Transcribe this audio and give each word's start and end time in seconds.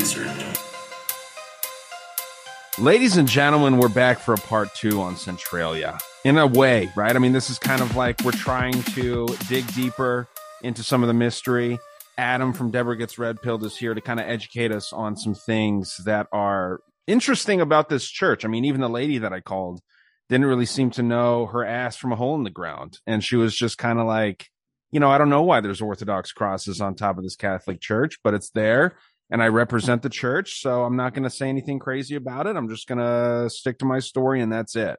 Answered. 0.00 0.30
Ladies 2.78 3.18
and 3.18 3.28
gentlemen, 3.28 3.76
we're 3.76 3.88
back 3.90 4.18
for 4.18 4.32
a 4.32 4.38
part 4.38 4.74
two 4.74 5.02
on 5.02 5.14
Centralia. 5.14 5.98
In 6.24 6.38
a 6.38 6.46
way, 6.46 6.90
right? 6.96 7.14
I 7.14 7.18
mean, 7.18 7.32
this 7.32 7.50
is 7.50 7.58
kind 7.58 7.82
of 7.82 7.96
like 7.96 8.22
we're 8.24 8.32
trying 8.32 8.82
to 8.94 9.26
dig 9.48 9.66
deeper 9.74 10.26
into 10.62 10.82
some 10.82 11.02
of 11.02 11.08
the 11.08 11.14
mystery. 11.14 11.78
Adam 12.16 12.54
from 12.54 12.70
Deborah 12.70 12.96
Gets 12.96 13.18
Red 13.18 13.42
Pilled 13.42 13.62
is 13.62 13.76
here 13.76 13.92
to 13.92 14.00
kind 14.00 14.18
of 14.18 14.26
educate 14.26 14.72
us 14.72 14.90
on 14.90 15.16
some 15.16 15.34
things 15.34 15.98
that 16.06 16.28
are 16.32 16.80
interesting 17.06 17.60
about 17.60 17.90
this 17.90 18.08
church. 18.08 18.46
I 18.46 18.48
mean, 18.48 18.64
even 18.64 18.80
the 18.80 18.88
lady 18.88 19.18
that 19.18 19.34
I 19.34 19.40
called 19.40 19.80
didn't 20.30 20.46
really 20.46 20.66
seem 20.66 20.90
to 20.92 21.02
know 21.02 21.44
her 21.46 21.62
ass 21.64 21.96
from 21.96 22.12
a 22.12 22.16
hole 22.16 22.36
in 22.36 22.44
the 22.44 22.50
ground. 22.50 23.00
And 23.06 23.22
she 23.22 23.36
was 23.36 23.54
just 23.54 23.76
kind 23.76 23.98
of 23.98 24.06
like, 24.06 24.48
you 24.92 25.00
know, 25.00 25.10
I 25.10 25.18
don't 25.18 25.28
know 25.28 25.42
why 25.42 25.60
there's 25.60 25.82
Orthodox 25.82 26.32
crosses 26.32 26.80
on 26.80 26.94
top 26.94 27.18
of 27.18 27.22
this 27.22 27.36
Catholic 27.36 27.80
church, 27.80 28.18
but 28.24 28.32
it's 28.32 28.50
there 28.50 28.94
and 29.30 29.42
I 29.42 29.48
represent 29.48 30.02
the 30.02 30.08
church. 30.08 30.60
So 30.60 30.84
I'm 30.84 30.96
not 30.96 31.14
going 31.14 31.24
to 31.24 31.30
say 31.30 31.48
anything 31.48 31.78
crazy 31.78 32.16
about 32.16 32.46
it. 32.46 32.56
I'm 32.56 32.68
just 32.68 32.88
going 32.88 32.98
to 32.98 33.48
stick 33.50 33.78
to 33.78 33.84
my 33.84 34.00
story 34.00 34.40
and 34.40 34.52
that's 34.52 34.76
it. 34.76 34.98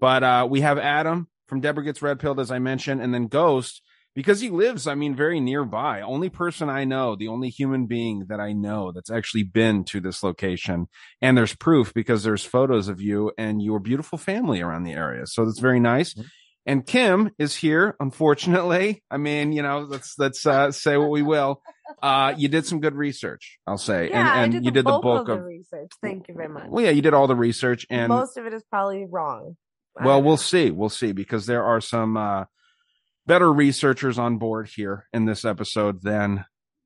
But 0.00 0.22
uh, 0.22 0.46
we 0.50 0.60
have 0.60 0.78
Adam 0.78 1.28
from 1.48 1.60
Deborah 1.60 1.84
Gets 1.84 2.02
Red 2.02 2.18
Pilled, 2.18 2.40
as 2.40 2.50
I 2.50 2.58
mentioned, 2.58 3.00
and 3.02 3.12
then 3.12 3.26
Ghost 3.26 3.82
because 4.14 4.40
he 4.40 4.50
lives, 4.50 4.86
I 4.86 4.94
mean, 4.94 5.14
very 5.14 5.40
nearby. 5.40 6.02
Only 6.02 6.28
person 6.28 6.68
I 6.68 6.84
know, 6.84 7.16
the 7.16 7.28
only 7.28 7.48
human 7.48 7.86
being 7.86 8.26
that 8.28 8.40
I 8.40 8.52
know 8.52 8.92
that's 8.92 9.10
actually 9.10 9.44
been 9.44 9.84
to 9.84 10.00
this 10.00 10.22
location. 10.22 10.88
And 11.20 11.36
there's 11.36 11.54
proof 11.54 11.94
because 11.94 12.22
there's 12.22 12.44
photos 12.44 12.88
of 12.88 13.00
you 13.00 13.32
and 13.38 13.62
your 13.62 13.78
beautiful 13.78 14.18
family 14.18 14.60
around 14.60 14.84
the 14.84 14.92
area. 14.92 15.26
So 15.26 15.44
that's 15.44 15.60
very 15.60 15.80
nice. 15.80 16.14
And 16.66 16.86
Kim 16.86 17.30
is 17.38 17.56
here, 17.56 17.96
unfortunately. 17.98 19.02
I 19.10 19.16
mean, 19.16 19.52
you 19.52 19.62
know, 19.62 19.80
let's 19.80 20.18
let's 20.18 20.46
uh, 20.46 20.70
say 20.70 20.96
what 20.96 21.10
we 21.10 21.22
will. 21.22 21.60
Uh, 22.02 22.34
you 22.36 22.48
did 22.48 22.64
some 22.66 22.80
good 22.80 22.94
research, 22.94 23.58
I'll 23.66 23.78
say, 23.78 24.10
Yeah, 24.10 24.34
and 24.34 24.44
and 24.44 24.52
did 24.52 24.64
you 24.64 24.70
the 24.70 24.74
did 24.74 24.84
the 24.84 24.90
bulk 24.90 25.02
bulk 25.02 25.28
of 25.28 25.34
of. 25.34 25.38
the 25.40 25.44
research. 25.44 25.90
Thank 26.00 26.28
you 26.28 26.34
very 26.34 26.48
much. 26.48 26.68
Well, 26.68 26.84
yeah, 26.84 26.90
you 26.90 27.02
did 27.02 27.14
all 27.14 27.26
the 27.26 27.36
research, 27.36 27.86
and 27.90 28.08
Most 28.08 28.36
of 28.36 28.46
it 28.46 28.54
is 28.54 28.62
probably 28.70 29.04
wrong. 29.08 29.56
Well, 30.02 30.22
we'll 30.22 30.36
see. 30.38 30.70
We'll 30.70 30.88
see 30.88 31.12
because 31.12 31.46
there 31.46 31.64
are 31.64 31.80
some 31.80 32.16
uh, 32.16 32.44
better 33.26 33.52
researchers 33.52 34.18
on 34.18 34.38
board 34.38 34.68
here 34.74 35.06
in 35.12 35.26
this 35.26 35.44
episode 35.44 36.02
than 36.02 36.44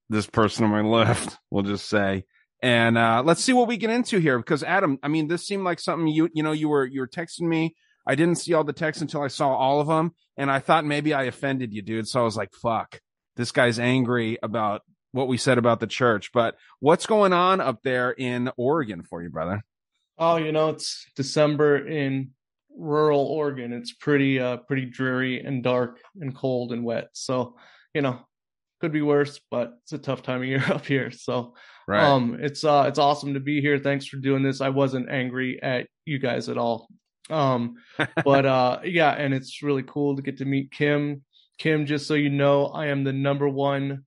this 0.09 0.27
person 0.27 0.65
on 0.65 0.71
my 0.71 0.81
left. 0.99 1.39
We'll 1.51 1.63
just 1.63 1.89
say, 1.89 2.25
and 2.63 2.99
uh, 2.99 3.23
let's 3.25 3.43
see 3.45 3.53
what 3.53 3.69
we 3.69 3.77
get 3.77 3.91
into 3.91 4.19
here. 4.19 4.39
Because 4.39 4.63
Adam, 4.65 4.99
I 5.03 5.09
mean, 5.09 5.29
this 5.29 5.47
seemed 5.47 5.65
like 5.65 5.79
something 5.81 6.09
you 6.09 6.29
you 6.33 6.43
know 6.43 6.53
you 6.53 6.69
were 6.69 6.85
you 6.85 7.01
were 7.01 7.09
texting 7.09 7.43
me. 7.49 7.77
I 8.09 8.15
didn't 8.15 8.37
see 8.37 8.55
all 8.55 8.65
the 8.65 8.73
texts 8.73 9.03
until 9.03 9.23
I 9.23 9.29
saw 9.29 9.49
all 9.55 9.81
of 9.81 9.89
them, 9.89 10.13
and 10.37 10.51
I 10.51 10.59
thought 10.61 10.85
maybe 10.85 11.13
I 11.15 11.25
offended 11.25 11.73
you, 11.73 11.83
dude. 11.83 12.09
So 12.09 12.21
I 12.21 12.25
was 12.25 12.37
like, 12.37 12.53
"Fuck, 12.61 13.01
this 13.37 13.53
guy's 13.53 13.79
angry 13.79 14.39
about 14.43 14.83
what 15.17 15.29
we 15.29 15.37
said 15.37 15.59
about 15.59 15.81
the 15.81 15.87
church." 15.87 16.31
But 16.33 16.57
what's 16.81 17.07
going 17.07 17.33
on 17.33 17.61
up 17.61 17.83
there 17.83 18.11
in 18.13 18.51
Oregon 18.57 19.03
for 19.03 19.23
you, 19.23 19.31
brother? 19.31 19.65
Oh, 20.19 20.37
you 20.37 20.53
know, 20.53 20.71
it's 20.71 21.07
December 21.17 21.87
in 21.87 22.31
rural 22.79 23.21
Oregon. 23.27 23.73
It's 23.73 23.93
pretty 23.93 24.39
uh 24.39 24.59
pretty 24.59 24.87
dreary 24.87 25.41
and 25.41 25.63
dark 25.63 25.99
and 26.21 26.35
cold 26.37 26.73
and 26.73 26.85
wet. 26.85 27.09
So, 27.15 27.57
you 27.95 28.03
know, 28.03 28.21
could 28.81 28.93
be 28.93 29.03
worse, 29.03 29.41
but 29.51 29.79
it's 29.83 29.93
a 29.95 29.99
tough 29.99 30.23
time 30.23 30.43
of 30.43 30.47
year 30.49 30.63
up 30.71 30.87
here. 30.87 31.11
So, 31.11 31.55
Right. 31.89 32.03
um 32.03 32.37
it's 32.41 32.65
uh 32.65 32.85
it's 32.89 32.99
awesome 32.99 33.35
to 33.35 33.41
be 33.41 33.61
here. 33.61 33.79
Thanks 33.79 34.07
for 34.07 34.17
doing 34.19 34.43
this. 34.43 34.61
I 34.61 34.69
wasn't 34.71 35.09
angry 35.11 35.63
at 35.63 35.87
you 36.05 36.19
guys 36.19 36.49
at 36.49 36.59
all. 36.59 36.89
Um 37.31 37.77
but 38.25 38.45
uh 38.47 38.81
yeah, 38.85 39.11
and 39.13 39.33
it's 39.33 39.63
really 39.63 39.85
cool 39.85 40.17
to 40.17 40.23
get 40.23 40.39
to 40.39 40.45
meet 40.45 40.71
Kim. 40.71 41.23
Kim, 41.59 41.87
just 41.87 42.07
so 42.07 42.15
you 42.15 42.29
know, 42.29 42.67
I 42.67 42.87
am 42.87 43.05
the 43.05 43.13
number 43.15 43.49
one 43.49 44.05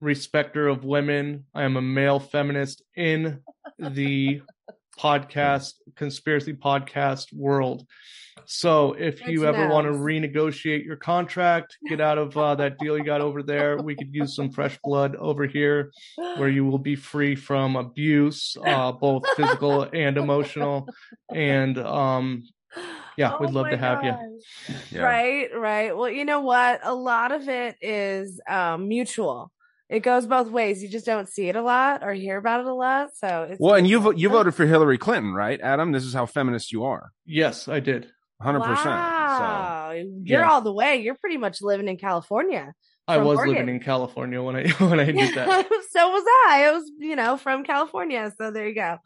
respecter 0.00 0.68
of 0.68 0.84
women. 0.84 1.44
I 1.54 1.62
am 1.64 1.76
a 1.76 1.82
male 1.82 2.20
feminist 2.20 2.82
in 2.96 3.40
the 3.78 4.42
podcast 4.98 5.74
conspiracy 5.96 6.54
podcast 6.54 7.32
world. 7.32 7.86
So 8.46 8.94
if 8.94 9.26
you 9.26 9.40
Good 9.40 9.52
to 9.52 9.58
ever 9.58 9.68
want 9.68 9.86
to 9.86 9.92
renegotiate 9.92 10.84
your 10.84 10.96
contract, 10.96 11.76
get 11.88 12.00
out 12.00 12.18
of 12.18 12.36
uh, 12.36 12.54
that 12.56 12.78
deal 12.78 12.98
you 12.98 13.04
got 13.04 13.20
over 13.20 13.42
there, 13.42 13.78
we 13.78 13.94
could 13.94 14.14
use 14.14 14.34
some 14.34 14.50
fresh 14.50 14.78
blood 14.82 15.14
over 15.16 15.46
here 15.46 15.92
where 16.16 16.48
you 16.48 16.64
will 16.64 16.78
be 16.78 16.96
free 16.96 17.36
from 17.36 17.76
abuse, 17.76 18.56
uh, 18.64 18.92
both 18.92 19.24
physical 19.36 19.82
and 19.92 20.16
emotional. 20.16 20.88
And 21.32 21.78
um, 21.78 22.42
yeah, 23.16 23.36
we'd 23.38 23.50
Oh 23.50 23.52
love 23.52 23.66
my 23.66 23.70
to 23.70 23.76
have 23.76 24.04
you. 24.04 24.42
Yeah. 24.90 25.02
Right, 25.02 25.48
right. 25.54 25.96
Well, 25.96 26.10
you 26.10 26.24
know 26.24 26.40
what? 26.40 26.80
A 26.82 26.94
lot 26.94 27.32
of 27.32 27.48
it 27.48 27.76
is 27.80 28.40
um, 28.48 28.88
mutual. 28.88 29.52
It 29.90 30.00
goes 30.04 30.24
both 30.24 30.48
ways. 30.50 30.82
You 30.82 30.88
just 30.88 31.04
don't 31.04 31.28
see 31.28 31.48
it 31.48 31.56
a 31.56 31.62
lot 31.62 32.04
or 32.04 32.14
hear 32.14 32.36
about 32.38 32.60
it 32.60 32.66
a 32.66 32.72
lot. 32.74 33.08
So 33.16 33.48
it's 33.50 33.60
Well, 33.60 33.74
and 33.74 33.86
you 33.88 33.98
vo- 34.00 34.12
you 34.12 34.28
voted 34.28 34.54
for 34.54 34.64
Hillary 34.64 34.98
Clinton, 34.98 35.32
right, 35.34 35.60
Adam? 35.60 35.90
This 35.90 36.04
is 36.04 36.14
how 36.14 36.26
feminist 36.26 36.70
you 36.70 36.84
are. 36.84 37.10
Yes, 37.26 37.66
I 37.66 37.80
did. 37.80 38.08
Hundred 38.40 38.60
percent. 38.60 38.86
Wow, 38.86 39.90
you're 39.92 40.40
Yeah. 40.40 40.48
all 40.50 40.62
the 40.62 40.72
way. 40.72 40.96
You're 41.02 41.16
pretty 41.16 41.36
much 41.36 41.60
living 41.60 41.88
in 41.88 41.96
California. 41.96 42.72
I 43.08 43.18
was 43.18 43.38
Oregon. 43.38 43.54
living 43.56 43.74
in 43.74 43.80
California 43.80 44.40
when 44.40 44.54
I 44.56 44.68
when 44.78 45.00
I 45.00 45.06
did 45.10 45.34
that. 45.34 45.66
so 45.90 46.08
was 46.10 46.24
I. 46.48 46.64
I 46.68 46.70
was, 46.72 46.90
you 46.98 47.16
know, 47.16 47.36
from 47.36 47.64
California. 47.64 48.32
So 48.38 48.50
there 48.52 48.68
you 48.68 48.74
go. 48.76 48.98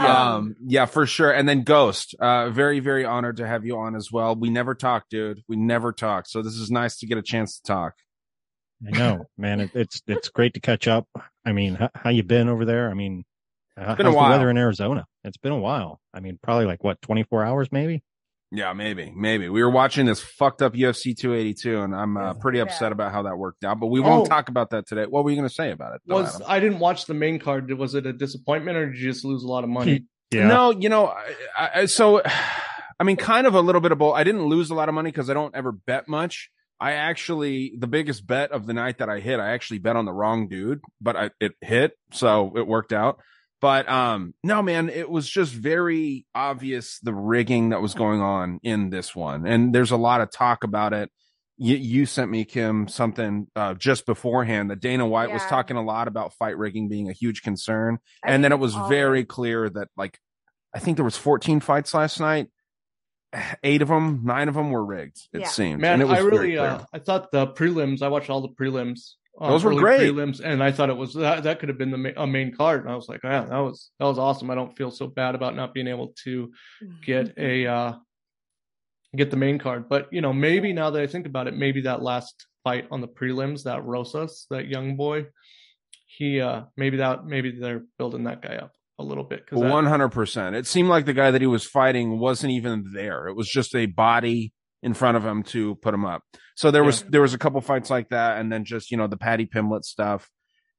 So, 0.00 0.06
um, 0.06 0.56
yeah, 0.66 0.84
for 0.86 1.06
sure. 1.06 1.30
And 1.32 1.48
then 1.48 1.62
Ghost, 1.62 2.14
uh, 2.20 2.50
very, 2.50 2.80
very 2.80 3.04
honored 3.06 3.38
to 3.38 3.46
have 3.46 3.64
you 3.64 3.78
on 3.78 3.94
as 3.96 4.12
well. 4.12 4.34
We 4.36 4.50
never 4.50 4.74
talk, 4.74 5.04
dude. 5.08 5.42
We 5.48 5.56
never 5.56 5.90
talk. 5.92 6.26
So 6.26 6.42
this 6.42 6.54
is 6.56 6.70
nice 6.70 6.98
to 6.98 7.06
get 7.06 7.16
a 7.16 7.22
chance 7.22 7.58
to 7.60 7.62
talk. 7.62 7.94
I 8.86 8.90
know, 8.96 9.24
man. 9.38 9.60
It, 9.60 9.70
it's 9.74 10.02
it's 10.06 10.28
great 10.28 10.54
to 10.54 10.60
catch 10.60 10.86
up. 10.88 11.06
I 11.44 11.52
mean, 11.52 11.76
how, 11.76 11.90
how 11.94 12.10
you 12.10 12.22
been 12.22 12.48
over 12.48 12.64
there? 12.64 12.90
I 12.90 12.94
mean, 12.94 13.24
uh, 13.76 13.94
been 13.94 14.06
a 14.06 14.10
how's 14.10 14.14
the 14.14 14.16
while. 14.16 14.30
weather 14.30 14.50
in 14.50 14.58
Arizona? 14.58 15.06
It's 15.24 15.36
been 15.38 15.52
a 15.52 15.58
while. 15.58 16.00
I 16.12 16.20
mean, 16.20 16.38
probably 16.42 16.66
like 16.66 16.84
what, 16.84 17.00
24 17.02 17.44
hours 17.44 17.68
maybe? 17.72 18.02
Yeah, 18.52 18.72
maybe, 18.74 19.12
maybe. 19.16 19.48
We 19.48 19.62
were 19.62 19.70
watching 19.70 20.06
this 20.06 20.20
fucked 20.20 20.62
up 20.62 20.74
UFC 20.74 21.16
282, 21.16 21.80
and 21.82 21.94
I'm 21.94 22.16
uh, 22.16 22.34
pretty 22.34 22.60
upset 22.60 22.92
about 22.92 23.10
how 23.12 23.22
that 23.22 23.36
worked 23.36 23.64
out. 23.64 23.80
But 23.80 23.88
we 23.88 23.98
won't 23.98 24.26
Oh. 24.26 24.28
talk 24.28 24.48
about 24.48 24.70
that 24.70 24.86
today. 24.86 25.04
What 25.04 25.24
were 25.24 25.30
you 25.30 25.36
going 25.36 25.48
to 25.48 25.54
say 25.54 25.72
about 25.72 25.94
it? 25.96 26.02
though, 26.06 26.14
Was 26.16 26.36
Adam? 26.36 26.46
I 26.48 26.60
didn't 26.60 26.78
watch 26.78 27.06
the 27.06 27.14
main 27.14 27.40
card. 27.40 27.72
Was 27.76 27.94
it 27.96 28.06
a 28.06 28.12
disappointment 28.12 28.76
or 28.76 28.86
did 28.90 29.00
you 29.00 29.10
just 29.12 29.24
lose 29.24 29.42
a 29.42 29.48
lot 29.48 29.64
of 29.64 29.70
money? 29.70 30.04
Yeah. 30.32 30.48
No, 30.48 30.70
you 30.72 30.88
know, 30.88 31.14
I, 31.56 31.70
I, 31.82 31.86
so 31.86 32.20
I 33.00 33.04
mean, 33.04 33.16
kind 33.16 33.46
of 33.46 33.54
a 33.54 33.60
little 33.60 33.80
bit 33.80 33.92
of 33.92 33.98
both. 33.98 34.16
I 34.16 34.24
didn't 34.24 34.46
lose 34.46 34.70
a 34.70 34.74
lot 34.74 34.88
of 34.88 34.94
money 34.94 35.10
because 35.12 35.30
I 35.30 35.34
don't 35.34 35.54
ever 35.54 35.70
bet 35.70 36.08
much. 36.08 36.50
I 36.78 36.92
actually, 36.92 37.72
the 37.78 37.86
biggest 37.86 38.26
bet 38.26 38.52
of 38.52 38.66
the 38.66 38.74
night 38.74 38.98
that 38.98 39.08
I 39.08 39.20
hit, 39.20 39.40
I 39.40 39.50
actually 39.52 39.78
bet 39.78 39.96
on 39.96 40.04
the 40.04 40.12
wrong 40.12 40.48
dude, 40.48 40.80
but 41.00 41.16
I, 41.16 41.30
it 41.40 41.52
hit, 41.60 41.92
so 42.12 42.52
it 42.56 42.66
worked 42.66 42.92
out. 42.92 43.18
But 43.62 43.88
um, 43.88 44.34
no, 44.44 44.60
man, 44.62 44.90
it 44.90 45.08
was 45.08 45.28
just 45.28 45.54
very 45.54 46.26
obvious 46.34 46.98
the 47.02 47.14
rigging 47.14 47.70
that 47.70 47.80
was 47.80 47.94
going 47.94 48.20
on 48.20 48.60
in 48.62 48.90
this 48.90 49.16
one, 49.16 49.46
and 49.46 49.74
there's 49.74 49.90
a 49.90 49.96
lot 49.96 50.20
of 50.20 50.30
talk 50.30 50.62
about 50.62 50.92
it. 50.92 51.10
you, 51.56 51.76
you 51.76 52.04
sent 52.04 52.30
me 52.30 52.44
Kim 52.44 52.86
something 52.86 53.46
uh, 53.56 53.72
just 53.72 54.04
beforehand 54.04 54.70
that 54.70 54.80
Dana 54.80 55.06
White 55.08 55.32
was 55.32 55.42
talking 55.46 55.78
a 55.78 55.82
lot 55.82 56.06
about 56.06 56.34
fight 56.34 56.58
rigging 56.58 56.88
being 56.90 57.08
a 57.08 57.14
huge 57.14 57.40
concern, 57.42 57.96
I 58.22 58.32
and 58.32 58.44
then 58.44 58.52
it 58.52 58.58
was 58.58 58.76
all- 58.76 58.88
very 58.90 59.24
clear 59.24 59.70
that 59.70 59.88
like 59.96 60.18
I 60.74 60.78
think 60.78 60.96
there 60.96 61.04
was 61.04 61.16
14 61.16 61.60
fights 61.60 61.94
last 61.94 62.20
night. 62.20 62.48
Eight 63.62 63.82
of 63.82 63.88
them, 63.88 64.20
nine 64.24 64.48
of 64.48 64.54
them 64.54 64.70
were 64.70 64.84
rigged. 64.84 65.18
It 65.32 65.40
Yeah. 65.42 65.48
seems. 65.48 65.80
Man, 65.80 65.94
and 65.94 66.02
it 66.02 66.06
was 66.06 66.18
I 66.18 66.22
really, 66.22 66.56
uh, 66.58 66.80
I 66.92 66.98
thought 66.98 67.30
the 67.32 67.46
prelims. 67.48 68.02
I 68.02 68.08
watched 68.08 68.30
all 68.30 68.40
the 68.40 68.48
prelims. 68.48 69.14
uh, 69.40 69.48
Those 69.50 69.64
were 69.64 69.74
great. 69.74 70.00
prelims, 70.00 70.40
and 70.40 70.62
I 70.62 70.72
thought 70.72 70.88
it 70.90 70.96
was 70.96 71.12
that 71.14 71.42
that 71.42 71.58
could 71.58 71.68
have 71.68 71.76
been 71.78 71.90
the 71.90 71.98
ma- 71.98 72.16
a 72.16 72.26
main 72.26 72.54
card. 72.54 72.82
And 72.82 72.90
I 72.90 72.96
was 72.96 73.08
like, 73.08 73.20
yeah, 73.24 73.44
that 73.44 73.58
was 73.58 73.90
that 73.98 74.06
was 74.06 74.18
awesome. 74.18 74.50
I 74.50 74.54
don't 74.54 74.74
feel 74.76 74.90
so 74.90 75.06
bad 75.06 75.34
about 75.34 75.54
not 75.56 75.74
being 75.74 75.88
able 75.88 76.14
to 76.24 76.52
get 77.04 77.36
a 77.36 77.66
uh 77.66 77.92
get 79.14 79.30
the 79.30 79.36
main 79.36 79.58
card. 79.58 79.88
But 79.88 80.12
you 80.12 80.20
know, 80.22 80.32
maybe 80.32 80.72
now 80.72 80.90
that 80.90 81.02
I 81.02 81.06
think 81.06 81.26
about 81.26 81.48
it, 81.48 81.54
maybe 81.56 81.82
that 81.82 82.02
last 82.02 82.46
fight 82.64 82.86
on 82.90 83.00
the 83.00 83.08
prelims, 83.08 83.64
that 83.64 83.84
Rosas, 83.84 84.46
that 84.50 84.68
young 84.68 84.96
boy, 84.96 85.26
he 86.06 86.40
uh 86.40 86.62
maybe 86.76 86.96
that 86.98 87.26
maybe 87.26 87.50
they're 87.50 87.84
building 87.98 88.24
that 88.24 88.40
guy 88.40 88.56
up 88.56 88.72
a 88.98 89.04
little 89.04 89.24
bit 89.24 89.44
because 89.44 89.62
One 89.62 89.86
hundred 89.86 90.10
percent. 90.10 90.56
It 90.56 90.66
seemed 90.66 90.88
like 90.88 91.04
the 91.06 91.12
guy 91.12 91.30
that 91.30 91.40
he 91.40 91.46
was 91.46 91.64
fighting 91.64 92.18
wasn't 92.18 92.52
even 92.52 92.92
there. 92.94 93.26
It 93.28 93.34
was 93.36 93.48
just 93.48 93.74
a 93.74 93.86
body 93.86 94.52
in 94.82 94.94
front 94.94 95.16
of 95.16 95.24
him 95.24 95.42
to 95.42 95.74
put 95.76 95.94
him 95.94 96.04
up. 96.04 96.22
So 96.54 96.70
there 96.70 96.84
was 96.84 97.02
there 97.02 97.20
was 97.20 97.34
a 97.34 97.38
couple 97.38 97.60
fights 97.60 97.90
like 97.90 98.10
that, 98.10 98.38
and 98.38 98.50
then 98.52 98.64
just 98.64 98.90
you 98.90 98.96
know 98.96 99.06
the 99.06 99.16
Paddy 99.16 99.46
Pimblett 99.46 99.84
stuff, 99.84 100.30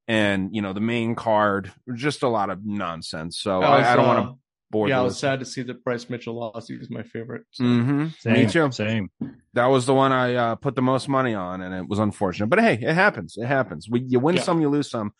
and 0.08 0.50
you 0.56 0.62
know 0.62 0.74
the 0.74 0.80
main 0.80 1.16
card, 1.16 1.72
just 1.96 2.24
a 2.24 2.28
lot 2.28 2.50
of 2.50 2.60
nonsense. 2.64 3.40
So 3.40 3.62
I 3.62 3.78
was, 3.78 3.86
I, 3.88 3.94
I 3.94 3.96
don't 3.96 4.06
uh, 4.06 4.08
want 4.08 4.26
to 4.26 4.40
bore. 4.72 4.90
yeah, 4.90 4.98
I 4.98 5.00
the 5.00 5.06
was 5.06 5.20
sad 5.20 5.40
to 5.40 5.46
see 5.46 5.62
that 5.64 5.84
Bryce 5.84 6.10
Mitchell 6.10 6.36
lost. 6.36 6.68
He 6.70 6.78
was 6.78 6.90
my 6.90 7.04
favorite. 7.04 7.44
So. 7.52 7.64
hmm 7.64 8.08
Same, 8.20 8.34
Me 8.34 8.48
too. 8.48 8.72
Same. 8.72 9.10
That 9.54 9.68
was 9.68 9.86
the 9.86 9.94
one 9.94 10.12
I 10.12 10.36
uh, 10.36 10.56
put 10.56 10.76
the 10.76 10.82
most 10.82 11.08
money 11.10 11.34
on, 11.36 11.62
and 11.62 11.74
it 11.74 11.88
was 11.88 12.00
unfortunate. 12.00 12.48
But 12.48 12.60
hey, 12.62 12.80
it 12.82 12.94
happens. 12.94 13.36
It 13.38 13.46
happens. 13.46 13.88
We, 13.90 14.04
you 14.08 14.20
win 14.20 14.36
Yeah. 14.36 14.42
some, 14.42 14.62
you 14.62 14.70
lose 14.70 14.90
some. 14.90 15.12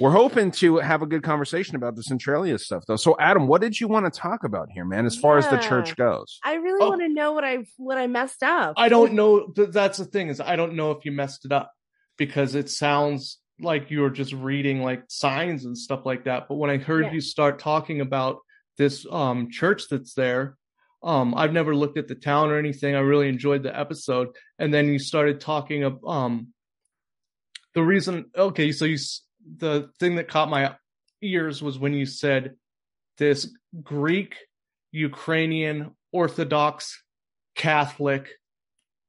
We're 0.00 0.10
hoping 0.12 0.50
to 0.52 0.78
have 0.78 1.02
a 1.02 1.06
good 1.06 1.22
conversation 1.22 1.76
about 1.76 1.94
the 1.94 2.02
Centralia 2.02 2.58
stuff, 2.58 2.84
though. 2.86 2.96
So, 2.96 3.16
Adam, 3.20 3.46
what 3.46 3.60
did 3.60 3.78
you 3.78 3.86
want 3.86 4.12
to 4.12 4.18
talk 4.20 4.44
about 4.44 4.70
here, 4.72 4.84
man? 4.86 5.04
As 5.04 5.14
far 5.16 5.36
as 5.36 5.46
the 5.48 5.58
church 5.58 5.94
goes, 5.96 6.38
I 6.42 6.54
really 6.54 6.82
Oh. 6.82 6.88
want 6.88 7.02
to 7.02 7.08
know 7.08 7.32
what 7.32 7.44
I 7.44 7.58
what 7.76 7.98
I 7.98 8.06
messed 8.06 8.42
up. 8.42 8.74
I 8.78 8.88
don't 8.88 9.12
know. 9.12 9.52
That's 9.54 9.98
the 9.98 10.06
thing 10.06 10.28
is 10.28 10.40
I 10.40 10.56
don't 10.56 10.74
know 10.74 10.90
if 10.92 11.04
you 11.04 11.12
messed 11.12 11.44
it 11.44 11.52
up 11.52 11.70
because 12.16 12.54
it 12.54 12.70
sounds 12.70 13.38
like 13.60 13.90
you 13.90 14.00
were 14.00 14.10
just 14.10 14.32
reading 14.32 14.82
like 14.82 15.02
signs 15.08 15.66
and 15.66 15.76
stuff 15.76 16.06
like 16.06 16.24
that. 16.24 16.48
But 16.48 16.54
when 16.54 16.70
I 16.70 16.78
heard 16.78 17.04
Yeah. 17.06 17.12
you 17.12 17.20
start 17.20 17.58
talking 17.58 18.00
about 18.00 18.38
this 18.78 19.04
um 19.10 19.50
church 19.50 19.82
that's 19.90 20.14
there, 20.14 20.56
um 21.02 21.34
I've 21.36 21.52
never 21.52 21.74
looked 21.76 21.98
at 21.98 22.08
the 22.08 22.14
town 22.14 22.48
or 22.50 22.56
anything. 22.58 22.94
I 22.94 23.00
really 23.00 23.28
enjoyed 23.28 23.62
the 23.62 23.78
episode, 23.78 24.28
and 24.58 24.72
then 24.72 24.86
you 24.88 24.98
started 24.98 25.40
talking 25.42 25.82
of 25.82 26.02
um 26.06 26.54
the 27.74 27.82
reason. 27.82 28.30
Okay, 28.34 28.72
so 28.72 28.86
you 28.86 28.94
s- 28.94 29.20
the 29.56 29.90
thing 29.98 30.16
that 30.16 30.28
caught 30.28 30.48
my 30.50 30.74
ears 31.22 31.62
was 31.62 31.78
when 31.78 31.92
you 31.92 32.06
said 32.06 32.54
this 33.18 33.50
Greek 33.82 34.36
Ukrainian 34.92 35.90
Orthodox 36.12 37.02
Catholic 37.54 38.28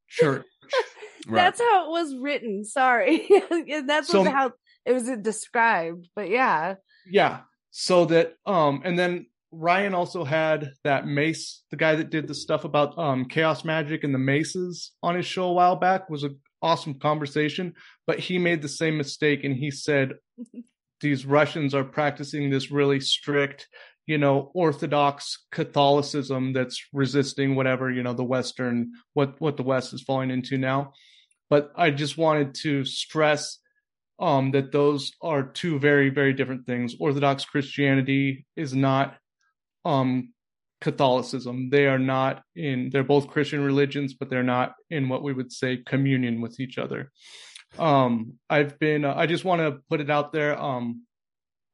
church. 0.08 0.46
That's 1.30 1.60
how 1.60 1.86
it 1.86 1.92
was 1.92 2.16
written. 2.16 2.66
Sorry, 2.66 3.28
And 3.52 3.88
that's 3.88 4.08
So- 4.10 4.24
how 4.24 4.54
it 4.86 4.92
was 4.94 5.10
described. 5.22 6.08
But 6.16 6.30
yeah, 6.30 6.76
yeah. 7.10 7.42
So 7.70 8.06
that 8.06 8.34
um 8.46 8.82
and 8.84 8.98
then 8.98 9.28
Ryan 9.52 9.94
also 9.94 10.24
had 10.24 10.72
that 10.84 11.06
mace, 11.08 11.64
the 11.72 11.78
guy 11.78 11.96
that 11.96 12.10
did 12.10 12.28
the 12.28 12.34
stuff 12.34 12.64
about 12.66 12.98
um 12.98 13.26
chaos 13.26 13.64
magic 13.64 14.04
and 14.04 14.14
the 14.14 14.20
maces 14.20 14.92
on 15.04 15.16
his 15.16 15.26
show 15.26 15.46
a 15.46 15.54
while 15.54 15.76
back 15.76 16.10
was 16.10 16.24
an 16.24 16.40
awesome 16.64 16.96
conversation, 17.00 17.74
but 18.08 18.20
he 18.20 18.38
made 18.40 18.62
the 18.62 18.68
same 18.70 18.98
mistake 18.98 19.44
and 19.44 19.56
he 19.56 19.70
said 19.72 20.14
these 21.02 21.26
Russians 21.26 21.74
are 21.74 21.84
practicing 21.84 22.50
this 22.50 22.72
really 22.72 23.00
strict, 23.00 23.68
you 24.06 24.18
know, 24.18 24.52
orthodox 24.54 25.46
Catholicism 25.52 26.54
that's 26.54 26.84
resisting 26.94 27.56
whatever, 27.56 27.92
you 27.92 28.04
know, 28.04 28.14
the 28.14 28.24
western 28.24 28.92
what 29.14 29.40
what 29.40 29.58
the 29.58 29.64
west 29.64 29.94
is 29.94 30.02
falling 30.02 30.32
into 30.32 30.58
now. 30.58 30.94
But 31.50 31.72
I 31.76 31.92
just 31.92 32.18
wanted 32.18 32.56
to 32.62 32.86
stress 32.86 33.58
um, 34.20 34.52
that 34.52 34.72
those 34.72 35.12
are 35.22 35.44
two 35.44 35.80
very, 35.80 36.10
very 36.10 36.32
different 36.32 36.66
things. 36.66 36.96
Orthodox 37.00 37.44
Christianity 37.44 38.46
is 38.56 38.74
not 38.74 39.18
um, 39.84 40.32
Catholicism. 40.80 41.70
They 41.72 41.88
are 41.88 42.00
not 42.00 42.44
in, 42.56 42.90
they're 42.92 43.04
both 43.04 43.28
Christian 43.28 43.64
religions, 43.64 44.14
but 44.14 44.30
they're 44.30 44.44
not 44.44 44.74
in 44.90 45.10
what 45.10 45.24
we 45.24 45.34
would 45.34 45.52
say 45.52 45.78
communion 45.78 46.40
with 46.40 46.60
each 46.60 46.78
other. 46.78 47.12
Um, 47.78 48.34
I've 48.50 48.78
been, 48.80 49.06
uh, 49.06 49.14
I 49.16 49.26
just 49.26 49.46
want 49.46 49.62
to 49.62 49.82
put 49.90 50.02
it 50.02 50.10
out 50.10 50.32
there. 50.32 50.60
Um, 50.60 51.04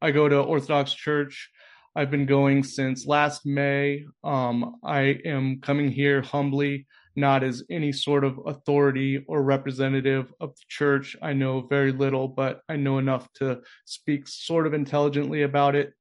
I 0.02 0.12
go 0.12 0.30
to 0.30 0.40
Orthodox 0.40 0.94
Church. 0.94 1.50
I've 1.96 2.12
been 2.12 2.28
going 2.28 2.64
since 2.64 3.08
last 3.08 3.46
May. 3.46 4.06
Um, 4.24 4.76
I 4.84 5.20
am 5.26 5.60
coming 5.62 5.92
here 5.92 6.22
humbly 6.22 6.86
not 7.18 7.44
as 7.44 7.64
any 7.72 7.92
sort 7.92 8.24
of 8.24 8.40
authority 8.46 9.26
or 9.28 9.42
representative 9.42 10.32
of 10.40 10.56
the 10.56 10.62
church. 10.70 11.18
I 11.20 11.34
know 11.34 11.62
very 11.62 11.92
little, 11.92 12.28
but 12.28 12.62
I 12.70 12.76
know 12.76 13.00
enough 13.00 13.28
to 13.34 13.62
speak 13.86 14.28
sort 14.28 14.68
of 14.68 14.76
intelligently 14.76 15.42
about 15.42 15.76
it. 15.76 15.94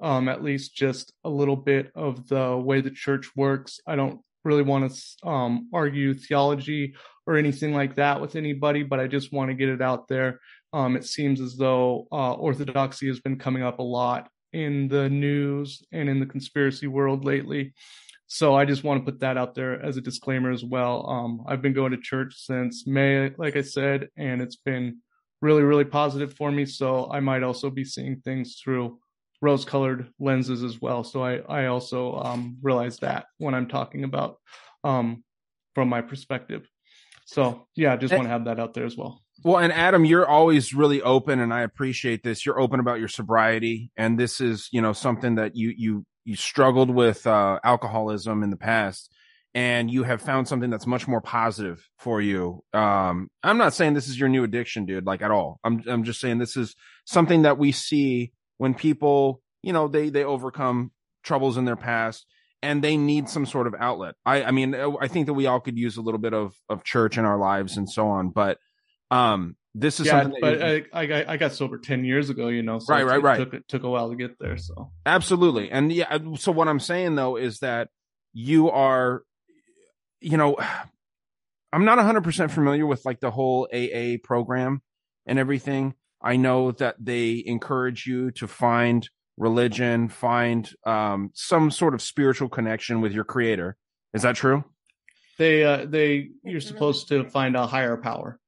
Um, 0.00 0.28
at 0.28 0.42
least 0.42 0.74
just 0.74 1.12
a 1.24 1.28
little 1.28 1.56
bit 1.56 1.90
of 1.94 2.28
the 2.28 2.56
way 2.56 2.80
the 2.80 2.90
church 2.90 3.30
works. 3.36 3.80
I 3.86 3.96
don't 3.96 4.20
really 4.44 4.62
want 4.62 4.92
to 4.92 5.28
um, 5.28 5.68
argue 5.72 6.14
theology 6.14 6.94
or 7.26 7.36
anything 7.36 7.72
like 7.74 7.96
that 7.96 8.20
with 8.20 8.36
anybody, 8.36 8.82
but 8.82 9.00
I 9.00 9.06
just 9.06 9.32
want 9.32 9.50
to 9.50 9.54
get 9.54 9.68
it 9.68 9.82
out 9.82 10.08
there. 10.08 10.40
Um, 10.72 10.96
it 10.96 11.04
seems 11.04 11.40
as 11.40 11.56
though 11.56 12.06
uh, 12.10 12.32
orthodoxy 12.32 13.06
has 13.08 13.20
been 13.20 13.38
coming 13.38 13.62
up 13.62 13.78
a 13.78 13.82
lot 13.82 14.28
in 14.52 14.88
the 14.88 15.08
news 15.08 15.82
and 15.92 16.08
in 16.08 16.18
the 16.20 16.26
conspiracy 16.26 16.86
world 16.86 17.24
lately. 17.24 17.74
So 18.26 18.54
I 18.54 18.64
just 18.64 18.82
want 18.82 19.04
to 19.04 19.12
put 19.12 19.20
that 19.20 19.36
out 19.36 19.54
there 19.54 19.82
as 19.84 19.98
a 19.98 20.00
disclaimer 20.00 20.50
as 20.50 20.64
well. 20.64 21.06
Um, 21.08 21.44
I've 21.46 21.60
been 21.60 21.74
going 21.74 21.92
to 21.92 21.98
church 21.98 22.34
since 22.36 22.86
May, 22.86 23.30
like 23.36 23.56
I 23.56 23.60
said, 23.62 24.08
and 24.16 24.40
it's 24.40 24.56
been 24.56 24.98
really, 25.42 25.62
really 25.62 25.84
positive 25.84 26.34
for 26.34 26.50
me. 26.50 26.64
So 26.64 27.10
I 27.10 27.20
might 27.20 27.42
also 27.42 27.68
be 27.68 27.84
seeing 27.84 28.20
things 28.20 28.58
through 28.62 28.98
rose 29.42 29.64
colored 29.64 30.08
lenses 30.18 30.62
as 30.62 30.80
well. 30.80 31.04
So 31.04 31.22
I, 31.22 31.40
I 31.48 31.66
also 31.66 32.14
um, 32.14 32.56
realize 32.62 32.98
that 32.98 33.26
when 33.38 33.54
I'm 33.54 33.68
talking 33.68 34.04
about 34.04 34.36
um, 34.84 35.24
from 35.74 35.88
my 35.88 36.00
perspective. 36.00 36.66
So 37.26 37.66
yeah, 37.74 37.92
I 37.92 37.96
just 37.96 38.14
want 38.14 38.24
to 38.24 38.30
have 38.30 38.46
that 38.46 38.60
out 38.60 38.72
there 38.72 38.86
as 38.86 38.96
well. 38.96 39.20
Well, 39.44 39.58
and 39.58 39.72
Adam, 39.72 40.04
you're 40.04 40.26
always 40.26 40.72
really 40.72 41.02
open, 41.02 41.40
and 41.40 41.52
I 41.52 41.62
appreciate 41.62 42.22
this. 42.22 42.46
You're 42.46 42.60
open 42.60 42.78
about 42.78 43.00
your 43.00 43.08
sobriety, 43.08 43.90
and 43.96 44.18
this 44.18 44.40
is, 44.40 44.68
you 44.70 44.80
know, 44.80 44.92
something 44.92 45.34
that 45.34 45.56
you 45.56 45.72
you 45.76 46.06
you 46.24 46.36
struggled 46.36 46.90
with 46.90 47.26
uh, 47.26 47.58
alcoholism 47.64 48.44
in 48.44 48.50
the 48.50 48.56
past, 48.56 49.12
and 49.54 49.90
you 49.90 50.04
have 50.04 50.22
found 50.22 50.46
something 50.46 50.70
that's 50.70 50.86
much 50.86 51.08
more 51.08 51.20
positive 51.20 51.88
for 51.98 52.20
you. 52.20 52.62
Um, 52.72 53.28
I'm 53.42 53.58
not 53.58 53.74
saying 53.74 53.94
this 53.94 54.08
is 54.08 54.20
your 54.20 54.28
new 54.28 54.44
addiction, 54.44 54.84
dude, 54.84 55.06
like 55.06 55.22
at 55.22 55.32
all. 55.32 55.58
I'm 55.64 55.82
I'm 55.88 56.04
just 56.04 56.20
saying 56.20 56.38
this 56.38 56.56
is 56.56 56.76
something 57.04 57.42
that 57.42 57.58
we 57.58 57.72
see 57.72 58.32
when 58.62 58.74
people, 58.74 59.42
you 59.62 59.72
know, 59.72 59.88
they 59.88 60.08
they 60.08 60.22
overcome 60.22 60.92
troubles 61.24 61.56
in 61.56 61.64
their 61.64 61.74
past 61.90 62.26
and 62.62 62.82
they 62.84 62.96
need 62.96 63.28
some 63.28 63.44
sort 63.44 63.66
of 63.66 63.74
outlet. 63.76 64.14
I 64.24 64.44
I 64.44 64.50
mean, 64.52 64.72
I 65.04 65.08
think 65.08 65.26
that 65.26 65.34
we 65.34 65.46
all 65.48 65.58
could 65.58 65.76
use 65.76 65.96
a 65.96 66.00
little 66.00 66.20
bit 66.20 66.32
of 66.32 66.54
of 66.68 66.84
church 66.84 67.18
in 67.18 67.24
our 67.24 67.38
lives 67.38 67.76
and 67.76 67.90
so 67.90 68.06
on, 68.06 68.30
but 68.30 68.58
um 69.10 69.56
this 69.74 69.98
is 69.98 70.06
yeah, 70.06 70.22
something 70.22 70.40
but 70.40 70.58
you- 70.60 70.84
I, 70.92 71.00
I 71.00 71.06
got- 71.06 71.28
I 71.28 71.36
got 71.38 71.52
sober 71.54 71.78
ten 71.78 72.04
years 72.04 72.30
ago, 72.30 72.46
you 72.48 72.62
know. 72.62 72.78
So 72.78 72.92
Right, 72.94 73.02
it- 73.02 73.06
right, 73.06 73.22
right. 73.22 73.38
Took, 73.38 73.54
it 73.54 73.66
took 73.68 73.82
a 73.82 73.90
while 73.90 74.10
to 74.10 74.16
get 74.16 74.38
there. 74.38 74.56
So 74.58 74.92
Absolutely. 75.06 75.68
And 75.72 75.90
yeah, 75.92 76.18
so 76.38 76.52
what 76.52 76.68
I'm 76.68 76.78
saying 76.80 77.16
though 77.16 77.34
is 77.36 77.58
that 77.60 77.88
you 78.32 78.70
are, 78.70 79.22
you 80.20 80.36
know, 80.36 80.56
I'm 81.74 81.84
not 81.84 81.98
100% 81.98 82.50
familiar 82.50 82.86
with 82.86 83.04
like 83.06 83.18
the 83.20 83.30
whole 83.32 83.66
AA 83.74 84.18
program 84.22 84.82
and 85.26 85.38
everything. 85.38 85.94
I 86.22 86.36
know 86.36 86.72
that 86.72 86.96
they 86.98 87.42
encourage 87.46 88.06
you 88.06 88.30
to 88.32 88.46
find 88.46 89.08
religion, 89.36 90.08
find 90.08 90.70
um, 90.84 91.30
some 91.34 91.70
sort 91.70 91.94
of 91.94 92.02
spiritual 92.02 92.48
connection 92.48 93.00
with 93.00 93.12
your 93.12 93.24
creator. 93.24 93.76
Is 94.14 94.22
that 94.22 94.36
true? 94.36 94.64
they 95.38 95.64
uh 95.64 95.84
they 95.86 96.28
you're 96.44 96.60
supposed 96.60 97.08
to 97.08 97.24
find 97.24 97.56
a 97.56 97.66
higher 97.66 97.96
power 97.96 98.38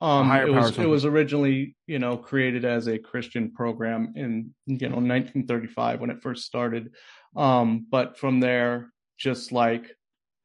um 0.00 0.28
higher 0.28 0.46
it 0.46 0.52
power 0.52 0.56
was 0.56 0.66
something. 0.66 0.84
it 0.84 0.88
was 0.88 1.04
originally 1.04 1.76
you 1.86 1.98
know 1.98 2.16
created 2.16 2.64
as 2.64 2.86
a 2.86 2.98
christian 2.98 3.50
program 3.52 4.12
in 4.16 4.54
you 4.66 4.88
know 4.88 4.96
1935 4.96 6.00
when 6.00 6.10
it 6.10 6.22
first 6.22 6.44
started 6.44 6.90
um 7.36 7.86
but 7.90 8.18
from 8.18 8.40
there 8.40 8.90
just 9.18 9.52
like 9.52 9.90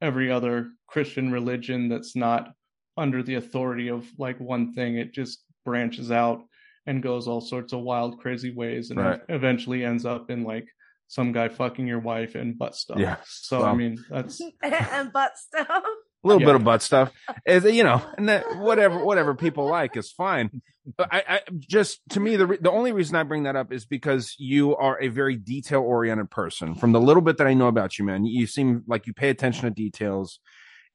every 0.02 0.32
other 0.32 0.72
christian 0.88 1.32
religion 1.32 1.90
that's 1.90 2.16
not 2.16 2.52
under 2.98 3.22
the 3.24 3.36
authority 3.36 3.90
of 3.90 4.08
like 4.18 4.40
one 4.40 4.74
thing 4.74 4.98
it 4.98 5.14
just 5.14 5.44
branches 5.66 6.12
out 6.12 6.42
and 6.90 7.04
goes 7.04 7.28
all 7.28 7.42
sorts 7.42 7.72
of 7.74 7.82
wild 7.82 8.20
crazy 8.20 8.52
ways 8.52 8.90
and 8.90 9.00
Right. 9.00 9.22
eventually 9.30 9.84
ends 9.86 10.06
up 10.06 10.30
in 10.32 10.44
like 10.44 10.68
some 11.08 11.32
guy 11.32 11.48
fucking 11.50 11.88
your 11.88 12.00
wife 12.00 12.36
and 12.36 12.58
butt 12.58 12.76
stuff 12.76 12.98
Yeah. 13.00 13.18
so 13.26 13.64
i 13.64 13.74
mean 13.74 14.04
that's 14.10 14.42
and 14.64 15.12
butt 15.14 15.38
stuff. 15.38 15.68
a 15.70 16.28
little 16.28 16.42
Yeah. 16.42 16.48
bit 16.48 16.56
of 16.56 16.64
butt 16.64 16.82
stuff 16.82 17.12
is 17.46 17.64
you 17.66 17.84
know 17.84 18.02
and 18.18 18.28
that 18.30 18.44
whatever 18.58 19.04
whatever 19.04 19.34
people 19.36 19.66
like 19.68 19.96
is 19.98 20.12
fine 20.12 20.62
But 20.98 21.10
I, 21.14 21.24
I 21.28 21.40
just 21.60 22.02
to 22.12 22.20
me 22.20 22.36
the 22.36 22.48
re- 22.48 22.58
the 22.62 22.72
only 22.72 22.92
reason 22.92 23.16
i 23.16 23.24
bring 23.24 23.44
that 23.44 23.56
up 23.56 23.72
is 23.72 23.86
because 23.86 24.36
you 24.40 24.76
are 24.76 25.02
a 25.02 25.08
very 25.10 25.36
detail 25.36 25.82
oriented 25.82 26.30
person 26.32 26.74
from 26.76 26.92
the 26.92 27.02
little 27.02 27.22
bit 27.22 27.38
that 27.38 27.48
i 27.48 27.54
know 27.54 27.68
about 27.68 27.98
you 28.00 28.06
man 28.06 28.26
you 28.26 28.46
seem 28.48 28.84
like 28.88 29.06
you 29.08 29.14
pay 29.14 29.30
attention 29.30 29.64
to 29.66 29.72
details 29.72 30.40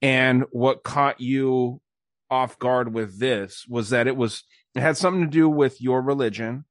and 0.03 0.45
what 0.51 0.83
caught 0.83 1.21
you 1.21 1.81
off 2.31 2.59
guard 2.59 2.93
with 2.93 3.19
this 3.21 3.65
was 3.69 3.91
that 3.91 4.07
it 4.07 4.17
was 4.17 4.43
it 4.75 4.81
had 4.81 4.97
something 4.97 5.23
to 5.23 5.31
do 5.31 5.49
with 5.49 5.81
your 5.81 6.03
religion 6.03 6.65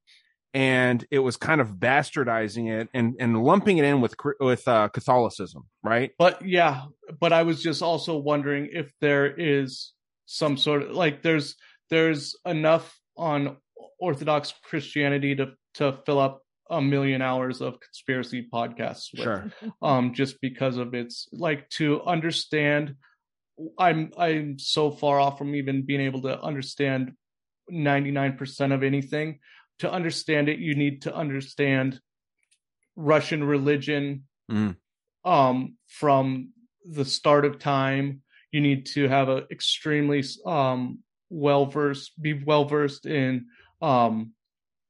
and 0.54 1.06
it 1.10 1.20
was 1.20 1.36
kind 1.36 1.60
of 1.62 1.76
bastardizing 1.76 2.72
it 2.72 2.88
and 2.94 3.16
and 3.20 3.44
lumping 3.44 3.78
it 3.78 3.86
in 3.86 4.02
with 4.02 4.16
with 4.40 4.68
uh, 4.68 4.88
catholicism 4.90 5.64
right 5.84 6.12
But 6.20 6.46
yeah, 6.46 6.86
but 7.20 7.34
I 7.34 7.44
was 7.44 7.62
just 7.62 7.82
also 7.82 8.18
wondering 8.18 8.70
if 8.72 8.92
there 9.02 9.26
is 9.28 9.94
some 10.26 10.58
sort 10.58 10.84
of 10.84 10.92
like 10.92 11.22
there's 11.22 11.56
there's 11.90 12.36
enough 12.46 12.98
on 13.18 13.58
Orthodox 14.00 14.54
Christianity 14.64 15.36
to 15.36 15.54
to 15.76 15.94
fill 16.06 16.20
up 16.20 16.42
a 16.70 16.82
million 16.82 17.22
hours 17.22 17.62
of 17.62 17.80
conspiracy 17.80 18.48
podcasts 18.52 19.10
with. 19.14 19.24
sure 19.24 19.52
um 19.82 20.14
just 20.14 20.40
because 20.42 20.78
of 20.78 20.94
its 20.94 21.28
like 21.34 21.70
to 21.70 22.02
understand 22.04 22.96
i'm 23.78 24.12
i'm 24.18 24.58
so 24.58 24.90
far 24.90 25.20
off 25.20 25.38
from 25.38 25.56
even 25.56 25.86
being 25.86 26.00
able 26.00 26.22
to 26.22 26.42
understand 26.42 27.12
99% 27.72 28.74
of 28.74 28.84
anything 28.84 29.40
to 29.80 29.92
understand 29.92 30.50
it 30.50 30.60
you 30.60 30.76
need 30.76 31.02
to 31.04 31.16
understand 31.16 32.00
russian 32.96 33.44
religion 33.44 34.24
Mm. 34.52 34.76
um 35.24 35.78
from 35.88 36.50
the 36.84 37.06
start 37.06 37.46
of 37.46 37.60
time 37.60 38.22
you 38.52 38.60
need 38.60 38.86
to 38.88 39.08
have 39.08 39.30
a 39.30 39.46
extremely 39.50 40.22
um 40.46 41.00
well 41.30 41.66
versed 41.66 42.22
be 42.22 42.34
well 42.34 42.66
versed 42.66 43.06
in 43.06 43.46
um 43.82 44.34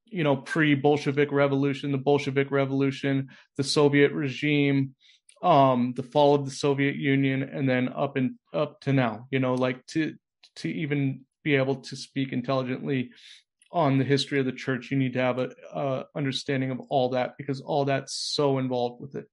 you 0.08 0.24
know 0.24 0.36
pre 0.36 0.74
bolshevik 0.74 1.32
revolution 1.32 1.92
the 1.92 1.98
bolshevik 2.00 2.50
revolution 2.50 3.30
the 3.58 3.63
soviet 3.63 4.12
regime 4.12 4.96
um 5.44 5.94
the 5.96 6.03
fall 6.03 6.34
of 6.34 6.46
the 6.46 6.51
soviet 6.51 6.96
union 6.96 7.44
and 7.44 7.70
then 7.70 7.89
up 7.89 8.15
and 8.15 8.32
up 8.53 8.82
to 8.82 8.92
now 8.92 9.27
you 9.30 9.39
know 9.39 9.53
like 9.53 9.86
to 9.86 10.15
to 10.56 10.68
even 10.68 11.25
be 11.43 11.55
able 11.55 11.77
to 11.77 11.95
speak 11.95 12.31
intelligently 12.31 13.12
on 13.71 13.97
the 13.97 14.03
history 14.03 14.39
of 14.39 14.45
the 14.45 14.51
church 14.51 14.91
you 14.91 14.97
need 14.97 15.13
to 15.13 15.19
have 15.19 15.39
a, 15.39 15.50
a 15.73 16.05
understanding 16.15 16.71
of 16.71 16.79
all 16.89 17.09
that 17.09 17.38
because 17.38 17.59
all 17.62 17.85
that's 17.85 18.13
so 18.13 18.57
involved 18.59 19.01
with 19.01 19.15
it 19.15 19.25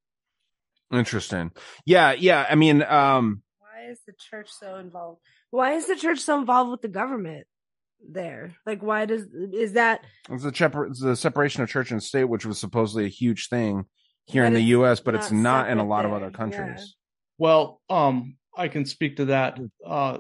Interesting. 0.92 1.52
Yeah, 1.86 2.12
yeah. 2.12 2.46
I 2.48 2.56
mean, 2.56 2.82
um, 2.82 3.42
Why 3.58 3.90
is 3.90 4.00
the 4.06 4.12
church 4.30 4.48
so 4.50 4.76
involved? 4.76 5.20
Why 5.50 5.74
is 5.74 5.86
the 5.86 5.96
church 5.96 6.20
so 6.20 6.38
involved 6.38 6.70
with 6.70 6.82
the 6.82 6.88
government 6.88 7.46
there? 8.08 8.56
Like, 8.66 8.82
why 8.82 9.04
does 9.04 9.26
is 9.52 9.74
that? 9.74 10.00
it's 10.28 10.42
the, 10.42 10.52
chep- 10.52 10.74
it's 10.88 11.00
the 11.00 11.14
separation 11.16 11.62
of 11.62 11.68
church 11.68 11.90
and 11.92 12.02
state, 12.02 12.24
which 12.24 12.44
was 12.44 12.58
supposedly 12.58 13.04
a 13.04 13.08
huge 13.08 13.48
thing 13.48 13.84
here 14.26 14.44
in 14.44 14.52
the 14.54 14.60
U.S., 14.60 15.00
but 15.00 15.14
it's 15.14 15.30
not 15.30 15.40
not 15.42 15.70
in 15.70 15.78
a 15.78 15.82
separate 15.82 15.88
lot 15.88 16.04
of 16.04 16.12
other 16.12 16.30
countries. 16.30 16.96
Well, 17.38 17.80
um, 17.88 18.36
I 18.56 18.68
can 18.68 18.84
speak 18.84 19.16
to 19.16 19.26
that 19.26 19.58
uh, 19.86 20.18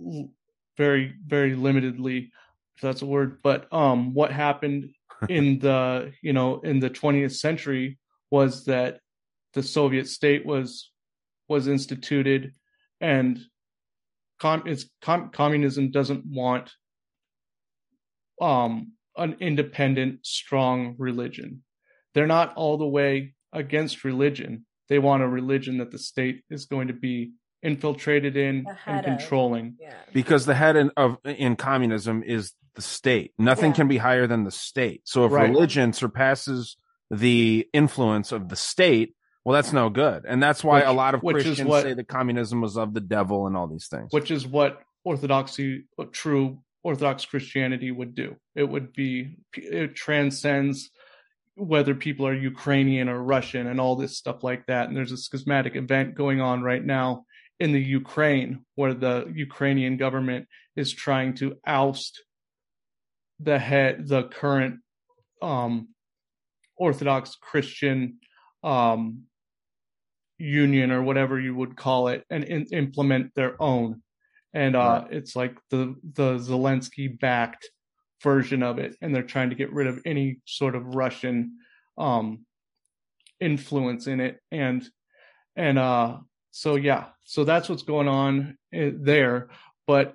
l- 0.00 0.30
very, 0.76 1.14
very 1.26 1.54
limitedly, 1.54 2.30
if 2.76 2.80
that's 2.80 3.02
a 3.02 3.06
word. 3.06 3.38
But 3.42 3.72
um, 3.72 4.14
what 4.14 4.32
happened 4.32 4.90
in 5.28 5.58
the 5.58 6.12
you 6.22 6.32
know 6.32 6.60
in 6.60 6.80
the 6.80 6.90
20th 6.90 7.36
century 7.36 7.98
was 8.30 8.64
that 8.64 9.00
the 9.54 9.62
Soviet 9.62 10.08
state 10.08 10.44
was 10.46 10.90
was 11.48 11.68
instituted, 11.68 12.52
and 13.00 13.38
con- 14.40 14.62
it's 14.66 14.86
con- 15.00 15.30
communism 15.30 15.90
doesn't 15.90 16.24
want 16.26 16.70
um 18.40 18.92
an 19.16 19.36
independent, 19.40 20.24
strong 20.24 20.94
religion. 20.98 21.62
They're 22.14 22.26
not 22.26 22.54
all 22.54 22.78
the 22.78 22.86
way 22.86 23.34
against 23.52 24.04
religion. 24.04 24.66
They 24.88 24.98
want 24.98 25.22
a 25.22 25.28
religion 25.28 25.78
that 25.78 25.90
the 25.90 25.98
state 25.98 26.42
is 26.50 26.66
going 26.66 26.88
to 26.88 26.94
be 26.94 27.32
infiltrated 27.62 28.36
in 28.36 28.66
Ahead 28.68 29.04
and 29.04 29.14
of. 29.14 29.18
controlling. 29.20 29.76
Yeah. 29.80 29.94
Because 30.12 30.46
the 30.46 30.54
head 30.54 30.76
in, 30.76 30.90
of 30.96 31.16
in 31.24 31.56
communism 31.56 32.22
is 32.22 32.52
the 32.74 32.82
state. 32.82 33.32
Nothing 33.38 33.70
Yeah. 33.70 33.76
can 33.76 33.88
be 33.88 33.98
higher 33.98 34.26
than 34.26 34.44
the 34.44 34.50
state. 34.50 35.02
So 35.04 35.26
if 35.26 35.32
Right. 35.32 35.48
religion 35.50 35.92
surpasses 35.92 36.76
the 37.10 37.68
influence 37.72 38.32
of 38.32 38.48
the 38.48 38.56
state, 38.56 39.14
well, 39.44 39.54
that's 39.54 39.72
no 39.72 39.90
good. 39.90 40.24
And 40.26 40.42
that's 40.42 40.64
why 40.64 40.78
Which- 40.80 40.86
a 40.88 40.92
lot 40.92 41.14
of 41.14 41.22
which 41.22 41.36
is 41.38 41.44
Christians 41.44 41.68
what- 41.68 41.82
say 41.82 41.94
that 41.94 42.08
communism 42.08 42.60
was 42.60 42.76
of 42.76 42.94
the 42.94 43.00
devil 43.00 43.46
and 43.46 43.56
all 43.56 43.66
these 43.68 43.88
things. 43.88 44.08
which 44.12 44.30
is 44.30 44.46
what 44.46 44.80
orthodoxy 45.04 45.84
what 45.96 46.12
true 46.12 46.58
orthodox 46.84 47.24
christianity 47.24 47.90
would 47.90 48.14
do 48.14 48.36
it 48.54 48.62
would 48.62 48.92
be 48.92 49.36
it 49.56 49.96
transcends 49.96 50.90
whether 51.56 51.92
people 51.92 52.24
are 52.24 52.32
ukrainian 52.34 53.08
or 53.08 53.20
russian 53.20 53.66
and 53.66 53.80
all 53.80 53.96
this 53.96 54.16
stuff 54.16 54.44
like 54.44 54.64
that 54.66 54.86
and 54.86 54.96
there's 54.96 55.10
a 55.10 55.16
schismatic 55.16 55.74
event 55.74 56.14
going 56.14 56.40
on 56.40 56.62
right 56.62 56.84
now 56.84 57.24
in 57.62 57.72
the 57.72 57.86
ukraine 58.00 58.50
where 58.74 58.94
the 58.94 59.16
ukrainian 59.34 59.96
government 59.96 60.44
is 60.82 60.92
trying 60.92 61.34
to 61.34 61.46
oust 61.66 62.22
the 63.48 63.58
head 63.58 64.08
the 64.08 64.22
current 64.40 64.74
um 65.40 65.88
orthodox 66.76 67.36
christian 67.48 68.18
um 68.62 69.02
union 70.42 70.90
or 70.90 71.02
whatever 71.02 71.38
you 71.38 71.54
would 71.54 71.76
call 71.76 72.08
it 72.08 72.24
and 72.28 72.44
in, 72.44 72.66
implement 72.72 73.32
their 73.34 73.60
own. 73.62 74.02
And 74.52 74.76
uh 74.76 75.04
it's 75.10 75.34
like 75.34 75.56
the 75.70 75.94
the 76.02 76.34
Zelensky 76.34 77.18
backed 77.18 77.70
version 78.22 78.62
of 78.62 78.78
it 78.78 78.94
and 79.00 79.14
they're 79.14 79.22
trying 79.22 79.50
to 79.50 79.56
get 79.56 79.72
rid 79.72 79.86
of 79.86 80.00
any 80.04 80.40
sort 80.44 80.74
of 80.74 80.94
Russian 80.94 81.58
um 81.96 82.44
influence 83.40 84.06
in 84.06 84.20
it. 84.20 84.40
And 84.50 84.84
and 85.56 85.78
uh 85.78 86.18
so 86.52 86.76
yeah 86.76 87.06
so 87.24 87.42
that's 87.44 87.68
what's 87.68 87.82
going 87.82 88.06
on 88.08 88.56
uh, 88.76 88.90
there 88.94 89.48
but 89.86 90.14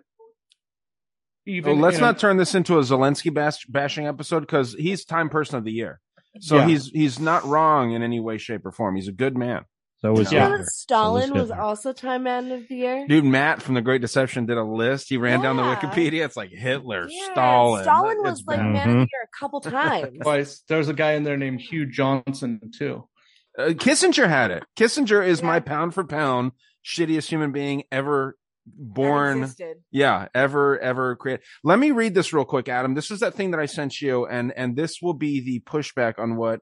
even 1.46 1.74
Well, 1.74 1.82
let's 1.82 1.98
in 1.98 2.04
a- 2.04 2.08
not 2.08 2.20
turn 2.20 2.38
this 2.38 2.56
into 2.56 2.78
a 2.78 2.82
Zelensky 2.82 3.34
bash- 3.34 3.66
bashing 3.68 4.06
episode 4.08 4.42
because 4.42 4.74
he's 4.74 5.06
Time 5.06 5.30
Person 5.30 5.58
of 5.58 5.64
the 5.64 5.72
Year. 5.72 6.00
So 6.40 6.58
Yeah. 6.58 6.68
he's 6.68 6.88
he's 6.88 7.20
not 7.20 7.46
wrong 7.46 7.94
in 7.94 8.04
any 8.04 8.20
way, 8.20 8.38
shape, 8.38 8.66
or 8.66 8.72
form. 8.72 8.96
He's 8.96 9.08
a 9.08 9.14
good 9.14 9.38
man. 9.38 9.64
So 10.02 10.12
was 10.12 10.32
Yeah. 10.32 10.40
You 10.40 10.44
know 10.44 10.46
Hitler. 10.52 10.58
that 10.66 10.72
Stalin 10.72 11.28
So 11.30 11.34
was 11.34 11.42
was 11.44 11.52
also 11.52 11.94
Time 11.94 12.24
Man 12.24 12.52
of 12.52 12.68
the 12.68 12.76
Year. 12.76 13.08
Dude, 13.08 13.24
Matt 13.26 13.62
from 13.62 13.76
the 13.76 13.82
Great 13.82 14.02
Deception 14.02 14.46
did 14.46 14.58
a 14.58 14.64
list. 14.64 15.08
He 15.10 15.16
ran 15.18 15.42
down 15.42 15.56
the 15.58 15.64
Wikipedia. 15.64 16.26
It's 16.26 16.36
like 16.38 16.52
Hitler, 16.52 17.08
Yeah, 17.10 17.32
Stalin. 17.32 17.84
Stalin 17.84 18.18
It's 18.20 18.30
was 18.30 18.44
like 18.46 18.58
bad. 18.60 18.72
Man 18.74 18.90
of 18.90 18.94
the 18.96 19.00
Year 19.00 19.24
a 19.34 19.38
couple 19.40 19.62
times. 19.62 20.18
twice 20.22 20.62
there's 20.68 20.90
a 20.90 20.94
guy 20.94 21.14
in 21.14 21.24
there 21.24 21.38
named 21.38 21.62
Hugh 21.62 21.86
Johnson 21.86 22.60
too 22.78 23.08
Uh, 23.58 23.70
Kissinger 23.70 24.30
had 24.30 24.52
it. 24.52 24.64
Kissinger 24.76 25.26
is 25.26 25.42
my 25.42 25.60
pound 25.60 25.94
for 25.94 26.04
pound 26.04 26.52
shittiest 26.86 27.28
human 27.28 27.52
being 27.52 27.84
ever 27.92 28.38
born. 28.66 29.50
Yeah, 29.92 30.28
ever, 30.36 30.78
ever 30.80 31.16
create. 31.16 31.40
Let 31.64 31.80
me 31.80 31.92
read 31.92 32.14
this 32.14 32.34
real 32.34 32.46
quick, 32.46 32.70
Adam. 32.70 32.94
This 32.94 33.12
is 33.12 33.22
that 33.22 33.34
thing 33.34 33.52
that 33.52 33.60
I 33.60 33.66
sent 33.66 34.02
you, 34.02 34.26
and 34.26 34.52
and 34.56 34.76
this 34.76 35.02
will 35.02 35.14
be 35.14 35.40
the 35.40 35.60
pushback 35.62 36.20
on 36.20 36.36
what, 36.36 36.60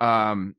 um, 0.00 0.54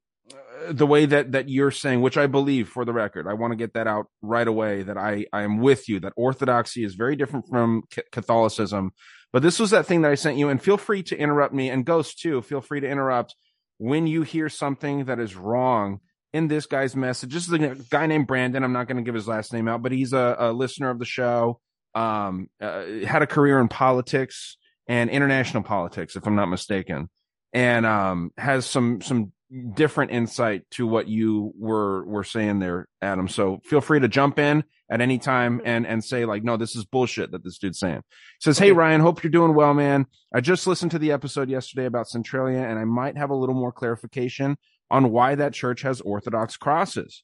the 0.70 0.86
way 0.86 1.06
that 1.06 1.32
that 1.32 1.50
you're 1.50 1.72
saying, 1.72 2.02
which 2.02 2.18
I 2.18 2.28
believe, 2.28 2.70
for 2.70 2.86
the 2.86 2.94
record, 2.94 3.28
I 3.28 3.34
want 3.34 3.52
to 3.52 3.58
get 3.58 3.74
that 3.74 3.88
out 3.88 4.08
right 4.22 4.48
away. 4.48 4.84
That 4.84 4.98
I 4.98 5.26
I 5.34 5.44
am 5.44 5.60
with 5.60 5.90
you. 5.90 6.00
That 6.02 6.14
Orthodoxy 6.16 6.84
is 6.84 6.96
very 6.96 7.16
different 7.16 7.48
from 7.50 7.84
Ca- 7.94 8.04
Catholicism. 8.12 8.92
But 9.32 9.44
this 9.44 9.60
was 9.60 9.70
that 9.72 9.86
thing 9.86 10.02
that 10.02 10.12
I 10.12 10.16
sent 10.16 10.38
you, 10.38 10.50
and 10.50 10.62
feel 10.62 10.78
free 10.78 11.04
to 11.04 11.18
interrupt 11.18 11.54
me, 11.54 11.70
and 11.70 11.86
Ghost 11.86 12.20
too. 12.20 12.42
Feel 12.42 12.62
free 12.62 12.80
to 12.80 12.90
interrupt 12.90 13.36
when 13.80 14.06
you 14.06 14.22
hear 14.22 14.50
something 14.50 15.06
that 15.06 15.20
is 15.20 15.36
wrong 15.36 16.00
in 16.32 16.48
this 16.48 16.68
guy's 16.68 16.96
message. 16.96 17.34
This 17.34 17.48
is 17.48 17.54
a 17.54 17.76
guy 17.90 18.06
named 18.06 18.28
Brandon. 18.28 18.64
I'm 18.64 18.74
not 18.74 18.88
going 18.88 18.98
to 18.98 19.04
give 19.04 19.16
his 19.16 19.28
last 19.28 19.52
name 19.52 19.68
out, 19.68 19.82
but 19.82 19.92
he's 19.92 20.14
a, 20.14 20.36
a 20.38 20.54
listener 20.54 20.92
of 20.92 21.00
the 21.00 21.06
show. 21.06 21.60
Um, 21.96 22.50
uh, 22.62 22.84
had 23.08 23.24
a 23.24 23.28
career 23.28 23.60
in 23.60 23.68
politics 23.68 24.58
and 24.88 25.10
international 25.10 25.64
politics, 25.64 26.16
if 26.16 26.28
I'm 26.28 26.36
not 26.36 26.46
mistaken, 26.46 27.10
and 27.52 27.86
um, 27.86 28.32
has 28.38 28.68
some 28.68 29.02
some 29.02 29.32
different 29.74 30.12
insight 30.12 30.70
to 30.72 30.86
what 30.86 31.08
you 31.08 31.54
were 31.58 32.06
were 32.06 32.24
saying 32.24 32.60
there, 32.60 32.88
Adam. 33.02 33.28
So 33.28 33.60
feel 33.66 33.82
free 33.82 34.00
to 34.00 34.08
jump 34.08 34.38
in 34.38 34.64
at 34.90 35.02
any 35.02 35.18
time 35.18 35.62
and 35.66 35.88
and 35.88 36.04
say 36.04 36.26
like, 36.26 36.44
no, 36.44 36.58
this 36.58 36.76
is 36.76 36.86
bullshit 36.86 37.32
that 37.32 37.44
this 37.44 37.58
dude's 37.58 37.80
saying. 37.80 38.04
he 38.08 38.42
says, 38.42 38.60
hey 38.60 38.72
Ryan, 38.72 39.02
hope 39.02 39.24
you're 39.24 39.32
doing 39.32 39.56
well, 39.56 39.74
man. 39.74 40.06
I 40.34 40.42
just 40.42 40.68
listened 40.68 40.92
to 40.92 41.00
the 41.00 41.12
episode 41.12 41.50
yesterday 41.50 41.86
about 41.86 42.08
Centralia, 42.08 42.60
and 42.60 42.78
I 42.78 42.86
might 42.86 43.18
have 43.18 43.32
a 43.32 43.36
little 43.36 43.56
more 43.56 43.72
clarification 43.72 44.58
on 44.92 45.12
why 45.12 45.36
that 45.36 45.54
church 45.54 45.82
has 45.82 46.02
Orthodox 46.02 46.58
crosses. 46.58 47.24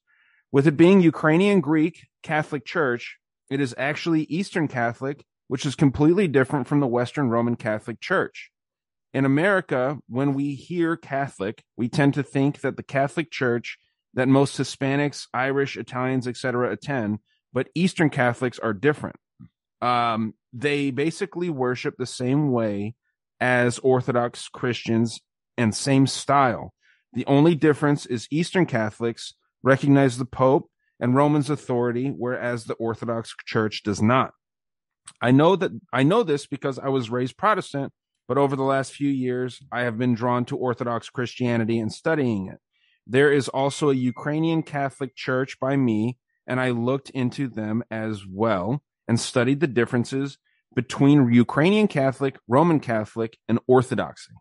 With 0.52 0.68
it 0.68 0.78
being 0.78 1.02
Ukrainian 1.02 1.62
Greek 1.62 2.08
Catholic 2.24 2.66
Church, 2.66 3.18
it 3.50 3.60
is 3.60 3.76
actually 3.78 4.24
Eastern 4.24 4.68
Catholic, 4.68 5.26
which 5.48 5.66
is 5.66 5.76
completely 5.76 6.28
different 6.28 6.68
from 6.68 6.80
the 6.80 6.88
Western 6.88 7.30
Roman 7.30 7.56
Catholic 7.56 8.00
Church. 8.00 8.52
In 9.16 9.24
America, 9.24 9.98
when 10.10 10.34
we 10.34 10.56
hear 10.56 10.98
Catholic, 10.98 11.64
we 11.78 11.88
tend 11.88 12.16
to 12.16 12.24
think 12.24 12.60
that 12.60 12.76
the 12.76 12.84
Catholic 12.84 13.32
Church 13.32 13.78
that 14.14 14.28
most 14.28 14.58
Hispanics, 14.58 15.28
Irish, 15.34 15.78
Italians, 15.78 16.28
etc. 16.28 16.72
attend 16.72 17.20
but 17.56 17.70
Eastern 17.74 18.10
Catholics 18.10 18.60
are 18.60 18.74
different. 18.74 19.16
Um, 19.82 20.34
they 20.52 20.92
basically 20.92 21.50
worship 21.50 21.96
the 21.98 22.06
same 22.06 22.52
way 22.52 22.96
as 23.40 23.80
Orthodox 23.80 24.50
Christians 24.50 25.22
and 25.58 25.74
same 25.74 26.06
style. 26.06 26.74
The 27.14 27.26
only 27.26 27.56
difference 27.56 28.06
is 28.06 28.28
Eastern 28.30 28.66
Catholics 28.66 29.36
recognize 29.64 30.18
the 30.18 30.26
Pope 30.26 30.70
and 31.00 31.16
Roman's 31.16 31.50
authority, 31.50 32.10
whereas 32.10 32.66
the 32.66 32.74
Orthodox 32.74 33.34
Church 33.46 33.84
does 33.84 34.02
not. 34.02 34.32
I 35.22 35.32
know 35.32 35.56
that 35.56 35.72
I 35.94 36.04
know 36.04 36.24
this 36.24 36.46
because 36.48 36.78
I 36.78 36.90
was 36.90 37.10
raised 37.10 37.38
Protestant, 37.38 37.94
but 38.28 38.38
over 38.38 38.56
the 38.56 38.64
last 38.64 38.94
few 38.94 39.10
years, 39.10 39.62
I 39.72 39.82
have 39.82 39.98
been 39.98 40.16
drawn 40.16 40.46
to 40.46 40.58
Orthodox 40.58 41.10
Christianity 41.10 41.80
and 41.80 41.92
studying 41.92 42.48
it. 42.48 42.60
There 43.08 43.32
is 43.32 43.48
also 43.50 43.90
a 43.90 43.96
Ukrainian 43.96 44.64
Catholic 44.64 45.16
Church 45.16 45.60
by 45.60 45.76
me, 45.76 46.18
and 46.48 46.60
I 46.60 46.72
looked 46.72 47.10
into 47.12 47.48
them 47.48 47.84
as 47.92 48.26
well 48.26 48.82
and 49.08 49.20
studied 49.20 49.60
the 49.60 49.68
differences 49.68 50.38
between 50.76 51.32
Ukrainian 51.32 51.88
Catholic, 51.88 52.38
Roman 52.48 52.80
Catholic, 52.80 53.38
and 53.48 53.60
Orthodoxy. 53.68 54.34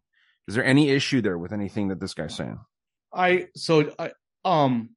Is 0.48 0.54
there 0.54 0.64
any 0.64 0.90
issue 0.90 1.20
there 1.20 1.38
with 1.38 1.52
anything 1.52 1.88
that 1.88 2.00
this 2.00 2.14
guy's 2.14 2.34
saying? 2.34 2.58
I 3.12 3.48
so 3.54 3.92
I 3.98 4.12
um 4.44 4.90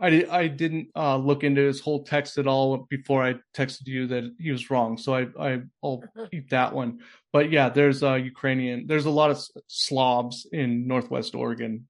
I 0.00 0.10
di- 0.10 0.26
I 0.26 0.46
didn't 0.48 0.88
uh 0.94 1.16
look 1.16 1.42
into 1.44 1.62
his 1.62 1.80
whole 1.80 2.04
text 2.04 2.36
at 2.38 2.46
all 2.46 2.86
before 2.90 3.24
I 3.24 3.36
texted 3.54 3.86
you 3.86 4.06
that 4.08 4.24
he 4.38 4.50
was 4.52 4.70
wrong. 4.70 4.98
So 4.98 5.14
I 5.14 5.26
I 5.40 5.60
I'll 5.82 6.02
eat 6.32 6.50
that 6.50 6.74
one. 6.74 7.00
But 7.32 7.50
yeah, 7.50 7.68
there's 7.70 8.02
a 8.02 8.18
Ukrainian. 8.18 8.86
There's 8.86 9.06
a 9.06 9.10
lot 9.10 9.30
of 9.30 9.38
slobs 9.68 10.46
in 10.52 10.86
Northwest 10.86 11.34
Oregon. 11.34 11.86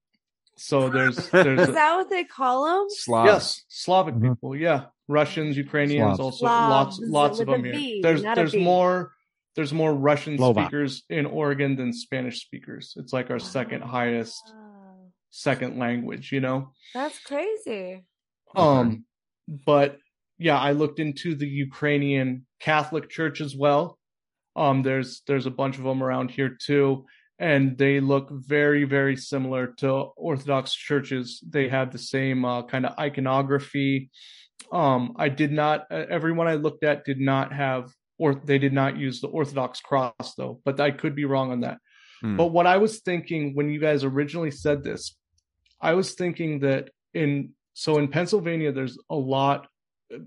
So 0.56 0.88
there's 0.88 1.16
there's 1.30 1.68
Is 1.68 1.74
that 1.74 1.96
what 1.96 2.08
they 2.10 2.24
call 2.24 2.64
them? 2.64 2.86
Slavs. 2.90 3.26
yes 3.26 3.64
Slavic 3.68 4.14
Mhm. 4.14 4.22
people. 4.34 4.56
Yeah, 4.56 4.86
Russians, 5.08 5.56
Ukrainians, 5.56 6.16
Slavs. 6.16 6.20
also 6.20 6.46
lots 6.46 6.96
Slavs 6.96 7.10
lots 7.10 7.40
of 7.40 7.48
with 7.48 7.58
a 7.58 7.62
them 7.62 7.72
here. 7.72 8.00
There's 8.02 8.22
there's 8.22 8.54
more 8.56 9.12
there's 9.56 9.72
more 9.72 9.92
Russian 9.94 10.36
Slovak. 10.36 10.66
speakers 10.66 11.02
in 11.08 11.24
Oregon 11.26 11.76
than 11.76 11.92
Spanish 11.92 12.40
speakers. 12.46 12.94
It's 13.00 13.12
like 13.12 13.30
our 13.30 13.38
second 13.38 13.82
highest 13.82 14.42
Wow. 14.54 14.62
Second 15.36 15.78
language. 15.78 16.32
You 16.32 16.40
know. 16.40 16.72
That's 16.94 17.18
crazy. 17.20 18.04
Um, 18.54 19.04
but 19.46 19.98
yeah, 20.38 20.58
I 20.58 20.72
looked 20.72 20.98
into 20.98 21.34
the 21.34 21.48
Ukrainian 21.48 22.46
Catholic 22.60 23.08
Church 23.10 23.40
as 23.40 23.54
well. 23.54 23.98
Um, 24.54 24.82
there's 24.82 25.22
there's 25.26 25.46
a 25.46 25.50
bunch 25.50 25.76
of 25.78 25.84
them 25.84 26.02
around 26.02 26.30
here 26.30 26.56
too, 26.58 27.04
and 27.38 27.76
they 27.76 28.00
look 28.00 28.28
very 28.30 28.84
very 28.84 29.16
similar 29.16 29.68
to 29.78 29.88
Orthodox 30.16 30.74
churches. 30.74 31.42
They 31.46 31.68
have 31.68 31.92
the 31.92 31.98
same 31.98 32.44
uh, 32.44 32.62
kind 32.62 32.86
of 32.86 32.98
iconography. 32.98 34.10
Um, 34.72 35.14
I 35.18 35.28
did 35.28 35.52
not. 35.52 35.84
uh, 35.90 36.06
Everyone 36.08 36.48
I 36.48 36.54
looked 36.54 36.84
at 36.84 37.04
did 37.04 37.20
not 37.20 37.52
have, 37.52 37.92
or 38.18 38.34
they 38.34 38.58
did 38.58 38.72
not 38.72 38.96
use 38.96 39.20
the 39.20 39.28
Orthodox 39.28 39.80
cross 39.80 40.34
though. 40.38 40.60
But 40.64 40.80
I 40.80 40.90
could 40.90 41.14
be 41.14 41.26
wrong 41.26 41.52
on 41.52 41.60
that. 41.60 41.78
Hmm. 42.22 42.36
But 42.36 42.46
what 42.46 42.66
I 42.66 42.78
was 42.78 43.00
thinking 43.00 43.54
when 43.54 43.68
you 43.68 43.80
guys 43.80 44.04
originally 44.04 44.50
said 44.50 44.82
this, 44.82 45.14
I 45.80 45.94
was 45.94 46.14
thinking 46.14 46.60
that 46.60 46.90
in 47.14 47.50
so 47.74 47.98
in 47.98 48.08
Pennsylvania, 48.08 48.72
there's 48.72 48.98
a 49.10 49.16
lot. 49.16 49.66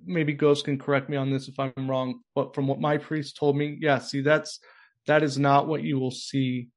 Maybe 0.06 0.34
Ghost 0.34 0.65
can 0.65 0.77
correct 0.77 1.10
me 1.10 1.18
on 1.18 1.32
this 1.32 1.48
if 1.48 1.60
I'm 1.60 1.89
wrong, 1.89 2.20
but 2.36 2.53
from 2.53 2.68
what 2.68 2.82
my 2.82 2.98
priest 2.98 3.38
told 3.38 3.56
me, 3.56 3.77
yeah, 3.79 4.00
see, 4.00 4.22
that's 4.22 4.60
that 5.08 5.24
is 5.24 5.38
not 5.39 5.68
what 5.68 5.82
you 5.84 6.00
will 6.00 6.12
see. 6.12 6.70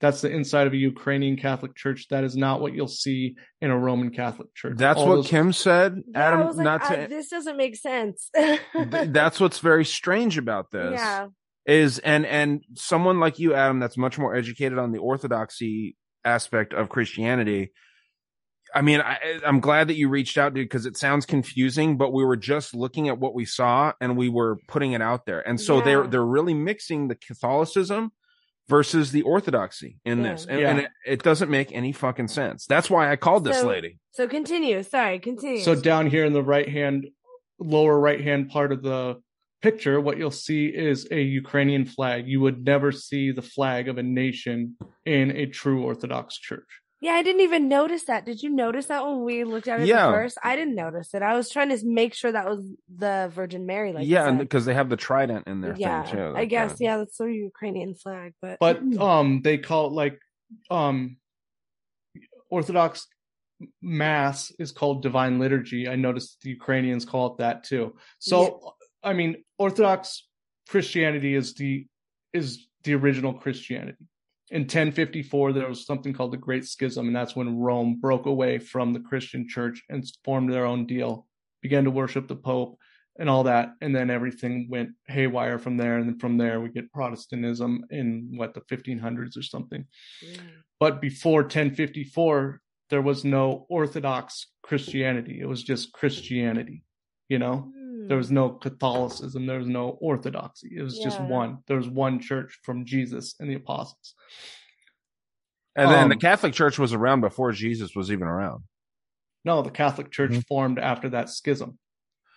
That's 0.00 0.22
the 0.22 0.30
inside 0.30 0.66
of 0.66 0.72
a 0.72 0.78
Ukrainian 0.78 1.36
Catholic 1.36 1.76
church. 1.76 2.06
That 2.08 2.24
is 2.24 2.34
not 2.34 2.62
what 2.62 2.72
you'll 2.72 2.88
see 2.88 3.36
in 3.60 3.70
a 3.70 3.78
Roman 3.78 4.08
Catholic 4.10 4.48
church. 4.54 4.78
That's 4.78 4.98
All 4.98 5.08
what 5.08 5.14
those- 5.16 5.26
Kim 5.28 5.52
said. 5.52 6.00
Yeah, 6.08 6.28
Adam, 6.28 6.46
was 6.46 6.56
like, 6.56 6.64
not 6.64 6.82
I- 6.90 6.96
to. 7.04 7.08
this 7.08 7.28
doesn't 7.28 7.58
make 7.58 7.76
sense. 7.76 8.30
that's 8.86 9.38
what's 9.38 9.58
very 9.58 9.84
strange 9.84 10.38
about 10.38 10.70
this. 10.70 10.92
yeah. 10.94 11.26
is 11.66 11.98
and 11.98 12.24
and 12.24 12.64
someone 12.74 13.20
like 13.20 13.38
you 13.38 13.52
adam 13.54 13.78
that's 13.78 13.98
much 13.98 14.18
more 14.18 14.34
educated 14.34 14.78
on 14.78 14.92
the 14.92 14.98
orthodoxy 14.98 15.94
aspect 16.24 16.72
of 16.72 16.88
christianity 16.88 17.70
i 18.74 18.82
mean 18.82 19.00
I, 19.00 19.40
i'm 19.46 19.60
glad 19.60 19.88
that 19.88 19.96
you 19.96 20.08
reached 20.08 20.38
out 20.38 20.54
dude 20.54 20.64
because 20.64 20.86
it 20.86 20.96
sounds 20.96 21.26
confusing 21.26 21.96
but 21.96 22.12
we 22.12 22.24
were 22.24 22.36
just 22.36 22.74
looking 22.74 23.08
at 23.08 23.18
what 23.18 23.34
we 23.34 23.44
saw 23.44 23.92
and 24.00 24.16
we 24.16 24.28
were 24.28 24.58
putting 24.68 24.92
it 24.92 25.02
out 25.02 25.26
there 25.26 25.40
and 25.46 25.60
so 25.60 25.80
they're 25.80 26.06
they're 26.06 26.24
really 26.24 26.54
mixing 26.54 27.08
the 27.08 27.14
catholicism 27.14 28.12
versus 28.68 29.10
the 29.12 29.22
orthodoxy 29.22 29.98
in 30.04 30.22
Yeah. 30.22 30.32
this 30.32 30.46
and, 30.46 30.60
Yeah. 30.60 30.70
and 30.70 30.78
it, 30.80 30.90
it 31.06 31.22
doesn't 31.22 31.50
make 31.50 31.72
any 31.72 31.92
fucking 31.92 32.28
sense 32.28 32.66
that's 32.66 32.88
why 32.88 33.10
i 33.10 33.16
called 33.16 33.44
this 33.44 33.60
So- 33.60 33.66
lady 33.68 33.98
So 34.12 34.26
continue. 34.28 34.82
Sorry, 34.82 35.18
continue. 35.20 35.62
So 35.62 35.74
down 35.74 36.08
here 36.10 36.24
in 36.24 36.32
the 36.32 36.42
right 36.42 36.68
hand, 36.68 37.06
lower 37.58 37.98
right 37.98 38.20
hand 38.20 38.50
part 38.50 38.72
of 38.72 38.82
the 38.82 39.20
picture, 39.62 40.00
what 40.00 40.18
you'll 40.18 40.30
see 40.48 40.66
is 40.66 41.06
a 41.12 41.20
Ukrainian 41.20 41.84
flag. 41.84 42.26
You 42.26 42.40
would 42.40 42.64
never 42.64 42.90
see 42.92 43.30
the 43.30 43.42
flag 43.42 43.88
of 43.88 43.98
a 43.98 44.02
nation 44.02 44.76
in 45.04 45.30
a 45.36 45.46
true 45.46 45.82
Orthodox 45.84 46.36
church. 46.38 46.68
Yeah, 47.00 47.12
I 47.12 47.22
didn't 47.22 47.40
even 47.40 47.68
notice 47.68 48.04
that. 48.04 48.26
Did 48.26 48.42
you 48.42 48.50
notice 48.50 48.86
that 48.86 49.06
when 49.06 49.24
we 49.24 49.44
looked 49.44 49.68
at 49.68 49.80
it 49.80 49.86
Yeah. 49.86 50.08
at 50.08 50.12
first? 50.12 50.38
I 50.44 50.54
didn't 50.54 50.74
notice 50.74 51.14
it. 51.14 51.22
I 51.22 51.34
was 51.34 51.48
trying 51.48 51.70
to 51.70 51.78
make 51.84 52.12
sure 52.12 52.30
that 52.30 52.46
was 52.46 52.62
the 52.94 53.30
Virgin 53.34 53.64
Mary. 53.64 53.92
Like 53.92 54.06
yeah 54.06 54.30
because 54.32 54.66
they 54.66 54.74
have 54.74 54.90
the 54.90 54.96
trident 54.96 55.46
in 55.46 55.62
their 55.62 55.74
yeah, 55.76 56.02
thing 56.02 56.16
too 56.16 56.34
I 56.36 56.44
guess 56.44 56.76
yeah. 56.78 56.90
yeah, 56.90 56.96
that's 56.98 57.16
the 57.16 57.32
Ukrainian 57.32 57.94
flag, 57.94 58.34
but 58.42 58.58
But 58.60 58.82
um 59.00 59.40
they 59.42 59.56
call 59.56 59.86
it 59.86 59.92
like 59.92 60.20
um 60.70 61.16
Orthodox 62.50 63.06
mass 63.80 64.52
is 64.58 64.72
called 64.72 65.02
divine 65.02 65.38
liturgy. 65.38 65.88
I 65.88 65.96
noticed 65.96 66.42
the 66.42 66.50
Ukrainians 66.50 67.04
call 67.04 67.32
it 67.32 67.38
that 67.38 67.64
too. 67.64 67.96
So 68.18 68.74
I 69.02 69.14
mean 69.14 69.44
Orthodox 69.56 70.26
Christianity 70.68 71.34
is 71.34 71.54
the 71.54 71.86
is 72.32 72.66
the 72.84 72.94
original 72.94 73.32
Christianity. 73.34 74.04
In 74.50 74.62
1054 74.62 75.52
there 75.52 75.68
was 75.68 75.86
something 75.86 76.12
called 76.12 76.32
the 76.32 76.36
Great 76.36 76.64
Schism 76.64 77.06
and 77.06 77.14
that's 77.14 77.36
when 77.36 77.58
Rome 77.58 77.98
broke 78.00 78.26
away 78.26 78.58
from 78.58 78.92
the 78.92 79.00
Christian 79.00 79.48
church 79.48 79.82
and 79.88 80.04
formed 80.24 80.52
their 80.52 80.66
own 80.66 80.86
deal, 80.86 81.26
began 81.62 81.84
to 81.84 81.90
worship 81.90 82.26
the 82.26 82.36
pope 82.36 82.76
and 83.18 83.30
all 83.30 83.44
that 83.44 83.74
and 83.80 83.94
then 83.94 84.10
everything 84.10 84.66
went 84.70 84.90
haywire 85.06 85.58
from 85.58 85.76
there 85.76 85.98
and 85.98 86.08
then 86.08 86.18
from 86.18 86.36
there 86.36 86.60
we 86.60 86.68
get 86.68 86.92
Protestantism 86.92 87.84
in 87.90 88.32
what 88.36 88.54
the 88.54 88.62
1500s 88.62 89.36
or 89.36 89.42
something. 89.42 89.84
But 90.78 91.00
before 91.00 91.42
1054 91.42 92.60
there 92.88 93.02
was 93.02 93.24
no 93.24 93.66
orthodox 93.68 94.48
christianity. 94.62 95.38
It 95.40 95.46
was 95.46 95.62
just 95.62 95.92
christianity 95.92 96.82
you 97.30 97.38
know. 97.38 97.72
There 98.10 98.18
was 98.18 98.30
no 98.30 98.50
catholicism 98.50 99.46
there 99.46 99.58
was 99.58 99.68
no 99.68 99.90
orthodoxy 100.00 100.68
it 100.76 100.82
was 100.82 100.98
just 100.98 101.20
one 101.20 101.58
there 101.68 101.76
was 101.76 101.88
one 101.88 102.18
church 102.18 102.58
from 102.64 102.84
jesus 102.84 103.36
and 103.38 103.48
the 103.48 103.54
apostles 103.54 104.14
and 105.76 105.90
then 105.90 106.08
the 106.08 106.16
um, 106.16 106.20
catholic 106.20 106.52
church 106.52 106.76
was 106.76 106.92
around 106.92 107.20
before 107.20 107.52
jesus 107.52 107.94
was 107.94 108.10
even 108.10 108.26
around 108.26 108.64
no 109.44 109.62
the 109.62 109.70
catholic 109.70 110.10
church 110.10 110.32
Mhm. 110.32 110.46
formed 110.46 110.78
after 110.78 111.08
that 111.10 111.30
schism 111.30 111.78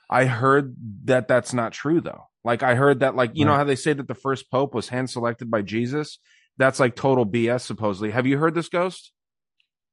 I 0.10 0.26
heard 0.26 0.76
that 1.06 1.28
that's 1.28 1.54
not 1.54 1.72
true 1.72 2.00
though. 2.00 2.26
Like 2.44 2.62
I 2.62 2.76
heard 2.76 3.00
that 3.00 3.16
like 3.16 3.32
you 3.34 3.46
know 3.46 3.56
how 3.56 3.64
they 3.64 3.76
say 3.76 3.94
that 3.94 4.08
the 4.08 4.14
first 4.14 4.52
pope 4.52 4.76
was 4.76 4.90
hand 4.90 5.10
selected 5.10 5.50
by 5.50 5.64
Jesus? 5.64 6.20
That's 6.58 6.80
like 6.80 6.96
total 6.96 7.26
BS 7.26 7.62
supposedly. 7.62 8.12
Have 8.12 8.28
you 8.28 8.38
heard 8.38 8.54
this 8.54 8.70
ghost? 8.70 9.12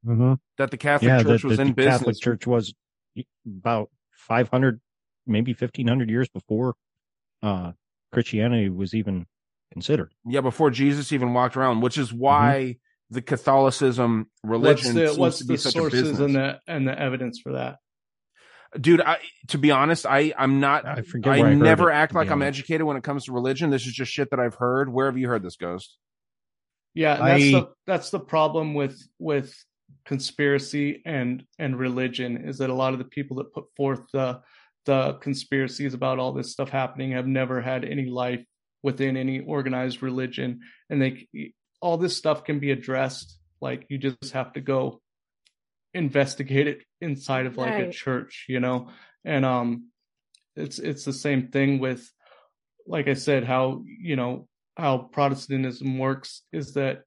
Mm-hmm. 0.05 0.35
That 0.59 0.73
the 0.73 0.77
Catholic 0.77 1.09
Yeah, 1.09 1.23
Church 1.23 1.43
the, 1.43 1.49
was 1.49 1.57
the, 1.57 1.63
in 1.63 1.69
the 1.69 1.75
business. 1.75 1.99
Catholic 1.99 2.21
Church 2.21 2.47
was 2.47 2.75
about 3.47 3.89
500, 4.13 4.81
maybe 5.31 5.53
1500 5.53 6.11
years 6.11 6.29
before 6.29 6.75
uh, 7.43 7.73
Christianity 8.13 8.69
was 8.69 8.95
even 8.95 9.27
considered. 9.73 10.13
Yeah, 10.27 10.41
before 10.41 10.71
Jesus 10.71 11.13
even 11.13 11.33
walked 11.33 11.57
around, 11.57 11.81
which 11.81 11.97
is 11.97 12.13
why 12.13 12.77
the 13.11 13.23
Catholicism 13.23 14.31
religion 14.45 14.95
what's 14.95 15.01
the 15.01 15.07
seems 15.09 15.19
what's 15.19 15.39
to 15.39 15.45
be 15.45 15.55
the 15.55 15.59
such 15.59 15.75
a 15.75 15.79
sources 15.79 16.03
business. 16.03 16.21
and 16.21 16.35
the 16.35 16.61
and 16.69 16.87
the 16.87 16.99
evidence 16.99 17.41
for 17.43 17.53
that 17.53 17.79
Dude, 18.79 19.01
I, 19.01 19.19
to 19.49 19.59
be 19.59 19.73
honest, 19.73 20.07
I 20.07 20.33
I'm 20.39 20.61
not. 20.61 20.87
I 20.87 20.93
I, 20.93 21.03
forget 21.03 21.39
where 21.41 21.49
I 21.49 21.55
never 21.55 21.91
it, 21.91 21.95
act 21.95 22.15
like 22.15 22.31
I'm 22.31 22.43
educated 22.43 22.87
when 22.87 22.97
it 22.97 23.03
comes 23.03 23.25
to 23.25 23.33
religion. 23.33 23.71
This 23.71 23.85
is 23.85 23.93
just 23.93 24.13
shit 24.13 24.31
that 24.31 24.39
I've 24.39 24.55
heard. 24.55 24.93
Where 24.93 25.07
have 25.07 25.19
you 25.19 25.27
heard 25.27 25.43
this, 25.43 25.57
Ghost? 25.57 25.99
Yeah, 26.95 27.17
that's 27.17 27.43
I- 27.43 27.51
the 27.51 27.69
that's 27.87 28.11
the 28.11 28.21
problem 28.21 28.75
with 28.75 28.97
with 29.19 29.53
conspiracy 30.05 31.03
and 31.05 31.45
and 31.59 31.77
religion 31.77 32.37
is 32.49 32.59
that 32.59 32.71
a 32.71 32.75
lot 32.75 32.93
of 32.93 33.01
the 33.01 33.05
people 33.07 33.39
that 33.39 33.53
put 33.53 33.65
forth 33.77 34.03
the 34.13 34.41
the 34.87 35.15
conspiracies 35.15 35.95
about 35.95 36.19
all 36.19 36.33
this 36.33 36.53
stuff 36.53 36.71
happening 36.71 37.13
have 37.13 37.27
never 37.27 37.61
had 37.61 37.85
any 37.85 38.07
life 38.07 38.45
within 38.83 39.17
any 39.17 39.41
organized 39.41 40.03
religion. 40.03 40.61
And 40.89 41.01
they 41.01 41.53
all 41.81 41.97
this 41.97 42.17
stuff 42.17 42.45
can 42.45 42.59
be 42.59 42.71
addressed 42.71 43.39
like 43.61 43.87
you 43.89 43.99
just 43.99 44.33
have 44.33 44.53
to 44.55 44.61
go 44.61 45.01
investigate 45.93 46.67
it 46.67 46.83
inside 47.01 47.47
of 47.47 47.57
like 47.57 47.75
a 47.75 47.91
church 47.91 48.47
you 48.49 48.61
know? 48.61 48.89
And 49.25 49.45
um 49.45 49.91
it's 50.57 50.79
it's 50.79 51.05
the 51.05 51.13
same 51.13 51.49
thing 51.49 51.79
with 51.79 52.11
like 52.87 53.07
i 53.07 53.15
said 53.15 53.45
how 53.45 53.85
you 53.87 54.17
know 54.17 54.49
how 54.77 54.99
protestantism 54.99 55.99
works 55.99 56.43
is 56.53 56.75
that 56.75 57.03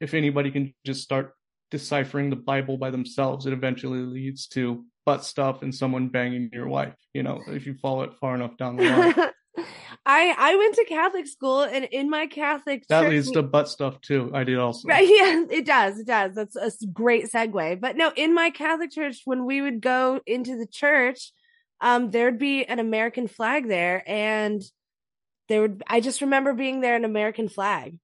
if 0.00 0.14
anybody 0.14 0.50
can 0.50 0.74
just 0.84 1.02
start 1.02 1.34
deciphering 1.70 2.30
the 2.30 2.36
Bible 2.36 2.76
by 2.76 2.90
themselves, 2.90 3.46
it 3.46 3.52
eventually 3.52 4.00
leads 4.00 4.46
to 4.48 4.84
butt 5.06 5.24
stuff 5.24 5.62
and 5.62 5.74
someone 5.74 6.08
banging 6.08 6.50
your 6.52 6.68
wife. 6.68 6.94
You 7.14 7.22
know, 7.22 7.40
if 7.48 7.66
you 7.66 7.74
follow 7.74 8.02
it 8.02 8.14
far 8.20 8.34
enough 8.34 8.56
down 8.56 8.76
the 8.76 8.84
line. 8.84 9.14
I 10.06 10.34
I 10.36 10.56
went 10.56 10.74
to 10.76 10.84
Catholic 10.86 11.26
school, 11.26 11.62
and 11.62 11.84
in 11.84 12.08
my 12.08 12.26
Catholic 12.26 12.86
that 12.88 13.02
church, 13.02 13.10
leads 13.10 13.30
to 13.32 13.42
butt 13.42 13.68
stuff 13.68 14.00
too. 14.00 14.30
I 14.32 14.44
did 14.44 14.58
also. 14.58 14.88
Right, 14.88 15.06
yeah, 15.08 15.44
it 15.50 15.66
does. 15.66 15.98
It 15.98 16.06
does. 16.06 16.34
That's 16.34 16.56
a 16.56 16.86
great 16.86 17.26
segue. 17.30 17.80
But 17.80 17.96
no, 17.96 18.12
in 18.16 18.34
my 18.34 18.50
Catholic 18.50 18.90
church, 18.90 19.22
when 19.24 19.44
we 19.44 19.60
would 19.60 19.80
go 19.80 20.20
into 20.26 20.56
the 20.56 20.66
church, 20.66 21.32
um, 21.80 22.10
there'd 22.10 22.38
be 22.38 22.64
an 22.64 22.78
American 22.78 23.28
flag 23.28 23.68
there, 23.68 24.02
and 24.06 24.62
there 25.48 25.62
would. 25.62 25.82
I 25.86 26.00
just 26.00 26.22
remember 26.22 26.54
being 26.54 26.80
there 26.80 26.96
an 26.96 27.04
American 27.04 27.48
flag, 27.48 27.98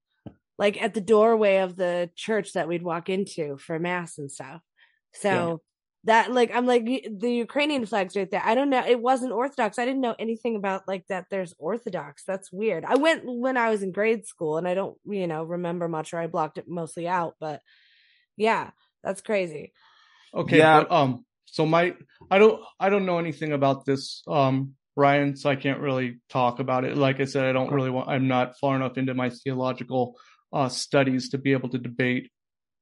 like 0.59 0.81
at 0.83 0.95
the 0.95 1.01
doorway 1.01 1.59
of 1.59 1.77
the 1.77 2.11
church 2.15 2.53
that 2.53 2.69
we'd 2.69 2.83
walk 2.83 3.09
into 3.09 3.57
for 3.57 3.79
mass 3.79 4.19
and 4.19 4.31
stuff. 4.31 4.61
So 5.15 5.63
that, 6.07 6.33
like, 6.33 6.51
I'm 6.55 6.66
like 6.66 6.85
the 6.85 7.31
Ukrainian 7.31 7.85
flags 7.87 8.16
right 8.16 8.31
there. 8.31 8.42
I 8.45 8.55
don't 8.55 8.71
know. 8.71 8.85
It 8.87 9.01
wasn't 9.01 9.33
Orthodox. 9.33 9.79
I 9.79 9.85
didn't 9.85 10.01
know 10.01 10.14
anything 10.19 10.57
about 10.57 10.88
like 10.88 11.05
that. 11.09 11.27
There's 11.31 11.55
Orthodox. 11.59 12.25
That's 12.27 12.51
weird. 12.53 12.85
I 12.85 12.95
went 12.97 13.23
when 13.25 13.57
I 13.57 13.71
was 13.71 13.83
in 13.83 13.92
grade 13.92 14.27
school, 14.27 14.57
and 14.57 14.66
I 14.66 14.75
don't, 14.75 14.97
you 15.05 15.27
know, 15.27 15.42
remember 15.45 15.88
much, 15.88 16.14
or 16.14 16.19
I 16.19 16.27
blocked 16.27 16.59
it 16.59 16.66
mostly 16.69 17.07
out. 17.07 17.35
But 17.40 17.61
yeah, 18.37 18.71
that's 19.05 19.21
crazy. 19.21 19.73
Okay, 20.35 20.59
Yeah. 20.59 20.81
but 20.81 20.92
um, 20.92 21.25
so 21.45 21.66
my 21.66 21.95
I 22.31 22.38
don't 22.38 22.62
I 22.79 22.88
don't 22.88 23.07
know 23.07 23.19
anything 23.19 23.53
about 23.53 23.85
this 23.85 24.23
um 24.27 24.75
Ryan, 24.97 25.37
so 25.37 25.51
I 25.51 25.57
can't 25.57 25.81
really 25.81 26.21
talk 26.31 26.59
about 26.59 26.85
it. 26.85 26.97
Like 26.97 27.21
I 27.21 27.25
said, 27.25 27.45
I 27.45 27.53
don't 27.53 27.73
really 27.73 27.90
want. 27.90 28.09
I'm 28.09 28.29
not 28.29 28.59
far 28.59 28.77
enough 28.77 28.97
into 28.99 29.14
my 29.14 29.31
theological 29.31 30.16
uh 30.53 30.69
studies 30.69 31.31
to 31.31 31.38
be 31.38 31.53
able 31.53 31.69
to 31.71 31.79
debate 31.79 32.31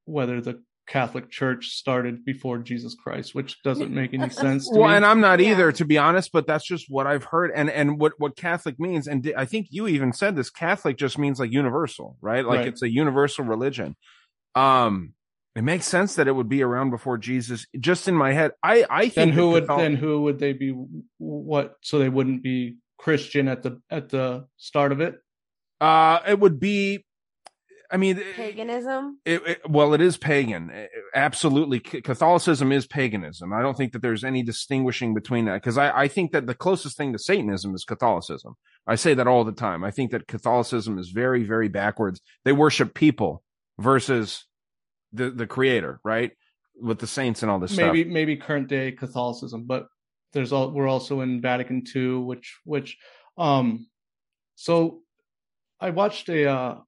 whether 0.04 0.40
the 0.40 0.62
Catholic 0.86 1.30
Church 1.30 1.68
started 1.68 2.24
before 2.24 2.58
Jesus 2.58 2.94
Christ, 2.94 3.34
which 3.34 3.62
doesn't 3.62 3.90
make 3.90 4.12
any 4.12 4.28
sense 4.44 4.68
to 4.68 4.78
well, 4.78 4.90
me. 4.90 4.96
and 4.96 5.06
I'm 5.06 5.20
not 5.20 5.40
Yeah. 5.40 5.52
either, 5.52 5.72
to 5.72 5.84
be 5.84 5.96
honest. 5.98 6.30
But 6.32 6.46
that's 6.46 6.66
just 6.66 6.86
what 6.88 7.06
I've 7.06 7.24
heard, 7.24 7.50
and 7.54 7.70
and 7.70 7.98
what 7.98 8.12
what 8.18 8.36
Catholic 8.36 8.78
means. 8.78 9.06
And 9.06 9.32
I 9.36 9.44
think 9.46 9.68
you 9.70 9.86
even 9.88 10.12
said 10.12 10.36
this. 10.36 10.50
Catholic 10.50 10.96
just 10.98 11.18
means 11.18 11.40
like 11.40 11.50
universal, 11.52 12.16
right? 12.20 12.44
Like 12.44 12.58
Right. 12.58 12.68
it's 12.68 12.82
a 12.82 12.90
universal 12.90 13.44
religion. 13.44 13.96
Um, 14.54 15.14
it 15.56 15.62
makes 15.62 15.86
sense 15.86 16.16
that 16.16 16.28
it 16.28 16.32
would 16.32 16.48
be 16.48 16.62
around 16.62 16.90
before 16.90 17.16
Jesus. 17.16 17.66
Just 17.78 18.08
in 18.08 18.14
my 18.14 18.32
head, 18.32 18.52
I 18.62 18.84
I 18.90 19.02
think 19.02 19.14
then 19.14 19.30
who 19.30 19.50
would 19.50 19.66
Catholic- 19.66 19.82
then 19.84 19.94
who 19.96 20.22
would 20.22 20.38
they 20.38 20.52
be? 20.52 20.74
What 21.18 21.76
so 21.80 21.98
they 21.98 22.08
wouldn't 22.08 22.42
be 22.42 22.76
Christian 22.98 23.48
at 23.48 23.62
the 23.62 23.80
at 23.90 24.08
the 24.10 24.46
start 24.56 24.92
of 24.92 25.00
it? 25.00 25.16
uh 25.80 26.20
it 26.28 26.38
would 26.38 26.60
be. 26.60 27.04
I 27.90 27.96
mean, 27.96 28.20
Paganism. 28.34 29.18
It, 29.24 29.42
it- 29.46 29.70
well, 29.70 29.94
it 29.94 30.00
is 30.00 30.16
pagan. 30.16 30.70
It- 30.70 30.90
absolutely. 31.14 31.80
Catholicism 31.80 32.72
is 32.72 32.86
paganism. 32.86 33.52
I 33.52 33.62
don't 33.62 33.76
think 33.76 33.92
that 33.92 34.02
there's 34.02 34.24
any 34.24 34.42
distinguishing 34.42 35.14
between 35.14 35.44
that 35.44 35.54
because 35.54 35.78
I, 35.78 35.90
I 36.02 36.08
think 36.08 36.32
that 36.32 36.46
the 36.46 36.54
closest 36.54 36.96
thing 36.96 37.12
to 37.12 37.18
Satanism 37.18 37.74
is 37.74 37.84
Catholicism. 37.84 38.54
I 38.86 38.94
say 38.96 39.14
that 39.14 39.26
all 39.26 39.44
the 39.44 39.52
time. 39.52 39.84
I 39.84 39.90
think 39.90 40.10
that 40.12 40.26
Catholicism 40.26 40.98
is 40.98 41.10
very, 41.10 41.44
very 41.44 41.68
backwards. 41.68 42.20
They 42.44 42.52
worship 42.52 42.94
people 42.94 43.42
versus 43.78 44.46
the, 45.12 45.30
the 45.30 45.46
creator, 45.46 46.00
right? 46.04 46.32
With 46.80 46.98
the 46.98 47.06
saints 47.06 47.42
and 47.42 47.50
all 47.50 47.60
this 47.60 47.76
maybe 47.76 48.02
stuff. 48.02 48.12
maybe 48.12 48.36
current 48.36 48.68
day 48.68 48.92
Catholicism, 48.92 49.64
but 49.66 49.86
there's 50.32 50.52
all 50.52 50.70
we're 50.72 50.88
also 50.88 51.20
in 51.20 51.40
Vatican 51.40 51.84
II, 51.94 52.16
which 52.16 52.58
which 52.64 52.96
um 53.38 53.86
so 54.56 55.00
I 55.80 55.90
watched 55.90 56.28
a 56.28 56.50
uh, 56.50 56.78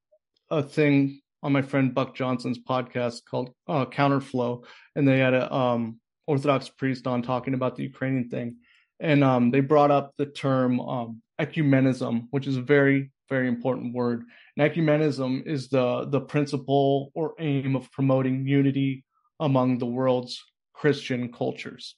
a 0.50 0.62
thing 0.62 1.20
on 1.42 1.52
my 1.52 1.62
friend 1.62 1.94
Buck 1.94 2.14
Johnson's 2.14 2.58
podcast 2.58 3.24
called 3.24 3.50
uh, 3.68 3.86
Counterflow, 3.86 4.64
and 4.94 5.06
they 5.06 5.18
had 5.18 5.34
a 5.34 5.52
um 5.52 6.00
Orthodox 6.26 6.68
priest 6.68 7.06
on 7.06 7.22
talking 7.22 7.54
about 7.54 7.76
the 7.76 7.84
Ukrainian 7.84 8.28
thing, 8.28 8.56
and 9.00 9.22
um 9.22 9.50
they 9.50 9.60
brought 9.60 9.90
up 9.90 10.12
the 10.18 10.26
term 10.26 10.80
um 10.80 11.22
ecumenism, 11.40 12.26
which 12.30 12.46
is 12.46 12.56
a 12.56 12.62
very 12.62 13.10
very 13.28 13.48
important 13.48 13.94
word. 13.94 14.24
And 14.56 14.70
ecumenism 14.70 15.46
is 15.46 15.68
the 15.68 16.06
the 16.08 16.20
principle 16.20 17.10
or 17.14 17.34
aim 17.38 17.76
of 17.76 17.90
promoting 17.92 18.46
unity 18.46 19.04
among 19.40 19.78
the 19.78 19.86
world's 19.86 20.42
Christian 20.72 21.32
cultures. 21.32 21.96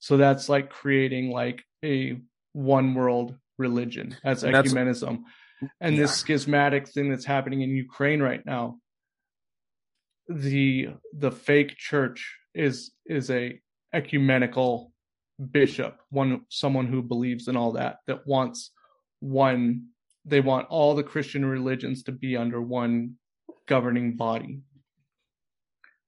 So 0.00 0.16
that's 0.16 0.48
like 0.48 0.70
creating 0.70 1.30
like 1.30 1.62
a 1.84 2.20
one 2.52 2.94
world 2.94 3.36
religion. 3.58 4.16
That's 4.24 4.42
And 4.42 4.54
that's- 4.54 4.72
and 5.80 5.98
this 5.98 6.14
schismatic 6.14 6.88
thing 6.88 7.10
that's 7.10 7.24
happening 7.24 7.62
in 7.62 7.70
Ukraine 7.70 8.20
right 8.20 8.44
now, 8.44 8.78
the 10.28 10.88
the 11.12 11.30
fake 11.30 11.76
church 11.76 12.36
is 12.54 12.92
is 13.06 13.30
a 13.30 13.60
ecumenical 13.92 14.92
bishop, 15.50 16.00
one 16.10 16.42
someone 16.48 16.86
who 16.86 17.02
believes 17.02 17.48
in 17.48 17.56
all 17.56 17.72
that, 17.72 17.98
that 18.06 18.26
wants 18.26 18.70
one 19.20 19.88
they 20.24 20.40
want 20.40 20.66
all 20.68 20.94
the 20.94 21.02
Christian 21.02 21.44
religions 21.44 22.02
to 22.02 22.12
be 22.12 22.36
under 22.36 22.60
one 22.60 23.14
governing 23.66 24.16
body. 24.16 24.60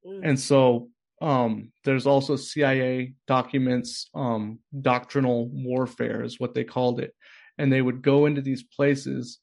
Mm. 0.07 0.21
And 0.23 0.41
so 0.41 0.89
um, 1.23 1.73
there's 1.85 2.07
also 2.07 2.37
CIA 2.37 3.15
documents, 3.27 4.09
um, 4.15 4.59
doctrinal 4.79 5.49
warfare 5.49 6.23
is 6.23 6.41
what 6.41 6.55
they 6.55 6.65
called 6.65 7.01
it. 7.01 7.15
And 7.61 7.73
they 7.73 7.83
would 7.83 8.01
go 8.01 8.25
into 8.25 8.41
these 8.41 8.63
places 8.63 9.39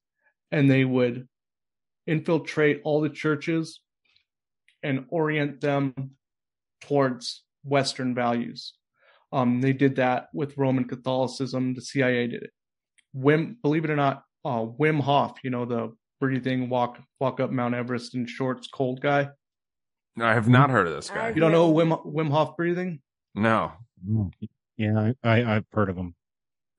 and 0.51 0.69
they 0.69 0.83
would 0.83 1.27
infiltrate 2.07 2.81
all 2.83 3.01
the 3.01 3.09
churches 3.09 3.81
and 4.81 5.05
orient 5.09 5.61
them 5.61 5.93
towards 6.81 7.43
Western 7.63 8.15
values. 8.15 8.73
Um, 9.31 9.61
they 9.61 9.73
did 9.73 9.97
that 9.97 10.29
with 10.33 10.57
Roman 10.57 10.85
Catholicism. 10.85 11.73
The 11.73 11.81
CIA 11.81 12.27
did 12.27 12.43
it. 12.43 12.51
Wim, 13.15 13.55
believe 13.61 13.83
it 13.83 13.91
or 13.91 13.95
not, 13.95 14.23
uh, 14.45 14.65
Wim 14.65 15.01
Hof, 15.01 15.37
you 15.43 15.49
know, 15.49 15.65
the 15.65 15.93
breathing 16.19 16.69
walk 16.69 16.99
walk 17.19 17.39
up 17.39 17.51
Mount 17.51 17.75
Everest 17.75 18.15
in 18.15 18.25
shorts, 18.25 18.67
cold 18.67 19.01
guy. 19.01 19.29
No, 20.15 20.25
I 20.25 20.33
have 20.33 20.49
not 20.49 20.69
heard 20.69 20.87
of 20.87 20.93
this 20.93 21.09
guy. 21.09 21.29
You 21.29 21.41
don't 21.41 21.51
know 21.51 21.71
Wim 21.71 22.05
Wim 22.05 22.31
Hof 22.31 22.55
breathing? 22.57 23.01
No. 23.35 23.73
Yeah, 24.77 25.11
I, 25.23 25.29
I 25.29 25.55
I've 25.55 25.65
heard 25.73 25.89
of 25.89 25.97
him. 25.97 26.15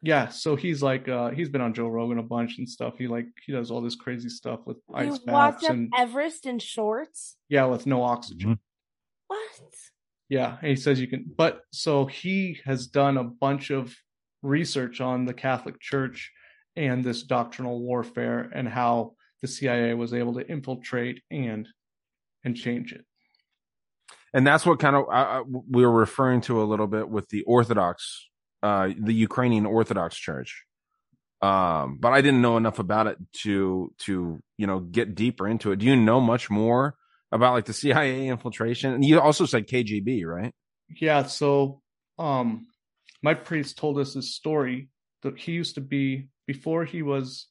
Yeah, 0.00 0.28
so 0.28 0.54
he's 0.54 0.80
like 0.82 1.08
uh 1.08 1.30
he's 1.30 1.48
been 1.48 1.60
on 1.60 1.74
Joe 1.74 1.88
Rogan 1.88 2.18
a 2.18 2.22
bunch 2.22 2.58
and 2.58 2.68
stuff. 2.68 2.94
He 2.98 3.08
like 3.08 3.26
he 3.44 3.52
does 3.52 3.70
all 3.70 3.80
this 3.80 3.96
crazy 3.96 4.28
stuff 4.28 4.60
with 4.64 4.76
You 4.90 4.94
ice 4.94 5.10
walked 5.12 5.26
baths 5.26 5.64
up 5.64 5.70
and 5.70 5.92
Everest 5.96 6.46
in 6.46 6.58
shorts. 6.60 7.36
yeah, 7.48 7.64
with 7.64 7.86
no 7.86 8.02
oxygen. 8.02 8.50
Mhm. 8.56 8.58
What? 9.26 9.74
Yeah, 10.28 10.58
and 10.60 10.68
he 10.70 10.76
says 10.76 11.00
you 11.00 11.08
can 11.08 11.24
but 11.36 11.62
so 11.72 12.06
he 12.06 12.60
has 12.64 12.86
done 12.86 13.16
a 13.16 13.24
bunch 13.24 13.70
of 13.70 13.94
research 14.42 15.00
on 15.00 15.24
the 15.26 15.34
Catholic 15.34 15.80
Church 15.80 16.30
and 16.76 17.02
this 17.02 17.24
doctrinal 17.24 17.80
warfare 17.82 18.48
and 18.54 18.68
how 18.68 19.14
the 19.42 19.48
CIA 19.48 19.94
was 19.94 20.14
able 20.14 20.34
to 20.34 20.46
infiltrate 20.48 21.22
and 21.30 21.66
and 22.44 22.56
change 22.56 22.92
it. 22.92 23.04
and 24.32 24.46
that's 24.46 24.64
what 24.64 24.78
kind 24.78 24.94
of 24.94 25.06
uh, 25.12 25.42
we 25.68 25.84
were 25.84 25.90
referring 25.92 26.40
to 26.42 26.62
a 26.62 26.64
little 26.64 26.86
bit 26.86 27.08
with 27.08 27.28
the 27.30 27.42
Orthodox, 27.42 28.28
uh, 28.62 28.90
the 28.98 29.12
Ukrainian 29.12 29.66
Orthodox 29.66 30.16
Church. 30.16 30.64
Um, 31.40 31.98
but 32.00 32.12
I 32.12 32.20
didn't 32.20 32.42
know 32.42 32.56
enough 32.56 32.78
about 32.78 33.06
it 33.06 33.18
to 33.42 33.92
to 34.00 34.40
you 34.56 34.66
know 34.66 34.80
get 34.80 35.14
deeper 35.14 35.46
into 35.46 35.70
it. 35.70 35.78
Do 35.78 35.86
you 35.86 35.94
know 35.94 36.20
much 36.20 36.50
more 36.50 36.96
about 37.30 37.52
like 37.52 37.66
the 37.66 37.72
CIA 37.72 38.26
infiltration? 38.26 38.92
And 38.92 39.04
you 39.04 39.20
also 39.20 39.46
said 39.46 39.68
KGB, 39.68 40.24
right? 40.24 40.52
Yeah, 41.00 41.24
so 41.24 41.80
um 42.18 42.66
my 43.22 43.34
priest 43.34 43.78
told 43.78 43.98
us 43.98 44.14
this 44.14 44.34
story 44.34 44.88
that 45.22 45.38
he 45.38 45.52
used 45.52 45.76
to 45.76 45.80
be 45.80 46.28
before 46.46 46.84
he 46.84 47.02
was 47.02 47.46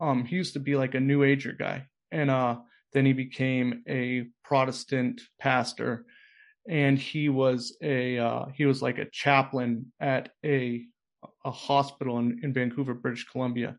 um 0.00 0.24
he 0.24 0.34
used 0.34 0.54
to 0.54 0.60
be 0.60 0.74
like 0.74 0.94
a 0.94 1.00
new 1.00 1.22
ager 1.22 1.52
guy 1.52 1.86
and 2.10 2.30
uh 2.30 2.56
then 2.92 3.04
he 3.04 3.12
became 3.12 3.82
a 3.88 4.24
Protestant 4.44 5.20
pastor 5.40 6.06
and 6.68 6.98
he 6.98 7.28
was 7.28 7.76
a 7.82 8.18
uh 8.18 8.46
he 8.54 8.64
was 8.64 8.82
like 8.82 8.98
a 8.98 9.10
chaplain 9.10 9.92
at 10.00 10.30
a 10.44 10.84
a 11.44 11.50
hospital 11.50 12.18
in, 12.18 12.40
in 12.42 12.52
Vancouver, 12.52 12.94
British 12.94 13.24
Columbia. 13.24 13.76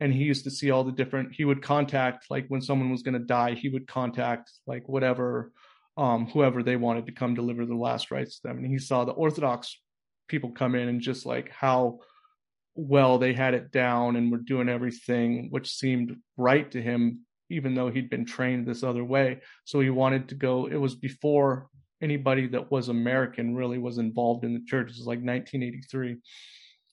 And 0.00 0.12
he 0.12 0.24
used 0.24 0.44
to 0.44 0.50
see 0.50 0.70
all 0.70 0.84
the 0.84 0.92
different 0.92 1.32
he 1.32 1.44
would 1.44 1.62
contact 1.62 2.26
like 2.30 2.46
when 2.48 2.60
someone 2.60 2.90
was 2.90 3.02
gonna 3.02 3.18
die, 3.18 3.54
he 3.54 3.68
would 3.68 3.86
contact 3.86 4.50
like 4.66 4.88
whatever 4.88 5.52
um, 5.96 6.26
whoever 6.26 6.62
they 6.62 6.76
wanted 6.76 7.06
to 7.06 7.12
come 7.12 7.34
deliver 7.34 7.66
the 7.66 7.74
last 7.74 8.10
rites 8.10 8.40
to 8.40 8.48
them. 8.48 8.58
And 8.58 8.66
he 8.66 8.78
saw 8.78 9.04
the 9.04 9.12
Orthodox 9.12 9.78
people 10.26 10.50
come 10.50 10.74
in 10.74 10.88
and 10.88 11.00
just 11.00 11.26
like 11.26 11.50
how 11.50 11.98
well 12.74 13.18
they 13.18 13.34
had 13.34 13.52
it 13.52 13.70
down 13.70 14.16
and 14.16 14.32
were 14.32 14.38
doing 14.38 14.70
everything 14.70 15.48
which 15.50 15.70
seemed 15.70 16.16
right 16.38 16.70
to 16.70 16.80
him, 16.80 17.20
even 17.50 17.74
though 17.74 17.90
he'd 17.90 18.08
been 18.08 18.24
trained 18.24 18.66
this 18.66 18.82
other 18.82 19.04
way. 19.04 19.40
So 19.64 19.80
he 19.80 19.90
wanted 19.90 20.30
to 20.30 20.34
go. 20.34 20.66
It 20.66 20.76
was 20.76 20.94
before 20.94 21.68
anybody 22.02 22.48
that 22.48 22.70
was 22.70 22.88
American 22.88 23.54
really 23.54 23.78
was 23.78 23.98
involved 23.98 24.44
in 24.44 24.52
the 24.52 24.64
church. 24.66 24.90
It 24.90 24.98
was 24.98 25.06
like 25.06 25.20
1983. 25.20 26.16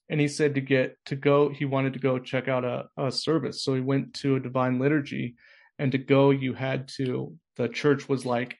And 0.10 0.19
he 0.19 0.28
said 0.28 0.56
to 0.56 0.62
get 0.62 0.98
to 1.06 1.15
go, 1.15 1.50
he 1.50 1.65
wanted 1.65 1.93
to 1.93 2.00
go 2.00 2.19
check 2.19 2.48
out 2.48 2.63
a, 2.63 2.86
a 2.98 3.12
service. 3.12 3.63
So 3.63 3.74
he 3.74 3.82
went 3.82 4.13
to 4.15 4.36
a 4.36 4.39
divine 4.39 4.80
liturgy. 4.80 5.36
And 5.78 5.91
to 5.91 5.98
go, 5.98 6.32
you 6.32 6.54
had 6.54 6.88
to, 6.98 7.36
the 7.56 7.69
church 7.69 8.10
was 8.10 8.26
like 8.26 8.58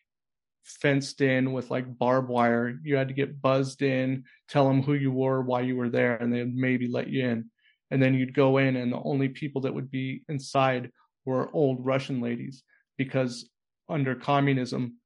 fenced 0.64 1.22
in 1.22 1.52
with 1.52 1.72
like 1.72 1.98
barbed 1.98 2.30
wire. 2.30 2.78
You 2.84 2.96
had 2.96 3.08
to 3.10 3.14
get 3.14 3.42
buzzed 3.42 3.82
in, 3.82 4.24
tell 4.48 4.68
them 4.68 4.84
who 4.84 4.94
you 4.94 5.12
were, 5.12 5.42
why 5.42 5.62
you 5.62 5.76
were 5.76 5.90
there, 5.90 6.16
and 6.16 6.32
they'd 6.32 6.56
maybe 6.56 6.88
let 6.88 7.10
you 7.10 7.28
in. 7.28 7.52
And 7.92 8.02
then 8.02 8.14
you'd 8.14 8.36
go 8.36 8.58
in, 8.58 8.76
and 8.76 8.92
the 8.92 9.02
only 9.04 9.30
people 9.30 9.62
that 9.62 9.74
would 9.74 9.90
be 9.90 10.24
inside 10.30 10.92
were 11.26 11.50
old 11.54 11.84
Russian 11.84 12.22
ladies 12.22 12.64
because 12.98 13.50
under 13.90 14.14
communism, 14.14 14.99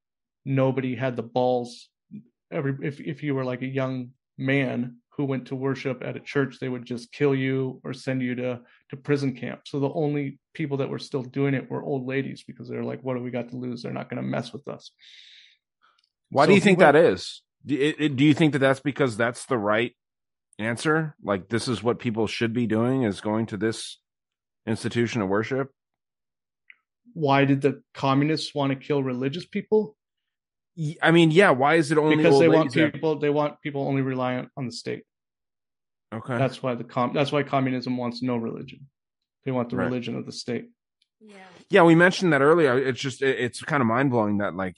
nobody 0.46 0.96
had 0.96 1.16
the 1.16 1.24
balls. 1.24 1.90
Every 2.52 2.76
if 2.84 3.00
if 3.00 3.24
you 3.24 3.36
were 3.36 3.46
like 3.46 3.62
a 3.62 3.68
young 3.68 4.12
man 4.38 4.98
who 5.16 5.26
went 5.26 5.48
to 5.48 5.56
worship 5.56 6.02
at 6.04 6.16
a 6.16 6.20
church, 6.20 6.58
they 6.60 6.70
would 6.70 6.86
just 6.86 7.12
kill 7.12 7.36
you 7.36 7.80
or 7.84 7.94
send 7.94 8.22
you 8.22 8.36
to 8.36 8.62
to 8.90 8.98
prison 8.98 9.36
camp. 9.36 9.62
So 9.66 9.80
the 9.80 9.90
only 9.94 10.40
people 10.54 10.78
that 10.78 10.90
were 10.90 11.00
still 11.00 11.24
doing 11.24 11.54
it 11.54 11.70
were 11.70 11.84
old 11.84 12.06
ladies 12.08 12.44
because 12.46 12.68
they're 12.70 12.84
like, 12.84 13.02
what 13.02 13.16
do 13.16 13.24
we 13.24 13.32
got 13.32 13.50
to 13.50 13.56
lose? 13.58 13.84
They're 13.84 13.94
not 13.94 14.10
going 14.10 14.22
to 14.22 14.28
mess 14.28 14.52
with 14.54 14.68
us. 14.68 14.92
Why 16.30 16.46
So 16.46 16.50
do 16.50 16.56
you 16.56 16.62
think 16.62 16.80
went- 16.80 16.94
that 16.94 17.04
is? 17.04 17.42
Do, 17.66 17.76
it, 17.76 17.96
it- 18.00 18.16
do 18.16 18.24
you 18.24 18.34
think 18.34 18.54
that 18.54 18.60
that's 18.60 18.80
because 18.82 19.16
that's 19.18 19.46
the 19.46 19.58
right 19.58 19.96
answer? 20.60 21.16
Like 21.24 21.50
this 21.50 21.68
is 21.68 21.82
what 21.84 22.00
people 22.00 22.28
should 22.28 22.54
be 22.54 22.68
doing 22.68 23.04
is 23.04 23.22
going 23.22 23.46
to 23.48 23.58
this 23.58 24.00
institution 24.68 25.22
of 25.22 25.30
worship? 25.30 25.70
Why 27.14 27.46
did 27.46 27.62
the 27.62 27.82
communists 27.94 28.56
want 28.56 28.72
to 28.72 28.76
kill 28.76 29.04
religious 29.04 29.46
people? 29.46 29.96
Y- 30.76 30.96
I 31.02 31.12
mean, 31.12 31.32
yeah. 31.32 31.52
Why 31.52 31.76
is 31.76 31.92
it 31.92 31.98
only 31.98 32.16
because 32.16 32.34
old 32.34 32.42
they 32.44 32.48
want 32.50 32.60
ladies 32.70 32.74
that- 32.74 32.94
people 32.94 33.20
they 33.20 33.30
want 33.30 33.62
people 33.62 33.88
only 33.88 34.02
reliant 34.02 34.50
on 34.58 34.66
the 34.66 34.72
state. 34.72 35.04
Okay. 36.14 36.38
That's 36.38 36.62
why 36.62 36.76
the 36.76 36.84
com 36.84 37.14
that's 37.14 37.32
why 37.32 37.44
communism 37.44 37.98
wants 37.98 38.22
no 38.22 38.38
religion. 38.38 38.88
They 39.46 39.52
want 39.52 39.70
the 39.70 39.78
Right. 39.78 39.86
religion 39.86 40.16
of 40.16 40.26
the 40.26 40.32
state. 40.32 40.66
Yeah. 41.20 41.36
yeah, 41.70 41.84
we 41.84 41.96
mentioned 41.96 42.34
that 42.34 42.42
earlier. 42.42 42.78
It's 42.78 43.00
just 43.00 43.22
it, 43.22 43.40
it's 43.40 43.62
kind 43.62 43.82
of 43.82 43.88
mind 43.88 44.12
blowing 44.12 44.38
that 44.40 44.56
like 44.56 44.76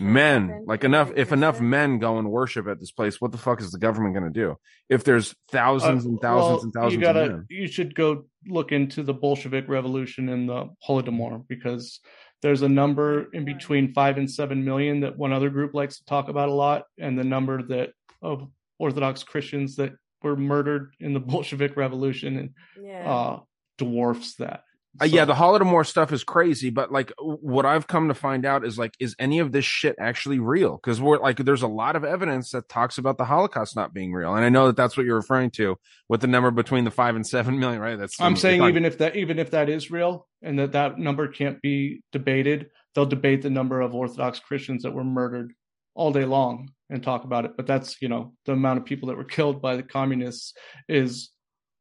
men, 0.00 0.48
happened. 0.48 0.66
like 0.66 0.84
enough 0.84 1.12
if 1.16 1.32
enough 1.32 1.60
men 1.60 1.98
go 1.98 2.18
and 2.18 2.30
worship 2.30 2.66
at 2.66 2.80
this 2.80 2.90
place, 2.90 3.20
what 3.20 3.30
the 3.32 3.38
fuck 3.38 3.60
is 3.60 3.70
the 3.70 3.78
government 3.78 4.14
going 4.14 4.32
to 4.32 4.40
do? 4.40 4.56
If 4.88 5.04
there's 5.04 5.34
thousands 5.50 6.04
Uh, 6.04 6.08
and 6.10 6.20
thousands 6.20 6.56
well, 6.56 6.62
and 6.64 6.72
thousands 6.72 6.94
You 6.94 7.00
gotta 7.00 7.20
of 7.24 7.30
men. 7.30 7.46
you 7.50 7.66
should 7.68 7.94
go 7.94 8.24
look 8.46 8.72
into 8.72 9.02
the 9.02 9.14
Bolshevik 9.14 9.68
Revolution 9.68 10.28
and 10.28 10.48
the 10.48 10.70
Holodomor 10.86 11.46
because 11.46 12.00
there's 12.44 12.60
a 12.60 12.68
number 12.68 13.30
in 13.32 13.46
between 13.46 13.94
five 13.94 14.18
and 14.18 14.30
seven 14.30 14.62
million 14.66 15.00
that 15.00 15.16
one 15.16 15.32
other 15.32 15.48
group 15.48 15.72
likes 15.72 15.96
to 15.96 16.04
talk 16.04 16.28
about 16.28 16.50
a 16.50 16.52
lot, 16.52 16.84
and 16.98 17.18
the 17.18 17.24
number 17.24 17.62
that 17.62 17.94
of 18.20 18.46
Orthodox 18.78 19.22
Christians 19.22 19.76
that 19.76 19.92
were 20.22 20.36
murdered 20.36 20.92
in 21.00 21.14
the 21.14 21.20
Bolshevik 21.32 21.74
Revolution 21.74 22.36
and 22.36 22.50
Yeah. 22.78 23.10
uh, 23.10 23.40
dwarfs 23.78 24.34
that. 24.34 24.64
Uh, 25.00 25.06
yeah, 25.06 25.22
So- 25.22 25.26
the 25.26 25.34
Holodomor 25.34 25.84
stuff 25.86 26.12
is 26.12 26.22
crazy, 26.22 26.70
but 26.70 26.92
like 26.92 27.12
what 27.18 27.66
I've 27.66 27.86
come 27.86 28.08
to 28.08 28.14
find 28.14 28.46
out 28.46 28.64
is 28.64 28.78
like, 28.78 28.94
is 29.00 29.16
any 29.18 29.40
of 29.40 29.50
this 29.52 29.64
shit 29.64 29.96
actually 29.98 30.38
real? 30.38 30.76
Because 30.76 31.00
we're 31.00 31.18
like, 31.18 31.38
there's 31.38 31.62
a 31.62 31.68
lot 31.68 31.96
of 31.96 32.04
evidence 32.04 32.50
that 32.50 32.68
talks 32.68 32.98
about 32.98 33.18
the 33.18 33.24
Holocaust 33.24 33.74
not 33.74 33.92
being 33.92 34.12
real, 34.12 34.34
and 34.34 34.44
I 34.44 34.48
know 34.48 34.66
that 34.68 34.76
that's 34.76 34.96
what 34.96 35.04
you're 35.06 35.16
referring 35.16 35.50
to 35.52 35.76
with 36.08 36.20
the 36.20 36.26
number 36.26 36.50
between 36.50 36.84
the 36.84 36.90
five 36.90 37.16
and 37.16 37.26
seven 37.26 37.58
million, 37.58 37.80
right? 37.80 37.98
That's 37.98 38.20
I'm 38.20 38.36
saying 38.36 38.62
even 38.62 38.84
if 38.84 38.98
that 38.98 39.16
even 39.16 39.38
if 39.38 39.50
that 39.50 39.68
is 39.68 39.90
real 39.90 40.28
and 40.42 40.58
that 40.58 40.72
that 40.72 40.98
number 40.98 41.28
can't 41.28 41.60
be 41.60 42.02
debated, 42.12 42.70
they'll 42.94 43.06
debate 43.06 43.42
the 43.42 43.50
number 43.50 43.80
of 43.80 43.94
Orthodox 43.94 44.38
Christians 44.38 44.84
that 44.84 44.92
were 44.92 45.04
murdered 45.04 45.52
all 45.94 46.12
day 46.12 46.24
long 46.24 46.70
and 46.90 47.02
talk 47.02 47.24
about 47.24 47.44
it. 47.44 47.52
But 47.56 47.66
that's 47.66 48.00
you 48.00 48.08
know 48.08 48.34
the 48.46 48.52
amount 48.52 48.78
of 48.78 48.84
people 48.84 49.08
that 49.08 49.16
were 49.16 49.24
killed 49.24 49.60
by 49.60 49.76
the 49.76 49.82
communists 49.82 50.54
is 50.88 51.30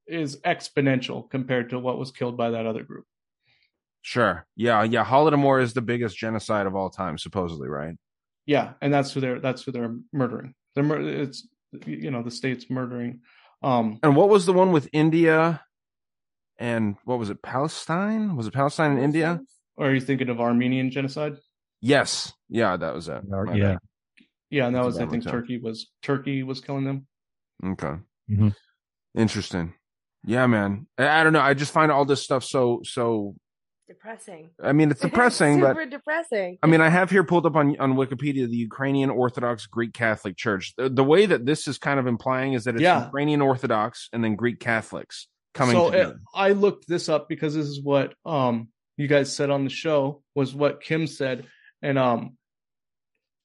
is 0.08 0.40
exponential 0.42 1.30
compared 1.30 1.70
to 1.72 1.80
what 1.80 1.98
was 1.98 2.12
killed 2.12 2.36
by 2.38 2.52
that 2.52 2.66
other 2.66 2.84
group. 2.84 3.06
sure, 4.02 4.46
yeah, 4.56 4.84
yeah, 4.84 5.06
Holodomor 5.06 5.62
is 5.62 5.74
the 5.74 5.82
biggest 5.82 6.18
genocide 6.18 6.66
of 6.68 6.76
all 6.76 6.90
time, 6.90 7.18
supposedly, 7.18 7.70
right? 7.70 7.96
Yeah, 8.46 8.74
and 8.82 8.94
that's 8.94 9.14
who 9.14 9.22
they're 9.22 9.40
that's 9.40 9.64
who 9.64 9.72
they're 9.72 9.96
murdering. 10.12 10.54
They're 10.76 10.84
mur- 10.84 11.00
it's 11.22 11.48
you 11.86 12.12
know 12.12 12.22
the 12.24 12.32
state's 12.32 12.70
murdering. 12.70 13.22
Um, 13.62 14.00
And 14.04 14.16
what 14.16 14.28
was 14.30 14.46
the 14.46 14.52
one 14.54 14.72
with 14.74 14.90
India 14.92 15.62
and 16.60 16.98
what 17.06 17.18
was 17.20 17.30
it, 17.30 17.42
Palestine? 17.42 18.36
Was 18.36 18.46
it 18.48 18.54
Palestine 18.54 18.92
and 18.92 19.00
India? 19.02 19.40
or 19.78 19.88
are 19.88 19.94
you 19.94 20.02
thinking 20.02 20.30
of 20.30 20.40
Armenian 20.42 20.92
genocide? 20.92 21.34
Yes, 21.82 22.34
yeah, 22.50 22.76
that 22.78 22.94
was 22.94 23.08
it. 23.08 23.24
Or- 23.32 23.46
My 23.46 23.56
yeah. 23.56 23.64
bad. 23.72 23.80
Yeah, 24.50 24.68
and 24.68 24.76
that 24.76 24.86
was 24.86 25.00
I 25.00 25.06
think. 25.08 25.24
Turkey 25.24 25.58
was 25.58 25.90
Turkey 26.04 26.44
was 26.44 26.60
killing 26.62 26.84
them. 26.84 27.08
Okay. 27.66 27.96
Mhm. 28.30 28.54
Interesting. 29.16 29.74
Yeah, 30.26 30.48
man. 30.48 30.88
I, 30.98 31.20
I 31.20 31.24
don't 31.24 31.34
know. 31.34 31.42
I 31.42 31.54
just 31.54 31.74
find 31.74 31.92
all 31.92 32.06
this 32.06 32.22
stuff 32.24 32.44
so 32.44 32.82
so. 32.84 33.36
depressing. 33.88 34.52
I 34.62 34.72
mean, 34.74 34.92
it's 34.92 35.02
depressing, 35.10 35.60
but 35.60 35.76
super 35.76 35.86
depressing. 35.86 36.58
I 36.64 36.68
mean, 36.68 36.82
I 36.82 36.90
have 36.90 37.10
here 37.10 37.24
pulled 37.24 37.46
up 37.46 37.56
on 37.56 37.78
on 37.80 37.96
Wikipedia 37.96 38.48
the 38.50 38.56
Ukrainian 38.56 39.10
Orthodox 39.10 39.66
Greek 39.68 39.94
Catholic 39.94 40.38
Church. 40.38 40.74
The, 40.78 40.90
the 40.90 41.04
way 41.04 41.26
that 41.26 41.46
this 41.46 41.68
is 41.68 41.78
kind 41.78 42.00
of 42.00 42.08
implying 42.08 42.54
is 42.54 42.64
that 42.64 42.76
it's 42.76 42.82
Yeah. 42.82 43.06
Ukrainian 43.06 43.42
Orthodox 43.42 44.10
and 44.14 44.24
then 44.24 44.36
Greek 44.36 44.60
Catholics 44.60 45.28
coming 45.54 45.76
so 45.76 45.92
together. 45.92 46.20
uh, 46.34 46.38
I 46.38 46.52
looked 46.52 46.88
this 46.88 47.10
up 47.10 47.28
because 47.30 47.54
this 47.56 47.68
is 47.68 47.82
what 47.82 48.14
um 48.26 48.70
you 48.98 49.08
guys 49.08 49.36
said 49.36 49.50
on 49.50 49.64
the 49.64 49.70
show 49.70 50.24
was 50.36 50.54
what 50.54 50.82
Kim 50.82 51.06
said, 51.08 51.48
and 51.82 51.98
um 52.00 52.38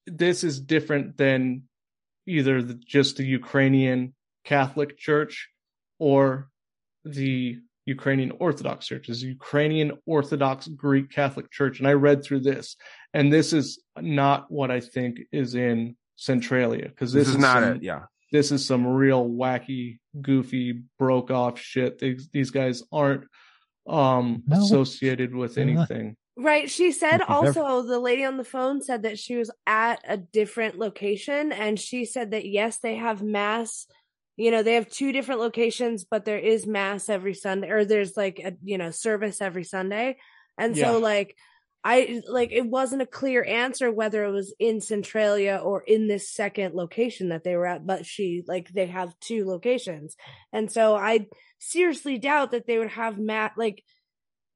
this 0.06 0.44
is 0.44 0.60
different 0.60 1.16
than 1.18 1.64
either 2.26 2.62
the, 2.62 2.74
just 2.74 3.16
the 3.16 3.24
Ukrainian 3.24 4.14
Catholic 4.44 4.96
Church 4.98 5.48
or 5.98 6.48
the 7.12 7.58
Ukrainian 7.86 8.32
Orthodox 8.38 8.86
Church. 8.86 9.08
Is 9.08 9.22
Ukrainian 9.22 9.92
Orthodox 10.06 10.68
Greek 10.68 11.10
Catholic 11.10 11.50
Church, 11.50 11.78
and 11.78 11.88
I 11.88 11.92
read 11.94 12.22
through 12.22 12.40
this, 12.40 12.76
and 13.14 13.32
this 13.32 13.52
is 13.52 13.82
not 13.98 14.50
what 14.50 14.70
I 14.70 14.80
think 14.80 15.18
is 15.32 15.54
in 15.54 15.96
Centralia 16.16 16.88
because 16.88 17.12
this, 17.12 17.26
this, 17.26 17.34
is 17.36 17.40
not 17.40 17.62
some- 17.62 17.76
it. 17.76 17.82
Yeah. 17.82 18.02
this 18.32 18.52
is 18.52 18.64
some 18.66 18.86
real 18.86 19.26
wacky, 19.28 19.98
goofy, 20.20 20.82
broke 20.98 21.30
off 21.30 21.58
shit. 21.58 21.98
These 21.98 22.28
these 22.32 22.50
guys 22.50 22.82
aren't 22.92 23.24
um 23.86 24.42
No. 24.46 24.58
associated 24.62 25.34
with 25.34 25.54
They're 25.54 25.64
not. 25.64 25.90
anything. 25.90 26.16
Right. 26.36 26.70
She 26.70 26.92
said 26.92 27.18
Thank 27.18 27.28
you, 27.30 27.34
also 27.62 27.82
the 27.82 27.98
lady 27.98 28.24
on 28.24 28.36
the 28.36 28.44
phone 28.44 28.80
said 28.82 29.02
that 29.04 29.18
she 29.18 29.34
was 29.36 29.50
at 29.66 30.00
a 30.06 30.16
different 30.18 30.78
location 30.78 31.50
and 31.52 31.80
she 31.80 32.04
said 32.04 32.30
that 32.32 32.44
yes, 32.46 32.76
they 32.78 32.96
have 32.96 33.22
mass. 33.22 33.86
You 34.38 34.50
know, 34.50 34.62
they 34.62 34.74
have 34.74 34.88
two 34.88 35.12
different 35.12 35.40
locations, 35.40 36.04
but 36.04 36.24
there 36.24 36.38
is 36.38 36.66
mass 36.66 37.08
every 37.08 37.34
Sunday 37.34 37.68
or 37.70 37.84
there's 37.84 38.16
like 38.16 38.38
a, 38.38 38.54
you 38.62 38.78
know, 38.78 38.90
service 38.90 39.42
every 39.42 39.64
Sunday. 39.64 40.16
And 40.56 40.76
Yeah. 40.76 40.92
so 40.92 40.98
like 40.98 41.36
I 41.84 42.22
like 42.28 42.50
it 42.52 42.66
wasn't 42.66 43.02
a 43.02 43.06
clear 43.06 43.44
answer 43.44 43.90
whether 43.90 44.24
it 44.24 44.30
was 44.30 44.54
in 44.58 44.80
Centralia 44.80 45.60
or 45.62 45.82
in 45.82 46.08
this 46.08 46.30
second 46.30 46.74
location 46.74 47.28
that 47.28 47.44
they 47.44 47.56
were 47.56 47.66
at, 47.66 47.86
but 47.86 48.06
she 48.06 48.42
like 48.46 48.68
they 48.70 48.86
have 48.86 49.18
two 49.20 49.44
locations. 49.44 50.16
And 50.52 50.70
so 50.70 50.96
I 50.96 51.26
seriously 51.58 52.18
doubt 52.18 52.52
that 52.52 52.66
they 52.66 52.78
would 52.78 52.90
have 52.90 53.18
Matt 53.18 53.52
like 53.56 53.84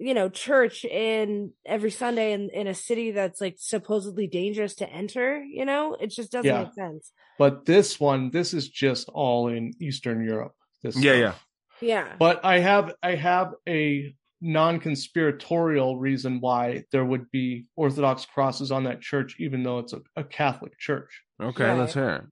you 0.06 0.14
know 0.14 0.28
church 0.28 0.84
in 0.84 1.52
every 1.64 1.90
sunday 1.90 2.32
in 2.32 2.50
in 2.50 2.66
a 2.66 2.74
city 2.74 3.12
that's 3.12 3.40
like 3.40 3.56
supposedly 3.58 4.26
dangerous 4.26 4.74
to 4.74 4.86
enter 5.02 5.28
you 5.58 5.64
know 5.64 5.96
it 6.02 6.08
just 6.18 6.30
doesn't 6.32 6.52
Yeah. 6.52 6.64
make 6.64 6.74
sense 6.74 7.12
But 7.38 7.64
this 7.64 7.98
one, 7.98 8.30
this 8.30 8.52
is 8.58 8.68
just 8.68 9.08
all 9.08 9.48
in 9.56 9.72
Eastern 9.80 10.18
Europe. 10.32 10.54
This 10.82 10.96
Yeah, 11.02 11.32
stuff. 11.32 11.46
yeah 11.80 12.06
But 12.18 12.36
I 12.44 12.56
have 12.68 12.86
I 13.02 13.14
have 13.30 13.48
a 13.68 14.14
non-conspiratorial 14.40 15.98
reason 15.98 16.40
why 16.40 16.84
there 16.92 17.04
would 17.04 17.30
be 17.30 17.66
Orthodox 17.76 18.26
crosses 18.26 18.70
on 18.70 18.84
that 18.84 19.00
church, 19.00 19.36
even 19.38 19.62
though 19.62 19.78
it's 19.82 19.92
a, 19.92 20.00
a 20.16 20.24
Catholic 20.24 20.74
church. 20.78 21.10
Okay, 21.40 21.64
Right. 21.64 21.78
let's 21.80 21.94
hear 21.94 22.10
it. 22.16 22.24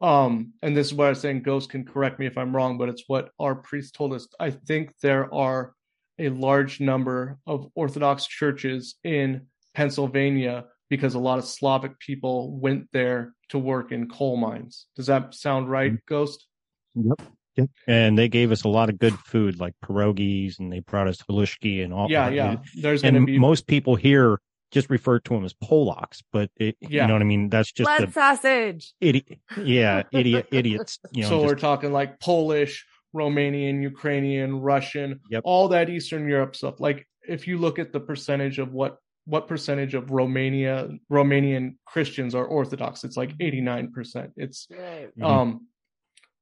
Um, 0.00 0.52
and 0.62 0.76
this 0.76 0.86
is 0.88 0.94
why 0.94 1.06
I 1.06 1.10
was 1.10 1.20
saying. 1.20 1.42
ghosts 1.42 1.70
can 1.70 1.84
correct 1.84 2.18
me 2.20 2.26
if 2.26 2.38
I'm 2.38 2.54
wrong, 2.54 2.78
but 2.78 2.88
it's 2.88 3.04
what 3.08 3.30
our 3.44 3.54
priest 3.56 3.94
told 3.94 4.12
us. 4.12 4.28
I 4.38 4.50
think 4.50 4.92
there 5.02 5.32
are 5.34 5.72
a 6.18 6.28
large 6.30 6.80
number 6.80 7.38
of 7.46 7.68
Orthodox 7.74 8.26
churches 8.26 8.96
in 9.04 9.46
Pennsylvania 9.74 10.66
because 10.90 11.14
a 11.14 11.18
lot 11.18 11.38
of 11.38 11.44
Slavic 11.44 11.98
people 11.98 12.56
went 12.58 12.88
there 12.92 13.34
to 13.50 13.58
work 13.58 13.92
in 13.92 14.08
coal 14.08 14.36
mines. 14.36 14.86
Does 14.96 15.06
that 15.06 15.34
sound 15.34 15.70
right, 15.70 15.92
mm-hmm. 15.92 16.14
Ghost? 16.14 16.46
Yep. 16.94 17.22
Yep. 17.56 17.70
And 17.88 18.16
they 18.16 18.28
gave 18.28 18.52
us 18.52 18.62
a 18.64 18.68
lot 18.68 18.88
of 18.88 18.98
good 18.98 19.18
food, 19.18 19.58
like 19.58 19.74
pierogies, 19.84 20.58
and 20.60 20.72
they 20.72 20.78
brought 20.80 21.08
us 21.08 21.18
halushki 21.28 21.82
and 21.82 21.92
all. 21.92 22.08
Yeah, 22.08 22.30
that. 22.30 22.34
yeah. 22.34 22.56
There's 22.80 23.02
And 23.02 23.26
be 23.26 23.38
most 23.38 23.66
people 23.66 23.96
here 23.96 24.38
just 24.70 24.90
refer 24.90 25.18
to 25.18 25.34
them 25.34 25.44
as 25.44 25.54
Polacks, 25.54 26.22
but 26.32 26.50
it, 26.56 26.76
Yeah. 26.80 27.02
you 27.02 27.08
know 27.08 27.14
what 27.14 27.22
I 27.22 27.26
mean. 27.26 27.48
That's 27.48 27.72
just 27.72 27.86
blood 27.86 28.12
sausage 28.12 28.92
idiot. 29.00 29.38
Yeah, 29.56 30.02
idiot, 30.12 30.48
idiots. 30.52 30.98
You 31.12 31.22
know, 31.24 31.28
so 31.28 31.42
we're 31.42 31.54
talking 31.54 31.92
like 31.92 32.20
Polish, 32.20 32.86
Romanian, 33.14 33.82
Ukrainian, 33.82 34.60
Russian, 34.60 35.20
Yep. 35.30 35.42
all 35.44 35.68
that 35.68 35.88
Eastern 35.88 36.28
Europe 36.28 36.54
stuff. 36.56 36.80
Like 36.80 37.06
if 37.26 37.46
you 37.48 37.58
look 37.58 37.78
at 37.78 37.92
the 37.92 38.00
percentage 38.00 38.58
of 38.58 38.72
what 38.72 38.98
what 39.24 39.46
percentage 39.46 39.94
of 39.94 40.10
Romania 40.10 40.88
Romanian 41.12 41.76
Christians 41.86 42.34
are 42.34 42.46
Orthodox, 42.46 43.04
it's 43.04 43.16
like 43.16 43.36
89%. 43.38 44.32
It's 44.36 44.66
right 44.70 45.10
Mhm. 45.16 45.24
um 45.24 45.66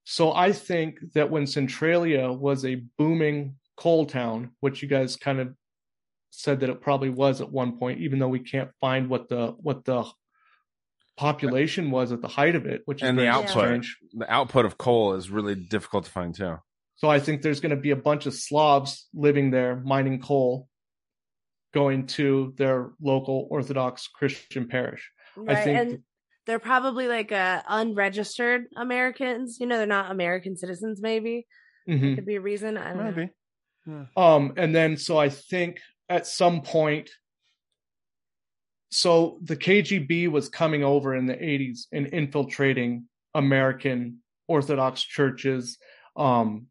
so 0.04 0.32
I 0.32 0.52
think 0.52 1.00
that 1.14 1.30
when 1.30 1.46
Centralia 1.48 2.30
was 2.32 2.64
a 2.64 2.76
booming 2.96 3.56
coal 3.76 4.06
town, 4.06 4.52
which 4.60 4.80
you 4.80 4.88
guys 4.88 5.16
kind 5.16 5.40
of 5.40 5.52
said 6.30 6.60
that 6.60 6.70
it 6.70 6.80
probably 6.80 7.10
was 7.10 7.40
at 7.40 7.50
one 7.50 7.76
point, 7.78 8.00
even 8.00 8.18
though 8.20 8.28
we 8.28 8.38
can't 8.38 8.70
find 8.80 9.08
what 9.08 9.28
the 9.28 9.48
what 9.66 9.84
the 9.84 10.04
population 11.16 11.90
was 11.90 12.12
at 12.12 12.20
the 12.22 12.28
height 12.28 12.54
of 12.54 12.66
it, 12.66 12.82
which 12.84 13.02
is 13.02 13.08
and 13.08 13.18
the 13.18 13.28
output, 13.28 13.50
strange. 13.50 13.96
the 14.12 14.30
output 14.32 14.64
of 14.64 14.76
coal 14.78 15.14
is 15.14 15.30
really 15.30 15.54
difficult 15.54 16.04
to 16.04 16.10
find 16.10 16.34
too. 16.34 16.56
So 16.96 17.08
I 17.08 17.20
think 17.20 17.42
there's 17.42 17.60
going 17.60 17.70
to 17.74 17.80
be 17.80 17.90
a 17.90 17.96
bunch 17.96 18.26
of 18.26 18.34
Slavs 18.34 19.06
living 19.12 19.50
there 19.50 19.76
mining 19.76 20.20
coal, 20.20 20.68
going 21.74 22.06
to 22.06 22.54
their 22.56 22.90
local 23.00 23.46
Orthodox 23.50 24.08
Christian 24.08 24.68
parish. 24.68 25.10
Right. 25.36 25.56
I 25.58 25.64
think 25.64 25.78
and 25.78 25.98
they're 26.46 26.58
probably 26.58 27.08
like 27.08 27.32
uh, 27.32 27.62
unregistered 27.68 28.66
Americans. 28.76 29.58
You 29.60 29.66
know, 29.66 29.76
they're 29.76 29.86
not 29.86 30.10
American 30.10 30.56
citizens. 30.56 31.00
Maybe 31.02 31.46
Mhm. 31.88 32.14
could 32.14 32.26
be 32.26 32.36
a 32.36 32.40
reason. 32.40 32.76
I 32.78 32.94
don't 32.94 32.98
know. 33.04 33.28
Maybe. 33.86 34.08
Um, 34.16 34.54
and 34.56 34.74
then 34.74 34.96
so 34.96 35.18
I 35.18 35.28
think 35.28 35.80
at 36.08 36.26
some 36.26 36.62
point, 36.62 37.10
so 38.90 39.38
the 39.42 39.56
KGB 39.56 40.28
was 40.30 40.48
coming 40.48 40.84
over 40.84 41.14
in 41.14 41.26
the 41.26 41.34
80s 41.34 41.86
and 41.92 42.06
infiltrating 42.08 43.06
American 43.34 44.18
Orthodox 44.48 45.02
churches 45.02 45.78
um, 46.16 46.66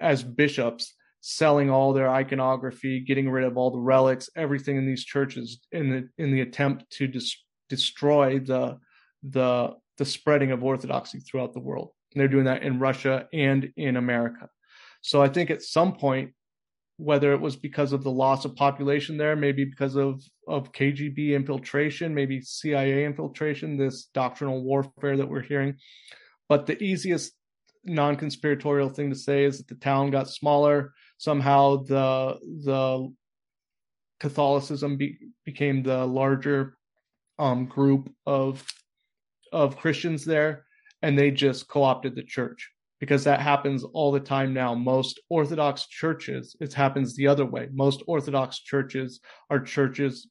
as 0.00 0.22
bishops, 0.22 0.94
selling 1.20 1.70
all 1.70 1.92
their 1.92 2.08
iconography, 2.08 3.00
getting 3.00 3.30
rid 3.30 3.44
of 3.44 3.56
all 3.56 3.70
the 3.70 3.78
relics, 3.78 4.28
everything 4.36 4.76
in 4.76 4.86
these 4.86 5.04
churches 5.04 5.60
in 5.70 5.90
the 5.90 6.08
in 6.22 6.32
the 6.32 6.40
attempt 6.40 6.90
to 6.90 7.06
dis- 7.06 7.36
destroy 7.68 8.38
the 8.38 8.78
the 9.22 9.70
the 9.98 10.04
spreading 10.04 10.50
of 10.50 10.64
orthodoxy 10.64 11.20
throughout 11.20 11.52
the 11.52 11.60
world. 11.60 11.90
And 12.12 12.20
they're 12.20 12.28
doing 12.28 12.46
that 12.46 12.62
in 12.62 12.78
Russia 12.78 13.28
and 13.32 13.70
in 13.76 13.96
America. 13.96 14.48
So 15.02 15.22
I 15.22 15.28
think 15.28 15.50
at 15.50 15.62
some 15.62 15.94
point 15.94 16.32
whether 17.00 17.32
it 17.32 17.40
was 17.40 17.56
because 17.56 17.94
of 17.94 18.04
the 18.04 18.10
loss 18.10 18.44
of 18.44 18.54
population 18.54 19.16
there, 19.16 19.34
maybe 19.34 19.64
because 19.64 19.96
of, 19.96 20.22
of 20.50 20.72
KGB 20.72 21.30
infiltration, 21.30 22.14
maybe 22.14 22.40
CIA 22.40 23.04
infiltration, 23.04 23.76
this 23.76 24.06
doctrinal 24.12 24.62
warfare 24.62 25.16
that 25.16 25.28
we're 25.28 25.42
hearing. 25.42 25.76
But 26.48 26.66
the 26.66 26.82
easiest 26.82 27.32
non 27.84 28.16
conspiratorial 28.16 28.90
thing 28.90 29.10
to 29.10 29.16
say 29.16 29.44
is 29.44 29.58
that 29.58 29.68
the 29.68 29.76
town 29.76 30.10
got 30.10 30.28
smaller. 30.28 30.92
Somehow 31.18 31.84
the 31.84 32.38
the 32.64 33.12
Catholicism 34.18 34.96
be, 34.96 35.16
became 35.44 35.82
the 35.82 36.04
larger 36.04 36.76
um, 37.38 37.66
group 37.66 38.12
of 38.26 38.64
of 39.52 39.76
Christians 39.76 40.24
there, 40.24 40.64
and 41.02 41.18
they 41.18 41.30
just 41.30 41.68
co-opted 41.68 42.14
the 42.14 42.22
church 42.22 42.70
because 43.00 43.24
that 43.24 43.40
happens 43.40 43.82
all 43.82 44.12
the 44.12 44.20
time 44.20 44.52
now. 44.52 44.74
Most 44.74 45.20
Orthodox 45.30 45.86
churches, 45.86 46.54
it 46.60 46.74
happens 46.74 47.16
the 47.16 47.26
other 47.26 47.46
way. 47.46 47.68
Most 47.72 48.02
Orthodox 48.06 48.60
churches 48.60 49.20
are 49.48 49.58
churches 49.58 50.28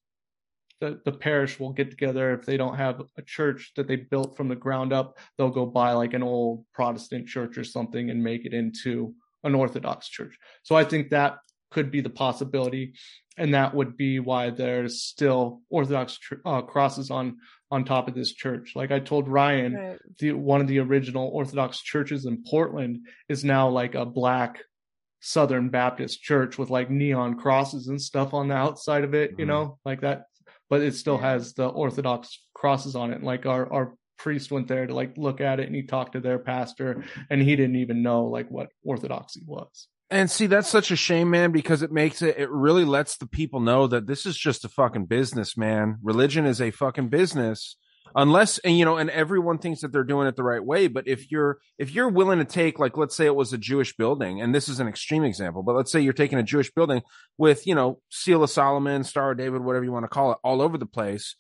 that 0.82 1.04
the 1.06 1.12
parish 1.12 1.60
will 1.60 1.74
get 1.74 1.89
together. 1.89 2.34
If 2.34 2.46
they 2.46 2.58
don't 2.58 2.76
have 2.78 3.02
a 3.18 3.22
church 3.22 3.72
that 3.76 3.88
they 3.88 3.98
built 3.98 4.38
from 4.38 4.48
the 4.48 4.56
ground 4.56 4.94
up, 4.94 5.18
they'll 5.38 5.50
go 5.50 5.65
buy 5.65 5.92
like 5.94 6.13
an 6.13 6.24
old 6.24 6.65
Protestant 6.74 7.28
church 7.28 7.58
or 7.58 7.63
something 7.63 8.10
and 8.10 8.24
make 8.24 8.46
it 8.46 8.54
into 8.54 9.13
an 9.44 9.56
Orthodox 9.56 10.08
church. 10.10 10.38
So 10.63 10.76
I 10.76 10.84
think 10.84 11.10
that 11.10 11.38
could 11.72 11.92
be 11.92 12.02
the 12.02 12.10
possibility. 12.10 12.94
And 13.38 13.54
that 13.54 13.74
would 13.74 13.96
be 13.96 14.20
why 14.20 14.50
there's 14.50 15.02
still 15.04 15.62
Orthodox 15.70 16.20
uh, 16.46 16.62
crosses 16.63 17.10
on 17.12 17.38
on 17.72 17.86
top 17.86 18.08
of 18.08 18.15
this 18.15 18.34
church. 18.34 18.72
Like 18.76 18.92
I 18.92 19.00
told 19.00 19.28
Ryan, 19.28 19.76
Right. 19.76 20.00
the 20.18 20.32
one 20.34 20.60
of 20.60 20.68
the 20.68 20.80
original 20.80 21.28
Orthodox 21.28 21.80
churches 21.82 22.26
in 22.26 22.44
Portland 22.44 23.06
is 23.30 23.44
now 23.44 23.70
like 23.70 23.94
a 23.96 24.06
black 24.08 24.63
Southern 25.22 25.70
Baptist 25.70 26.22
church 26.24 26.58
with 26.58 26.70
like 26.70 26.89
neon 26.89 27.36
crosses 27.38 27.88
and 27.88 28.02
stuff 28.02 28.34
on 28.34 28.48
the 28.48 28.56
outside 28.56 29.04
of 29.04 29.13
it, 29.13 29.36
you 29.38 29.46
Mhm. 29.46 29.50
know, 29.50 29.80
like 29.86 30.02
that. 30.02 30.24
But 30.69 30.82
it 30.82 30.93
still 30.95 31.15
Yeah. 31.15 31.32
has 31.32 31.53
the 31.53 31.67
Orthodox 31.67 32.39
crosses 32.53 32.95
on 32.95 33.12
it. 33.12 33.23
Like 33.23 33.45
our 33.45 33.71
our 33.71 33.95
priest 34.17 34.51
went 34.51 34.67
there 34.67 34.86
to 34.86 34.93
like 34.93 35.17
look 35.17 35.39
at 35.41 35.60
it 35.60 35.67
and 35.67 35.75
he 35.75 35.84
talked 35.84 36.12
to 36.13 36.19
their 36.19 36.38
pastor 36.39 37.05
and 37.29 37.41
he 37.41 37.55
didn't 37.55 37.77
even 37.77 38.03
know 38.03 38.25
like 38.25 38.49
what 38.51 38.67
Orthodoxy 38.84 39.41
was. 39.45 39.88
And 40.12 40.29
see, 40.29 40.47
that's 40.47 40.67
such 40.67 40.89
a 40.91 40.95
shame, 40.95 41.29
man, 41.29 41.51
because 41.51 41.84
it 41.84 41.91
makes 41.91 42.21
it, 42.21 42.38
it 42.38 42.49
really 42.49 42.84
lets 42.84 43.17
the 43.17 43.27
people 43.27 43.60
know 43.60 43.86
that 43.88 44.08
this 44.08 44.25
is 44.25 44.36
just 44.38 44.65
a 44.65 44.69
fucking 44.69 45.05
business, 45.05 45.55
man. 45.55 45.99
Religion 46.01 46.45
is 46.45 46.60
a 46.60 46.71
fucking 46.71 47.10
business. 47.10 47.77
Unless, 48.15 48.58
and 48.60 48.78
you 48.78 48.86
know, 48.86 48.98
and 48.98 49.10
everyone 49.10 49.58
thinks 49.60 49.82
that 49.82 49.91
they're 49.91 50.04
doing 50.04 50.28
it 50.28 50.36
the 50.36 50.43
right 50.43 50.63
way. 50.63 50.88
But 50.88 51.08
if 51.08 51.32
you're, 51.32 51.60
if 51.78 51.93
you're 51.93 52.10
willing 52.10 52.39
to 52.39 52.45
take, 52.45 52.80
like, 52.80 52.98
let's 52.98 53.15
say 53.15 53.26
it 53.26 53.36
was 53.36 53.54
a 53.54 53.58
Jewish 53.58 53.95
building, 53.95 54.41
and 54.41 54.54
this 54.54 54.67
is 54.67 54.80
an 54.80 54.88
extreme 54.88 55.24
example, 55.24 55.63
but 55.63 55.76
let's 55.76 55.91
say 55.91 56.00
you're 56.00 56.13
taking 56.13 56.39
a 56.39 56.43
Jewish 56.43 56.72
building 56.72 57.02
with, 57.38 57.67
you 57.67 57.76
know, 57.76 58.00
Seal 58.10 58.43
of 58.43 58.50
Solomon, 58.50 59.04
Star 59.04 59.32
of 59.32 59.38
David, 59.38 59.62
whatever 59.63 59.86
you 59.86 59.91
want 59.91 60.06
to 60.06 60.10
call 60.10 60.32
it, 60.32 60.38
all 60.43 60.62
over 60.62 60.78
the 60.78 60.86
place, 60.86 61.36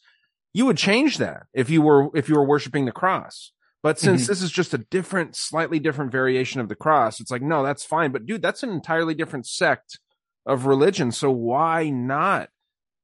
you 0.53 0.65
would 0.65 0.77
change 0.77 1.17
that 1.17 1.43
if 1.53 1.69
you 1.69 1.81
were, 1.81 2.09
if 2.15 2.29
you 2.29 2.35
were 2.35 2.45
worshiping 2.45 2.85
the 2.85 2.91
cross. 2.91 3.51
But 3.81 3.97
since 3.97 4.25
Mhm. 4.25 4.27
this 4.27 4.41
is 4.41 4.51
just 4.51 4.73
a 4.73 4.79
different, 4.79 5.35
slightly 5.35 5.79
different 5.79 6.11
variation 6.11 6.59
of 6.59 6.67
the 6.67 6.75
cross, 6.75 7.19
it's 7.21 7.31
like, 7.31 7.41
no, 7.41 7.63
that's 7.63 7.85
fine. 7.85 8.11
But 8.11 8.25
dude, 8.25 8.41
that's 8.41 8.61
an 8.63 8.71
entirely 8.71 9.13
different 9.13 9.47
sect 9.47 9.99
of 10.45 10.65
religion. 10.65 11.11
So 11.11 11.31
why 11.31 11.89
not 11.89 12.49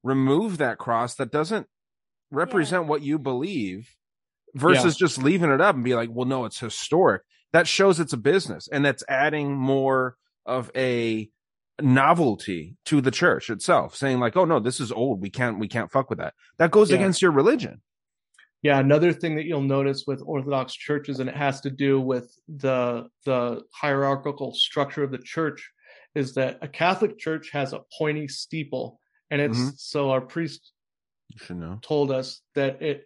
remove 0.03 0.57
that 0.57 0.77
cross 0.77 1.15
that 1.15 1.31
doesn't 1.31 1.67
represent 2.35 2.85
what 2.87 3.01
you 3.01 3.17
believe 3.17 3.95
versus 4.53 4.95
just 4.95 5.17
leaving 5.17 5.49
it 5.51 5.61
up 5.61 5.75
and 5.75 5.83
be 5.83 5.95
like, 5.95 6.09
well, 6.11 6.25
no, 6.25 6.45
it's 6.45 6.59
historic. 6.59 7.23
That 7.53 7.67
shows 7.67 7.99
it's 7.99 8.13
a 8.13 8.17
business 8.17 8.67
and 8.67 8.83
that's 8.85 9.03
adding 9.09 9.53
more 9.55 10.17
of 10.45 10.69
a 10.75 11.29
novelty 11.81 12.77
to 12.85 13.01
the 13.01 13.11
church 13.11 13.49
itself, 13.49 13.95
saying 13.95 14.19
like, 14.19 14.35
oh 14.37 14.45
no, 14.45 14.59
this 14.59 14.79
is 14.79 14.91
old. 14.91 15.21
We 15.21 15.29
can't, 15.29 15.59
we 15.59 15.67
can't 15.67 15.91
fuck 15.91 16.09
with 16.09 16.19
that. 16.19 16.33
That 16.57 16.71
goes 16.71 16.89
Yeah. 16.89 16.97
against 16.97 17.21
your 17.21 17.31
religion. 17.31 17.81
Yeah, 18.61 18.79
another 18.79 19.13
thing 19.13 19.35
that 19.35 19.45
you'll 19.45 19.61
notice 19.61 20.05
with 20.07 20.23
Orthodox 20.25 20.73
churches, 20.73 21.19
and 21.19 21.29
it 21.29 21.35
has 21.35 21.61
to 21.61 21.69
do 21.69 22.01
with 22.01 22.33
the 22.47 23.07
the 23.25 23.61
hierarchical 23.71 24.53
structure 24.55 25.03
of 25.03 25.11
the 25.11 25.19
church, 25.19 25.71
is 26.15 26.33
that 26.33 26.57
a 26.63 26.67
Catholic 26.67 27.19
church 27.19 27.51
has 27.51 27.73
a 27.73 27.81
pointy 27.95 28.27
steeple, 28.27 28.99
and 29.29 29.39
it's 29.39 29.59
Mhm. 29.59 29.77
so 29.77 30.09
our 30.09 30.21
priest 30.21 30.71
should 31.35 31.57
know. 31.57 31.79
told 31.81 32.11
us 32.11 32.41
that 32.55 32.81
it 32.81 33.05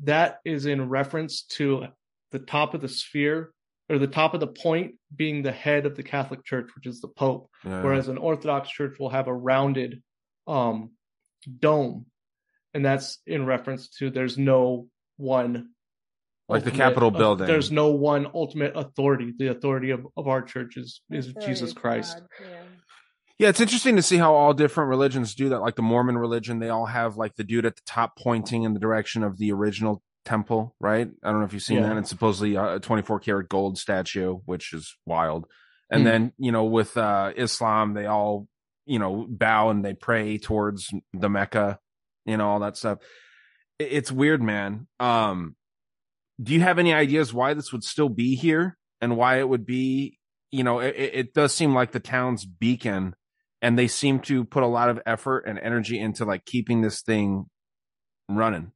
that 0.00 0.40
is 0.44 0.66
in 0.66 0.88
reference 0.88 1.42
to 1.42 1.86
the 2.32 2.38
top 2.38 2.74
of 2.74 2.80
the 2.80 2.88
sphere 2.88 3.52
or 3.88 3.98
the 3.98 4.06
top 4.06 4.34
of 4.34 4.40
the 4.40 4.46
point 4.46 4.94
being 5.14 5.42
the 5.42 5.52
head 5.52 5.86
of 5.86 5.94
the 5.94 6.02
Catholic 6.02 6.44
Church, 6.44 6.70
which 6.74 6.86
is 6.86 7.00
the 7.00 7.08
Pope, 7.08 7.50
Yeah. 7.64 7.82
whereas 7.82 8.08
an 8.08 8.18
Orthodox 8.18 8.70
church 8.70 8.98
will 8.98 9.10
have 9.10 9.28
a 9.28 9.34
rounded 9.34 10.02
um, 10.46 10.90
dome, 11.60 12.06
and 12.72 12.84
that's 12.84 13.18
in 13.26 13.46
reference 13.46 13.88
to 13.98 14.10
there's 14.10 14.36
no 14.38 14.88
one 15.16 15.70
Like 16.48 16.64
the 16.64 16.70
Capitol 16.70 17.08
uh, 17.14 17.18
building. 17.18 17.46
There's 17.46 17.70
no 17.70 17.90
one 17.90 18.26
ultimate 18.34 18.72
authority. 18.74 19.32
The 19.36 19.48
authority 19.48 19.90
of, 19.90 20.06
of 20.16 20.28
our 20.28 20.42
church 20.42 20.76
is, 20.76 21.00
is 21.10 21.28
Authority 21.28 21.46
Jesus 21.52 21.72
Christ. 21.72 22.20
Yeah. 22.40 22.62
Yeah, 23.38 23.48
it's 23.48 23.60
interesting 23.60 23.96
to 23.96 24.02
see 24.02 24.16
how 24.16 24.32
all 24.34 24.54
different 24.54 24.90
religions 24.90 25.34
do 25.34 25.48
that. 25.48 25.60
Like 25.60 25.74
the 25.74 25.82
Mormon 25.82 26.16
religion, 26.16 26.60
they 26.60 26.68
all 26.68 26.86
have 26.86 27.16
like 27.16 27.34
the 27.34 27.42
dude 27.44 27.66
at 27.66 27.74
the 27.74 27.82
top 27.84 28.16
pointing 28.16 28.62
in 28.62 28.74
the 28.74 28.80
direction 28.80 29.24
of 29.24 29.38
the 29.38 29.50
original 29.52 30.02
temple, 30.24 30.74
right? 30.80 31.08
I 31.22 31.30
don't 31.30 31.40
know 31.40 31.44
if 31.46 31.52
you've 31.52 31.62
seen 31.62 31.78
Yeah. 31.78 31.88
that. 31.88 31.98
It's 31.98 32.10
supposedly 32.10 32.54
a 32.54 32.78
24 32.78 33.18
karat 33.20 33.48
gold 33.48 33.76
statue, 33.76 34.36
which 34.44 34.72
is 34.72 34.96
wild. 35.04 35.46
And 35.90 36.00
Hmm. 36.00 36.04
then, 36.04 36.32
you 36.38 36.52
know, 36.52 36.64
with 36.64 36.96
uh 36.96 37.32
Islam, 37.36 37.94
they 37.94 38.06
all, 38.06 38.46
you 38.86 38.98
know, 39.00 39.26
bow 39.28 39.70
and 39.70 39.84
they 39.84 39.94
pray 39.94 40.38
towards 40.38 40.92
the 41.12 41.28
Mecca, 41.28 41.80
you 42.24 42.36
know, 42.36 42.48
all 42.48 42.60
that 42.60 42.76
stuff. 42.76 42.98
It's 43.80 44.12
weird, 44.12 44.42
man. 44.42 44.86
Um 45.00 45.56
do 46.42 46.52
you 46.54 46.60
have 46.60 46.78
any 46.78 46.92
ideas 46.92 47.32
why 47.34 47.54
this 47.54 47.72
would 47.72 47.84
still 47.84 48.08
be 48.08 48.34
here 48.34 48.76
and 49.00 49.16
why 49.16 49.38
it 49.38 49.48
would 49.48 49.66
be, 49.66 50.18
you 50.52 50.62
know, 50.62 50.78
it 50.78 50.94
it 50.96 51.34
does 51.34 51.52
seem 51.52 51.74
like 51.74 51.90
the 51.92 52.00
town's 52.00 52.44
beacon 52.46 53.14
and 53.64 53.78
they 53.78 53.88
seem 53.88 54.20
to 54.20 54.44
put 54.44 54.62
a 54.62 54.66
lot 54.66 54.90
of 54.90 55.00
effort 55.06 55.44
and 55.46 55.58
energy 55.58 55.98
into 55.98 56.26
like 56.26 56.44
keeping 56.44 56.82
this 56.82 57.00
thing 57.00 57.46
running. 58.28 58.72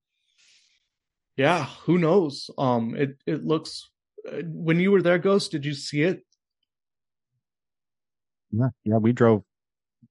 Yeah, 1.36 1.66
who 1.84 1.98
knows? 1.98 2.50
Um, 2.56 2.96
it 2.96 3.18
it 3.26 3.44
looks. 3.44 3.90
Uh, 4.26 4.40
when 4.46 4.80
you 4.80 4.90
were 4.90 5.02
there, 5.02 5.18
Ghost, 5.18 5.52
did 5.52 5.66
you 5.66 5.74
see 5.74 6.02
it? 6.02 6.20
Yeah, 8.50 8.68
yeah, 8.82 8.96
we 8.96 9.12
drove 9.12 9.42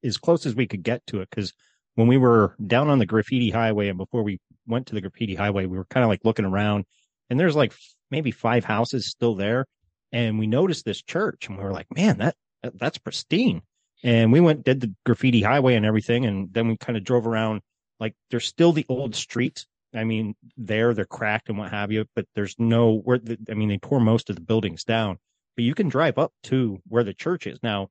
as 0.04 0.18
close 0.18 0.46
as 0.46 0.54
we 0.54 0.68
could 0.68 0.84
get 0.84 1.06
to 1.08 1.22
it 1.22 1.30
because 1.32 1.54
when 1.96 2.08
we 2.08 2.18
were 2.18 2.56
down 2.66 2.88
on 2.88 3.00
the 3.00 3.08
graffiti 3.08 3.50
highway 3.50 3.88
and 3.88 3.98
before 3.98 4.22
we 4.22 4.40
went 4.68 4.86
to 4.88 4.94
the 4.94 5.02
graffiti 5.02 5.34
highway, 5.34 5.66
we 5.66 5.80
were 5.80 5.86
kind 5.86 6.04
of 6.04 6.08
like 6.08 6.24
looking 6.24 6.46
around 6.46 6.86
and 7.32 7.40
there's 7.40 7.56
like 7.56 7.74
maybe 8.12 8.30
five 8.30 8.64
houses 8.64 9.10
still 9.10 9.34
there. 9.34 9.66
And 10.12 10.38
we 10.38 10.46
noticed 10.46 10.86
this 10.86 11.02
church 11.02 11.48
and 11.48 11.58
we 11.58 11.64
were 11.64 11.74
like, 11.74 11.88
man, 11.94 12.20
that, 12.20 12.36
that 12.62 12.78
that's 12.78 13.00
pristine. 13.00 13.64
And 14.04 14.32
we 14.32 14.40
went, 14.40 14.64
did 14.64 14.82
the 14.82 14.94
graffiti 15.06 15.42
highway 15.42 15.76
and 15.76 15.86
everything. 15.86 16.26
And 16.26 16.54
then 16.54 16.68
we 16.68 16.78
kind 16.78 16.98
of 16.98 17.04
drove 17.04 17.26
around 17.26 17.62
like 18.00 18.14
there's 18.30 18.46
still 18.46 18.72
the 18.72 18.86
old 18.90 19.16
streets. 19.16 19.66
I 19.96 20.04
mean, 20.04 20.36
there 20.58 20.94
they're 20.94 21.06
cracked 21.06 21.50
and 21.50 21.58
what 21.58 21.72
have 21.72 21.92
you, 21.92 22.06
but 22.16 22.26
there's 22.36 22.56
no 22.60 23.00
where, 23.00 23.18
the, 23.18 23.38
I 23.50 23.54
mean, 23.54 23.70
they 23.70 23.78
tore 23.78 24.00
most 24.00 24.30
of 24.30 24.36
the 24.36 24.42
buildings 24.42 24.84
down, 24.84 25.18
but 25.56 25.64
you 25.64 25.74
can 25.74 25.90
drive 25.90 26.18
up 26.18 26.34
to 26.44 26.80
where 26.88 27.04
the 27.04 27.14
church 27.14 27.48
is. 27.48 27.60
Now, 27.64 27.90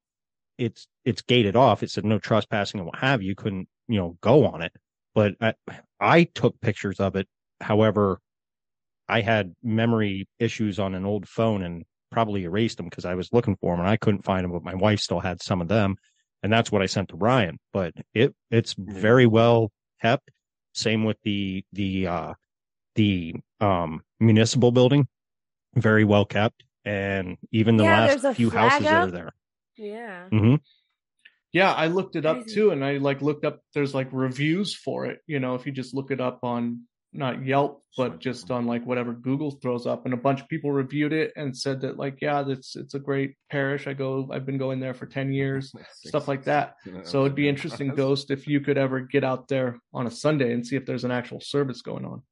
it's 0.59 0.87
it's 1.05 1.23
gated 1.23 1.57
off. 1.57 1.83
It 1.83 1.91
said 1.91 2.05
no 2.05 2.19
trespassing 2.19 2.81
and 2.81 2.87
what 2.87 2.99
have 2.99 3.23
you. 3.23 3.29
You 3.29 3.35
couldn't 3.35 3.69
you 3.89 3.99
know 3.99 4.17
go 4.21 4.47
on 4.47 4.63
it. 4.63 4.73
But 5.15 5.35
I, 5.41 5.55
I 5.99 6.25
took 6.25 6.61
pictures 6.61 7.01
of 7.01 7.17
it 7.17 7.27
however, 7.61 8.21
I 9.09 9.21
had 9.21 9.55
memory 9.63 10.29
issues 10.39 10.79
on 10.79 10.95
an 10.95 11.05
old 11.05 11.29
phone 11.29 11.63
and 11.63 11.85
probably 12.17 12.45
erased 12.45 12.79
them 12.79 12.87
because 12.89 13.05
I 13.05 13.15
was 13.15 13.31
looking 13.31 13.57
for 13.57 13.75
them 13.75 13.81
and 13.81 13.89
I 13.91 13.99
couldn't 13.99 14.25
find 14.25 14.43
them, 14.43 14.51
but 14.51 14.65
my 14.65 14.75
wife 14.75 15.01
still 15.01 15.21
had 15.21 15.43
some 15.43 15.61
of 15.61 15.69
them, 15.69 15.97
and 16.43 16.51
that's 16.51 16.73
what 16.73 16.81
I 16.81 16.87
sent 16.87 17.11
to 17.11 17.17
Ryan. 17.17 17.59
But 17.75 17.93
it 18.15 18.35
it's 18.51 18.75
very 18.79 19.27
well 19.27 19.71
kept. 20.01 20.31
Same 20.73 21.05
with 21.05 21.19
the 21.25 21.63
the 21.75 22.07
uh 22.07 22.33
the 22.95 23.35
um 23.61 24.01
municipal 24.19 24.73
building, 24.73 25.09
very 25.75 26.05
well 26.05 26.25
kept, 26.25 26.65
and 26.87 27.37
even 27.53 27.77
the 27.77 27.85
Yeah, 27.85 28.07
last 28.07 28.35
few 28.35 28.49
flag 28.49 28.71
houses 28.73 28.89
that 28.89 28.97
up. 28.97 29.09
are 29.09 29.11
there. 29.11 29.35
Yeah. 29.77 30.29
Mm-hmm. 30.33 30.55
Yeah, 31.53 31.71
I 31.71 31.89
looked 31.89 32.17
it 32.17 32.25
up 32.25 32.47
too, 32.47 32.71
and 32.71 32.83
I 32.83 32.97
like 32.97 33.21
looked 33.21 33.45
up. 33.45 33.61
There's 33.75 33.95
like 33.95 34.09
reviews 34.11 34.75
for 34.75 35.05
it. 35.05 35.19
You 35.27 35.39
know, 35.39 35.55
if 35.55 35.67
you 35.67 35.73
just 35.73 35.93
look 35.93 36.11
it 36.11 36.23
up 36.23 36.41
on 36.45 36.85
not 37.13 37.45
Yelp, 37.45 37.83
but 37.97 38.19
just 38.19 38.51
on 38.51 38.67
like 38.67 38.85
whatever 38.85 39.13
Google 39.13 39.51
throws 39.51 39.87
up, 39.87 40.05
and 40.05 40.15
a 40.15 40.19
bunch 40.19 40.41
of 40.41 40.49
people 40.49 40.71
reviewed 40.71 41.13
it 41.13 41.33
and 41.37 41.57
said 41.57 41.81
that 41.81 41.97
like, 41.97 42.19
yeah, 42.21 42.43
that's 42.43 42.77
it's 42.77 42.95
a 42.95 42.99
great 42.99 43.35
parish. 43.51 43.87
I 43.87 43.95
go, 43.95 44.29
I've 44.31 44.45
been 44.45 44.59
going 44.59 44.81
there 44.81 44.95
for 44.95 45.07
ten 45.07 45.33
years, 45.33 45.73
stuff 45.93 46.29
like 46.29 46.45
that. 46.45 46.75
So 47.05 47.21
it'd 47.21 47.35
be 47.35 47.49
interesting, 47.49 47.89
Ghost, 47.95 48.31
if 48.31 48.47
you 48.47 48.61
could 48.61 48.79
ever 48.79 49.01
get 49.01 49.25
out 49.25 49.49
there 49.49 49.81
on 49.93 50.07
a 50.07 50.11
Sunday 50.11 50.53
and 50.53 50.67
see 50.67 50.77
if 50.77 50.85
there's 50.87 51.05
an 51.05 51.11
actual 51.11 51.41
service 51.41 51.83
going 51.83 52.05
on. 52.05 52.23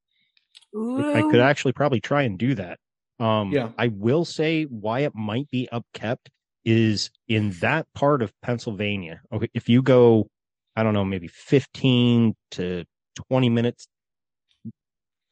I 0.77 1.23
could 1.31 1.41
actually 1.41 1.73
probably 1.73 2.01
try 2.01 2.23
and 2.23 2.39
do 2.39 2.55
that. 2.57 2.79
Um, 3.21 3.53
Yeah. 3.53 3.71
I 3.79 3.89
will 3.89 4.25
say 4.25 4.65
why 4.65 5.01
it 5.01 5.15
might 5.15 5.49
be 5.51 5.69
upkept 5.73 6.27
is 6.65 7.11
in 7.29 7.51
that 7.61 7.87
part 7.95 8.23
of 8.23 8.33
Pennsylvania. 8.43 9.21
Okay, 9.33 9.49
if 9.55 9.69
you 9.69 9.83
go, 9.83 10.29
I 10.75 10.83
don't 10.83 10.95
know, 10.95 11.05
maybe 11.05 11.29
15 11.29 12.35
to 12.53 12.85
20 13.29 13.49
minutes 13.51 13.87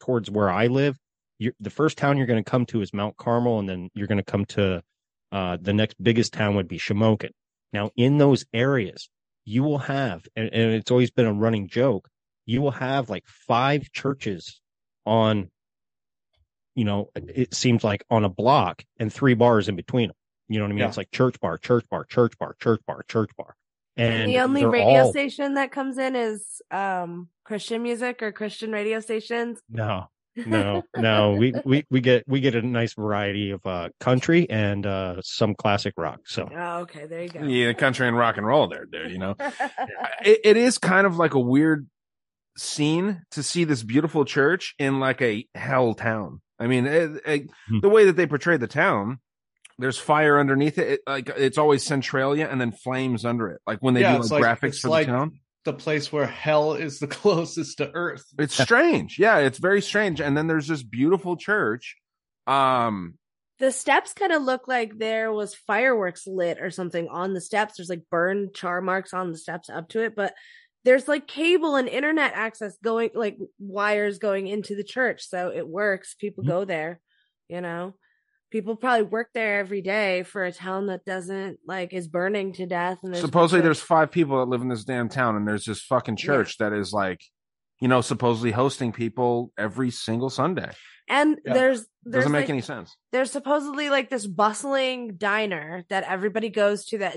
towards 0.03 0.29
where 0.31 0.51
I 0.51 0.67
live, 0.67 0.99
you're, 1.39 1.55
the 1.61 1.71
first 1.71 1.97
town 1.97 2.17
you're 2.19 2.27
going 2.27 2.43
to 2.43 2.51
come 2.51 2.67
to 2.67 2.81
is 2.83 2.93
Mount 2.93 3.17
Carmel, 3.17 3.61
and 3.61 3.69
then 3.69 3.89
you're 3.95 4.09
going 4.09 4.19
to 4.19 4.25
come 4.25 4.45
to 4.47 4.83
uh, 5.31 5.57
the 5.61 5.73
next 5.73 5.95
biggest 6.03 6.33
town 6.33 6.57
would 6.57 6.67
be 6.69 6.79
Shamokin. 6.79 7.31
Now, 7.73 7.91
in 7.97 8.19
those 8.19 8.45
areas, 8.53 9.09
you 9.45 9.63
will 9.63 9.79
have, 9.79 10.27
and, 10.35 10.53
and 10.53 10.73
it's 10.73 10.91
always 10.91 11.11
been 11.13 11.27
a 11.27 11.33
running 11.33 11.69
joke, 11.69 12.09
you 12.47 12.61
will 12.61 12.73
have 12.73 13.09
like 13.11 13.25
five 13.27 13.91
churches 13.93 14.61
on 15.07 15.49
you 16.75 16.85
know 16.85 17.11
it 17.15 17.55
seems 17.55 17.85
like 17.85 18.03
on 18.11 18.25
a 18.25 18.29
block 18.29 18.83
and 18.99 19.13
three 19.13 19.35
bars 19.35 19.69
in 19.69 19.77
between 19.77 20.09
them 20.09 20.17
you 20.49 20.59
know 20.59 20.65
what 20.65 20.71
i 20.71 20.73
mean 20.73 20.79
Yeah. 20.79 20.89
it's 20.89 20.97
like 20.97 21.11
church 21.11 21.39
bar 21.41 21.59
church 21.59 21.85
bar 21.91 22.05
church 22.05 22.39
bar 22.39 22.55
church 22.61 22.81
bar 22.87 23.03
church 23.09 23.31
bar 23.37 23.55
and 23.97 24.31
the 24.31 24.39
only 24.41 24.65
radio 24.65 25.03
all- 25.05 25.11
station 25.11 25.55
that 25.55 25.71
comes 25.73 25.99
in 25.99 26.17
is 26.17 26.61
um 26.71 27.29
Christian 27.45 27.83
music 27.83 28.23
or 28.23 28.33
Christian 28.33 28.73
radio 28.73 29.01
stations. 29.01 29.61
no 29.69 30.07
no 30.47 30.83
no 30.97 31.33
we 31.35 31.53
we 31.67 31.85
we 31.91 32.01
get 32.01 32.25
we 32.27 32.41
get 32.41 32.55
a 32.55 32.63
nice 32.63 32.95
variety 32.95 33.51
of 33.51 33.61
uh 33.67 33.91
country 34.01 34.49
and 34.49 34.87
uh 34.87 35.21
some 35.23 35.55
classic 35.55 35.93
rock 35.99 36.21
so 36.25 36.49
Oh, 36.57 36.79
okay, 36.81 37.07
there 37.07 37.23
you 37.23 37.29
go. 37.29 37.43
Yeah, 37.45 37.67
the 37.69 37.75
country 37.75 38.09
and 38.09 38.17
rock 38.17 38.39
and 38.39 38.47
roll 38.47 38.67
there, 38.69 38.87
dude. 38.87 39.11
You 39.11 39.19
know, 39.19 39.35
it, 40.25 40.41
it 40.45 40.57
is 40.57 40.79
kind 40.79 41.07
of 41.07 41.17
like 41.19 41.35
a 41.35 41.41
weird 41.41 41.87
scene 42.57 43.23
to 43.33 43.43
see 43.43 43.65
this 43.65 43.83
beautiful 43.83 44.25
church 44.25 44.75
in 44.79 45.01
like 45.01 45.23
a 45.23 45.47
hell 45.55 45.95
town. 45.95 46.41
I 46.59 46.67
mean, 46.67 46.87
it, 46.87 47.11
it, 47.27 47.51
Hmm. 47.69 47.81
the 47.81 47.89
way 47.89 48.05
that 48.07 48.17
they 48.17 48.27
portray 48.27 48.57
the 48.57 48.67
town, 48.69 49.21
there's 49.79 49.99
fire 49.99 50.39
underneath 50.39 50.79
it. 50.79 50.89
it. 50.89 51.01
Like 51.07 51.29
it's 51.37 51.59
always 51.59 51.83
Centralia 51.85 52.49
and 52.51 52.61
then 52.61 52.73
flames 52.73 53.25
under 53.25 53.49
it. 53.49 53.61
Like 53.67 53.79
when 53.81 53.95
they 53.95 54.01
Yeah, 54.03 54.15
do 54.17 54.21
it's 54.23 54.31
like, 54.31 54.43
like- 54.43 54.61
graphics 54.61 54.81
for 54.81 54.89
like- 54.89 55.07
the 55.07 55.13
town. 55.13 55.39
The 55.65 55.73
place 55.73 56.11
where 56.13 56.27
hell 56.27 56.75
is 56.75 56.99
the 56.99 57.07
closest 57.21 57.79
to 57.79 57.89
Earth. 57.95 58.25
It's 58.37 58.61
strange. 58.61 59.17
Yeah, 59.19 59.39
it's 59.39 59.59
very 59.59 59.81
strange. 59.81 60.21
And 60.21 60.37
then 60.37 60.49
there's 60.49 60.67
this 60.67 60.83
beautiful 60.83 61.37
church. 61.37 61.97
Um, 62.49 63.15
the 63.61 63.71
steps 63.71 64.13
kind 64.13 64.33
of 64.33 64.43
look 64.43 64.67
like 64.67 64.99
there 64.99 65.33
was 65.33 65.55
fireworks 65.55 66.27
lit 66.27 66.59
or 66.61 66.71
something 66.73 67.07
on 67.09 67.33
the 67.33 67.41
steps. 67.41 67.75
There's 67.77 67.89
like 67.91 68.03
burned 68.11 68.55
char 68.55 68.81
marks 68.81 69.15
on 69.15 69.31
the 69.31 69.39
steps 69.39 69.71
up 69.71 69.89
to 69.91 70.03
it, 70.03 70.17
but 70.17 70.35
there's 70.85 71.07
like 71.07 71.29
cable 71.29 71.77
and 71.77 71.89
internet 71.89 72.33
access 72.35 72.77
going, 72.83 73.11
like 73.15 73.39
wires 73.61 74.19
going 74.19 74.49
into 74.49 74.75
the 74.75 74.83
church. 74.83 75.23
So 75.29 75.53
it 75.55 75.69
works. 75.69 76.17
People 76.17 76.43
Mhm. 76.43 76.49
go 76.49 76.65
there, 76.65 77.01
you 77.49 77.61
know. 77.61 77.95
People 78.53 78.77
probably 78.77 79.03
work 79.07 79.31
there 79.35 79.59
every 79.59 79.81
day 79.83 80.23
for 80.23 80.45
a 80.45 80.53
town 80.53 80.87
that 80.87 81.05
doesn't 81.05 81.59
like 81.67 81.93
is 81.93 82.07
burning 82.07 82.53
to 82.55 82.67
death. 82.67 82.99
And 83.03 83.13
there's 83.15 83.25
supposedly 83.25 83.59
church. 83.61 83.65
there's 83.65 83.81
five 83.81 84.11
people 84.13 84.39
that 84.39 84.49
live 84.51 84.61
in 84.61 84.69
this 84.69 84.85
damn 84.85 85.09
town 85.09 85.35
and 85.37 85.49
there's 85.49 85.65
this 85.65 85.81
fucking 85.83 86.17
church 86.17 86.59
that 86.59 86.73
is 86.73 86.93
like 86.93 87.21
you 87.81 87.89
know 87.89 88.01
supposedly 88.01 88.53
hosting 88.53 88.93
people 88.93 89.51
every 89.59 89.91
single 89.91 90.31
sunday 90.31 90.71
and 91.09 91.39
Yeah. 91.45 91.55
there's 91.55 91.87
there's 92.05 92.25
doesn't 92.25 92.33
make 92.33 92.43
like, 92.43 92.51
any 92.51 92.61
sense 92.61 92.95
there's 93.11 93.33
supposedly 93.33 93.91
like 93.91 94.09
this 94.09 94.25
bustling 94.27 95.17
diner 95.17 95.85
that 95.89 96.05
everybody 96.05 96.49
goes 96.49 96.85
to 96.87 96.99
that 96.99 97.17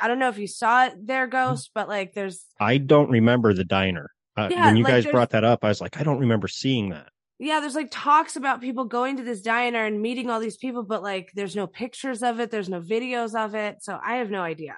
i 0.00 0.06
don't 0.06 0.20
know 0.20 0.28
if 0.28 0.38
you 0.38 0.46
saw 0.46 0.84
it 0.86 0.92
Mm-hmm. 0.92 1.06
there 1.06 1.26
ghost 1.26 1.70
but 1.74 1.88
like 1.88 2.14
there's 2.14 2.44
i 2.60 2.78
don't 2.78 3.10
remember 3.10 3.52
the 3.52 3.64
diner 3.64 4.10
uh, 4.36 4.48
Yeah, 4.50 4.66
when 4.66 4.76
you 4.76 4.84
like, 4.84 4.92
guys 5.04 5.06
brought 5.10 5.30
that 5.30 5.42
up 5.42 5.64
i 5.64 5.68
was 5.68 5.80
like 5.80 5.98
i 5.98 6.04
don't 6.04 6.20
remember 6.20 6.46
seeing 6.46 6.90
that 6.90 7.08
yeah 7.38 7.60
there's 7.60 7.74
like 7.74 7.88
talks 7.90 8.36
about 8.36 8.60
people 8.60 8.84
going 8.84 9.16
to 9.18 9.22
this 9.22 9.42
diner 9.42 9.84
and 9.84 10.00
meeting 10.00 10.30
all 10.30 10.40
these 10.40 10.56
people 10.56 10.82
but 10.82 11.02
like 11.02 11.30
there's 11.34 11.54
no 11.56 11.66
pictures 11.66 12.22
of 12.22 12.40
it 12.40 12.50
there's 12.50 12.68
no 12.68 12.80
videos 12.80 13.34
of 13.34 13.54
it 13.54 13.76
so 13.82 13.98
i 14.04 14.16
have 14.16 14.30
no 14.30 14.42
idea. 14.42 14.76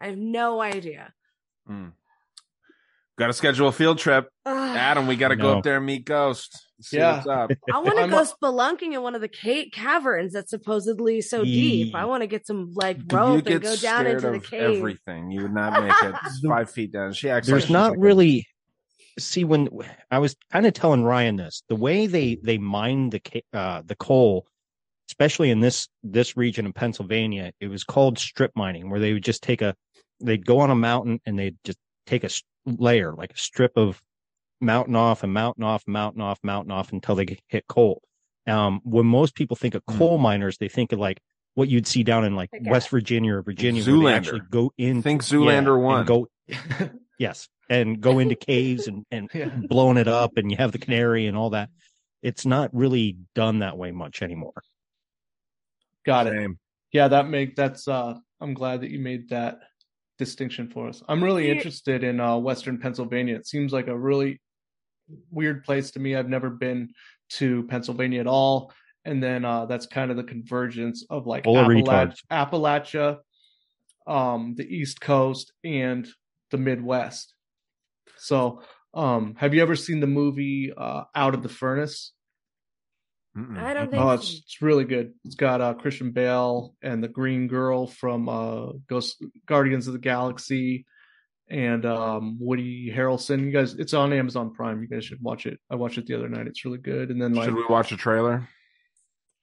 I 0.00 0.08
have 0.08 0.18
no 0.18 0.60
idea. 0.60 1.12
Hmm. 1.66 1.88
Got 3.18 3.28
to 3.28 3.32
schedule 3.32 3.68
a 3.68 3.72
field 3.72 3.98
trip. 3.98 4.28
Ugh. 4.44 4.76
adam 4.76 5.06
we 5.06 5.16
got 5.16 5.28
to 5.28 5.36
go 5.36 5.56
up 5.56 5.64
there 5.64 5.78
and 5.78 5.86
meet 5.86 6.04
ghost. 6.04 6.66
See 6.82 6.98
Yeah. 6.98 7.14
what's 7.14 7.26
up. 7.26 7.50
I 7.72 7.78
want 7.78 7.98
to 7.98 8.08
go 8.08 8.22
spelunking 8.24 8.92
in 8.92 9.00
one 9.00 9.14
of 9.14 9.22
the 9.22 9.28
cave 9.28 9.68
caverns 9.72 10.34
that's 10.34 10.50
supposedly 10.50 11.22
so 11.22 11.42
deep. 11.44 11.94
I 11.94 12.04
want 12.04 12.24
to 12.24 12.26
get 12.26 12.46
some 12.46 12.72
like 12.74 12.98
you 12.98 13.16
rope 13.16 13.44
get 13.44 13.54
and 13.54 13.62
go 13.62 13.76
down 13.76 14.00
scared 14.04 14.06
into 14.24 14.30
the 14.32 14.40
cave. 14.40 14.76
everything. 14.76 15.30
You 15.30 15.42
would 15.42 15.54
not 15.54 15.82
make 15.82 15.92
it. 16.02 16.14
Five 16.46 16.70
feet 16.70 16.92
down. 16.92 17.14
She 17.14 17.30
acts 17.30 17.48
there's 17.48 17.62
she's 17.62 17.70
not 17.70 17.92
like 17.92 17.96
a- 17.96 18.00
really 18.02 18.46
see 19.18 19.44
when 19.44 19.68
i 20.10 20.18
was 20.18 20.36
kind 20.52 20.66
of 20.66 20.72
telling 20.74 21.02
ryan 21.02 21.36
this 21.36 21.62
the 21.68 21.76
way 21.76 22.06
they 22.06 22.36
they 22.42 22.58
mine 22.58 23.10
the 23.10 23.20
uh 23.52 23.82
the 23.86 23.96
coal 23.96 24.46
especially 25.08 25.50
in 25.50 25.60
this 25.60 25.88
this 26.02 26.36
region 26.36 26.66
of 26.66 26.74
pennsylvania 26.74 27.52
it 27.60 27.68
was 27.68 27.84
called 27.84 28.18
strip 28.18 28.50
mining 28.54 28.90
where 28.90 29.00
they 29.00 29.12
would 29.12 29.24
just 29.24 29.42
take 29.42 29.62
a 29.62 29.74
they'd 30.20 30.44
go 30.46 30.58
on 30.60 30.70
a 30.70 30.74
mountain 30.74 31.20
and 31.26 31.38
they'd 31.38 31.56
just 31.64 31.78
take 32.06 32.24
a 32.24 32.28
layer 32.66 33.12
like 33.14 33.32
a 33.32 33.38
strip 33.38 33.72
of 33.76 34.02
mountain 34.60 34.96
off 34.96 35.22
and 35.22 35.32
mountain 35.32 35.64
off 35.64 35.82
mountain 35.86 36.22
off 36.22 36.38
mountain 36.42 36.72
off 36.72 36.92
until 36.92 37.14
they 37.14 37.26
hit 37.48 37.64
coal 37.68 38.02
um 38.46 38.80
when 38.84 39.06
most 39.06 39.34
people 39.34 39.56
think 39.56 39.74
of 39.74 39.82
Hmm. 39.88 39.98
coal 39.98 40.18
miners 40.18 40.58
they 40.58 40.68
think 40.68 40.92
of 40.92 40.98
like 40.98 41.20
what 41.54 41.68
you'd 41.68 41.86
see 41.86 42.02
down 42.02 42.24
in 42.24 42.34
like 42.34 42.50
Like 42.52 42.62
west 42.70 42.88
virginia 42.90 43.34
or 43.36 43.42
virginia 43.42 43.82
where 43.82 43.92
they 43.92 43.98
Zoolander. 44.04 44.16
actually 44.16 44.40
go 44.50 44.72
in 44.76 45.02
think 45.02 45.22
yeah, 45.22 45.36
zoolander 45.38 45.74
and 45.74 45.82
one 45.84 46.06
go 46.06 46.26
yes 47.18 47.48
and 47.68 48.00
go 48.00 48.18
into 48.18 48.34
caves 48.36 48.86
and 48.86 49.04
and 49.10 49.28
Yeah. 49.34 49.48
blowing 49.68 49.96
it 49.96 50.08
up 50.08 50.36
and 50.36 50.50
you 50.50 50.56
have 50.56 50.72
the 50.72 50.78
canary 50.78 51.26
and 51.26 51.36
all 51.36 51.50
that 51.50 51.70
it's 52.22 52.46
not 52.46 52.70
really 52.72 53.16
done 53.34 53.60
that 53.60 53.76
way 53.78 53.90
much 53.92 54.22
anymore 54.22 54.62
Got 56.04 56.28
it. 56.28 56.50
Yeah, 56.92 57.08
that 57.08 57.28
make 57.28 57.56
that's 57.56 57.88
uh 57.88 58.14
I'm 58.40 58.54
glad 58.54 58.82
that 58.82 58.90
you 58.90 59.00
made 59.00 59.28
that 59.30 59.58
distinction 60.18 60.68
for 60.70 60.88
us. 60.88 61.02
I'm 61.08 61.22
really 61.22 61.50
interested 61.50 62.04
in 62.04 62.20
uh 62.20 62.36
western 62.36 62.78
Pennsylvania. 62.78 63.34
It 63.34 63.46
seems 63.48 63.72
like 63.72 63.88
a 63.88 63.98
really 63.98 64.40
weird 65.30 65.64
place 65.64 65.90
to 65.92 65.98
me. 65.98 66.14
I've 66.14 66.28
never 66.28 66.48
been 66.48 66.90
to 67.30 67.64
Pennsylvania 67.64 68.20
at 68.20 68.26
all. 68.28 68.72
And 69.04 69.20
then 69.20 69.44
uh 69.44 69.66
that's 69.66 69.86
kind 69.86 70.12
of 70.12 70.16
the 70.16 70.22
convergence 70.22 71.04
of 71.10 71.26
like 71.26 71.42
Full 71.44 71.56
Appalach- 71.56 72.22
Appalachia, 72.30 73.18
um, 74.06 74.54
the 74.56 74.64
East 74.64 75.00
Coast 75.00 75.52
and 75.64 76.06
the 76.50 76.58
Midwest. 76.58 77.34
So 78.18 78.62
um 78.94 79.34
have 79.38 79.52
you 79.54 79.62
ever 79.62 79.76
seen 79.76 80.00
the 80.00 80.06
movie 80.06 80.72
uh 80.76 81.04
Out 81.14 81.34
of 81.34 81.42
the 81.42 81.48
Furnace? 81.48 82.12
Mm-mm. 83.36 83.58
i 83.58 83.74
don't 83.74 83.90
think 83.90 84.02
Oh, 84.02 84.10
it's 84.12 84.32
it's 84.44 84.62
really 84.62 84.84
good. 84.84 85.12
It's 85.26 85.34
got 85.34 85.60
uh, 85.60 85.74
Christian 85.74 86.12
Bale 86.12 86.74
and 86.80 87.04
the 87.04 87.08
Green 87.08 87.48
Girl 87.48 87.86
from 87.86 88.28
uh, 88.30 88.72
Ghost 88.88 89.22
Guardians 89.44 89.86
of 89.86 89.92
the 89.92 89.98
Galaxy, 89.98 90.86
and 91.50 91.84
um, 91.84 92.38
Woody 92.40 92.90
Harrelson. 92.90 93.44
You 93.44 93.50
guys, 93.50 93.74
it's 93.74 93.92
on 93.92 94.14
Amazon 94.14 94.54
Prime. 94.54 94.80
You 94.80 94.88
guys 94.88 95.04
should 95.04 95.20
watch 95.22 95.44
it. 95.44 95.60
I 95.70 95.74
watched 95.74 95.98
it 95.98 96.06
the 96.06 96.14
other 96.14 96.30
night. 96.30 96.46
It's 96.46 96.64
really 96.64 96.78
good. 96.78 97.10
And 97.10 97.20
then 97.20 97.34
like, 97.34 97.44
should 97.44 97.54
we 97.54 97.66
watch 97.68 97.92
a 97.92 97.96
trailer 97.98 98.48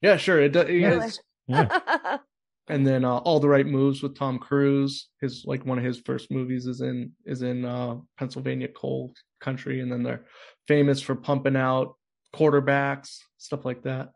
yeah, 0.01 0.18
sure. 0.18 0.41
It, 0.41 0.49
does- 0.49 0.68
Really? 0.68 1.12
and 2.68 2.86
then 2.88 3.03
uh, 3.03 3.18
All 3.18 3.39
the 3.39 3.49
Right 3.49 3.66
Moves 3.66 4.01
with 4.01 4.18
Tom 4.18 4.39
Cruise. 4.39 5.09
His 5.22 5.43
like 5.45 5.66
one 5.66 5.78
of 5.78 5.84
his 5.84 5.99
first 6.05 6.32
movies 6.32 6.66
is 6.66 6.82
in 6.82 7.11
is 7.26 7.41
in 7.41 7.66
uh, 7.66 7.97
Pennsylvania 8.18 8.68
coal 8.70 9.14
country, 9.41 9.82
and 9.82 9.91
then 9.91 10.03
they're 10.03 10.26
famous 10.68 11.01
for 11.01 11.16
pumping 11.16 11.55
out 11.55 11.95
quarterbacks, 12.34 13.18
stuff 13.38 13.66
like 13.66 13.84
that. 13.84 14.09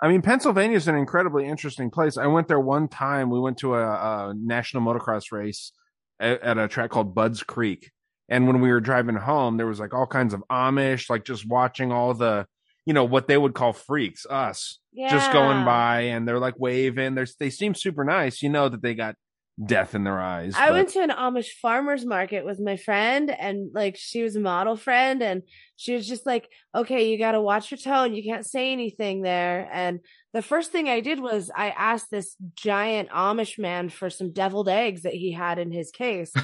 I 0.00 0.08
mean, 0.08 0.22
Pennsylvania 0.22 0.76
is 0.76 0.86
an 0.86 0.94
incredibly 0.94 1.46
interesting 1.46 1.90
place. 1.90 2.16
I 2.16 2.26
went 2.26 2.46
there 2.46 2.60
one 2.60 2.86
time. 2.86 3.28
We 3.28 3.40
went 3.40 3.58
to 3.58 3.74
a, 3.74 3.82
a 4.28 4.34
national 4.36 4.84
motocross 4.84 5.32
race 5.32 5.72
at, 6.20 6.40
at 6.42 6.58
a 6.58 6.68
track 6.68 6.90
called 6.90 7.14
Budds 7.14 7.42
Creek, 7.42 7.90
And 8.28 8.46
when 8.46 8.60
we 8.60 8.70
were 8.70 8.80
driving 8.80 9.16
home, 9.16 9.56
there 9.56 9.66
was 9.66 9.80
like 9.80 9.94
all 9.94 10.06
kinds 10.06 10.34
of 10.34 10.44
Amish, 10.50 11.08
like 11.08 11.24
just 11.24 11.46
watching 11.46 11.92
all 11.92 12.14
the, 12.14 12.46
you 12.88 12.94
know, 12.94 13.04
what 13.04 13.28
they 13.28 13.36
would 13.36 13.52
call 13.52 13.74
freaks, 13.74 14.24
us, 14.24 14.78
just 14.96 15.30
going 15.30 15.62
by, 15.66 16.00
and 16.04 16.26
they're 16.26 16.38
like 16.38 16.58
waving. 16.58 17.14
They're, 17.14 17.26
they 17.38 17.50
seem 17.50 17.74
super 17.74 18.02
nice. 18.02 18.40
You 18.40 18.48
know 18.48 18.70
that 18.70 18.80
they 18.80 18.94
got 18.94 19.14
death 19.62 19.94
in 19.94 20.04
their 20.04 20.18
eyes. 20.18 20.54
I 20.56 20.68
but- 20.68 20.72
went 20.72 20.88
to 20.90 21.02
an 21.02 21.10
Amish 21.10 21.50
farmers 21.60 22.06
market 22.06 22.46
with 22.46 22.58
my 22.58 22.78
friend, 22.78 23.30
and 23.30 23.72
like 23.74 23.96
she 23.98 24.22
was 24.22 24.36
a 24.36 24.40
model 24.40 24.74
friend, 24.74 25.22
and 25.22 25.42
she 25.76 25.92
was 25.92 26.08
just 26.08 26.24
like, 26.24 26.48
"Okay, 26.74 27.10
you 27.10 27.18
got 27.18 27.32
to 27.32 27.42
watch 27.42 27.70
your 27.70 27.76
tone. 27.76 28.14
You 28.14 28.22
can't 28.22 28.46
say 28.46 28.72
anything 28.72 29.20
there." 29.20 29.68
And 29.70 30.00
the 30.32 30.40
first 30.40 30.72
thing 30.72 30.88
I 30.88 31.00
did 31.00 31.20
was 31.20 31.50
I 31.54 31.68
asked 31.68 32.10
this 32.10 32.36
giant 32.54 33.10
Amish 33.10 33.58
man 33.58 33.90
for 33.90 34.08
some 34.08 34.32
deviled 34.32 34.70
eggs 34.70 35.02
that 35.02 35.12
he 35.12 35.32
had 35.32 35.58
in 35.58 35.72
his 35.72 35.90
case. 35.90 36.32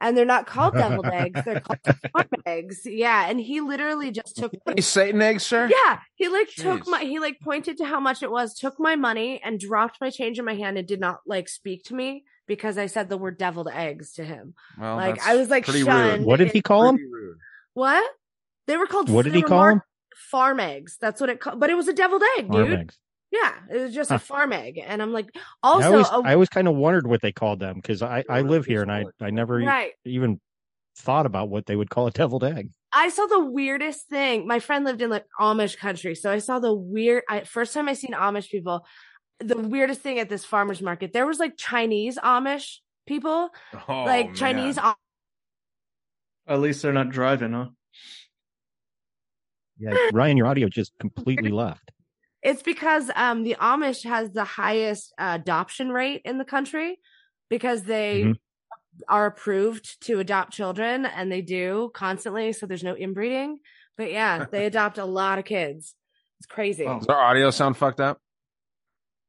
And 0.00 0.16
they're 0.16 0.24
not 0.24 0.46
called 0.46 0.74
deviled 0.74 1.06
eggs; 1.12 1.40
they're 1.44 1.60
called 1.60 1.80
farm 2.12 2.28
eggs. 2.46 2.82
Yeah, 2.84 3.28
and 3.28 3.40
he 3.40 3.60
literally 3.60 4.10
just 4.12 4.36
took 4.36 4.52
Hey, 4.66 4.80
Satan 4.80 5.20
eggs, 5.20 5.42
sir? 5.44 5.68
yeah, 5.68 5.98
he 6.14 6.28
like 6.28 6.48
took 6.56 6.86
my 6.86 7.02
he 7.02 7.18
like 7.18 7.40
pointed 7.40 7.78
to 7.78 7.84
how 7.84 7.98
much 7.98 8.22
it 8.22 8.30
was, 8.30 8.54
took 8.54 8.78
my 8.78 8.94
money, 8.96 9.40
and 9.42 9.58
dropped 9.58 10.00
my 10.00 10.10
change 10.10 10.38
in 10.38 10.44
my 10.44 10.54
hand 10.54 10.78
and 10.78 10.86
did 10.86 11.00
not 11.00 11.20
like 11.26 11.48
speak 11.48 11.82
to 11.84 11.94
me 11.94 12.24
because 12.46 12.78
I 12.78 12.86
said 12.86 13.08
the 13.08 13.18
word 13.18 13.38
deviled 13.38 13.68
eggs 13.72 14.12
to 14.14 14.24
him. 14.24 14.54
Well, 14.80 14.96
Like, 14.96 15.20
I 15.26 15.36
was, 15.36 15.50
like, 15.50 15.64
pretty 15.64 15.82
shunned. 15.84 16.18
rude. 16.20 16.26
What 16.26 16.36
did 16.38 16.52
he 16.52 16.62
call 16.62 16.88
him? 16.88 16.94
Pretty 16.96 17.10
rude. 17.12 17.38
What? 17.74 18.10
They 18.66 18.76
were 18.76 18.86
called 18.86 19.10
What 19.10 19.24
did 19.24 19.34
he 19.34 19.42
call 19.42 19.58
marked 19.58 19.74
him? 19.76 19.82
Farm 20.30 20.60
eggs. 20.60 20.96
That's 21.00 21.20
what 21.20 21.28
it 21.30 21.40
called. 21.40 21.58
But 21.60 21.70
it 21.70 21.74
was 21.74 21.88
a 21.88 21.92
deviled 21.92 22.22
egg, 22.38 22.48
Farm 22.48 22.64
dude. 22.70 22.78
eggs. 22.80 22.98
Yeah, 23.30 23.52
it 23.70 23.78
was 23.78 23.94
just 23.94 24.10
a 24.10 24.18
farm 24.18 24.54
egg, 24.54 24.80
and 24.82 25.02
I'm 25.02 25.12
like, 25.12 25.28
I 25.34 25.40
also, 25.62 25.90
always, 25.92 26.08
a- 26.08 26.28
I 26.30 26.32
always 26.32 26.48
kind 26.48 26.66
of 26.66 26.74
wondered 26.76 27.06
what 27.06 27.20
they 27.20 27.30
called 27.32 27.60
them 27.60 27.76
because 27.76 28.00
I, 28.00 28.24
I 28.28 28.40
live 28.40 28.64
here 28.64 28.80
and 28.80 28.90
I. 28.90 29.04
I 29.20 29.30
never 29.30 29.58
right. 29.58 29.92
even 30.06 30.40
thought 30.96 31.26
about 31.26 31.50
what 31.50 31.66
they 31.66 31.76
would 31.76 31.90
call 31.90 32.06
a 32.06 32.10
deviled 32.10 32.42
egg. 32.42 32.70
I 32.92 33.10
saw 33.10 33.26
the 33.26 33.44
weirdest 33.44 34.08
thing. 34.08 34.46
My 34.46 34.60
friend 34.60 34.84
lived 34.84 35.02
in 35.02 35.10
like 35.10 35.26
Amish 35.38 35.76
country, 35.76 36.14
so 36.14 36.32
I 36.32 36.38
saw 36.38 36.58
the 36.58 36.72
weird. 36.72 37.22
I, 37.28 37.40
first 37.40 37.74
time 37.74 37.86
I 37.86 37.92
seen 37.92 38.12
Amish 38.12 38.48
people, 38.48 38.86
the 39.40 39.58
weirdest 39.58 40.00
thing 40.00 40.18
at 40.18 40.30
this 40.30 40.46
farmers 40.46 40.80
market. 40.80 41.12
There 41.12 41.26
was 41.26 41.38
like 41.38 41.58
Chinese 41.58 42.16
Amish 42.16 42.76
people, 43.06 43.50
Oh, 43.88 44.04
like 44.04 44.28
man. 44.28 44.34
Chinese 44.36 44.78
Am- 44.78 44.94
At 46.46 46.60
least 46.60 46.80
they're 46.80 46.94
not 46.94 47.10
driving, 47.10 47.52
huh? 47.52 47.66
Yeah, 49.78 49.94
Ryan, 50.12 50.36
your 50.38 50.46
audio 50.46 50.68
just 50.68 50.92
completely 50.98 51.50
left. 51.50 51.92
It's 52.42 52.62
because 52.62 53.10
um 53.16 53.42
the 53.44 53.56
Amish 53.60 54.04
has 54.04 54.30
the 54.30 54.44
highest 54.44 55.12
uh, 55.18 55.38
adoption 55.40 55.90
rate 55.90 56.22
in 56.24 56.38
the 56.38 56.44
country 56.44 56.98
because 57.50 57.82
they 57.84 58.24
Mhm. 58.24 58.36
are 59.08 59.26
approved 59.26 60.00
to 60.06 60.18
adopt 60.20 60.52
children 60.52 61.04
and 61.06 61.30
they 61.30 61.40
do 61.42 61.90
constantly 61.94 62.52
so 62.52 62.66
there's 62.66 62.84
no 62.84 62.94
inbreeding. 62.96 63.58
But 63.96 64.10
yeah, 64.12 64.46
they 64.52 64.66
adopt 64.66 64.98
a 64.98 65.04
lot 65.04 65.38
of 65.38 65.44
kids. 65.44 65.94
It's 66.40 66.46
crazy. 66.46 66.84
Wow. 66.84 66.98
Does 66.98 67.08
our 67.08 67.20
audio 67.20 67.50
sound 67.50 67.76
fucked 67.76 68.00
up? 68.00 68.20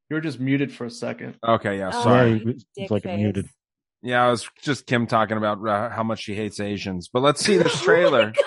You 0.08 0.14
were 0.14 0.20
just 0.20 0.40
muted 0.40 0.72
for 0.72 0.84
a 0.86 0.90
second. 0.90 1.36
Okay, 1.46 1.78
yeah, 1.78 1.88
Oh, 1.94 2.02
sorry. 2.02 2.42
Yeah, 2.44 2.52
it's 2.84 2.90
like 2.90 3.04
it 3.04 3.16
muted. 3.16 3.46
Yeah, 4.02 4.24
I 4.26 4.30
was 4.30 4.48
just 4.62 4.86
Kim 4.86 5.06
talking 5.06 5.36
about 5.36 5.66
uh, 5.66 5.90
how 5.90 6.02
much 6.02 6.20
she 6.20 6.34
hates 6.34 6.58
Asians. 6.58 7.08
But 7.12 7.22
let's 7.22 7.44
see 7.44 7.56
this 7.62 7.74
Oh 7.74 7.78
my 7.78 7.84
trailer. 7.84 8.30
God. 8.32 8.44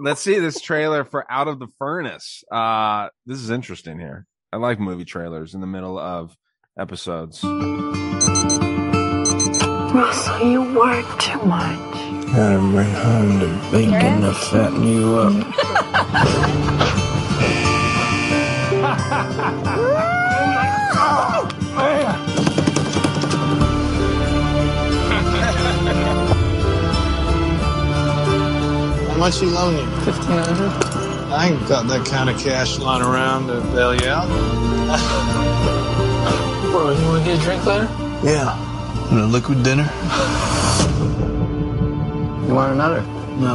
Let's 0.00 0.20
see 0.20 0.38
this 0.38 0.60
trailer 0.60 1.04
for 1.04 1.24
Out 1.30 1.48
of 1.48 1.58
the 1.58 1.68
Furnace. 1.78 2.44
Uh 2.50 3.08
this 3.26 3.38
is 3.38 3.50
interesting 3.50 3.98
here. 3.98 4.26
I 4.52 4.56
like 4.56 4.78
movie 4.78 5.04
trailers 5.04 5.54
in 5.54 5.60
the 5.60 5.66
middle 5.66 5.98
of 5.98 6.36
episodes. 6.78 7.42
Russell, 9.94 10.40
you 10.50 10.62
work 10.74 11.06
too 11.20 11.40
much. 11.42 11.78
Gotta 12.34 12.58
bring 12.58 12.90
home 12.90 13.38
the 13.38 13.46
bacon 13.70 14.22
to 14.22 14.34
fatten 14.34 14.82
you 14.82 15.14
up. 15.18 15.34
much 29.24 29.40
you 29.40 29.48
loan 29.48 29.74
you? 29.74 29.86
Fifteen 30.04 30.36
hundred. 30.36 30.68
I 31.32 31.48
ain't 31.48 31.66
got 31.66 31.88
that 31.88 32.06
kind 32.06 32.28
of 32.28 32.38
cash 32.38 32.78
lying 32.78 33.02
around 33.02 33.46
to 33.46 33.62
bail 33.72 33.94
you 33.94 34.06
out. 34.06 34.28
Bro, 36.70 36.90
you 36.90 37.06
wanna 37.06 37.24
get 37.24 37.40
a 37.40 37.42
drink 37.42 37.64
later? 37.64 37.88
Yeah. 38.22 38.52
And 39.08 39.20
a 39.20 39.24
liquid 39.24 39.62
dinner? 39.62 39.90
You 42.46 42.54
want 42.54 42.74
another? 42.74 43.00
No, 43.40 43.54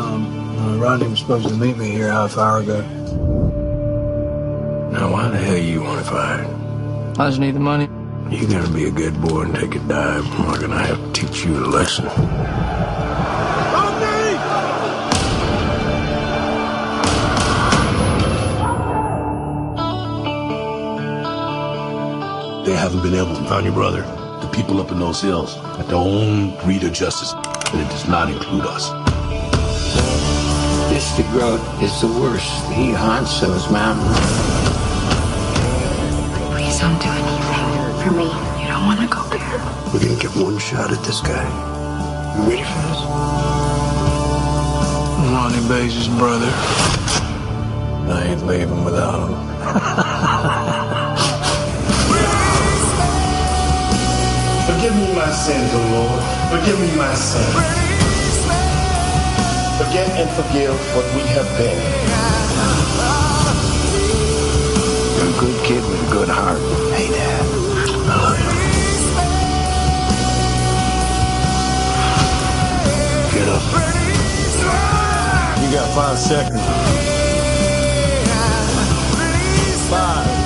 uh, 0.58 0.78
Rodney 0.78 1.08
was 1.08 1.20
supposed 1.20 1.48
to 1.50 1.54
meet 1.54 1.78
me 1.78 1.92
here 1.92 2.12
half 2.12 2.40
hour 2.40 2.62
ago. 2.62 2.82
Now, 4.92 5.12
why 5.12 5.30
the 5.30 5.38
hell 5.38 5.56
you 5.56 5.84
want 5.84 6.02
it 6.02 6.06
fight? 6.06 6.48
I 7.20 7.30
just 7.30 7.40
need 7.40 7.54
the 7.54 7.60
money. 7.60 7.88
You 8.36 8.48
gotta 8.48 8.74
be 8.74 8.86
a 8.86 8.92
good 8.92 9.22
boy 9.22 9.42
and 9.42 9.54
take 9.54 9.76
a 9.76 9.80
dive, 9.80 10.26
or 10.40 10.46
I'm 10.48 10.62
gonna 10.62 10.80
have 10.80 10.98
to 10.98 11.12
teach 11.14 11.46
you 11.46 11.56
a 11.64 11.68
lesson. 11.68 12.08
They 22.70 22.76
haven't 22.76 23.02
been 23.02 23.16
able 23.16 23.36
to 23.36 23.44
find 23.46 23.66
your 23.66 23.74
brother. 23.74 24.04
The 24.42 24.50
people 24.54 24.80
up 24.80 24.92
in 24.92 25.00
those 25.00 25.20
hills 25.20 25.58
at 25.80 25.88
their 25.88 25.98
own 25.98 26.56
breed 26.62 26.84
of 26.84 26.94
justice, 26.94 27.34
and 27.34 27.82
it 27.82 27.90
does 27.90 28.08
not 28.08 28.30
include 28.30 28.64
us. 28.64 28.92
Mr. 30.94 31.28
Groat 31.32 31.60
is 31.82 32.00
the 32.00 32.06
worst. 32.22 32.64
He 32.72 32.92
haunts 32.92 33.42
those 33.42 33.72
mountains. 33.72 34.16
Please 36.54 36.78
don't 36.78 37.02
do 37.02 37.10
anything 37.10 38.06
for 38.06 38.12
me. 38.14 38.30
You 38.62 38.68
don't 38.68 38.86
want 38.86 39.00
to 39.00 39.08
go 39.08 39.24
there. 39.34 39.58
We're 39.92 40.06
gonna 40.06 40.22
get 40.22 40.36
one 40.36 40.60
shot 40.60 40.92
at 40.92 41.04
this 41.04 41.22
guy. 41.22 41.42
You 42.38 42.44
ready 42.52 42.62
for 42.62 42.82
this? 42.86 43.02
Ronnie 45.34 45.68
Bates' 45.68 46.08
brother. 46.20 46.52
I 48.14 48.28
ain't 48.28 48.46
leaving 48.46 48.84
without 48.84 49.28
him. 49.28 50.90
Forgive 54.90 55.08
me 55.08 55.14
my 55.14 55.30
sins, 55.30 55.72
O 55.72 55.78
Lord. 55.94 56.22
Forgive 56.50 56.80
me 56.80 56.90
my 56.98 57.14
sins. 57.14 57.54
Forget 59.78 60.10
and 60.18 60.30
forgive 60.32 60.74
what 60.96 61.06
we 61.14 61.22
have 61.30 61.46
been. 61.60 61.78
You're 65.16 65.30
a 65.30 65.40
good 65.40 65.64
kid 65.64 65.84
with 65.88 66.08
a 66.08 66.12
good 66.12 66.28
heart. 66.28 66.58
Hey, 66.98 67.08
Dad. 67.08 67.46
I 68.10 68.16
love 68.18 68.40
you. 68.40 68.50
Get 73.32 73.48
up. 73.48 73.62
You 75.62 75.70
got 75.72 75.88
five 75.94 76.18
seconds. 76.18 76.66
Five, 79.90 80.39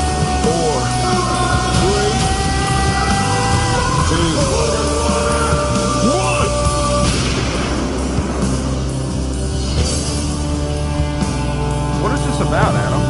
this 12.34 12.47
about, 12.47 12.73
Adam? 12.75 13.01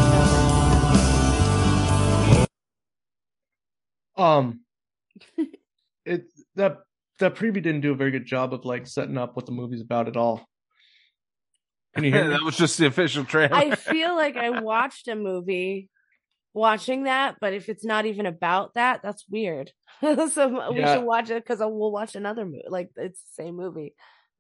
Um, 4.16 4.60
it 6.06 6.26
that 6.56 6.80
that 7.20 7.36
preview 7.36 7.62
didn't 7.64 7.82
do 7.82 7.92
a 7.92 7.96
very 7.96 8.12
good 8.12 8.26
job 8.26 8.54
of 8.54 8.66
like 8.66 8.88
setting 8.88 9.18
up 9.18 9.36
what 9.36 9.46
the 9.46 9.52
movie's 9.52 9.82
about 9.82 10.08
at 10.08 10.18
all. 10.18 10.48
Can 11.96 12.04
you 12.04 12.12
hear 12.12 12.30
that 12.32 12.44
was 12.44 12.58
just 12.58 12.78
the 12.78 12.88
official 12.88 13.24
trailer. 13.26 13.56
I 13.56 13.76
feel 13.76 14.16
like 14.16 14.36
I 14.38 14.62
watched 14.62 15.08
a 15.08 15.16
movie 15.16 15.90
watching 16.54 17.04
that, 17.04 17.38
but 17.40 17.54
if 17.54 17.70
it's 17.70 17.86
not 17.86 18.06
even 18.06 18.26
about 18.26 18.74
that, 18.76 19.02
that's 19.04 19.26
weird. 19.30 19.72
so 20.02 20.72
we 20.72 20.86
should 20.86 21.04
watch 21.04 21.30
it 21.30 21.44
because 21.44 21.60
we'll 21.60 21.92
watch 21.92 22.16
another 22.16 22.46
movie. 22.46 22.64
Like 22.68 22.92
it's 22.96 23.22
the 23.22 23.44
same 23.44 23.56
movie. 23.56 23.94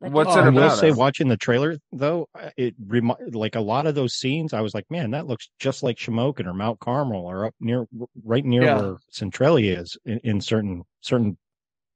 But 0.03 0.11
What's 0.11 0.27
just- 0.29 0.37
it 0.37 0.41
I 0.41 0.49
will 0.49 0.57
about 0.59 0.77
say, 0.77 0.89
it? 0.89 0.95
watching 0.95 1.27
the 1.29 1.37
trailer 1.37 1.77
though, 1.91 2.27
uh, 2.39 2.49
it 2.57 2.75
remi- 2.85 3.15
like 3.31 3.55
a 3.55 3.61
lot 3.61 3.87
of 3.87 3.95
those 3.95 4.13
scenes. 4.15 4.53
I 4.53 4.61
was 4.61 4.73
like, 4.73 4.85
man, 4.91 5.11
that 5.11 5.27
looks 5.27 5.49
just 5.59 5.81
like 5.81 5.97
Shamokin 5.97 6.45
or 6.45 6.53
Mount 6.53 6.79
Carmel 6.79 7.25
or 7.25 7.45
up 7.45 7.55
near, 7.59 7.85
right 8.23 8.43
near 8.45 8.63
Yeah. 8.63 8.81
where 8.81 8.97
Centralia 9.09 9.79
is 9.79 9.97
in, 10.05 10.19
in 10.23 10.41
certain 10.41 10.83
certain 11.01 11.37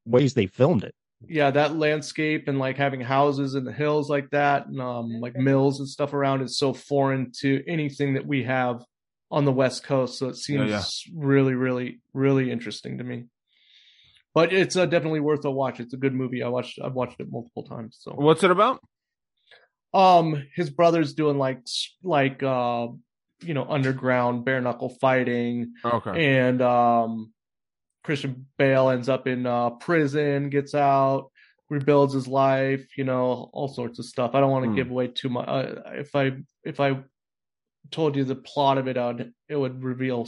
ways 0.05 0.33
they 0.33 0.47
filmed 0.47 0.83
it. 0.85 0.95
yeah, 1.27 1.49
that 1.51 1.75
landscape 1.75 2.47
and 2.47 2.59
like 2.59 2.77
having 2.77 3.01
houses 3.01 3.55
in 3.55 3.63
the 3.65 3.73
hills 3.73 4.09
like 4.09 4.29
that, 4.29 4.67
and 4.67 4.79
um, 4.79 5.19
like 5.19 5.35
mills 5.35 5.79
and 5.79 5.89
stuff 5.89 6.13
around 6.13 6.41
is 6.41 6.57
so 6.57 6.73
foreign 6.73 7.31
to 7.41 7.63
anything 7.67 8.13
that 8.13 8.25
we 8.25 8.43
have 8.43 8.83
on 9.31 9.43
the 9.43 9.51
West 9.51 9.83
Coast. 9.83 10.17
So 10.19 10.29
it 10.29 10.35
seems 10.37 10.69
yeah. 10.69 10.83
really, 11.15 11.55
really, 11.55 11.99
really 12.13 12.49
interesting 12.51 12.99
to 12.99 13.03
me. 13.03 13.25
But 14.37 14.53
it's 14.53 14.75
uh, 14.75 14.85
definitely 14.85 15.19
worth 15.19 15.43
a 15.45 15.49
watch. 15.51 15.79
It's 15.79 15.95
a 15.95 15.97
good 15.97 16.13
movie. 16.13 16.43
I 16.43 16.47
watched. 16.49 16.77
I've 16.83 16.93
watched 16.93 17.19
it 17.19 17.31
multiple 17.31 17.63
times. 17.63 17.97
So 17.99 18.11
What's 18.11 18.43
it 18.43 18.51
about? 18.51 18.79
Um, 19.95 20.43
his 20.55 20.69
brother's 20.69 21.15
doing 21.15 21.39
like 21.39 21.61
like 22.03 22.43
uh, 22.43 22.89
you 23.41 23.53
know, 23.55 23.65
underground 23.67 24.45
bare 24.45 24.61
knuckle 24.61 24.89
fighting, 25.01 25.73
Okay. 25.83 26.35
and 26.37 26.61
um, 26.61 27.33
Christian 28.03 28.45
Bale 28.59 28.89
ends 28.89 29.09
up 29.09 29.25
in 29.25 29.47
uh 29.47 29.71
prison, 29.71 30.49
gets 30.51 30.75
out, 30.75 31.31
rebuilds 31.71 32.13
his 32.13 32.27
life, 32.27 32.85
you 32.95 33.05
know, 33.05 33.49
all 33.53 33.67
sorts 33.67 33.97
of 33.97 34.05
stuff. 34.05 34.35
I 34.35 34.39
don't 34.39 34.51
want 34.51 34.65
to 34.65 34.69
Hmm. 34.69 34.75
give 34.75 34.91
away 34.91 35.07
too 35.07 35.29
much. 35.29 35.47
Uh, 35.47 35.81
if 35.93 36.15
I 36.15 36.33
if 36.63 36.79
I 36.79 37.03
told 37.89 38.15
you 38.15 38.23
the 38.23 38.35
plot 38.35 38.77
of 38.77 38.87
it, 38.87 38.97
I'd, 38.97 39.31
it 39.49 39.55
would 39.55 39.83
reveal 39.83 40.27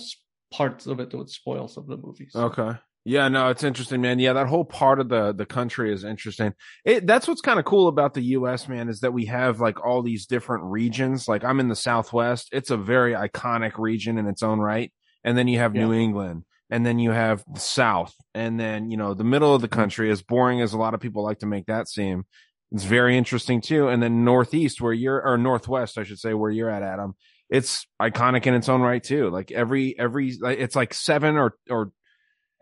parts 0.51 0.87
of 0.87 0.99
it 0.99 1.11
that 1.11 1.17
would 1.17 1.29
spoil 1.29 1.67
some 1.67 1.83
of 1.83 1.89
the 1.89 1.97
movies. 1.97 2.31
Okay. 2.35 2.71
Yeah, 3.09 3.27
no, 3.27 3.49
it's 3.49 3.63
interesting, 3.63 4.01
man. 4.01 4.19
Yeah, 4.19 4.33
that 4.33 4.45
whole 4.45 4.63
part 4.63 4.99
of 4.99 5.09
the 5.09 5.33
the 5.33 5.47
country 5.47 5.91
is 5.91 6.03
interesting. 6.03 6.53
It 6.85 7.07
that's 7.07 7.27
what's 7.27 7.41
kind 7.41 7.57
of 7.57 7.65
cool 7.65 7.87
about 7.87 8.13
the 8.13 8.21
US, 8.21 8.67
man, 8.67 8.87
is 8.87 8.99
that 8.99 9.13
we 9.13 9.25
have 9.25 9.59
like 9.59 9.83
all 9.83 10.03
these 10.03 10.27
different 10.27 10.65
regions. 10.65 11.27
Like 11.27 11.43
I'm 11.43 11.59
in 11.59 11.69
the 11.69 11.75
Southwest. 11.75 12.49
It's 12.51 12.69
a 12.69 12.77
very 12.77 13.13
iconic 13.13 13.79
region 13.79 14.19
in 14.19 14.27
its 14.27 14.43
own 14.43 14.59
right. 14.59 14.93
And 15.23 15.35
then 15.35 15.47
you 15.47 15.57
have 15.57 15.73
New 15.73 15.91
England, 15.91 16.43
and 16.69 16.85
then 16.85 16.99
you 16.99 17.09
have 17.09 17.43
the 17.51 17.59
South, 17.59 18.13
and 18.35 18.59
then, 18.59 18.91
you 18.91 18.97
know, 18.97 19.15
the 19.15 19.23
middle 19.23 19.55
of 19.55 19.61
the 19.61 19.67
mm-hmm. 19.67 19.79
country 19.79 20.11
as 20.11 20.21
boring 20.21 20.61
as 20.61 20.73
a 20.73 20.77
lot 20.77 20.93
of 20.93 20.99
people 20.99 21.23
like 21.23 21.39
to 21.39 21.47
make 21.47 21.65
that 21.65 21.87
seem. 21.87 22.25
It's 22.71 22.83
very 22.83 23.17
interesting 23.17 23.59
too. 23.59 23.87
And 23.87 24.03
then 24.03 24.23
Northeast 24.23 24.81
where 24.81 24.93
you're 24.93 25.19
or 25.25 25.35
Northwest, 25.39 25.97
I 25.97 26.03
should 26.03 26.19
say, 26.19 26.35
where 26.35 26.51
you're 26.51 26.69
at, 26.69 26.83
Adam. 26.83 27.15
It's 27.49 27.87
iconic 27.99 28.45
in 28.45 28.53
its 28.53 28.69
own 28.69 28.81
right 28.81 29.01
too. 29.01 29.31
Like 29.31 29.51
every 29.51 29.97
every 29.97 30.29
it's 30.29 30.75
like 30.75 30.93
seven 30.93 31.35
or 31.35 31.55
or 31.67 31.91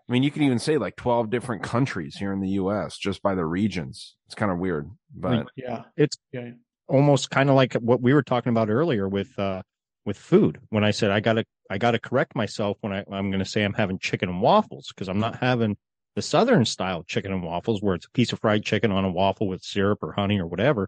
I 0.09 0.13
mean, 0.13 0.23
you 0.23 0.31
can 0.31 0.43
even 0.43 0.59
say 0.59 0.77
like 0.77 0.95
12 0.95 1.29
different 1.29 1.63
countries 1.63 2.15
here 2.15 2.31
in 2.31 2.39
the 2.39 2.49
US 2.51 2.97
just 2.97 3.21
by 3.21 3.35
the 3.35 3.45
regions. 3.45 4.15
It's 4.27 4.35
kind 4.35 4.51
of 4.51 4.57
weird, 4.57 4.89
but 5.13 5.47
yeah, 5.55 5.83
it's 5.97 6.17
yeah. 6.31 6.51
almost 6.87 7.29
kind 7.29 7.49
of 7.49 7.55
like 7.55 7.73
what 7.73 8.01
we 8.01 8.13
were 8.13 8.23
talking 8.23 8.49
about 8.51 8.69
earlier 8.69 9.07
with 9.09 9.37
uh 9.37 9.61
with 10.05 10.17
food 10.17 10.57
when 10.69 10.85
i 10.85 10.91
said 10.91 11.11
i 11.11 11.19
gotta 11.19 11.43
i 11.69 11.77
gotta 11.77 11.99
correct 11.99 12.33
myself 12.33 12.77
when 12.79 12.93
I, 12.93 13.03
i'm 13.11 13.29
gonna 13.29 13.43
say 13.43 13.63
i'm 13.63 13.73
having 13.73 13.99
chicken 13.99 14.29
and 14.29 14.41
waffles 14.41 14.87
because 14.95 15.09
i'm 15.09 15.19
not 15.19 15.35
having 15.39 15.75
the 16.15 16.21
southern 16.21 16.63
style 16.63 17.03
chicken 17.03 17.33
and 17.33 17.43
waffles 17.43 17.81
where 17.81 17.95
it's 17.95 18.05
a 18.05 18.11
piece 18.11 18.31
of 18.31 18.39
fried 18.39 18.63
chicken 18.63 18.89
on 18.93 19.03
a 19.03 19.11
waffle 19.11 19.49
with 19.49 19.61
syrup 19.63 19.99
or 20.01 20.13
honey 20.13 20.39
or 20.39 20.47
whatever 20.47 20.87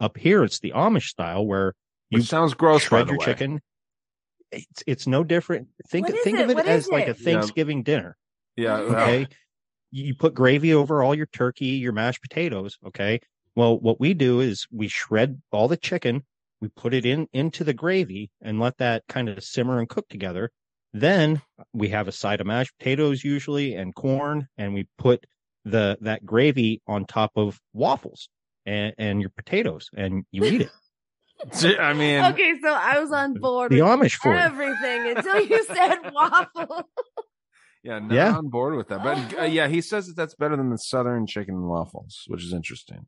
up 0.00 0.16
here 0.16 0.42
it's 0.42 0.60
the 0.60 0.70
amish 0.74 1.08
style 1.08 1.44
where 1.46 1.74
you 2.08 2.20
Which 2.20 2.26
sounds 2.26 2.54
gross, 2.54 2.84
by 2.84 2.88
shred 2.88 3.06
the 3.08 3.10
your 3.12 3.18
way. 3.18 3.24
chicken 3.26 3.60
it's 4.50 4.82
it's 4.86 5.06
no 5.06 5.22
different 5.24 5.68
think 5.88 6.08
think 6.08 6.38
it? 6.38 6.44
of 6.44 6.50
it 6.50 6.54
What 6.56 6.66
as 6.66 6.88
like 6.88 7.06
it? 7.06 7.10
a 7.10 7.14
thanksgiving 7.14 7.82
dinner 7.82 8.16
yeah, 8.56 8.76
okay 8.78 9.20
you 9.90 10.06
you 10.06 10.14
put 10.14 10.34
gravy 10.34 10.74
over 10.74 11.02
all 11.02 11.14
your 11.14 11.26
turkey 11.26 11.66
your 11.66 11.92
mashed 11.92 12.20
potatoes 12.22 12.78
okay 12.84 13.20
well 13.54 13.78
what 13.78 14.00
we 14.00 14.14
do 14.14 14.40
is 14.40 14.66
we 14.72 14.88
shred 14.88 15.40
all 15.52 15.68
the 15.68 15.76
chicken 15.76 16.24
we 16.60 16.68
put 16.68 16.94
it 16.94 17.06
in 17.06 17.28
into 17.32 17.62
the 17.64 17.74
gravy 17.74 18.30
and 18.42 18.58
let 18.58 18.76
that 18.78 19.04
kind 19.08 19.28
of 19.28 19.42
simmer 19.42 19.78
and 19.78 19.88
cook 19.88 20.08
together 20.08 20.50
then 20.92 21.40
we 21.72 21.88
have 21.88 22.08
a 22.08 22.12
side 22.12 22.40
of 22.40 22.46
mashed 22.46 22.76
potatoes 22.78 23.22
usually 23.22 23.74
and 23.74 23.94
corn 23.94 24.48
and 24.58 24.74
we 24.74 24.86
put 24.98 25.24
the 25.64 25.96
that 26.00 26.24
gravy 26.26 26.82
on 26.86 27.04
top 27.04 27.32
of 27.36 27.60
waffles 27.72 28.28
and, 28.66 28.94
and 28.98 29.20
your 29.20 29.30
potatoes 29.30 29.88
and 29.96 30.24
you 30.30 30.44
eat 30.44 30.62
it 30.62 30.70
I 31.78 31.92
mean, 31.92 32.24
okay, 32.26 32.54
so 32.62 32.72
I 32.72 33.00
was 33.00 33.12
on 33.12 33.34
board 33.34 33.72
The 33.72 33.82
with 33.82 33.90
Amish 33.90 34.14
for 34.14 34.32
you. 34.32 34.38
everything 34.38 35.16
until 35.16 35.44
you 35.44 35.64
said 35.64 35.96
waffle. 36.12 36.88
Yeah, 37.84 37.98
not 38.00 38.16
Yeah. 38.16 38.36
on 38.36 38.48
board 38.48 38.74
with 38.76 38.88
that. 38.88 39.02
But 39.04 39.38
uh, 39.38 39.44
yeah, 39.44 39.68
he 39.68 39.80
says 39.80 40.08
that 40.08 40.16
that's 40.16 40.34
better 40.34 40.56
than 40.56 40.70
the 40.70 40.78
southern 40.78 41.26
chicken 41.26 41.54
and 41.54 41.68
waffles, 41.68 42.24
which 42.26 42.42
is 42.42 42.52
interesting. 42.52 43.06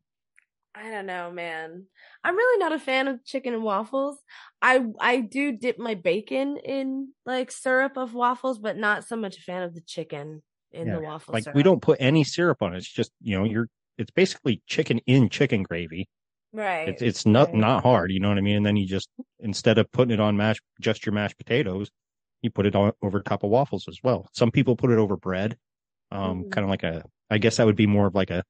I 0.75 0.91
don't 0.91 1.07
know, 1.07 1.31
man. 1.31 1.85
I'm 2.23 2.35
really 2.35 2.59
not 2.59 2.71
a 2.71 2.79
fan 2.79 3.07
of 3.07 3.25
chicken 3.25 3.53
and 3.55 3.63
waffles. 3.63 4.19
I 4.61 4.85
I 4.99 5.21
do 5.21 5.51
dip 5.51 5.79
my 5.79 5.95
bacon 5.95 6.57
in 6.57 7.13
like 7.25 7.49
syrup 7.51 7.97
of 7.97 8.13
waffles, 8.13 8.59
but 8.59 8.77
not 8.77 9.03
so 9.03 9.15
much 9.15 9.37
a 9.37 9.41
fan 9.41 9.63
of 9.63 9.73
the 9.73 9.81
chicken 9.81 10.43
in 10.71 10.87
Yeah, 10.87 10.95
the 10.95 11.01
waffle 11.01 11.33
like 11.33 11.43
syrup. 11.43 11.55
we 11.55 11.63
don't 11.63 11.81
put 11.81 11.97
any 11.99 12.23
syrup 12.23 12.61
on 12.61 12.73
it 12.73 12.77
it's 12.77 12.91
just 12.91 13.11
you 13.21 13.37
know 13.37 13.45
you're 13.45 13.67
it's 13.97 14.11
basically 14.11 14.61
chicken 14.67 14.99
in 15.07 15.29
chicken 15.29 15.63
gravy 15.63 16.07
right. 16.53 16.89
It's 16.89 17.01
it's 17.01 17.25
not 17.25 17.47
right. 17.47 17.55
not 17.55 17.83
hard, 17.83 18.11
you 18.11 18.19
know 18.19 18.29
what 18.29 18.37
I 18.37 18.41
mean. 18.41 18.57
And 18.57 18.65
then 18.65 18.75
you 18.77 18.85
just 18.85 19.09
instead 19.39 19.77
of 19.77 19.91
putting 19.91 20.13
it 20.13 20.19
on 20.19 20.37
mash 20.37 20.57
just 20.79 21.05
your 21.05 21.13
mashed 21.13 21.37
potatoes, 21.37 21.89
you 22.41 22.49
put 22.49 22.65
it 22.65 22.75
on 22.75 22.91
over 23.01 23.21
top 23.21 23.43
of 23.43 23.49
waffles 23.49 23.87
as 23.87 23.99
well. 24.03 24.29
Some 24.33 24.51
people 24.51 24.75
put 24.75 24.91
it 24.91 24.97
over 24.97 25.17
bread, 25.17 25.57
um, 26.11 26.43
Mhm. 26.45 26.51
kind 26.51 26.63
of 26.65 26.69
like 26.69 26.83
a. 26.83 27.03
I 27.29 27.37
guess 27.39 27.57
that 27.57 27.65
would 27.65 27.75
be 27.75 27.87
more 27.87 28.07
of 28.07 28.15
like 28.15 28.29
a 28.29 28.43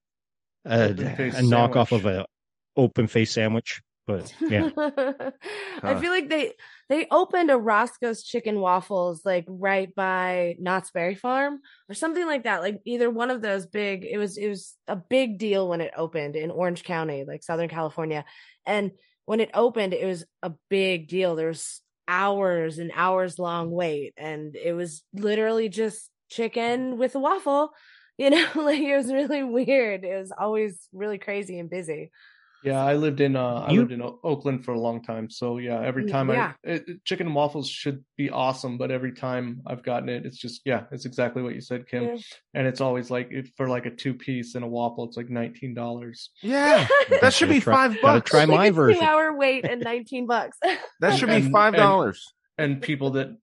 a, 0.65 0.89
a 0.89 1.41
knockoff 1.51 1.91
of 1.91 2.05
a 2.05 2.25
open 2.75 3.07
face 3.07 3.31
sandwich. 3.31 3.81
But 4.05 4.33
yeah, 4.39 4.69
I 5.83 5.99
feel 5.99 6.11
like 6.11 6.29
they 6.29 6.53
they 6.87 7.07
opened 7.11 7.51
a 7.51 7.57
Roscoe's 7.57 8.23
Chicken 8.23 8.59
Waffles 8.61 9.25
like 9.25 9.43
right 9.47 9.93
by 9.93 10.55
Knott's 10.59 10.91
Berry 10.91 11.15
Farm 11.15 11.59
or 11.89 11.93
something 11.93 12.25
like 12.25 12.43
that. 12.43 12.61
Like 12.61 12.79
either 12.85 13.09
one 13.09 13.31
of 13.31 13.41
those 13.41 13.65
big. 13.65 14.05
It 14.05 14.17
was 14.17 14.37
it 14.37 14.47
was 14.47 14.75
a 14.87 14.95
big 14.95 15.39
deal 15.39 15.67
when 15.67 15.81
it 15.81 15.91
opened 15.97 16.35
in 16.37 16.51
Orange 16.51 16.83
County, 16.83 17.25
like 17.25 17.43
Southern 17.43 17.67
California, 17.69 18.23
and 18.65 18.91
when 19.25 19.41
it 19.41 19.49
opened, 19.53 19.93
it 19.93 20.05
was 20.05 20.23
a 20.41 20.53
big 20.69 21.09
deal. 21.09 21.35
There 21.35 21.49
was 21.49 21.81
hours 22.07 22.77
and 22.79 22.91
hours 22.95 23.39
long 23.39 23.71
wait, 23.71 24.13
and 24.17 24.55
it 24.55 24.73
was 24.73 25.03
literally 25.13 25.69
just 25.69 26.09
chicken 26.29 26.97
with 26.97 27.15
a 27.15 27.19
waffle. 27.19 27.71
You 28.17 28.31
know, 28.31 28.47
like 28.55 28.79
it 28.81 28.97
was 28.97 29.11
really 29.13 29.43
weird. 29.43 30.03
It 30.03 30.17
was 30.19 30.31
always 30.37 30.87
really 30.93 31.17
crazy 31.17 31.59
and 31.59 31.69
busy. 31.69 32.11
Yeah, 32.67 32.83
I 32.83 32.93
lived 32.95 33.21
in 33.21 33.35
uh, 33.35 33.65
I 33.67 33.71
You- 33.71 33.79
lived 33.79 33.91
in 33.91 34.01
O- 34.01 34.19
Oakland 34.23 34.63
for 34.65 34.73
a 34.73 34.79
long 34.79 35.01
time. 35.01 35.29
So 35.29 35.57
yeah, 35.57 35.81
every 35.81 36.03
Mm, 36.05 36.11
time 36.11 36.29
yeah. 36.29 36.53
I 36.65 36.69
it, 36.69 36.83
it- 36.89 37.05
chicken 37.05 37.27
and 37.27 37.35
waffles 37.35 37.69
should 37.69 38.03
be 38.17 38.29
awesome, 38.29 38.77
but 38.77 38.91
every 38.91 39.13
time 39.13 39.61
I've 39.65 39.83
gotten 39.83 40.09
it, 40.09 40.25
it's 40.25 40.37
just 40.37 40.61
yeah, 40.65 40.83
it's 40.91 41.05
exactly 41.05 41.41
what 41.43 41.55
you 41.55 41.61
said, 41.61 41.87
Kim. 41.87 42.03
Yeah. 42.03 42.17
And 42.53 42.67
it's 42.67 42.81
always 42.81 43.09
like 43.11 43.29
if 43.31 43.51
for 43.57 43.67
like 43.67 43.85
a 43.85 43.91
two 43.91 44.13
piece 44.13 44.55
and 44.55 44.63
a 44.63 44.67
waffle, 44.67 45.05
it's 45.05 45.17
like 45.17 45.29
nineteen 45.29 45.73
dollars. 45.73 46.29
Yeah, 46.41 46.87
that 47.21 47.33
should 47.33 47.49
be 47.49 47.55
Gotta 47.59 47.63
try- 47.63 47.73
five 47.75 47.91
gotta 48.01 48.19
bucks. 48.19 48.31
try 48.31 48.39
Like 48.45 48.57
my 48.57 48.65
a 48.67 48.71
version. 48.81 48.99
Two-hour 49.01 49.37
wait 49.37 49.65
and 49.65 49.81
nineteen 49.81 50.27
bucks. 50.27 50.57
That 50.99 51.17
should 51.17 51.29
be 51.29 51.35
And- 51.47 51.51
five 51.51 51.75
dollars. 51.75 52.33
And 52.59 52.81
people 52.81 53.11
that 53.11 53.37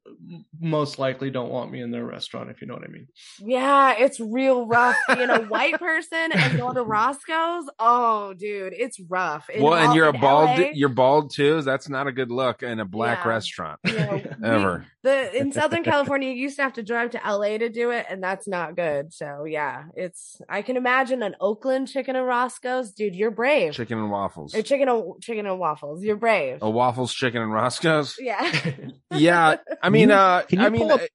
most 0.61 0.99
likely 0.99 1.31
don't 1.31 1.51
want 1.51 1.71
me 1.71 1.81
in 1.81 1.91
their 1.93 2.05
restaurant, 2.05 2.51
if 2.51 2.61
you 2.61 2.67
know 2.67 2.75
what 2.75 2.83
I 2.85 2.89
mean. 2.89 3.07
yeah, 3.39 3.95
it's 3.97 4.19
real 4.19 4.67
rough 4.67 4.97
being 5.15 5.31
a 5.31 5.43
white 5.49 5.79
person 5.79 6.33
and 6.33 6.59
going 6.59 6.75
to 6.75 6.83
Roscoe's. 6.83 7.67
Oh, 7.79 8.35
dude, 8.35 8.73
it's 8.77 8.99
rough. 9.01 9.49
In 9.51 9.63
Well, 9.63 9.75
and 9.75 9.95
you're 9.95 10.09
a 10.09 10.13
bald. 10.13 10.59
LA, 10.59 10.71
You're 10.73 10.89
bald 10.89 11.33
too. 11.33 11.63
That's 11.63 11.89
not 11.89 12.07
a 12.09 12.13
good 12.13 12.31
look 12.33 12.63
in 12.65 12.81
a 12.81 12.85
black 12.85 13.21
Yeah. 13.25 13.29
restaurant 13.31 13.79
you 13.85 13.93
know, 13.99 14.21
we- 14.41 14.47
ever. 14.49 14.87
The 15.05 15.37
in 15.37 15.53
Southern 15.53 15.85
California, 15.85 16.31
you 16.31 16.35
used 16.43 16.57
to 16.57 16.63
have 16.63 16.73
to 16.73 16.83
drive 16.83 17.11
to 17.11 17.21
LA 17.25 17.59
to 17.59 17.69
do 17.69 17.91
it, 17.91 18.07
and 18.11 18.21
that's 18.21 18.49
not 18.49 18.75
good. 18.75 19.13
So 19.13 19.45
yeah, 19.45 19.85
it's. 19.95 20.41
I 20.49 20.63
can 20.63 20.77
imagine 20.77 21.23
an 21.23 21.37
Oakland 21.41 21.87
chicken 21.89 22.17
and 22.17 22.27
Roscoe's, 22.27 22.91
dude. 22.93 23.15
You're 23.15 23.31
brave. 23.31 23.75
Chicken 23.75 23.99
and 23.99 24.11
waffles. 24.11 24.55
Or 24.55 24.63
chicken 24.63 24.89
and 24.89 25.23
chicken 25.23 25.47
and 25.47 25.59
waffles. 25.61 26.03
You're 26.03 26.17
brave. 26.17 26.59
A 26.63 26.69
waffles, 26.69 27.15
chicken, 27.15 27.41
and 27.43 27.53
Roscoe's. 27.53 28.17
Yeah. 28.21 28.73
Yeah, 29.13 29.57
I 29.81 29.91
mean, 29.91 30.09
you- 30.09 30.15
uh, 30.15 30.43
can 30.43 30.59
you 30.61 30.67
I 30.67 30.71
mean, 30.71 30.81
pull 30.83 30.93
up- 30.93 31.01
uh, 31.03 31.07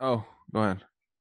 oh, 0.00 0.24
go 0.54 0.60
ahead. 0.62 0.78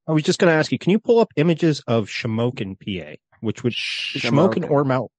I 0.07 0.13
was 0.13 0.23
just 0.23 0.39
going 0.39 0.49
to 0.51 0.57
ask 0.57 0.71
you, 0.71 0.79
can 0.79 0.91
you 0.91 0.99
pull 0.99 1.19
up 1.19 1.27
images 1.35 1.81
of 1.87 2.07
Shamokin, 2.07 2.77
PA, 2.79 3.15
which 3.41 3.63
would 3.63 3.73
Shamokin 3.73 4.63
Shamokin. 4.63 4.69
or 4.71 4.83
Mount? 4.85 5.11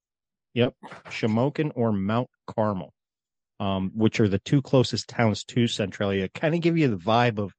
Yep, 0.55 0.75
Shamokin 1.11 1.71
or 1.77 1.93
Mount 1.93 2.29
Carmel, 2.47 2.93
um, 3.61 3.93
which 3.95 4.19
are 4.19 4.27
the 4.29 4.41
two 4.41 4.61
closest 4.63 5.09
towns 5.09 5.45
to 5.45 5.69
Centralia. 5.69 6.29
Kind 6.31 6.55
of 6.57 6.61
give 6.63 6.77
you 6.77 6.89
the 6.89 6.97
vibe 6.97 7.39
of 7.39 7.55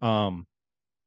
um 0.00 0.46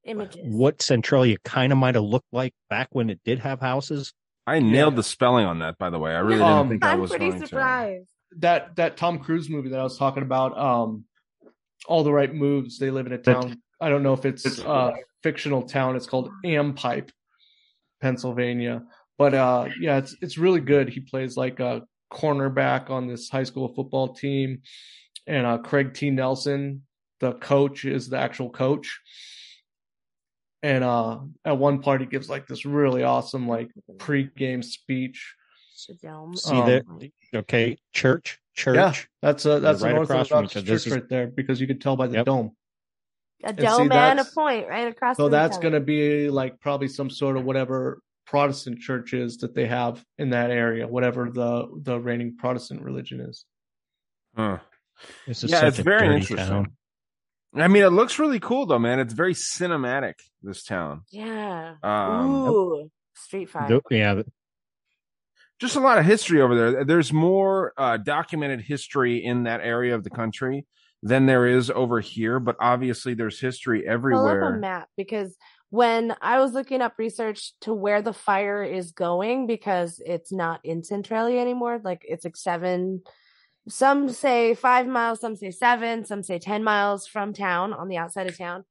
Images. 0.03 0.41
what 0.43 0.83
Centralia 0.83 1.37
kind 1.43 1.71
of 1.71 1.79
might 1.79 1.95
have 1.95 2.03
looked 2.03 2.31
like 2.31 2.53
back 2.69 2.89
when 2.91 3.09
it 3.09 3.19
did 3.25 3.39
have 3.39 3.59
houses. 3.59 4.13
I 4.45 4.59
nailed 4.59 4.95
the 4.95 5.01
spelling 5.01 5.45
on 5.47 5.57
that, 5.59 5.79
by 5.79 5.89
the 5.89 5.97
way. 5.97 6.13
I 6.13 6.19
really 6.19 6.37
didn't 6.37 6.47
Um, 6.51 6.69
think 6.69 6.85
I 6.85 6.91
I'm 6.91 6.99
was 7.01 7.09
pretty 7.09 7.29
going 7.29 7.41
to. 7.41 7.47
surprised. 7.47 8.09
that 8.37 8.75
that 8.75 8.97
Tom 8.97 9.17
Cruise 9.17 9.49
movie 9.49 9.69
that 9.69 9.79
I 9.79 9.83
was 9.83 9.97
talking 9.97 10.21
about, 10.21 10.55
um, 10.55 11.05
all 11.87 12.03
the 12.03 12.13
right 12.13 12.31
moves. 12.31 12.77
They 12.77 12.91
live 12.91 13.07
in 13.07 13.13
a 13.13 13.17
town. 13.17 13.59
I 13.81 13.89
don't 13.89 14.03
know 14.03 14.13
if 14.13 14.25
it's 14.25 14.59
a 14.59 14.93
fictional 15.23 15.63
town. 15.63 15.95
It's 15.95 16.05
called 16.05 16.29
Ampipe, 16.45 17.09
Pennsylvania. 18.01 18.83
But 19.17 19.33
uh, 19.33 19.69
yeah, 19.79 19.97
it's 19.97 20.15
it's 20.21 20.37
really 20.37 20.59
good. 20.59 20.89
He 20.89 20.99
plays 20.99 21.35
like 21.37 21.59
a 21.59 21.81
cornerback 22.15 22.89
on 22.89 23.07
this 23.07 23.29
high 23.29 23.43
school 23.43 23.73
football 23.75 24.13
team, 24.13 24.61
and 25.27 25.45
uh, 25.45 25.57
Craig 25.59 25.93
T. 25.93 26.09
Nelson, 26.09 26.83
the 27.19 27.33
coach, 27.33 27.85
is 27.85 28.09
the 28.09 28.17
actual 28.17 28.49
coach. 28.49 28.99
And 30.63 30.83
uh, 30.83 31.19
at 31.43 31.57
one 31.57 31.81
part, 31.81 32.01
he 32.01 32.07
gives 32.07 32.29
like 32.29 32.47
this 32.47 32.65
really 32.65 33.03
awesome 33.03 33.47
like 33.47 33.69
pre-game 33.99 34.63
speech. 34.63 35.35
Shadome. 35.77 36.37
See 36.37 36.55
Um, 36.55 36.65
that? 36.67 37.11
Okay, 37.35 37.77
church, 37.93 38.39
church. 38.55 38.75
Yeah, 38.75 38.93
that's 39.21 39.45
a 39.45 39.59
that's 39.59 39.81
right 39.81 39.95
an 39.95 40.01
across 40.01 40.29
from 40.29 40.43
Orthodox 40.45 40.55
each 40.57 40.65
church 40.67 40.87
is- 40.87 40.91
right 40.93 41.09
there 41.09 41.27
because 41.27 41.59
you 41.61 41.67
could 41.67 41.81
tell 41.81 41.95
by 41.95 42.07
the 42.07 42.15
Yep. 42.15 42.25
dome. 42.25 42.51
A 43.43 43.53
dome 43.53 43.91
and 43.91 44.19
a 44.19 44.25
point 44.25 44.67
right 44.67 44.87
across. 44.87 45.17
So 45.17 45.25
from 45.25 45.27
each 45.27 45.31
that's 45.33 45.57
going 45.59 45.73
to 45.73 45.79
be 45.81 46.29
like 46.29 46.59
probably 46.61 46.87
some 46.87 47.09
sort 47.11 47.37
of 47.37 47.43
whatever 47.43 48.01
Protestant 48.25 48.79
churches 48.79 49.37
that 49.37 49.53
they 49.53 49.67
have 49.67 50.03
in 50.17 50.31
that 50.31 50.51
area, 50.51 50.87
whatever 50.87 51.29
the 51.31 51.67
the 51.81 51.99
reigning 51.99 52.37
Protestant 52.37 52.81
religion 52.81 53.21
is. 53.21 53.45
Huh. 54.35 54.57
This 55.27 55.43
is 55.43 55.51
Yeah, 55.51 55.67
it's 55.67 55.79
very 55.79 56.07
interesting. 56.07 56.37
town. 56.37 56.71
I 57.53 57.67
mean, 57.67 57.83
it 57.83 57.89
looks 57.89 58.19
really 58.19 58.39
cool 58.39 58.65
though, 58.65 58.79
man. 58.79 58.99
It's 58.99 59.13
very 59.13 59.33
cinematic. 59.33 60.15
This 60.41 60.63
town. 60.63 61.03
Yeah. 61.11 61.75
Um, 61.83 62.29
Ooh, 62.49 62.91
Street 63.15 63.49
Fight. 63.49 63.69
Though- 63.69 63.81
yeah, 63.89 64.21
just 65.59 65.75
a 65.75 65.79
lot 65.79 65.97
of 65.97 66.05
history 66.05 66.41
over 66.41 66.55
there. 66.71 66.83
There's 66.85 67.13
more 67.13 67.73
uh, 67.77 67.97
documented 67.97 68.61
history 68.61 69.23
in 69.23 69.43
that 69.43 69.61
area 69.61 69.95
of 69.95 70.03
the 70.03 70.09
country 70.09 70.65
than 71.01 71.27
there 71.27 71.45
is 71.47 71.69
over 71.69 72.01
here, 72.01 72.39
but 72.39 72.55
obviously 72.59 73.13
there's 73.13 73.39
history 73.39 73.81
Pull 73.81 73.89
up 73.89 73.91
a 73.91 73.93
everywhere. 73.93 74.57
map 74.57 74.89
because 74.97 75.37
when 75.75 76.15
I 76.21 76.39
was 76.39 76.53
looking 76.53 76.81
up 76.81 76.93
research 76.97 77.51
to 77.61 77.73
where 77.73 78.01
the 78.01 78.13
fire 78.13 78.63
is 78.63 78.93
going, 78.93 79.45
because 79.45 80.01
it's 80.05 80.31
not 80.31 80.61
in 80.63 80.83
Centralia 80.85 81.41
anymore, 81.41 81.81
like 81.83 82.05
it's 82.07 82.23
like 82.23 82.37
seven, 82.37 83.01
some 83.67 84.07
say 84.07 84.55
five 84.55 84.87
miles, 84.87 85.19
some 85.19 85.35
say 85.35 85.51
seven, 85.51 86.05
some 86.05 86.23
say 86.23 86.39
10 86.39 86.63
miles 86.63 87.07
from 87.07 87.33
town 87.33 87.73
on 87.73 87.89
the 87.89 87.97
outside 87.97 88.27
of 88.27 88.37
town. 88.37 88.63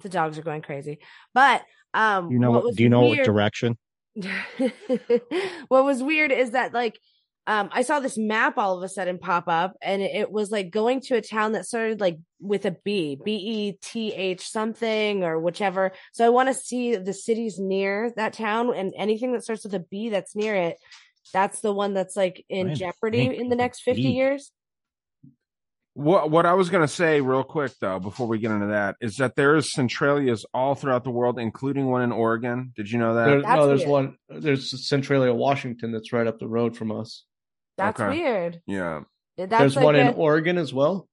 The 0.00 0.08
dogs 0.08 0.36
are 0.36 0.42
going 0.42 0.62
crazy. 0.62 0.98
But, 1.32 1.62
um, 1.94 2.32
you 2.32 2.40
know 2.40 2.50
what 2.50 2.64
what? 2.64 2.74
Do 2.74 2.82
you 2.82 2.88
know 2.88 3.02
what 3.02 3.22
direction? 3.22 3.78
what 5.68 5.84
was 5.84 6.02
weird 6.02 6.32
is 6.32 6.50
that 6.50 6.74
like 6.74 6.98
um 7.48 7.70
I 7.72 7.82
saw 7.82 7.98
this 7.98 8.18
map 8.18 8.58
all 8.58 8.76
of 8.76 8.82
a 8.84 8.88
sudden 8.88 9.18
pop 9.18 9.48
up 9.48 9.74
and 9.82 10.02
it 10.02 10.30
was 10.30 10.50
like 10.50 10.70
going 10.70 11.00
to 11.02 11.16
a 11.16 11.22
town 11.22 11.52
that 11.52 11.66
started 11.66 11.98
like 11.98 12.18
with 12.40 12.66
a 12.66 12.76
B, 12.84 13.18
B 13.24 13.32
E 13.34 13.72
T 13.82 14.12
H 14.12 14.46
something 14.46 15.24
or 15.24 15.40
whichever. 15.40 15.92
So 16.12 16.24
I 16.24 16.28
want 16.28 16.50
to 16.50 16.54
see 16.54 16.94
the 16.94 17.14
cities 17.14 17.58
near 17.58 18.12
that 18.16 18.34
town 18.34 18.74
and 18.74 18.92
anything 18.96 19.32
that 19.32 19.42
starts 19.42 19.64
with 19.64 19.74
a 19.74 19.80
B 19.80 20.10
that's 20.10 20.36
near 20.36 20.54
it. 20.54 20.76
That's 21.32 21.60
the 21.60 21.72
one 21.72 21.94
that's 21.94 22.16
like 22.16 22.44
in 22.48 22.66
Trying 22.66 22.76
jeopardy 22.76 23.36
in 23.36 23.48
the 23.48 23.56
next 23.56 23.80
50 23.80 24.02
B. 24.02 24.10
years. 24.10 24.52
What 25.94 26.30
what 26.30 26.46
I 26.46 26.52
was 26.52 26.68
gonna 26.70 26.86
say 26.86 27.20
real 27.20 27.42
quick 27.42 27.72
though, 27.80 27.98
before 27.98 28.28
we 28.28 28.38
get 28.38 28.52
into 28.52 28.68
that, 28.68 28.96
is 29.00 29.16
that 29.16 29.34
there 29.34 29.56
is 29.56 29.72
Centralias 29.74 30.44
all 30.54 30.74
throughout 30.74 31.02
the 31.02 31.10
world, 31.10 31.40
including 31.40 31.86
one 31.86 32.02
in 32.02 32.12
Oregon. 32.12 32.72
Did 32.76 32.90
you 32.90 32.98
know 32.98 33.14
that? 33.14 33.24
There, 33.24 33.40
no, 33.40 33.66
there's 33.66 33.84
one. 33.84 34.16
There's 34.28 34.86
Centralia, 34.88 35.34
Washington, 35.34 35.90
that's 35.90 36.12
right 36.12 36.26
up 36.26 36.38
the 36.38 36.46
road 36.46 36.76
from 36.76 36.92
us. 36.92 37.24
That's 37.78 37.98
Okay. 38.00 38.10
weird. 38.18 38.60
Yeah. 38.66 39.00
That's 39.38 39.50
there's 39.50 39.76
like 39.76 39.84
one 39.84 39.94
in 39.96 40.14
Oregon 40.14 40.58
as 40.58 40.74
well. 40.74 41.08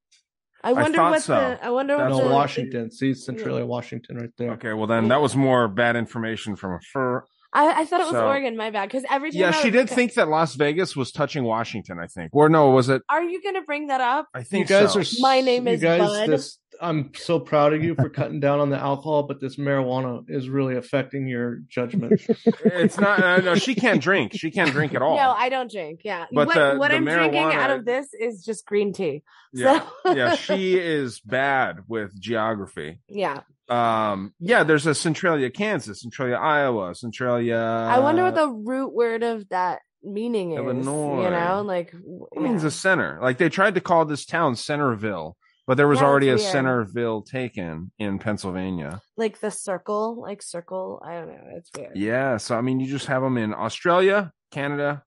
I 0.64 0.74
wonder 0.74 0.98
thought 0.98 1.12
what 1.12 1.22
so. 1.22 1.36
the 1.36 1.64
I 1.64 1.70
wonder 1.70 1.96
what 1.96 2.10
No, 2.10 2.28
the 2.28 2.34
Washington. 2.34 2.90
See, 2.92 3.14
Centralia, 3.14 3.66
Washington, 3.66 4.18
right 4.18 4.32
there. 4.38 4.52
Okay, 4.54 4.74
well 4.74 4.88
then 4.88 5.10
that 5.10 5.22
was 5.22 5.36
more 5.36 5.68
bad 5.68 5.96
information 5.96 6.56
from 6.56 6.80
her. 6.96 7.26
I, 7.54 7.82
I 7.82 7.86
thought 7.86 8.02
it 8.02 8.06
was 8.06 8.14
So- 8.14 8.26
Oregon, 8.28 8.58
my 8.58 8.72
bad. 8.72 8.90
Because 8.90 9.06
every 9.10 9.32
time 9.32 9.40
Yeah, 9.42 9.50
I 9.50 9.52
she 9.52 9.68
was 9.68 9.74
did 9.74 9.90
like, 9.90 9.96
think 9.96 10.14
that 10.16 10.28
Las 10.28 10.56
Vegas 10.56 10.96
was 10.96 11.12
touching 11.12 11.44
Washington. 11.44 12.00
I 12.00 12.08
think, 12.08 12.32
or 12.34 12.50
no, 12.50 12.72
was 12.72 12.90
it? 12.90 13.04
Are 13.10 13.24
you 13.24 13.42
gonna 13.44 13.62
bring 13.62 13.88
that 13.88 14.02
up? 14.02 14.28
I 14.34 14.40
You 14.40 14.44
think 14.46 14.68
guys 14.68 14.94
so. 14.94 15.00
are. 15.02 15.04
My 15.22 15.42
name 15.42 15.68
you 15.68 15.74
is 15.76 15.82
guys, 15.84 16.00
Bud. 16.00 16.30
This, 16.30 16.58
I'm 16.82 17.12
so 17.16 17.40
proud 17.40 17.74
of 17.74 17.84
you 17.84 17.96
for 17.96 18.10
cutting 18.10 18.40
down 18.40 18.60
on 18.60 18.70
the 18.70 18.78
alcohol, 18.78 19.24
but 19.24 19.40
this 19.40 19.56
marijuana 19.58 20.24
is 20.30 20.50
really 20.50 20.76
affecting 20.76 21.28
your 21.28 21.60
judgment. 21.68 22.22
It's 22.66 23.00
not. 23.00 23.22
Uh, 23.24 23.38
no, 23.42 23.56
she 23.56 23.76
can't 23.76 24.02
drink. 24.02 24.34
She 24.36 24.52
can't 24.52 24.72
drink 24.72 24.94
at 24.94 25.02
all. 25.02 25.16
No, 25.16 25.32
I 25.32 25.50
don't 25.50 25.72
drink. 25.72 26.02
Yeah, 26.04 26.26
But 26.32 26.48
what, 26.48 26.56
the- 26.56 26.78
what 26.78 26.90
the 26.92 26.98
I'm 26.98 27.06
drinking 27.06 27.40
out 27.44 27.72
of 27.72 27.86
this 27.86 28.08
is 28.14 28.44
just 28.44 28.66
green 28.66 28.94
tea. 28.94 29.24
yeah, 29.54 29.86
So- 30.06 30.14
yeah. 30.14 30.36
She 30.46 30.78
is 30.78 31.20
bad 31.22 31.80
with 31.88 32.20
geography. 32.20 33.00
yeah. 33.08 33.42
Um, 33.68 34.34
yeah. 34.40 34.64
There's 34.64 34.86
a 34.86 34.94
Centralia, 34.94 35.50
Kansas, 35.50 36.02
Centralia, 36.02 36.36
Iowa, 36.36 36.94
Centralia. 36.94 37.58
I 37.58 37.98
wonder 38.00 38.22
what 38.24 38.36
the 38.36 38.48
root 38.48 38.94
word 38.94 39.24
of 39.24 39.50
that 39.50 39.80
meaning 40.04 40.52
is. 40.52 40.60
Illinois. 40.60 41.24
You 41.24 41.30
know, 41.32 41.64
like 41.66 41.92
w- 41.92 42.28
It 42.36 42.42
means 42.44 42.62
yeah. 42.62 42.68
a 42.68 42.72
center. 42.72 43.18
Like 43.22 43.40
they 43.40 43.50
tried 43.50 43.74
to 43.74 43.82
call 43.82 44.06
this 44.06 44.24
town 44.28 44.56
Centerville, 44.56 45.36
but 45.68 45.78
there 45.78 45.88
was 45.88 46.00
That's 46.00 46.08
already 46.08 46.30
a 46.30 46.36
weird. 46.36 46.52
Centerville 46.52 47.22
taken 47.24 47.92
in 47.98 48.20
Pennsylvania. 48.20 49.02
like 49.18 49.40
the 49.40 49.52
circle, 49.52 50.22
like 50.22 50.42
circle. 50.42 51.02
I 51.06 51.16
don't 51.16 51.28
know. 51.28 51.44
It's 51.58 51.72
weird. 51.76 51.96
Yeah, 51.96 52.38
so 52.38 52.56
I 52.56 52.62
mean, 52.62 52.80
you 52.80 52.88
just 52.88 53.08
have 53.08 53.22
them 53.22 53.38
in 53.38 53.54
Australia, 53.54 54.32
Canada, 54.52 55.04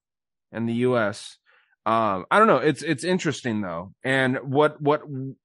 and 0.52 0.68
the 0.68 0.74
U.S. 0.74 1.38
Um, 1.86 2.26
I 2.30 2.38
don't 2.38 2.48
know. 2.48 2.58
It's 2.58 2.82
it's 2.82 3.04
interesting 3.04 3.60
though, 3.60 3.94
and 4.02 4.38
what 4.42 4.80
what 4.82 5.02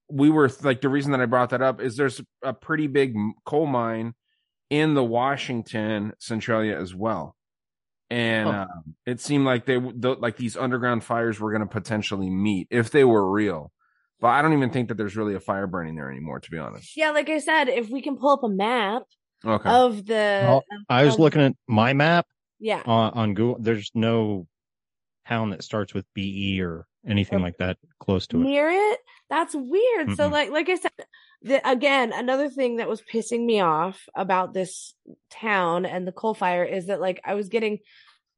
we 0.09 0.29
were 0.29 0.49
like 0.61 0.81
the 0.81 0.89
reason 0.89 1.11
that 1.11 1.21
I 1.21 1.25
brought 1.25 1.51
that 1.51 1.61
up 1.61 1.79
is 1.79 1.95
there's 1.95 2.21
a 2.43 2.53
pretty 2.53 2.87
big 2.87 3.15
coal 3.45 3.65
mine 3.65 4.13
in 4.69 4.93
the 4.93 5.03
Washington 5.03 6.13
Centralia 6.19 6.79
as 6.79 6.95
well, 6.95 7.35
and 8.09 8.49
um, 8.49 8.95
it 9.05 9.21
seemed 9.21 9.45
like 9.45 9.65
they 9.65 9.77
like 9.77 10.37
these 10.37 10.57
underground 10.57 11.03
fires 11.03 11.39
were 11.39 11.51
going 11.51 11.61
to 11.61 11.67
potentially 11.67 12.29
meet 12.29 12.67
if 12.71 12.89
they 12.89 13.03
were 13.03 13.31
real. 13.31 13.71
But 14.23 14.29
I 14.29 14.41
don't 14.41 14.53
even 14.53 14.69
think 14.69 14.87
that 14.87 14.95
there's 14.95 15.17
really 15.17 15.35
a 15.35 15.39
fire 15.41 15.67
burning 15.67 15.95
there 15.95 16.09
anymore, 16.09 16.39
to 16.39 16.49
be 16.49 16.57
honest. 16.57 16.95
Yeah, 16.95 17.11
like 17.11 17.29
I 17.29 17.39
said, 17.39 17.67
if 17.67 17.89
we 17.89 18.01
can 18.01 18.15
pull 18.15 18.29
up 18.29 18.43
a 18.45 18.47
map 18.47 19.03
Okay. 19.45 19.69
of 19.69 20.05
the, 20.05 20.13
Well, 20.45 20.57
of- 20.59 20.63
I 20.87 21.03
was 21.03 21.15
of- 21.15 21.19
looking 21.19 21.41
at 21.41 21.51
my 21.67 21.91
map 21.91 22.25
yeah, 22.57 22.81
on, 22.85 23.11
on 23.15 23.33
Google. 23.33 23.57
There's 23.59 23.91
no 23.93 24.47
town 25.27 25.49
that 25.49 25.61
starts 25.61 25.93
with 25.93 26.05
BE 26.13 26.61
or 26.61 26.85
anything 27.05 27.41
like 27.41 27.57
that 27.57 27.77
close 27.99 28.25
to 28.27 28.37
it. 28.39 28.43
near 28.45 28.69
it. 28.69 28.99
That's 29.29 29.53
weird. 29.53 30.15
So 30.15 30.29
Mm-mm. 30.29 30.31
like 30.31 30.49
like 30.51 30.69
I 30.69 30.75
said, 30.75 30.91
the, 31.41 31.69
again, 31.69 32.13
another 32.13 32.47
thing 32.49 32.77
that 32.77 32.87
was 32.87 33.01
pissing 33.01 33.45
me 33.45 33.59
off 33.59 34.07
about 34.15 34.53
this 34.53 34.93
town 35.29 35.85
and 35.85 36.07
the 36.07 36.13
coal 36.13 36.33
fire 36.33 36.63
is 36.63 36.85
that 36.85 37.01
like 37.01 37.19
I 37.25 37.33
was 37.33 37.49
getting 37.49 37.79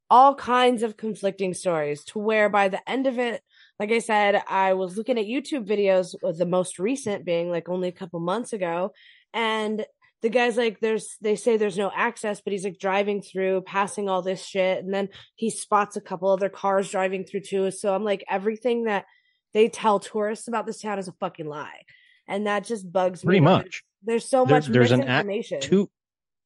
all 0.10 0.34
kinds 0.34 0.82
of 0.82 0.98
conflicting 0.98 1.54
stories 1.54 2.04
to 2.06 2.18
where 2.18 2.50
by 2.50 2.70
the 2.70 2.90
end 2.90 3.06
of 3.06 3.20
it, 3.20 3.44
like 3.80 3.92
I 3.92 4.00
said, 4.00 4.42
I 4.48 4.74
was 4.74 4.98
looking 4.98 5.18
at 5.20 5.26
YouTube 5.26 5.68
videos, 5.68 6.16
with 6.22 6.38
the 6.38 6.46
most 6.46 6.80
recent 6.80 7.26
being 7.26 7.50
like 7.50 7.68
only 7.70 7.88
a 7.90 7.94
couple 7.94 8.20
months 8.20 8.54
ago, 8.54 8.92
and 9.34 9.86
the 10.22 10.30
guy's 10.30 10.58
like, 10.58 10.80
there's, 10.80 11.18
they 11.22 11.36
say 11.36 11.58
there's 11.58 11.78
no 11.78 11.92
access, 11.94 12.42
but 12.42 12.52
he's 12.52 12.64
like 12.64 12.80
driving 12.80 13.22
through, 13.22 13.62
passing 13.62 14.10
all 14.10 14.22
this 14.24 14.44
shit. 14.44 14.84
And 14.84 14.92
then 14.92 15.10
he 15.36 15.52
spots 15.52 15.98
a 15.98 16.02
couple 16.02 16.30
other 16.32 16.50
cars 16.50 16.90
driving 16.90 17.26
through 17.26 17.42
too. 17.42 17.70
So 17.70 17.94
I'm 17.94 18.04
like, 18.04 18.24
everything 18.28 18.86
that 18.86 19.06
they 19.54 19.68
tell 19.70 20.00
tourists 20.00 20.48
about 20.48 20.66
this 20.66 20.82
town 20.82 20.98
is 20.98 21.08
a 21.08 21.12
fucking 21.20 21.46
lie. 21.48 21.82
And 22.28 22.48
that 22.48 22.64
just 22.66 22.92
bugs 22.92 23.24
me. 23.24 23.28
Pretty 23.28 23.42
much. 23.42 23.84
There's 24.04 24.28
so 24.28 24.46
There- 24.46 24.56
much 24.56 24.68
there's 24.68 24.92
an 24.92 25.02
act, 25.04 25.28
misinformation. 25.28 25.60
two 25.62 25.92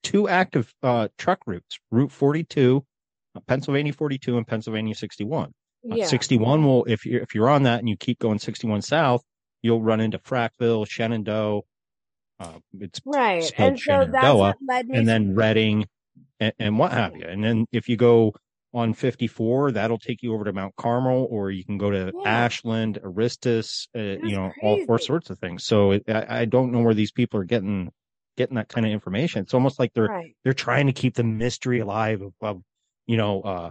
two 0.03 0.27
active 0.27 0.73
uh, 0.83 1.07
truck 1.17 1.39
routes: 1.45 1.79
Route 1.91 2.11
42, 2.11 2.85
uh, 3.35 3.39
Pennsylvania 3.47 3.93
42, 3.93 4.35
and 4.35 4.45
Pennsylvania 4.47 4.95
61. 4.95 5.53
Yeah. 5.83 6.05
61 6.05 6.63
will 6.65 6.85
if 6.85 7.05
you 7.05 7.19
if 7.21 7.33
you're 7.35 7.49
on 7.49 7.63
that 7.63 7.79
and 7.79 7.87
you 7.89 7.95
keep 7.97 8.19
going 8.19 8.39
61 8.39 8.81
south, 8.81 9.23
you'll 9.61 9.81
run 9.81 9.99
into 10.01 10.19
Frackville, 10.19 10.85
Shenandoah. 10.87 11.61
Uh, 12.39 12.59
it's 12.79 13.01
Right. 13.05 13.51
And 13.57 13.79
so 13.79 14.05
that's 14.11 14.35
what 14.35 14.57
led 14.67 14.87
me 14.87 14.97
and 14.97 15.05
to- 15.05 15.11
then 15.11 15.35
Reading, 15.35 15.85
and, 16.39 16.53
and 16.59 16.79
what 16.79 16.91
have 16.93 17.15
you. 17.15 17.25
And 17.25 17.43
then 17.43 17.65
if 17.71 17.89
you 17.89 17.97
go 17.97 18.33
on 18.73 18.93
54, 18.93 19.71
that'll 19.71 19.97
take 19.97 20.21
you 20.21 20.33
over 20.33 20.43
to 20.45 20.53
Mount 20.53 20.75
Carmel, 20.75 21.27
or 21.31 21.49
you 21.51 21.65
can 21.65 21.77
go 21.77 21.89
to 21.89 22.11
Yeah. 22.15 22.29
Ashland, 22.45 22.99
Aristes, 23.03 23.87
uh, 23.95 23.99
you 23.99 24.35
know, 24.35 24.51
all, 24.61 24.79
all 24.79 24.85
crazy. 24.85 25.05
sorts 25.05 25.29
of 25.31 25.39
things. 25.39 25.63
So 25.65 25.91
it, 25.91 26.03
I, 26.07 26.41
I 26.41 26.45
don't 26.45 26.71
know 26.71 26.81
where 26.81 26.93
these 26.93 27.11
people 27.11 27.39
are 27.39 27.45
getting 27.45 27.91
getting 28.37 28.55
that 28.55 28.69
kind 28.69 28.85
of 28.85 28.91
information. 28.93 29.41
It's 29.41 29.53
almost 29.53 29.79
like 29.79 29.91
they're 29.93 30.05
Right. 30.07 30.35
they're 30.43 30.53
trying 30.53 30.87
to 30.87 30.93
keep 30.93 31.15
the 31.15 31.23
mystery 31.25 31.79
alive 31.79 32.21
of, 32.21 32.33
of 32.41 32.61
you 33.05 33.17
know, 33.17 33.41
uh, 33.41 33.69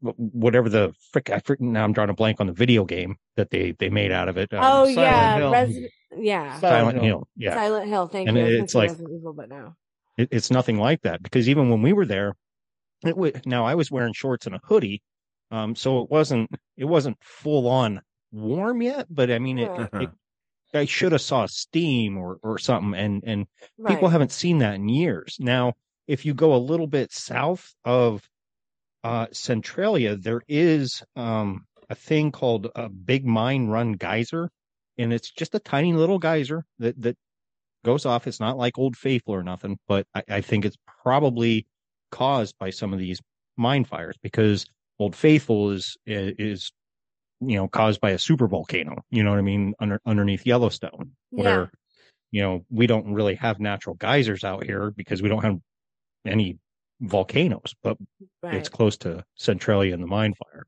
whatever 0.00 0.68
the 0.68 0.92
frick. 1.12 1.30
I 1.30 1.40
frick, 1.40 1.60
now 1.60 1.84
I'm 1.84 1.92
drawing 1.92 2.10
a 2.10 2.14
blank 2.14 2.40
on 2.40 2.46
the 2.46 2.52
video 2.52 2.84
game 2.84 3.16
that 3.36 3.50
they 3.50 3.72
they 3.72 3.88
made 3.88 4.12
out 4.12 4.28
of 4.28 4.36
it. 4.38 4.52
um, 4.54 4.60
Oh 4.62 4.84
Silent 4.92 4.96
yeah, 4.96 5.36
Hill. 5.36 5.52
Resi- 5.52 5.88
yeah, 6.16 6.60
Silent 6.60 7.02
Hill. 7.02 7.28
Yeah, 7.36 7.54
Silent 7.54 7.88
Hill. 7.88 8.06
Thank 8.08 8.28
And 8.28 8.36
you. 8.36 8.42
I 8.44 8.46
was 8.46 8.54
it's 8.60 8.74
like- 8.74 8.90
Evil, 8.92 9.32
but 9.36 9.48
no. 9.48 9.74
it, 10.16 10.28
it's 10.30 10.50
nothing 10.50 10.78
like 10.78 11.02
that 11.02 11.22
because 11.22 11.48
even 11.48 11.68
when 11.70 11.82
we 11.82 11.92
were 11.92 12.06
there, 12.06 12.34
it 13.04 13.16
would 13.16 13.44
now 13.46 13.64
I 13.66 13.74
was 13.74 13.90
wearing 13.90 14.12
shorts 14.12 14.46
and 14.46 14.54
a 14.54 14.60
hoodie, 14.64 15.02
um, 15.50 15.74
so 15.74 16.02
it 16.02 16.10
wasn't 16.10 16.50
it 16.76 16.84
wasn't 16.84 17.16
full 17.20 17.68
on 17.68 18.00
warm 18.32 18.82
yet, 18.82 19.06
but 19.10 19.30
I 19.30 19.38
mean 19.38 19.58
it. 19.58 19.68
Right. 19.92 20.02
it 20.02 20.10
I 20.74 20.84
should 20.84 21.12
have 21.12 21.22
saw 21.22 21.46
steam 21.46 22.18
or 22.18 22.38
or 22.42 22.58
something, 22.58 22.94
and 22.98 23.22
and 23.26 23.46
people 23.86 24.08
haven't 24.08 24.32
seen 24.32 24.58
that 24.58 24.74
in 24.74 24.88
years. 24.88 25.38
Now, 25.40 25.72
if 26.06 26.26
you 26.26 26.34
go 26.34 26.54
a 26.54 26.58
little 26.58 26.86
bit 26.86 27.10
south 27.12 27.74
of 27.84 28.22
uh, 29.08 29.26
Centralia, 29.32 30.16
there 30.16 30.42
is 30.48 31.02
um, 31.16 31.64
a 31.88 31.94
thing 31.94 32.30
called 32.30 32.68
a 32.74 32.90
Big 32.90 33.24
Mine 33.24 33.68
Run 33.68 33.92
Geyser, 33.92 34.50
and 34.98 35.12
it's 35.14 35.30
just 35.30 35.54
a 35.54 35.58
tiny 35.58 35.94
little 35.94 36.18
geyser 36.18 36.64
that 36.78 37.00
that 37.00 37.16
goes 37.86 38.04
off. 38.04 38.26
It's 38.26 38.40
not 38.40 38.58
like 38.58 38.76
Old 38.78 38.96
Faithful 38.96 39.34
or 39.34 39.42
nothing, 39.42 39.78
but 39.88 40.06
I, 40.14 40.22
I 40.28 40.40
think 40.42 40.66
it's 40.66 40.76
probably 41.02 41.66
caused 42.10 42.54
by 42.58 42.68
some 42.68 42.92
of 42.92 42.98
these 42.98 43.20
mine 43.56 43.84
fires 43.86 44.16
because 44.22 44.66
Old 44.98 45.16
Faithful 45.16 45.70
is 45.70 45.96
is 46.04 46.70
you 47.40 47.56
know 47.56 47.66
caused 47.66 48.02
by 48.02 48.10
a 48.10 48.18
super 48.18 48.46
volcano. 48.46 48.96
You 49.10 49.22
know 49.22 49.30
what 49.30 49.38
I 49.38 49.42
mean? 49.42 49.72
Under 49.80 50.00
underneath 50.04 50.44
Yellowstone, 50.44 51.12
Yeah. 51.32 51.42
where 51.44 51.70
you 52.30 52.42
know 52.42 52.66
we 52.70 52.86
don't 52.86 53.14
really 53.14 53.36
have 53.36 53.58
natural 53.58 53.94
geysers 53.94 54.44
out 54.44 54.64
here 54.64 54.90
because 54.90 55.22
we 55.22 55.30
don't 55.30 55.44
have 55.44 55.56
any 56.26 56.58
volcanoes, 57.00 57.74
but 57.82 57.98
Right. 58.42 58.54
it's 58.54 58.68
close 58.68 58.96
to 58.98 59.24
Centralia 59.36 59.94
and 59.94 60.02
the 60.02 60.06
mine 60.06 60.34
fire. 60.34 60.66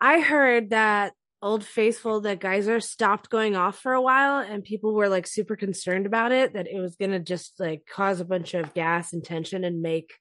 I 0.00 0.20
heard 0.20 0.70
that 0.70 1.12
Old 1.40 1.64
Faithful, 1.64 2.20
the 2.20 2.36
geyser 2.36 2.80
stopped 2.80 3.30
going 3.30 3.54
off 3.54 3.78
for 3.78 3.92
a 3.92 4.00
while, 4.02 4.38
and 4.38 4.64
people 4.64 4.94
were 4.94 5.08
like 5.08 5.26
super 5.26 5.56
concerned 5.56 6.06
about 6.06 6.32
it. 6.32 6.54
That 6.54 6.66
it 6.66 6.80
was 6.80 6.96
gonna 6.96 7.20
just 7.20 7.60
like 7.60 7.82
cause 7.86 8.20
a 8.20 8.24
bunch 8.24 8.54
of 8.54 8.74
gas 8.74 9.12
and 9.12 9.22
tension 9.22 9.62
and 9.64 9.82
make 9.82 10.12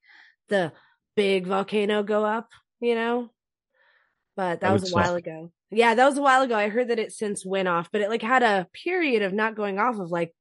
the 0.49 0.73
big 1.15 1.47
volcano 1.47 2.03
go 2.03 2.25
up. 2.25 2.49
You 2.81 2.95
know, 2.95 3.29
but 4.35 4.59
that 4.59 4.67
That 4.67 4.73
was 4.73 4.91
a 4.91 4.95
while 4.95 5.05
suck. 5.13 5.19
ago. 5.19 5.51
Yeah, 5.71 5.95
that 5.95 6.05
was 6.05 6.17
a 6.17 6.21
while 6.21 6.41
ago. 6.43 6.55
I 6.55 6.69
heard 6.69 6.89
that 6.89 6.99
it 6.99 7.13
since 7.13 7.45
went 7.45 7.67
off, 7.67 7.89
but 7.91 8.01
it 8.01 8.09
like 8.09 8.21
had 8.21 8.43
a 8.43 8.67
period 8.83 9.21
of 9.23 9.33
not 9.33 9.55
going 9.55 9.79
off 9.79 9.97
of 9.99 10.11
like 10.11 10.33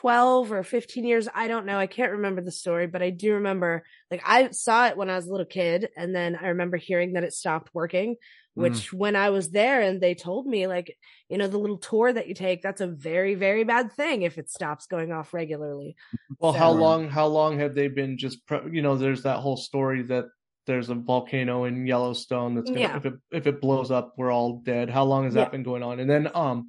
12 0.00 0.52
or 0.52 0.62
15 0.62 1.04
years. 1.04 1.28
I 1.34 1.48
don't 1.48 1.66
know. 1.66 1.78
I 1.78 1.86
can't 1.86 2.12
remember 2.12 2.40
the 2.40 2.50
story, 2.50 2.86
but 2.86 3.02
I 3.02 3.10
do 3.10 3.34
remember 3.34 3.84
like 4.10 4.22
I 4.24 4.50
saw 4.50 4.86
it 4.88 4.96
when 4.96 5.10
I 5.10 5.16
was 5.16 5.26
a 5.26 5.30
little 5.30 5.46
kid. 5.46 5.88
And 5.96 6.14
then 6.14 6.36
I 6.40 6.48
remember 6.48 6.76
hearing 6.76 7.12
that 7.14 7.24
it 7.24 7.32
stopped 7.32 7.70
working, 7.74 8.16
which 8.54 8.92
when 8.92 9.16
I 9.16 9.30
was 9.30 9.50
there 9.50 9.80
and 9.80 10.00
they 10.00 10.14
told 10.14 10.46
me, 10.46 10.66
like, 10.66 10.96
you 11.28 11.38
know, 11.38 11.48
the 11.48 11.58
little 11.58 11.78
tour 11.78 12.12
that 12.12 12.28
you 12.28 12.34
take, 12.34 12.62
that's 12.62 12.80
a 12.80 12.86
very, 12.86 13.34
very 13.34 13.64
bad 13.64 13.92
thing 13.92 14.22
if 14.22 14.38
it 14.38 14.48
stops 14.50 14.86
going 14.86 15.12
off 15.12 15.34
regularly. 15.34 15.96
Well, 16.38 16.52
So- 16.52 16.58
how 16.58 16.70
long? 16.72 17.08
How 17.08 17.26
long 17.26 17.58
have 17.58 17.74
they 17.74 17.88
been 17.88 18.16
just? 18.18 18.46
Pre- 18.46 18.70
you 18.72 18.82
know, 18.82 18.96
there's 18.96 19.22
that 19.24 19.38
whole 19.38 19.56
story 19.56 20.02
that 20.04 20.26
there's 20.66 20.88
a 20.88 20.94
volcano 20.94 21.64
in 21.64 21.86
Yellowstone 21.86 22.54
that's 22.54 22.70
gonna 22.70 22.80
Yeah. 22.80 22.96
if 22.96 23.04
it 23.06 23.14
if 23.30 23.46
it 23.46 23.60
blows 23.60 23.90
up, 23.90 24.14
we're 24.16 24.32
all 24.32 24.60
dead. 24.64 24.88
How 24.88 25.04
long 25.04 25.24
has 25.24 25.34
Yeah. 25.34 25.42
that 25.44 25.52
been 25.52 25.62
going 25.62 25.82
on? 25.82 26.00
And 26.00 26.08
then, 26.08 26.30
um, 26.34 26.68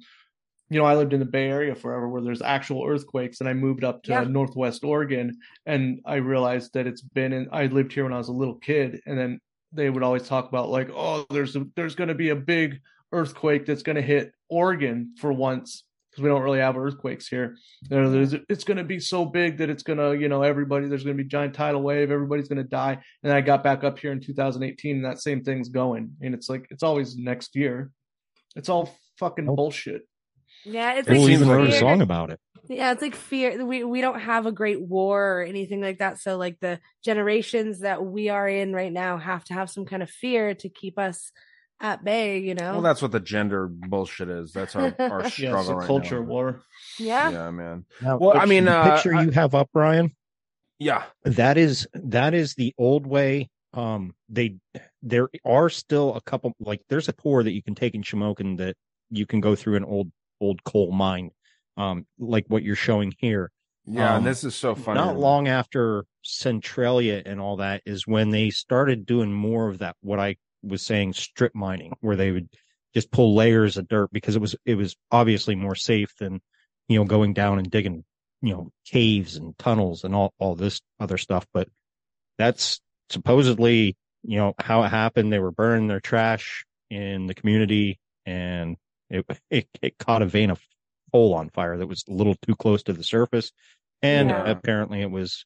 you 0.68 0.78
know, 0.80 0.84
I 0.84 0.96
lived 0.96 1.12
in 1.12 1.20
the 1.20 1.26
Bay 1.26 1.48
Area 1.48 1.74
forever, 1.74 2.08
where 2.08 2.22
there's 2.22 2.42
actual 2.42 2.84
earthquakes, 2.84 3.40
and 3.40 3.48
I 3.48 3.52
moved 3.54 3.84
up 3.84 4.02
to 4.04 4.12
Yeah. 4.12 4.24
Northwest 4.24 4.84
Oregon, 4.84 5.38
and 5.64 6.00
I 6.04 6.16
realized 6.16 6.72
that 6.74 6.86
it's 6.86 7.02
been. 7.02 7.32
In, 7.32 7.48
I 7.52 7.66
lived 7.66 7.92
here 7.92 8.04
when 8.04 8.12
I 8.12 8.18
was 8.18 8.28
a 8.28 8.32
little 8.32 8.56
kid, 8.56 9.00
and 9.06 9.16
then 9.18 9.40
they 9.72 9.90
would 9.90 10.02
always 10.02 10.26
talk 10.26 10.48
about 10.48 10.68
like, 10.70 10.90
oh, 10.94 11.24
there's 11.30 11.54
a, 11.56 11.66
there's 11.76 11.94
going 11.94 12.08
to 12.08 12.14
be 12.14 12.30
a 12.30 12.36
big 12.36 12.80
earthquake 13.12 13.66
that's 13.66 13.82
going 13.82 13.96
to 13.96 14.02
hit 14.02 14.32
Oregon 14.48 15.14
for 15.18 15.32
once 15.32 15.84
because 16.10 16.22
we 16.22 16.30
don't 16.30 16.42
really 16.42 16.60
have 16.60 16.78
earthquakes 16.78 17.28
here. 17.28 17.56
There's, 17.90 18.34
it's 18.48 18.64
going 18.64 18.78
to 18.78 18.84
be 18.84 18.98
so 18.98 19.26
big 19.26 19.58
that 19.58 19.68
it's 19.68 19.82
going 19.82 19.98
to, 19.98 20.18
you 20.18 20.28
know, 20.28 20.42
everybody, 20.42 20.88
there's 20.88 21.04
going 21.04 21.16
to 21.16 21.22
be 21.22 21.28
giant 21.28 21.54
tidal 21.54 21.82
wave, 21.82 22.10
everybody's 22.10 22.48
going 22.48 22.56
to 22.62 22.64
die. 22.64 22.98
And 23.22 23.32
I 23.32 23.42
got 23.42 23.62
back 23.62 23.84
up 23.84 23.98
here 23.98 24.12
in 24.12 24.20
2018 24.20 24.96
and 24.96 25.04
that 25.04 25.20
same 25.20 25.44
thing's 25.44 25.68
going. 25.68 26.12
And 26.22 26.34
it's 26.34 26.48
like, 26.48 26.66
it's 26.70 26.82
always 26.82 27.16
next 27.18 27.54
year. 27.54 27.90
It's 28.54 28.70
all 28.70 28.96
fucking 29.18 29.44
bullshit. 29.44 30.08
Yeah, 30.68 30.94
it's 30.94 31.08
We'll 31.08 31.22
like 31.22 31.30
even 31.30 31.48
wrote 31.48 31.68
a 31.68 31.72
song 31.72 32.00
about 32.02 32.30
it. 32.30 32.40
Yeah, 32.68 32.90
it's 32.90 33.00
like 33.02 33.14
fear. 33.14 33.64
We 33.64 33.84
we 33.84 34.00
don't 34.00 34.18
have 34.18 34.46
a 34.46 34.52
great 34.52 34.82
war 34.82 35.38
or 35.38 35.42
anything 35.42 35.80
like 35.80 35.98
that. 35.98 36.18
So 36.18 36.36
like 36.36 36.58
the 36.60 36.80
generations 37.04 37.80
that 37.80 38.04
we 38.04 38.28
are 38.28 38.48
in 38.48 38.72
right 38.72 38.92
now 38.92 39.18
have 39.18 39.44
to 39.44 39.54
have 39.54 39.70
some 39.70 39.84
kind 39.86 40.02
of 40.02 40.10
fear 40.10 40.54
to 40.56 40.68
keep 40.68 40.98
us 40.98 41.30
at 41.80 42.02
bay. 42.04 42.38
You 42.40 42.54
know. 42.56 42.72
Well, 42.72 42.82
that's 42.82 43.00
what 43.00 43.12
the 43.12 43.20
gender 43.20 43.68
bullshit 43.68 44.28
is. 44.28 44.50
That's 44.52 44.74
our, 44.74 44.92
our 44.98 45.22
Yeah, 45.22 45.28
struggle 45.28 45.60
it's 45.60 45.68
a 45.70 45.74
right 45.76 45.86
culture 45.86 46.20
now. 46.20 46.26
war. 46.26 46.62
yeah. 46.98 47.30
Yeah, 47.30 47.50
man. 47.52 47.84
Now, 48.02 48.18
Well, 48.18 48.36
I 48.36 48.46
mean, 48.46 48.64
the 48.64 48.72
uh, 48.76 48.94
picture 48.94 49.14
I- 49.14 49.22
you 49.22 49.30
have 49.30 49.54
up, 49.54 49.70
Ryan. 49.72 50.16
Yeah. 50.80 51.04
That 51.22 51.56
is 51.58 51.86
that 51.94 52.34
is 52.34 52.54
the 52.54 52.74
old 52.76 53.06
way. 53.06 53.48
Um, 53.72 54.14
they 54.28 54.56
there 55.02 55.28
are 55.44 55.68
still 55.70 56.14
a 56.16 56.20
couple 56.22 56.52
like 56.58 56.82
there's 56.88 57.08
a 57.08 57.12
tour 57.12 57.44
that 57.44 57.52
you 57.52 57.62
can 57.62 57.74
take 57.76 57.94
in 57.94 58.02
Shamokin 58.02 58.58
that 58.58 58.74
you 59.10 59.24
can 59.24 59.40
go 59.40 59.54
through 59.54 59.76
an 59.76 59.84
old 59.84 60.10
old 60.40 60.64
coal 60.64 60.92
mine, 60.92 61.30
um, 61.76 62.06
like 62.18 62.44
what 62.48 62.62
you're 62.62 62.76
showing 62.76 63.14
here. 63.18 63.50
Yeah, 63.86 64.12
Um, 64.12 64.16
and 64.18 64.26
this 64.26 64.42
is 64.44 64.54
so 64.54 64.74
funny. 64.74 64.98
Not 64.98 65.16
long 65.16 65.46
after 65.48 66.04
Centralia 66.22 67.22
and 67.24 67.40
all 67.40 67.56
that 67.58 67.82
is 67.86 68.06
when 68.06 68.30
they 68.30 68.50
started 68.50 69.06
doing 69.06 69.32
more 69.32 69.68
of 69.68 69.78
that. 69.78 69.96
What 70.00 70.18
I 70.18 70.36
was 70.62 70.82
saying, 70.82 71.12
strip 71.12 71.54
mining, 71.54 71.94
where 72.00 72.16
they 72.16 72.32
would 72.32 72.48
just 72.94 73.10
pull 73.10 73.34
layers 73.34 73.76
of 73.76 73.88
dirt 73.88 74.10
because 74.12 74.34
it 74.34 74.40
was 74.40 74.56
it 74.64 74.74
was 74.74 74.96
obviously 75.12 75.54
more 75.54 75.74
safe 75.74 76.14
than 76.18 76.40
you 76.88 76.98
know 76.98 77.04
going 77.04 77.32
down 77.32 77.58
and 77.58 77.70
digging 77.70 78.04
you 78.42 78.52
know 78.52 78.72
caves 78.84 79.36
and 79.36 79.56
tunnels 79.58 80.02
and 80.02 80.14
all 80.14 80.34
all 80.38 80.54
this 80.54 80.80
other 80.98 81.18
stuff. 81.18 81.46
But 81.52 81.68
that's 82.38 82.80
supposedly 83.10 83.96
you 84.22 84.38
know 84.38 84.54
how 84.58 84.82
it 84.82 84.88
happened. 84.88 85.32
They 85.32 85.38
were 85.38 85.52
burning 85.52 85.86
their 85.86 86.00
trash 86.00 86.64
in 86.90 87.26
the 87.26 87.34
community, 87.34 88.00
and 88.24 88.76
it 89.10 89.24
it, 89.50 89.68
it 89.82 89.98
caught 89.98 90.22
a 90.22 90.26
vein 90.26 90.50
of 90.50 90.60
coal 91.12 91.34
on 91.34 91.50
fire 91.50 91.76
that 91.76 91.86
was 91.86 92.04
a 92.08 92.12
little 92.12 92.34
too 92.46 92.54
close 92.56 92.82
to 92.84 92.92
the 92.92 93.04
surface, 93.04 93.52
and 94.02 94.30
Yeah. 94.30 94.48
apparently 94.50 95.00
it 95.02 95.10
was 95.10 95.44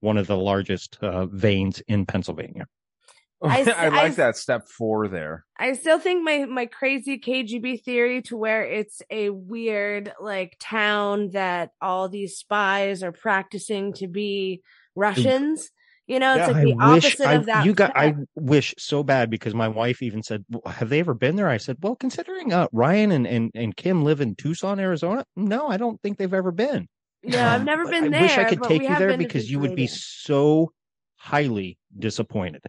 one 0.00 0.16
of 0.16 0.26
the 0.26 0.36
largest 0.36 0.98
uh, 1.02 1.26
veins 1.26 1.80
in 1.88 2.06
Pennsylvania. 2.06 2.66
I 3.42 3.62
like 3.62 3.76
I 3.92 4.06
s- 4.08 4.16
that 4.16 4.36
step 4.36 4.68
four 4.68 5.08
there. 5.08 5.46
I 5.58 5.72
still 5.72 5.98
think 5.98 6.22
my 6.22 6.44
my 6.44 6.66
crazy 6.66 7.18
KGB 7.18 7.82
theory 7.82 8.20
to 8.22 8.36
where 8.36 8.62
it's 8.64 9.00
a 9.10 9.30
weird 9.30 10.12
like 10.20 10.56
town 10.60 11.30
that 11.30 11.70
all 11.80 12.08
these 12.10 12.36
spies 12.36 13.02
are 13.02 13.12
practicing 13.12 13.94
to 13.94 14.08
be 14.08 14.60
Russians. 14.94 15.70
You 16.10 16.18
know, 16.18 16.34
it's 16.34 16.48
Yeah. 16.48 16.54
like 16.54 16.64
the 16.64 16.74
I 16.80 16.94
wish 16.94 17.04
opposite 17.06 17.26
I, 17.28 17.32
of 17.34 17.46
that. 17.46 17.64
you 17.66 17.72
got. 17.72 17.96
I 17.96 18.16
wish 18.34 18.74
so 18.78 19.04
bad 19.04 19.30
because 19.30 19.54
my 19.54 19.68
wife 19.68 20.02
even 20.02 20.24
said, 20.24 20.44
"Well, 20.50 20.72
"Have 20.72 20.88
they 20.88 20.98
ever 20.98 21.14
been 21.14 21.36
there?" 21.36 21.48
I 21.48 21.58
said, 21.58 21.76
"Well, 21.80 21.94
considering 21.94 22.52
uh, 22.52 22.66
Ryan 22.72 23.12
and, 23.12 23.28
and 23.28 23.50
and 23.54 23.76
Kim 23.76 24.02
live 24.02 24.20
in 24.20 24.34
Tucson, 24.34 24.80
Arizona, 24.80 25.24
no, 25.36 25.68
I 25.68 25.76
don't 25.76 26.02
think 26.02 26.18
they've 26.18 26.34
ever 26.34 26.50
been." 26.50 26.88
No, 27.22 27.40
I've 27.46 27.64
never 27.72 27.86
been 27.86 28.06
I 28.06 28.08
there. 28.08 28.18
I 28.18 28.22
wish 28.22 28.38
I 28.38 28.44
could 28.44 28.62
take 28.64 28.82
you 28.82 28.88
there 28.98 29.16
because 29.16 29.48
you 29.48 29.60
would 29.60 29.76
be 29.76 29.86
so 29.86 30.72
highly 31.16 31.78
disappointed. 31.96 32.62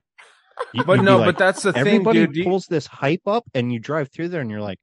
You- 0.73 0.83
But 0.83 1.01
no, 1.01 1.17
like, 1.17 1.25
but 1.29 1.37
that's 1.39 1.63
the 1.63 1.73
thing, 1.73 1.81
everybody 1.81 2.19
dude. 2.27 2.35
You- 2.35 2.43
pulls 2.43 2.67
this 2.67 2.85
hype 2.85 3.25
up, 3.25 3.43
and 3.55 3.73
you 3.73 3.79
drive 3.79 4.11
through 4.11 4.27
there, 4.29 4.41
and 4.41 4.51
you're 4.51 4.61
like, 4.61 4.77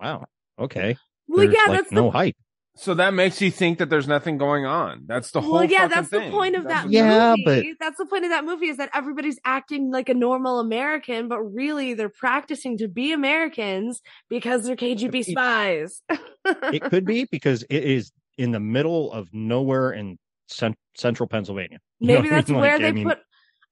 "Wow, 0.00 0.24
okay." 0.58 0.96
Well, 1.28 1.46
There's 1.46 1.54
yeah, 1.54 1.70
like 1.70 1.78
that's 1.82 1.90
the 1.90 1.94
no 1.94 2.10
hype. 2.10 2.34
So 2.78 2.94
that 2.94 3.12
makes 3.12 3.40
you 3.40 3.50
think 3.50 3.78
that 3.78 3.90
there's 3.90 4.06
nothing 4.08 4.38
going 4.38 4.64
on. 4.64 5.02
That's 5.06 5.30
the 5.32 5.40
whole. 5.40 5.52
well, 5.54 5.64
yeah, 5.64 5.88
that's 5.88 6.08
thing. 6.08 6.26
the 6.26 6.30
point 6.30 6.54
of 6.56 6.64
that 6.64 6.88
Yeah, 6.90 7.30
movie. 7.30 7.42
but- 7.44 7.64
That's 7.80 7.98
the 7.98 8.06
point 8.06 8.24
of 8.24 8.30
that 8.30 8.44
movie 8.44 8.68
is 8.68 8.76
that 8.76 8.90
everybody's 8.94 9.38
acting 9.44 9.90
like 9.90 10.08
a 10.08 10.14
normal 10.14 10.60
American, 10.60 11.28
but 11.28 11.40
really 11.42 11.94
they're 11.94 12.08
practicing 12.08 12.78
to 12.78 12.88
be 12.88 13.12
Americans 13.12 14.00
because 14.28 14.64
they're 14.64 14.76
KGB 14.76 15.24
spies. 15.24 16.02
It 16.72 16.82
could 16.82 17.04
be 17.04 17.24
because 17.30 17.64
it 17.64 17.82
is 17.84 18.12
in 18.38 18.52
the 18.52 18.60
middle 18.60 19.12
of 19.12 19.28
nowhere 19.32 19.90
in 19.90 20.18
cent- 20.48 20.78
central 20.96 21.26
Pennsylvania. 21.28 21.78
You 21.98 22.08
know 22.08 22.14
Maybe 22.22 22.28
I 22.28 22.34
that's 22.36 22.48
mean? 22.50 22.60
where 22.60 22.72
Like, 22.74 22.80
they 22.82 22.88
I 22.88 22.92
mean, 22.92 23.04
put. 23.08 23.18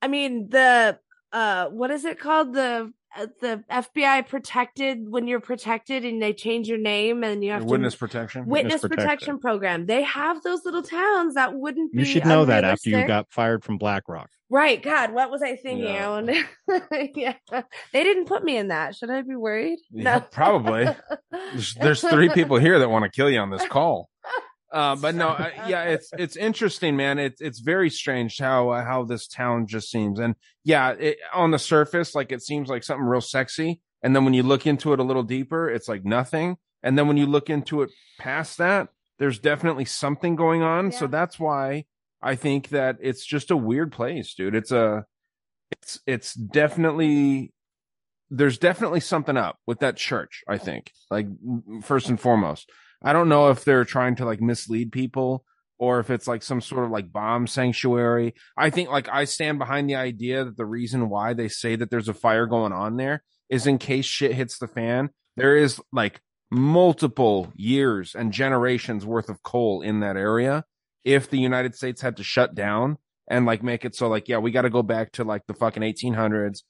I 0.03 0.09
mean, 0.09 0.49
the 0.51 0.99
uh, 1.33 1.67
what 1.69 1.91
is 1.91 2.05
it 2.05 2.19
called? 2.19 2.53
The 2.55 2.93
Uh, 3.17 3.27
the 3.41 3.65
FBI 3.71 4.27
protected 4.29 5.09
when 5.09 5.27
you're 5.27 5.41
protected 5.41 6.05
and 6.05 6.21
they 6.21 6.33
change 6.33 6.69
your 6.69 6.79
name 6.79 7.25
and 7.25 7.43
you 7.45 7.51
have 7.53 7.63
to 7.63 7.67
witness 7.67 7.95
protection. 7.95 8.47
witness 8.47 8.75
Witness 8.75 8.83
protection. 8.83 9.05
protection. 9.07 9.39
program. 9.39 9.87
They 9.87 10.03
have 10.03 10.43
those 10.43 10.65
little 10.65 10.83
towns 10.83 11.35
that 11.35 11.55
wouldn't 11.55 11.93
be. 11.93 12.01
You 12.01 12.05
should 12.05 12.27
know 12.27 12.45
that 12.45 12.65
after 12.65 12.91
you 12.91 13.07
got 13.07 13.31
fired 13.31 13.65
from 13.65 13.79
BlackRock. 13.79 14.31
Right, 14.49 14.81
God, 14.81 15.13
what 15.13 15.31
was 15.31 15.43
I 15.43 15.57
thinking? 15.57 15.85
Yeah. 15.87 16.21
Yeah, 17.15 17.35
they 17.93 18.05
didn't 18.05 18.27
put 18.27 18.45
me 18.45 18.57
in 18.57 18.69
that. 18.69 18.95
Should 18.95 19.11
I 19.11 19.23
be 19.23 19.35
worried? 19.37 19.79
Yeah, 19.91 20.19
probably. 20.21 20.87
There's, 21.31 21.75
there's 21.75 22.01
three 22.01 22.29
people 22.29 22.59
here 22.59 22.79
that 22.79 22.89
want 22.91 23.05
to 23.05 23.11
kill 23.11 23.31
you 23.31 23.39
on 23.41 23.51
this 23.51 23.67
call. 23.69 24.09
Uh, 24.77 24.95
but 24.95 25.14
no, 25.14 25.29
I, 25.29 25.53
yeah, 25.68 25.85
it's 25.85 26.11
it's 26.18 26.37
interesting, 26.37 26.97
man. 26.97 27.18
It's 27.18 27.41
it's 27.41 27.61
very 27.61 27.89
strange 27.89 28.37
how 28.37 28.68
uh, 28.68 28.85
how 28.85 29.05
this 29.05 29.27
town 29.27 29.66
just 29.66 29.91
seems, 29.91 30.18
and 30.18 30.35
yeah, 30.64 30.91
it, 30.91 31.16
on 31.33 31.51
the 31.51 31.59
surface, 31.59 32.14
like 32.14 32.31
it 32.31 32.43
seems 32.43 32.68
like 32.68 32.85
something 32.85 33.07
real 33.07 33.22
sexy, 33.22 33.81
and 34.03 34.14
then 34.14 34.27
when 34.27 34.35
you 34.35 34.43
look 34.43 34.66
into 34.66 34.93
it 34.93 35.01
a 35.01 35.03
little 35.03 35.22
deeper, 35.22 35.70
it's 35.70 35.89
like 35.89 36.05
nothing, 36.05 36.59
and 36.83 36.99
then 36.99 37.09
when 37.09 37.16
you 37.16 37.24
look 37.24 37.49
into 37.49 37.81
it 37.81 37.91
past 38.18 38.59
that, 38.59 38.89
there's 39.18 39.39
definitely 39.39 39.87
something 39.87 40.37
going 40.37 40.61
on. 40.61 40.93
So 40.93 41.07
that's 41.07 41.41
why 41.41 41.87
I 42.20 42.35
think 42.35 42.68
that 42.68 42.99
it's 43.01 43.24
just 43.24 43.51
a 43.51 43.57
weird 43.57 43.93
place, 43.93 44.35
dude. 44.35 44.55
It's 44.55 44.72
a 44.72 45.07
it's 45.70 46.01
it's 46.07 46.35
definitely 46.35 47.55
there's 48.29 48.59
definitely 48.59 49.01
something 49.01 49.39
up 49.39 49.57
with 49.66 49.79
that 49.79 49.97
church 49.97 50.45
i 50.49 50.59
think. 50.59 50.93
Like 51.11 51.29
first 51.83 52.11
and 52.11 52.20
foremost 52.20 52.70
i 53.03 53.13
don't 53.13 53.29
know 53.29 53.51
if 53.51 53.65
they're 53.65 53.85
trying 53.85 54.17
to 54.17 54.25
like 54.25 54.41
mislead 54.41 54.93
people 54.93 55.45
or 55.79 56.01
if 56.01 56.11
it's 56.11 56.27
like 56.27 56.43
some 56.43 56.61
sort 56.61 56.85
of 56.85 56.91
like 56.91 57.13
bomb 57.13 57.47
sanctuary 57.47 58.35
i 58.57 58.71
think 58.71 58.89
like 58.91 59.09
i 59.09 59.25
stand 59.25 59.59
behind 59.59 59.89
the 59.89 59.95
idea 59.95 60.45
that 60.45 60.57
the 60.57 60.67
reason 60.67 61.09
why 61.09 61.35
they 61.35 61.49
say 61.49 61.77
that 61.77 61.91
there's 61.91 62.09
a 62.09 62.15
fire 62.15 62.47
going 62.47 62.73
on 62.73 62.97
there 62.97 63.23
is 63.49 63.67
in 63.67 63.79
case 63.79 64.05
shit 64.05 64.35
hits 64.35 64.59
the 64.59 64.69
fan 64.69 65.11
there 65.37 65.57
is 65.57 65.81
like 65.93 66.21
multiple 66.51 67.53
years 67.57 68.15
and 68.15 68.33
generations 68.33 69.05
worth 69.05 69.29
of 69.29 69.43
coal 69.43 69.83
in 69.83 70.01
that 70.01 70.17
area 70.17 70.65
if 71.05 71.29
the 71.29 71.39
united 71.39 71.75
states 71.75 72.01
had 72.01 72.17
to 72.17 72.25
shut 72.25 72.55
down 72.55 72.97
and 73.29 73.45
like 73.45 73.63
make 73.63 73.85
it 73.85 73.95
so 73.95 74.09
like 74.09 74.29
yeah 74.29 74.39
we 74.39 74.51
got 74.51 74.63
to 74.63 74.71
go 74.71 74.83
back 74.83 75.11
to 75.13 75.25
like 75.25 75.43
the 75.47 75.55
fucking 75.55 75.83
1800s 75.83 76.61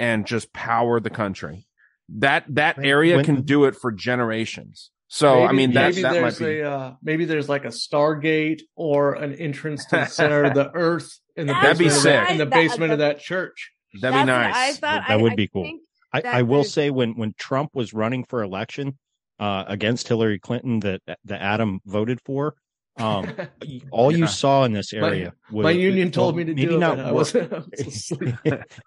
and 0.00 0.26
just 0.26 0.52
power 0.54 0.98
the 0.98 1.10
country. 1.10 1.66
That 2.08 2.44
that 2.48 2.78
area 2.82 3.16
when- 3.16 3.24
can 3.24 3.42
do 3.42 3.66
it 3.66 3.76
for 3.76 3.92
generations. 3.92 4.90
So 5.12 5.42
I 5.42 5.50
mean 5.52 5.72
that 5.72 5.88
maybe 5.90 6.02
that 6.02 6.12
might 6.12 6.20
there's 6.20 6.38
be 6.38 6.60
a 6.60 6.70
uh, 6.70 6.94
maybe 7.02 7.24
there's 7.24 7.48
like 7.48 7.64
a 7.64 7.68
Stargate 7.68 8.62
or 8.76 9.14
an 9.14 9.34
entrance 9.34 9.84
to 9.86 9.96
the 9.96 10.06
center 10.06 10.44
of 10.44 10.54
the 10.54 10.70
Earth 10.74 11.18
in 11.34 11.48
the 11.48 11.52
That'd 11.52 11.78
be 11.78 11.86
basement 11.86 11.96
of 11.96 12.02
that- 12.04 12.26
sick. 12.26 12.30
in 12.32 12.38
the 12.38 12.44
That- 12.44 12.50
basement 12.54 12.92
of 12.92 12.98
that- 13.00 13.16
that 13.16 13.20
church. 13.20 13.70
That'd 14.00 14.20
be 14.20 14.24
nice. 14.24 14.54
I 14.56 14.72
thought. 14.74 15.02
that 15.08 15.10
I- 15.10 15.16
would 15.16 15.32
I 15.32 15.34
be 15.34 15.48
cool. 15.48 15.64
think 15.64 15.82
I, 16.12 16.22
I 16.22 16.42
will 16.42 16.62
could- 16.62 16.70
say 16.70 16.90
when 16.90 17.16
when 17.16 17.34
Trump 17.36 17.70
was 17.74 17.92
running 17.92 18.24
for 18.24 18.42
election 18.44 18.98
uh, 19.40 19.64
against 19.66 20.06
Hillary 20.06 20.38
Clinton 20.38 20.78
that 20.80 21.00
that 21.24 21.40
Adam 21.42 21.80
voted 21.86 22.20
for, 22.24 22.54
um, 22.96 23.32
all 23.90 24.12
Yeah. 24.12 24.18
you 24.18 24.26
saw 24.28 24.62
in 24.62 24.72
this 24.74 24.92
My- 24.92 24.98
area 25.08 25.32
was 25.50 25.64
My 25.64 25.70
union 25.72 26.12
told 26.12 26.36
well, 26.36 26.44
me 26.44 26.52
to 26.52 26.54
maybe 26.54 26.70
do 26.72 26.78
not 26.78 26.98
it. 27.00 27.02
but 27.02 27.06
I 27.06 27.12
work- 27.12 27.18
was, 27.18 27.34
I 27.34 27.40
was 27.48 27.86
asleep. 28.12 28.34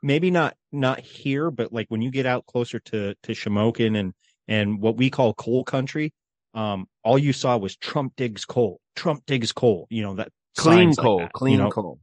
maybe 0.01 0.31
not 0.31 0.55
not 0.71 1.01
here, 1.01 1.51
but 1.51 1.73
like 1.73 1.87
when 1.89 2.01
you 2.01 2.11
get 2.11 2.25
out 2.25 2.45
closer 2.45 2.79
to 2.79 3.13
to 3.23 3.31
Shamokin 3.33 3.97
and 3.99 4.13
and 4.47 4.79
what 4.81 4.97
we 4.97 5.09
call 5.09 5.33
coal 5.33 5.63
country, 5.63 6.13
um, 6.53 6.87
all 7.03 7.17
you 7.17 7.33
saw 7.33 7.57
was 7.57 7.75
Trump 7.75 8.13
digs 8.15 8.45
coal. 8.45 8.79
Trump 8.95 9.23
digs 9.25 9.51
coal. 9.51 9.87
You 9.89 10.03
know 10.03 10.15
that 10.15 10.29
Clean 10.57 10.93
signs 10.93 10.97
like 10.97 11.05
coal, 11.05 11.17
that, 11.19 11.23
you 11.23 11.29
clean 11.33 11.57
know? 11.57 11.69
coal. 11.69 11.99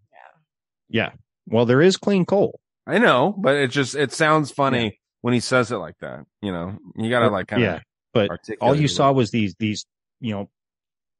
Yeah. 0.88 1.05
yeah. 1.05 1.11
Well, 1.47 1.66
there 1.66 1.82
is 1.82 1.97
clean 1.97 2.24
coal. 2.24 2.59
I 2.86 2.99
know, 2.99 3.34
but 3.36 3.57
it 3.57 3.70
just 3.70 3.95
it 3.95 4.12
sounds 4.12 4.51
funny 4.51 5.01
when 5.20 5.34
he 5.34 5.41
says 5.41 5.70
it 5.70 5.76
like 5.76 5.97
that. 6.01 6.24
You 6.43 6.53
know, 6.53 6.78
you 6.97 7.11
gotta 7.11 7.28
like 7.28 7.49
kind 7.49 7.62
of, 7.62 7.68
yeah, 7.68 7.80
but 8.12 8.30
all 8.61 8.74
you 8.74 8.88
saw 8.88 9.12
was 9.12 9.30
these 9.30 9.55
these 9.59 9.86
you 10.20 10.32
know 10.32 10.51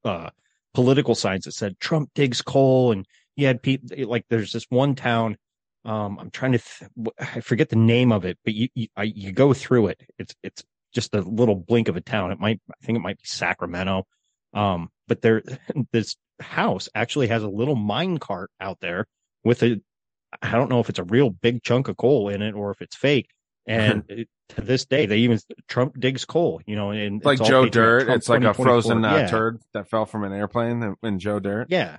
uh 0.05 0.31
political 0.75 1.14
signs 1.14 1.45
that 1.45 1.53
said 1.53 1.79
Trump 1.79 2.11
digs 2.14 2.43
coal, 2.43 2.93
and 2.93 3.07
you 3.37 3.47
had 3.47 3.62
people 3.62 3.89
like 4.09 4.25
there's 4.29 4.53
this 4.53 4.66
one 4.68 4.95
town. 4.95 5.37
Um, 5.85 6.18
I'm 6.18 6.31
trying 6.31 6.53
to 6.53 6.59
th- 6.59 7.12
I 7.18 7.41
forget 7.41 7.68
the 7.68 7.77
name 7.77 8.12
of 8.12 8.25
it, 8.25 8.39
but 8.45 8.55
you 8.55 8.68
you, 8.75 8.89
I, 8.97 9.05
you 9.05 9.33
go 9.33 9.55
through 9.55 9.89
it. 9.89 10.03
It's 10.18 10.35
it's 10.43 10.64
just 10.93 11.14
a 11.14 11.20
little 11.20 11.57
blink 11.57 11.88
of 11.88 11.97
a 11.97 12.01
town. 12.01 12.32
It 12.32 12.41
might 12.41 12.61
I 12.70 12.84
think 12.84 12.97
it 12.97 13.03
might 13.03 13.18
be 13.18 13.24
Sacramento. 13.26 14.07
Um, 14.53 14.91
but 15.07 15.22
there 15.22 15.43
this 15.93 16.16
house 16.41 16.88
actually 16.95 17.28
has 17.28 17.43
a 17.43 17.49
little 17.49 17.76
mine 17.76 18.18
cart 18.18 18.51
out 18.61 18.78
there 18.80 19.07
with 19.45 19.62
a 19.62 19.80
I 20.43 20.53
don't 20.53 20.70
know 20.70 20.80
if 20.80 20.88
it's 20.88 20.99
a 20.99 21.05
real 21.05 21.30
big 21.30 21.62
chunk 21.62 21.88
of 21.88 21.97
coal 21.97 22.28
in 22.28 22.43
it 22.43 22.55
or 22.55 22.70
if 22.70 22.80
it's 22.80 22.97
fake. 22.97 23.28
And 23.66 24.05
it, 24.09 24.28
to 24.49 24.62
this 24.62 24.84
day, 24.86 25.07
they 25.07 25.18
even 25.18 25.38
Trump 25.68 26.01
digs 26.01 26.24
coal, 26.24 26.61
you 26.66 26.74
know, 26.74 26.91
and 26.91 27.18
It's 27.18 27.26
like 27.26 27.43
Joe 27.43 27.68
Dirt. 27.68 28.09
It's 28.09 28.28
like 28.28 28.43
a 28.43 28.55
frozen 28.55 29.05
uh, 29.05 29.16
yeah. 29.16 29.26
turd 29.28 29.61
that 29.74 29.88
fell 29.88 30.07
from 30.07 30.24
an 30.24 30.32
airplane 30.32 30.97
and 31.03 31.20
Joe 31.20 31.38
Dirt. 31.38 31.68
Yeah. 31.70 31.99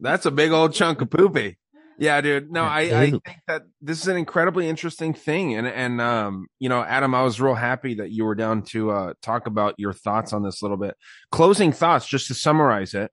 That's 0.00 0.26
a 0.26 0.30
big 0.30 0.50
old 0.50 0.74
chunk 0.74 1.00
of 1.00 1.08
poopy. 1.08 1.56
Yeah, 1.98 2.20
dude. 2.20 2.52
No, 2.52 2.62
I, 2.62 2.80
I 2.80 3.10
think 3.10 3.28
that 3.48 3.62
this 3.80 4.00
is 4.00 4.06
an 4.06 4.16
incredibly 4.16 4.68
interesting 4.68 5.14
thing. 5.14 5.56
And, 5.56 5.66
and, 5.66 6.00
um, 6.00 6.46
you 6.60 6.68
know, 6.68 6.80
Adam, 6.80 7.12
I 7.12 7.22
was 7.22 7.40
real 7.40 7.54
happy 7.54 7.94
that 7.94 8.12
you 8.12 8.24
were 8.24 8.36
down 8.36 8.62
to, 8.66 8.90
uh, 8.90 9.12
talk 9.20 9.48
about 9.48 9.74
your 9.78 9.92
thoughts 9.92 10.32
on 10.32 10.44
this 10.44 10.62
a 10.62 10.64
little 10.64 10.76
bit. 10.76 10.96
Closing 11.32 11.72
thoughts, 11.72 12.06
just 12.06 12.28
to 12.28 12.34
summarize 12.34 12.94
it. 12.94 13.10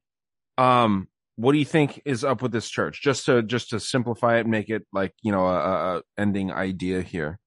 Um, 0.58 1.08
what 1.36 1.52
do 1.52 1.58
you 1.58 1.66
think 1.66 2.02
is 2.06 2.24
up 2.24 2.42
with 2.42 2.52
this 2.52 2.70
church? 2.70 3.02
Just 3.02 3.26
to, 3.26 3.42
just 3.42 3.72
to 3.72 3.80
simplify 3.80 4.38
it 4.38 4.42
and 4.42 4.52
make 4.52 4.70
it 4.70 4.86
like, 4.94 5.14
you 5.22 5.32
know, 5.32 5.48
a 5.48 5.98
a 5.98 6.02
ending 6.18 6.52
idea 6.52 7.02
here. 7.02 7.40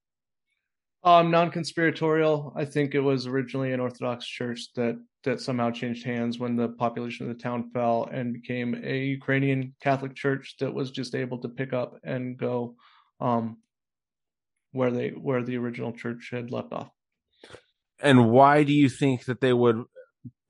Um, 1.05 1.31
non-conspiratorial. 1.31 2.53
I 2.57 2.65
think 2.65 2.95
it 2.95 3.01
was 3.01 3.27
originally 3.27 3.73
an 3.73 3.81
Orthodox 3.81 4.27
church 4.27 4.73
that 4.75 4.99
that 5.25 5.41
somehow 5.41 5.71
changed 5.71 6.05
hands 6.05 6.39
when 6.39 6.57
the 6.57 6.69
population 6.69 7.29
of 7.29 7.37
the 7.37 7.43
town 7.43 7.71
fell 7.73 8.09
and 8.13 8.33
became 8.33 8.75
a 8.85 8.99
Ukrainian 9.05 9.75
Catholic 9.81 10.15
church 10.15 10.57
that 10.61 10.73
was 10.73 10.91
just 10.91 11.15
able 11.15 11.39
to 11.39 11.49
pick 11.49 11.73
up 11.73 11.99
and 12.05 12.39
go 12.39 12.77
um, 13.21 13.59
where 14.73 14.91
they 14.91 15.11
where 15.11 15.43
the 15.43 15.57
original 15.57 15.93
church 15.93 16.31
had 16.33 16.51
left 16.51 16.73
off. 16.73 16.91
and 18.01 18.31
why 18.31 18.63
do 18.63 18.73
you 18.73 18.89
think 18.89 19.25
that 19.25 19.41
they 19.41 19.53
would 19.53 19.85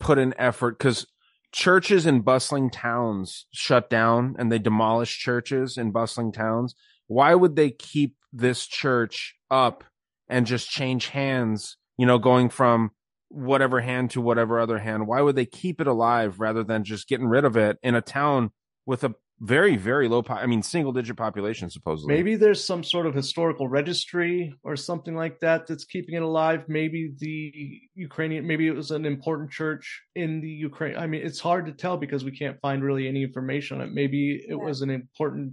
put 0.01 0.19
an 0.19 0.35
effort 0.39 0.79
because 0.79 1.07
churches 1.53 2.07
in 2.07 2.21
bustling 2.21 2.71
towns 2.71 3.47
shut 3.53 3.89
down 3.89 4.37
and 4.39 4.53
they 4.53 4.59
demolish 4.59 5.19
churches 5.19 5.79
in 5.79 5.91
bustling 5.91 6.31
towns 6.31 6.75
why 7.07 7.35
would 7.35 7.57
they 7.57 7.71
keep 7.71 8.17
this 8.33 8.67
church 8.67 9.37
up 9.51 9.83
and 10.29 10.47
just 10.47 10.71
change 10.71 11.09
hands 11.09 11.77
you 11.97 12.07
know 12.07 12.19
going 12.19 12.49
from 12.49 12.91
whatever 13.29 13.81
hand 13.81 14.11
to 14.11 14.21
whatever 14.21 14.59
other 14.59 14.79
hand 14.79 15.07
why 15.07 15.21
would 15.21 15.37
they 15.37 15.47
keep 15.47 15.81
it 15.81 15.87
alive 15.87 16.41
rather 16.41 16.65
than 16.65 16.85
just 16.85 17.09
getting 17.09 17.27
rid 17.27 17.45
of 17.45 17.57
it 17.57 17.79
in 17.83 17.95
a 17.95 18.01
town 18.01 18.51
with 18.87 19.05
a 19.05 19.15
very 19.41 19.77
very 19.77 20.09
low 20.09 20.23
po- 20.23 20.35
i 20.35 20.47
mean 20.47 20.63
single 20.63 20.93
digit 20.93 21.17
population 21.17 21.71
supposedly 21.71 22.13
Maybe 22.13 22.35
there's 22.35 22.65
some 22.65 22.83
sort 22.83 23.07
of 23.07 23.15
historical 23.15 23.69
registry 23.69 24.53
or 24.65 24.75
something 24.75 25.15
like 25.15 25.39
that 25.41 25.67
that's 25.67 25.85
keeping 25.85 26.17
it 26.17 26.23
alive. 26.23 26.65
Maybe 26.67 27.13
the 27.19 27.81
Ukrainian, 27.95 28.47
maybe 28.47 28.67
it 28.67 28.75
was 28.75 28.91
an 28.91 29.05
important 29.05 29.53
church 29.53 30.03
in 30.17 30.41
the 30.41 30.49
Ukraine. 30.49 30.97
I 30.97 31.07
mean, 31.07 31.23
it's 31.25 31.39
hard 31.39 31.67
to 31.67 31.73
tell 31.73 31.97
because 31.97 32.25
we 32.25 32.37
can't 32.37 32.61
find 32.61 32.83
really 32.83 33.07
any 33.07 33.23
information 33.23 33.81
on 33.81 33.87
it. 33.87 33.93
Maybe 33.93 34.45
it 34.49 34.57
was 34.57 34.83
an 34.83 34.91
important 34.91 35.53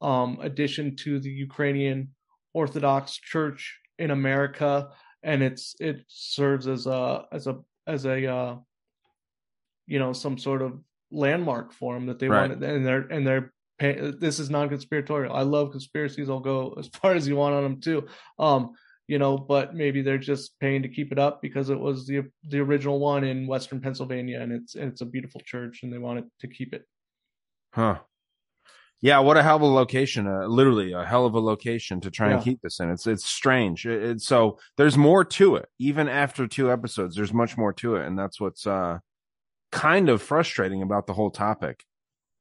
um, 0.00 0.38
addition 0.40 0.96
to 0.96 1.20
the 1.20 1.28
Ukrainian 1.30 2.14
Orthodox 2.54 3.18
Church 3.18 3.78
in 3.98 4.10
America, 4.10 4.90
and 5.22 5.42
it's 5.42 5.74
it 5.80 6.04
serves 6.08 6.66
as 6.68 6.86
a 6.86 7.24
as 7.32 7.46
a 7.46 7.58
as 7.86 8.04
a 8.04 8.26
uh, 8.26 8.56
you 9.86 9.98
know 9.98 10.12
some 10.12 10.38
sort 10.38 10.62
of 10.62 10.78
landmark 11.10 11.72
for 11.72 11.94
them 11.94 12.06
that 12.06 12.18
they 12.18 12.28
Right. 12.28 12.50
want 12.50 12.62
and 12.64 12.84
they're 12.86 13.06
and 13.08 13.26
they're 13.26 13.52
pay, 13.78 14.10
this 14.18 14.38
is 14.40 14.50
non-conspiratorial 14.50 15.32
i 15.34 15.42
love 15.42 15.70
conspiracies 15.70 16.28
i'll 16.28 16.40
go 16.40 16.74
as 16.78 16.88
far 17.00 17.14
as 17.14 17.28
you 17.28 17.36
want 17.36 17.54
on 17.54 17.62
them 17.62 17.80
too 17.80 18.06
um 18.40 18.72
you 19.06 19.18
know 19.18 19.38
but 19.38 19.74
maybe 19.74 20.02
they're 20.02 20.18
just 20.18 20.58
paying 20.58 20.82
to 20.82 20.88
keep 20.88 21.12
it 21.12 21.18
up 21.18 21.40
because 21.40 21.70
it 21.70 21.78
was 21.78 22.06
the 22.06 22.24
the 22.48 22.58
original 22.58 22.98
one 22.98 23.22
in 23.22 23.46
western 23.46 23.80
pennsylvania 23.80 24.40
and 24.40 24.50
it's 24.52 24.74
and 24.74 24.90
it's 24.90 25.00
a 25.00 25.06
beautiful 25.06 25.40
church 25.44 25.84
and 25.84 25.92
they 25.92 25.98
wanted 25.98 26.24
to 26.40 26.48
keep 26.48 26.74
it 26.74 26.84
Huh. 27.72 27.98
Yeah, 29.02 29.18
what 29.18 29.36
a 29.36 29.42
hell 29.42 29.56
of 29.56 29.62
a 29.62 29.66
location. 29.66 30.26
Uh, 30.26 30.46
literally 30.46 30.92
a 30.92 31.04
hell 31.04 31.26
of 31.26 31.34
a 31.34 31.40
location 31.40 32.00
to 32.00 32.10
try 32.10 32.30
and 32.32 32.42
keep 32.42 32.60
this 32.62 32.80
in. 32.80 32.90
It's 32.90 33.06
it's 33.06 33.26
strange. 33.26 33.86
It, 33.86 34.02
it's 34.02 34.26
so 34.26 34.58
there's 34.76 34.96
more 34.96 35.24
to 35.24 35.56
it. 35.56 35.68
Even 35.78 36.08
after 36.08 36.46
two 36.46 36.72
episodes, 36.72 37.14
there's 37.14 37.32
much 37.32 37.56
more 37.58 37.72
to 37.74 37.96
it, 37.96 38.06
and 38.06 38.18
that's 38.18 38.40
what's 38.40 38.66
uh 38.66 38.98
kind 39.70 40.08
of 40.08 40.22
frustrating 40.22 40.82
about 40.82 41.06
the 41.06 41.12
whole 41.12 41.30
topic. 41.30 41.84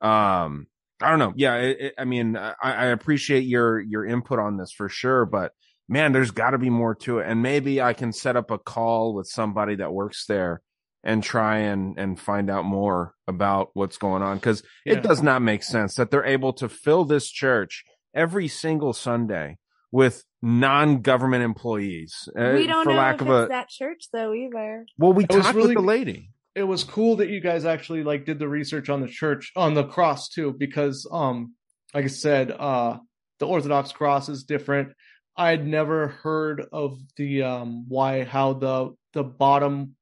Um, 0.02 0.68
I 1.02 1.10
don't 1.10 1.20
know. 1.20 1.34
Yeah, 1.36 1.56
it, 1.58 1.78
it, 1.82 1.94
I 1.98 2.06
mean, 2.06 2.38
I, 2.38 2.54
I 2.62 2.86
appreciate 2.86 3.44
your 3.44 3.80
your 3.80 4.06
input 4.06 4.40
on 4.40 4.58
this 4.58 4.72
for 4.72 4.88
sure, 4.88 5.26
but 5.26 5.52
man, 5.90 6.14
there's 6.14 6.32
got 6.32 6.52
to 6.52 6.58
be 6.58 6.70
more 6.70 6.96
to 6.96 7.20
it, 7.20 7.28
and 7.28 7.42
maybe 7.42 7.82
I 7.82 7.94
can 7.94 8.14
set 8.14 8.38
up 8.38 8.50
a 8.50 8.58
call 8.58 9.14
with 9.14 9.28
somebody 9.28 9.76
that 9.76 9.94
works 9.94 10.26
there 10.26 10.62
and 11.06 11.24
try 11.24 11.60
and 11.60 11.98
and 12.00 12.20
find 12.20 12.50
out 12.50 12.66
more 12.66 13.14
about 13.28 13.70
what's 13.74 13.98
going 13.98 14.24
on 14.24 14.38
because 14.38 14.64
Yeah. 14.86 14.94
it 14.96 15.04
does 15.04 15.22
not 15.24 15.42
make 15.42 15.64
sense 15.64 15.96
that 15.96 16.10
they're 16.12 16.26
able 16.26 16.52
to 16.54 16.68
fill 16.68 17.06
this 17.06 17.30
church 17.30 17.84
every 18.14 18.48
single 18.48 18.92
Sunday 18.94 19.58
with 19.92 20.24
non-government 20.42 21.44
employees. 21.44 22.28
uh, 22.38 22.52
we 22.56 22.66
don't 22.68 22.84
for 22.84 22.92
know 22.92 22.98
lack 22.98 23.16
if 23.16 23.22
of 23.22 23.28
it's 23.30 23.46
a 23.46 23.50
that 23.50 23.70
church 23.70 24.06
though 24.12 24.34
either. 24.34 24.86
well, 24.98 25.14
we 25.14 25.24
It 25.26 25.30
talked 25.30 25.56
really- 25.56 25.76
with 25.76 25.76
the 25.76 25.82
lady. 25.82 26.32
it 26.56 26.64
was 26.64 26.84
cool 26.84 27.18
that 27.18 27.30
you 27.30 27.40
guys 27.42 27.66
actually 27.66 28.04
like 28.04 28.26
did 28.26 28.40
the 28.40 28.48
research 28.48 28.90
on 28.90 29.02
the 29.02 29.08
church 29.08 29.52
on 29.56 29.74
the 29.74 29.84
cross 29.84 30.30
too 30.30 30.54
because 30.58 31.08
um 31.12 31.54
like 31.94 32.06
i 32.06 32.08
said 32.08 32.50
uh 32.52 32.98
the 33.40 33.46
orthodox 33.48 33.92
cross 33.92 34.30
is 34.30 34.44
different 34.46 34.94
i'd 35.38 35.66
never 35.68 36.08
heard 36.08 36.66
of 36.72 36.98
the 37.18 37.44
um 37.44 37.86
why 37.90 38.24
how 38.24 38.54
the 38.54 38.94
the 39.14 39.24
bottom 39.24 39.96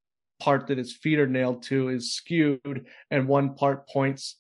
part 0.44 0.68
that 0.68 0.78
his 0.78 0.94
feet 0.94 1.20
are 1.20 1.28
nailed 1.28 1.64
to 1.64 1.88
is 1.88 2.14
skewed 2.14 2.86
and 3.10 3.28
one 3.30 3.56
part 3.56 3.88
points 3.88 4.38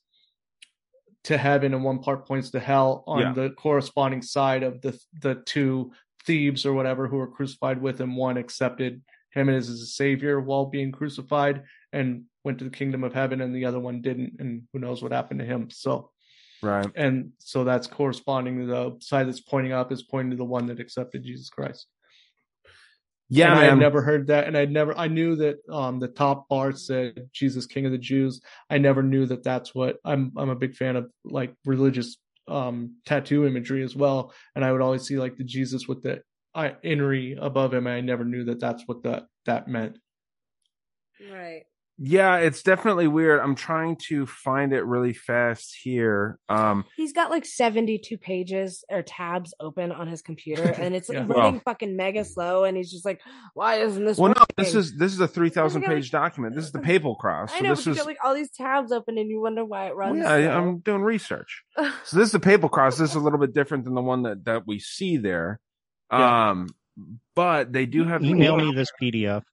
to 1.23 1.37
heaven 1.37 1.73
and 1.73 1.81
one 1.83 1.99
part 1.99 2.27
points 2.27 2.49
to 2.51 2.59
hell 2.59 3.05
on 3.07 3.19
Yeah. 3.21 3.31
the 3.33 3.49
corresponding 3.51 4.21
side 4.21 4.63
of 4.63 4.81
the 4.81 4.99
the 5.21 5.35
two 5.35 5.93
thieves 6.25 6.65
or 6.65 6.73
whatever 6.73 7.07
who 7.07 7.15
were 7.17 7.27
crucified 7.37 7.81
with 7.81 7.99
him 8.01 8.17
one 8.17 8.35
accepted 8.37 9.01
him 9.31 9.47
as 9.49 9.67
his 9.67 9.95
savior 9.95 10.41
while 10.41 10.65
being 10.65 10.91
crucified 10.91 11.63
and 11.93 12.23
went 12.43 12.57
to 12.59 12.65
the 12.65 12.77
kingdom 12.79 13.03
of 13.05 13.13
heaven 13.13 13.39
and 13.39 13.55
the 13.55 13.63
other 13.65 13.79
one 13.79 14.01
didn't 14.01 14.33
and 14.39 14.63
who 14.73 14.79
knows 14.79 15.01
what 15.01 15.13
happened 15.13 15.39
to 15.39 15.45
him 15.45 15.69
so 15.69 16.09
Right. 16.61 16.89
and 16.95 17.31
so 17.39 17.63
that's 17.63 17.87
corresponding 17.87 18.59
to 18.59 18.65
the 18.65 18.97
side 18.99 19.27
that's 19.27 19.41
pointing 19.41 19.71
up 19.73 19.91
is 19.93 20.03
pointing 20.03 20.31
to 20.31 20.37
the 20.37 20.45
one 20.57 20.65
that 20.67 20.79
accepted 20.81 21.23
jesus 21.23 21.49
christ 21.49 21.87
Yeah, 23.35 23.51
and 23.51 23.59
I 23.59 23.61
man. 23.61 23.69
had 23.71 23.79
never 23.79 24.01
heard 24.01 24.27
that, 24.27 24.47
and 24.47 24.55
I'd 24.55 24.71
never. 24.71 24.97
I 24.97 25.07
knew 25.07 25.35
that 25.37 25.57
um, 25.69 25.99
the 25.99 26.07
top 26.07 26.47
bar 26.49 26.71
said 26.71 27.29
"Jesus, 27.33 27.65
King 27.65 27.85
of 27.85 27.91
the 27.91 27.97
Jews." 27.97 28.41
I 28.69 28.77
never 28.77 29.01
knew 29.01 29.25
that 29.25 29.43
that's 29.43 29.73
what. 29.73 29.97
I'm. 30.05 30.31
I'm 30.37 30.49
a 30.49 30.55
big 30.55 30.75
fan 30.75 30.95
of 30.95 31.09
like 31.25 31.55
religious 31.65 32.17
um, 32.47 32.97
tattoo 33.05 33.47
imagery 33.47 33.83
as 33.83 33.95
well, 33.95 34.33
and 34.55 34.63
I 34.63 34.71
would 34.71 34.81
always 34.81 35.03
see 35.03 35.17
like 35.17 35.35
the 35.37 35.43
Jesus 35.43 35.87
with 35.87 36.03
the 36.03 36.21
I, 36.53 36.75
INRI 36.83 37.37
above 37.41 37.73
him. 37.73 37.87
And 37.87 37.95
I 37.95 38.01
never 38.01 38.23
knew 38.23 38.43
that 38.45 38.59
that's 38.59 38.83
what 38.85 39.03
that 39.03 39.25
that 39.45 39.67
meant. 39.67 39.97
Right. 41.31 41.63
Yeah, 42.05 42.35
it's 42.37 42.63
definitely 42.63 43.07
weird. 43.07 43.39
I'm 43.39 43.55
trying 43.55 43.95
to 44.07 44.25
find 44.25 44.73
it 44.73 44.83
really 44.83 45.13
fast 45.13 45.73
here. 45.81 46.37
Um, 46.49 46.83
He's 46.97 47.13
got 47.13 47.29
like 47.31 47.45
72 47.45 48.17
pages 48.17 48.83
or 48.89 49.03
tabs 49.03 49.53
open 49.61 49.93
on 49.93 50.07
his 50.07 50.21
computer 50.21 50.63
and 50.77 50.93
it's 50.93 51.09
Yeah. 51.09 51.19
running 51.19 51.29
Well- 51.29 51.61
fucking 51.63 51.95
mega 51.95 52.25
slow 52.25 52.65
and 52.65 52.75
he's 52.75 52.91
just 52.91 53.05
like, 53.05 53.21
why 53.53 53.75
isn't 53.75 54.03
this 54.03 54.17
well, 54.17 54.33
no, 54.35 54.43
this 54.57 54.75
is 54.75 54.97
this 54.97 55.13
is 55.13 55.21
a 55.21 55.27
three 55.29 55.49
thousand 55.49 55.81
got, 55.81 55.87
like- 55.87 55.97
page 55.97 56.11
document. 56.11 56.55
This 56.55 56.65
is 56.65 56.73
the 56.73 56.79
papal 56.91 57.15
cross. 57.15 57.53
I 57.53 57.59
So 57.59 57.63
know, 57.63 57.69
this 57.69 57.79
but 57.79 57.85
you 57.85 57.91
is 57.93 57.97
got 57.99 58.05
like 58.07 58.17
all 58.21 58.33
these 58.35 58.51
tabs 58.51 58.91
open 58.91 59.17
and 59.17 59.29
you 59.29 59.39
wonder 59.39 59.63
why 59.63 59.85
it 59.87 59.95
well, 59.95 60.09
runs. 60.09 60.19
yeah, 60.23 60.33
I- 60.33 60.41
slow. 60.41 60.51
I'm 60.57 60.77
doing 60.79 61.01
research. 61.03 61.63
So 62.03 62.17
this 62.17 62.25
is 62.27 62.31
the 62.33 62.39
papal 62.41 62.67
cross. 62.67 62.97
This 62.97 63.11
is 63.11 63.15
a 63.15 63.19
little 63.21 63.39
bit 63.39 63.53
different 63.53 63.85
than 63.85 63.93
the 63.93 64.01
one 64.01 64.23
that 64.23 64.43
that 64.43 64.67
we 64.67 64.79
see 64.79 65.15
there. 65.15 65.61
Yeah. 66.11 66.49
Um, 66.49 66.67
but 67.33 67.71
they 67.71 67.85
do 67.85 68.03
have 68.03 68.21
the 68.21 68.27
Email 68.29 68.57
me 68.57 68.73
this 68.75 68.91
PDF. 69.01 69.43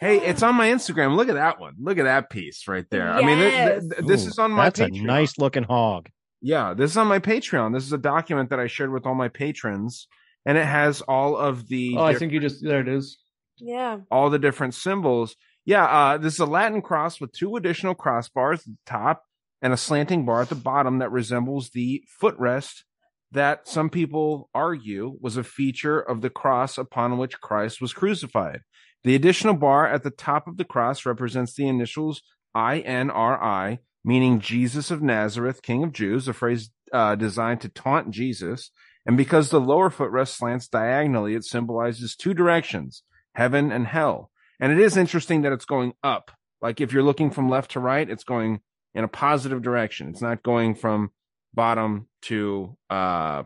Hey, 0.00 0.18
it's 0.20 0.42
on 0.42 0.54
my 0.54 0.68
Instagram. 0.68 1.16
Look 1.16 1.28
at 1.28 1.34
that 1.34 1.58
one. 1.60 1.74
Look 1.80 1.98
at 1.98 2.04
that 2.04 2.30
piece 2.30 2.68
right 2.68 2.84
there. 2.90 3.10
I 3.10 3.22
mean, 3.22 3.38
th- 3.38 3.52
th- 3.52 3.52
Yes. 3.52 3.82
th- 3.96 4.06
this 4.06 4.24
Ooh, 4.26 4.28
is 4.28 4.38
on 4.38 4.52
my 4.52 4.64
That's 4.64 4.80
a 4.80 4.88
nice 4.88 5.38
looking 5.38 5.64
hog. 5.64 6.08
Yeah, 6.40 6.72
this 6.74 6.92
is 6.92 6.96
on 6.96 7.08
my 7.08 7.18
Patreon. 7.18 7.74
This 7.74 7.84
is 7.84 7.92
a 7.92 7.98
document 7.98 8.50
that 8.50 8.60
I 8.60 8.68
shared 8.68 8.92
with 8.92 9.06
all 9.06 9.16
my 9.16 9.28
patrons, 9.28 10.06
and 10.46 10.56
it 10.56 10.66
has 10.66 11.00
all 11.02 11.36
of 11.36 11.66
the 11.66 11.96
Oh, 11.98 12.04
I 12.04 12.14
think 12.14 12.32
you 12.32 12.38
just 12.38 12.62
there 12.62 12.80
it 12.80 12.86
is. 12.88 13.18
yeah. 13.58 13.98
all 14.10 14.30
the 14.30 14.38
different 14.38 14.74
symbols. 14.74 15.34
Yeah, 15.64 15.84
uh, 15.84 16.18
this 16.18 16.34
is 16.34 16.40
a 16.40 16.46
Latin 16.46 16.80
cross 16.80 17.20
with 17.20 17.32
two 17.32 17.56
additional 17.56 17.94
crossbars 17.96 18.60
at 18.60 18.64
the 18.66 18.76
top 18.86 19.24
and 19.60 19.72
a 19.72 19.76
slanting 19.76 20.24
bar 20.24 20.42
at 20.42 20.48
the 20.48 20.54
bottom 20.54 20.98
that 21.00 21.10
resembles 21.10 21.70
the 21.70 22.04
footrest 22.22 22.84
that 23.32 23.66
some 23.68 23.90
people 23.90 24.48
argue 24.54 25.18
was 25.20 25.36
a 25.36 25.42
feature 25.44 25.98
of 26.00 26.20
the 26.22 26.30
cross 26.30 26.78
upon 26.78 27.18
which 27.18 27.40
Christ 27.40 27.80
was 27.80 27.92
crucified. 27.92 28.60
The 29.04 29.14
additional 29.14 29.54
bar 29.54 29.86
at 29.86 30.02
the 30.02 30.10
top 30.10 30.46
of 30.46 30.56
the 30.56 30.64
cross 30.64 31.06
represents 31.06 31.54
the 31.54 31.68
initials 31.68 32.22
INRI, 32.56 33.78
meaning 34.04 34.40
Jesus 34.40 34.90
of 34.90 35.02
Nazareth, 35.02 35.62
King 35.62 35.84
of 35.84 35.92
Jews, 35.92 36.28
a 36.28 36.32
phrase 36.32 36.70
uh, 36.92 37.14
designed 37.14 37.60
to 37.62 37.68
taunt 37.68 38.10
Jesus. 38.10 38.70
And 39.06 39.16
because 39.16 39.50
the 39.50 39.60
lower 39.60 39.90
footrest 39.90 40.36
slants 40.36 40.68
diagonally, 40.68 41.34
it 41.34 41.44
symbolizes 41.44 42.16
two 42.16 42.34
directions, 42.34 43.02
heaven 43.34 43.72
and 43.72 43.86
hell. 43.86 44.30
And 44.60 44.72
it 44.72 44.78
is 44.78 44.96
interesting 44.96 45.42
that 45.42 45.52
it's 45.52 45.64
going 45.64 45.92
up. 46.02 46.30
Like 46.60 46.80
if 46.80 46.92
you're 46.92 47.02
looking 47.02 47.30
from 47.30 47.48
left 47.48 47.72
to 47.72 47.80
right, 47.80 48.08
it's 48.08 48.24
going 48.24 48.60
in 48.94 49.04
a 49.04 49.08
positive 49.08 49.62
direction. 49.62 50.08
It's 50.08 50.22
not 50.22 50.42
going 50.42 50.74
from 50.74 51.10
bottom 51.54 52.08
to 52.22 52.76
uh 52.90 53.44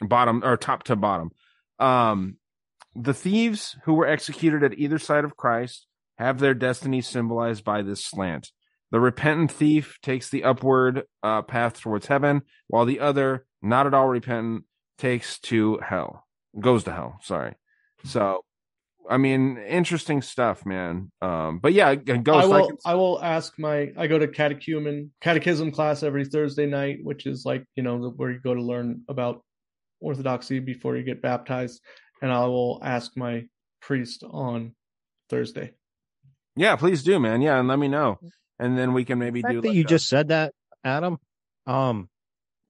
bottom 0.00 0.42
or 0.44 0.56
top 0.56 0.82
to 0.84 0.96
bottom. 0.96 1.30
Um 1.78 2.36
the 2.94 3.14
thieves 3.14 3.76
who 3.84 3.94
were 3.94 4.06
executed 4.06 4.62
at 4.62 4.78
either 4.78 4.98
side 4.98 5.24
of 5.24 5.36
Christ 5.36 5.86
have 6.18 6.38
their 6.38 6.54
destiny 6.54 7.00
symbolized 7.00 7.64
by 7.64 7.82
this 7.82 8.04
slant. 8.04 8.50
The 8.90 9.00
repentant 9.00 9.52
thief 9.52 9.98
takes 10.02 10.28
the 10.28 10.44
upward 10.44 11.04
uh, 11.22 11.42
path 11.42 11.80
towards 11.80 12.06
heaven, 12.06 12.42
while 12.66 12.84
the 12.84 13.00
other, 13.00 13.46
not 13.62 13.86
at 13.86 13.94
all 13.94 14.08
repentant, 14.08 14.64
takes 14.98 15.38
to 15.40 15.78
hell, 15.78 16.26
goes 16.58 16.84
to 16.84 16.92
hell. 16.92 17.18
Sorry. 17.22 17.54
So, 18.04 18.44
I 19.08 19.16
mean, 19.16 19.58
interesting 19.58 20.22
stuff, 20.22 20.66
man. 20.66 21.12
Um, 21.22 21.60
but 21.60 21.72
yeah, 21.72 21.94
Ghost. 21.94 22.28
I 22.28 22.42
I 22.42 22.46
will. 22.46 22.66
can- 22.66 22.76
I 22.84 22.94
will 22.96 23.22
ask 23.22 23.58
my. 23.58 23.92
I 23.96 24.06
go 24.08 24.18
to 24.18 24.26
catechumen 24.28 25.12
catechism 25.20 25.70
class 25.70 26.02
every 26.02 26.24
Thursday 26.24 26.66
night, 26.66 26.98
which 27.02 27.26
is 27.26 27.44
like 27.44 27.64
you 27.76 27.82
know 27.82 28.12
where 28.16 28.30
you 28.32 28.40
go 28.40 28.54
to 28.54 28.62
learn 28.62 29.02
about 29.08 29.42
orthodoxy 30.00 30.58
before 30.58 30.96
you 30.96 31.02
get 31.04 31.22
baptized, 31.22 31.80
and 32.20 32.32
I 32.32 32.46
will 32.46 32.78
ask 32.82 33.16
my 33.16 33.46
priest 33.80 34.22
on 34.28 34.74
Thursday. 35.28 35.72
yeah, 36.56 36.76
please 36.76 37.02
do, 37.02 37.18
man. 37.18 37.40
Yeah, 37.42 37.58
and 37.58 37.68
let 37.68 37.78
me 37.78 37.88
know, 37.88 38.18
and 38.58 38.76
then 38.76 38.92
we 38.92 39.04
can 39.04 39.18
maybe 39.18 39.40
The 39.40 39.48
fact 39.48 39.54
do. 39.54 39.60
that 39.62 39.68
like 39.68 39.76
you 39.76 39.82
a- 39.82 39.86
just 39.86 40.08
said 40.08 40.28
that, 40.28 40.52
Adam. 40.84 41.18
Um, 41.66 42.08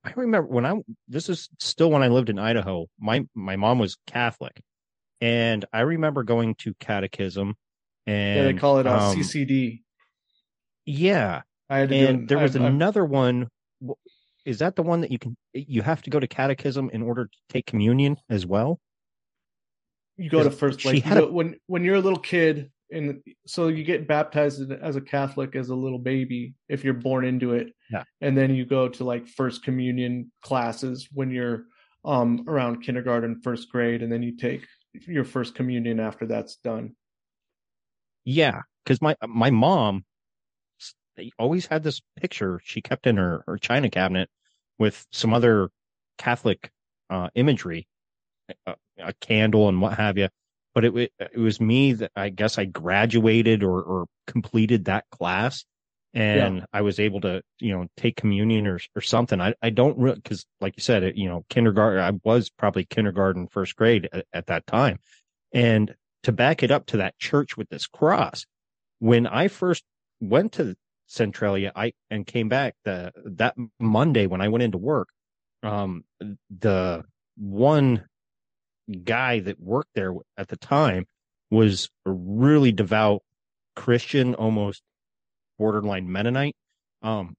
I 0.04 0.12
remember 0.16 0.48
when 0.48 0.64
I 0.66 0.74
this 1.08 1.28
is 1.28 1.48
still 1.58 1.90
when 1.90 2.02
I 2.02 2.08
lived 2.08 2.30
in 2.30 2.38
Idaho. 2.38 2.86
My 2.98 3.26
my 3.34 3.56
mom 3.56 3.78
was 3.78 3.96
Catholic, 4.06 4.60
and 5.20 5.64
I 5.72 5.80
remember 5.80 6.22
going 6.22 6.54
to 6.56 6.74
catechism. 6.80 7.54
And 8.06 8.36
yeah, 8.36 8.44
they 8.44 8.54
call 8.58 8.78
it 8.78 8.86
uh, 8.86 8.96
um, 9.10 9.16
CCD. 9.16 9.82
Yeah, 10.86 11.42
I 11.68 11.78
had 11.78 11.88
to 11.90 11.94
do 11.98 12.06
and 12.06 12.22
it- 12.22 12.28
there 12.28 12.38
was 12.38 12.56
I- 12.56 12.64
I- 12.64 12.68
another 12.68 13.04
one. 13.04 13.48
Is 14.46 14.58
that 14.60 14.74
the 14.74 14.82
one 14.82 15.02
that 15.02 15.10
you 15.10 15.18
can 15.18 15.36
you 15.52 15.82
have 15.82 16.00
to 16.02 16.10
go 16.10 16.18
to 16.18 16.26
catechism 16.26 16.88
in 16.90 17.02
order 17.02 17.26
to 17.26 17.38
take 17.50 17.66
communion 17.66 18.16
as 18.30 18.46
well? 18.46 18.80
You 20.20 20.30
go 20.30 20.42
to 20.42 20.50
first 20.50 20.84
like 20.84 21.04
you 21.04 21.24
a- 21.24 21.32
when 21.32 21.56
when 21.66 21.84
you're 21.84 21.96
a 21.96 22.00
little 22.00 22.18
kid 22.18 22.70
and 22.92 23.22
so 23.46 23.68
you 23.68 23.84
get 23.84 24.06
baptized 24.06 24.70
as 24.72 24.96
a 24.96 25.00
catholic 25.00 25.54
as 25.54 25.68
a 25.70 25.74
little 25.74 25.98
baby 25.98 26.54
if 26.68 26.84
you're 26.84 26.94
born 26.94 27.24
into 27.24 27.54
it. 27.54 27.72
Yeah. 27.90 28.04
and 28.20 28.36
then 28.36 28.54
you 28.54 28.64
go 28.64 28.88
to 28.88 29.04
like 29.04 29.26
first 29.26 29.64
communion 29.64 30.30
classes 30.42 31.08
when 31.12 31.30
you're 31.30 31.64
um 32.04 32.44
around 32.46 32.82
kindergarten 32.82 33.40
first 33.42 33.70
grade 33.70 34.02
and 34.02 34.12
then 34.12 34.22
you 34.22 34.36
take 34.36 34.66
your 35.06 35.24
first 35.24 35.54
communion 35.54 36.00
after 36.00 36.26
that's 36.26 36.56
done. 36.56 36.94
Yeah, 38.24 38.62
because 38.84 39.00
my 39.00 39.16
my 39.26 39.50
mom 39.50 40.04
always 41.38 41.66
had 41.66 41.82
this 41.82 42.00
picture 42.16 42.60
she 42.64 42.80
kept 42.80 43.06
in 43.06 43.16
her 43.16 43.42
her 43.46 43.58
china 43.58 43.90
cabinet 43.90 44.28
with 44.78 45.06
some 45.12 45.34
other 45.34 45.70
Catholic 46.16 46.70
uh, 47.08 47.28
imagery, 47.34 47.86
a, 48.66 48.74
a 48.98 49.12
candle 49.20 49.68
and 49.68 49.80
what 49.80 49.96
have 49.96 50.18
you. 50.18 50.28
But 50.74 50.84
it 50.84 50.94
wa- 50.94 51.06
it 51.18 51.38
was 51.38 51.60
me 51.60 51.94
that 51.94 52.12
I 52.14 52.28
guess 52.28 52.58
I 52.58 52.64
graduated 52.64 53.62
or 53.62 53.82
or 53.82 54.06
completed 54.26 54.84
that 54.84 55.04
class, 55.10 55.64
and 56.14 56.64
I 56.72 56.82
was 56.82 57.00
able 57.00 57.20
to 57.22 57.42
you 57.58 57.72
know 57.72 57.86
take 57.96 58.16
communion 58.16 58.66
or 58.66 58.78
or 58.94 59.02
something. 59.02 59.40
I 59.40 59.54
I 59.62 59.70
don't 59.70 59.98
really 59.98 60.16
because 60.16 60.46
like 60.60 60.74
you 60.76 60.82
said, 60.82 61.02
it, 61.02 61.16
you 61.16 61.28
know 61.28 61.44
kindergarten. 61.48 62.02
I 62.02 62.12
was 62.22 62.50
probably 62.50 62.84
kindergarten, 62.84 63.48
first 63.48 63.74
grade 63.76 64.08
at, 64.12 64.26
at 64.32 64.46
that 64.46 64.66
time, 64.66 65.00
and 65.52 65.94
to 66.22 66.32
back 66.32 66.62
it 66.62 66.70
up 66.70 66.86
to 66.86 66.98
that 66.98 67.18
church 67.18 67.56
with 67.56 67.68
this 67.68 67.86
cross, 67.86 68.44
when 68.98 69.26
I 69.26 69.48
first 69.48 69.84
went 70.20 70.52
to 70.52 70.76
Centralia, 71.06 71.72
I 71.74 71.92
and 72.10 72.26
came 72.26 72.48
back 72.48 72.74
the 72.84 73.12
that 73.24 73.56
Monday 73.80 74.26
when 74.26 74.40
I 74.40 74.48
went 74.48 74.62
into 74.62 74.78
work, 74.78 75.08
um, 75.62 76.04
the 76.50 77.04
one 77.36 78.04
guy 78.90 79.40
that 79.40 79.60
worked 79.60 79.94
there 79.94 80.14
at 80.36 80.48
the 80.48 80.56
time 80.56 81.06
was 81.50 81.90
a 82.06 82.12
really 82.12 82.72
devout 82.72 83.22
Christian, 83.76 84.34
almost 84.34 84.82
borderline 85.58 86.10
Mennonite. 86.10 86.56
Um, 87.02 87.36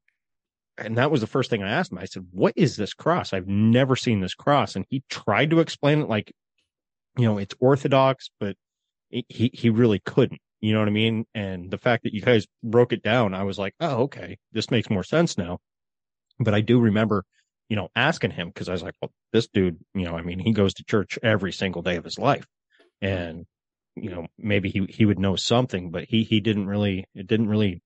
and 0.77 0.97
that 0.97 1.11
was 1.11 1.21
the 1.21 1.27
first 1.27 1.49
thing 1.49 1.63
I 1.63 1.69
asked 1.69 1.91
him. 1.91 1.97
I 1.97 2.05
said, 2.05 2.27
"What 2.31 2.53
is 2.55 2.75
this 2.75 2.93
cross? 2.93 3.33
I've 3.33 3.47
never 3.47 3.95
seen 3.95 4.21
this 4.21 4.33
cross." 4.35 4.75
And 4.75 4.85
he 4.89 5.03
tried 5.09 5.49
to 5.51 5.59
explain 5.59 6.01
it 6.01 6.09
like, 6.09 6.31
you 7.17 7.25
know, 7.25 7.37
it's 7.37 7.55
Orthodox, 7.59 8.29
but 8.39 8.55
he 9.09 9.51
he- 9.53 9.69
really 9.69 9.99
couldn't. 9.99 10.41
You 10.61 10.73
know 10.73 10.79
what 10.79 10.87
I 10.87 10.91
mean? 10.91 11.25
And 11.33 11.71
the 11.71 11.77
fact 11.77 12.03
that 12.03 12.13
you 12.13 12.21
guys 12.21 12.47
broke 12.63 12.93
it 12.93 13.03
down, 13.03 13.33
I 13.33 13.43
was 13.43 13.59
like, 13.59 13.75
"Oh, 13.79 14.03
okay, 14.03 14.37
this 14.51 14.71
makes 14.71 14.89
more 14.89 15.03
sense 15.03 15.37
now." 15.37 15.59
But 16.39 16.53
I 16.53 16.61
do 16.61 16.79
remember, 16.79 17.25
you 17.71 17.77
know, 17.77 17.87
asking 17.95 18.31
him 18.31 18.49
because 18.49 18.67
I 18.67 18.73
was 18.73 18.83
like, 18.83 18.95
"Well, 19.01 19.13
this 19.31 19.47
dude, 19.47 19.79
you 19.93 20.03
know, 20.03 20.17
I 20.17 20.23
mean, 20.23 20.39
he 20.39 20.51
goes 20.51 20.73
to 20.73 20.83
church 20.83 21.17
every 21.23 21.53
single 21.53 21.81
day 21.81 21.95
of 21.95 22.03
his 22.03 22.19
life, 22.19 22.45
and 23.01 23.45
you 23.95 24.09
know, 24.09 24.27
maybe 24.37 24.69
he 24.69 24.85
he 24.89 25.05
would 25.05 25.19
know 25.19 25.37
something, 25.37 25.89
but 25.89 26.03
he 26.03 26.23
he 26.23 26.41
didn't 26.41 26.67
really. 26.67 27.05
It 27.15 27.27
didn't 27.27 27.47
really 27.47 27.81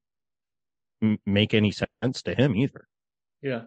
m- 1.03 1.20
make 1.24 1.53
any 1.53 1.72
sense 1.72 2.24
to 2.24 2.34
him 2.34 2.56
either." 2.56 2.88
yeah 3.44 3.66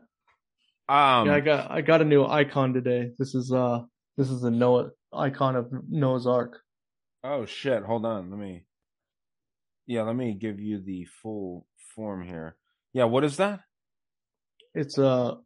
Um, 0.89 1.29
yeah 1.29 1.35
i 1.35 1.41
got 1.41 1.71
i 1.71 1.83
got 1.83 2.01
a 2.01 2.05
new 2.05 2.25
icon 2.27 2.73
today 2.73 3.13
this 3.19 3.37
is 3.37 3.53
uh 3.53 3.83
this 4.17 4.29
is 4.29 4.41
the 4.41 4.51
noah 4.51 4.91
icon 5.13 5.55
of 5.55 5.71
noah's 5.89 6.27
ark 6.27 6.61
Oh 7.23 7.47
shit! 7.47 7.85
Hold 7.85 8.05
on. 8.07 8.31
Let 8.31 8.41
me. 8.41 8.65
Yeah, 9.87 10.03
let 10.03 10.17
me 10.17 10.35
give 10.35 10.59
you 10.59 10.81
the 10.81 11.05
full 11.05 11.67
form 11.95 12.23
here. 12.25 12.57
Yeah, 12.93 13.05
what 13.05 13.23
is 13.25 13.37
that? 13.37 13.61
it's 14.75 14.99
a 14.99 15.39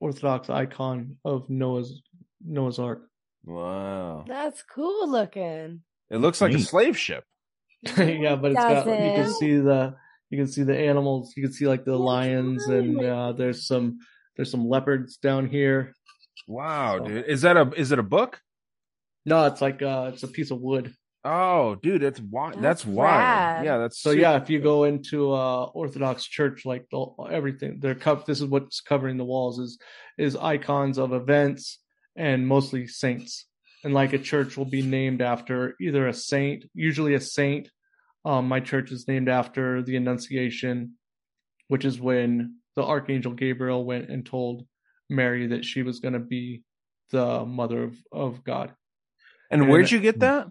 orthodox 0.00 0.48
icon 0.50 1.16
of 1.24 1.48
noah's 1.50 2.02
noah's 2.44 2.78
ark 2.78 3.02
Wow. 3.44 4.24
That's 4.28 4.62
cool 4.62 5.10
looking. 5.10 5.80
It 6.10 6.18
looks 6.18 6.40
like 6.42 6.52
a 6.52 6.58
slave 6.58 6.98
ship. 6.98 7.24
yeah, 7.96 8.36
but 8.36 8.50
it's 8.52 8.60
got 8.60 8.86
you 8.86 8.92
can 9.22 9.32
see 9.32 9.56
the 9.56 9.94
you 10.28 10.36
can 10.36 10.46
see 10.48 10.64
the 10.64 10.76
animals. 10.78 11.32
You 11.34 11.44
can 11.44 11.52
see 11.52 11.66
like 11.66 11.84
the 11.86 11.96
lions 11.96 12.66
and 12.66 13.02
uh, 13.02 13.32
there's 13.32 13.66
some 13.66 13.98
there's 14.36 14.50
some 14.50 14.68
leopards 14.68 15.16
down 15.16 15.48
here. 15.48 15.94
Wow, 16.46 16.98
So- 16.98 17.04
dude. 17.08 17.24
Is 17.26 17.42
that 17.42 17.56
a 17.56 17.70
is 17.74 17.90
it 17.92 17.98
a 17.98 18.02
book? 18.02 18.40
No, 19.24 19.46
it's 19.46 19.62
like 19.62 19.80
uh 19.82 20.10
it's 20.12 20.24
a 20.24 20.28
piece 20.28 20.50
of 20.50 20.60
wood. 20.60 20.92
Oh, 21.24 21.74
dude, 21.74 22.02
it's 22.02 22.20
wild. 22.20 22.54
That's, 22.54 22.62
That's 22.62 22.86
wild. 22.86 23.64
Yeah, 23.64 23.78
that's 23.78 24.00
So 24.00 24.10
super- 24.10 24.20
yeah, 24.22 24.36
if 24.40 24.48
you 24.50 24.60
go 24.60 24.84
into 24.84 25.32
uh 25.32 25.64
Orthodox 25.66 26.24
church, 26.24 26.64
like 26.64 26.86
the, 26.90 27.06
everything 27.30 27.80
they're 27.80 27.94
co- 27.96 28.22
this 28.26 28.40
is 28.40 28.46
what's 28.46 28.80
covering 28.80 29.16
the 29.16 29.24
walls 29.24 29.58
is 29.58 29.78
is 30.16 30.36
icons 30.36 30.96
of 30.98 31.12
events 31.12 31.80
and 32.16 32.46
mostly 32.46 32.86
saints. 32.86 33.46
And 33.84 33.94
like 33.94 34.12
a 34.12 34.18
church 34.18 34.56
will 34.56 34.64
be 34.64 34.82
named 34.82 35.20
after 35.22 35.74
either 35.80 36.06
a 36.08 36.12
saint, 36.14 36.64
usually 36.74 37.14
a 37.14 37.20
saint, 37.20 37.68
Um, 38.24 38.48
my 38.48 38.60
church 38.60 38.90
is 38.92 39.06
named 39.06 39.28
after 39.28 39.82
the 39.82 39.96
Annunciation, 39.96 40.94
which 41.68 41.84
is 41.84 42.00
when 42.00 42.56
the 42.76 42.84
Archangel 42.84 43.32
Gabriel 43.32 43.84
went 43.84 44.08
and 44.10 44.24
told 44.26 44.66
Mary 45.08 45.48
that 45.48 45.64
she 45.64 45.82
was 45.82 46.00
going 46.00 46.14
to 46.14 46.20
be 46.36 46.62
the 47.10 47.44
mother 47.44 47.84
of, 47.84 47.96
of 48.12 48.44
God. 48.44 48.74
And 49.50 49.68
where'd 49.68 49.90
you 49.90 50.00
get 50.00 50.20
that? 50.20 50.48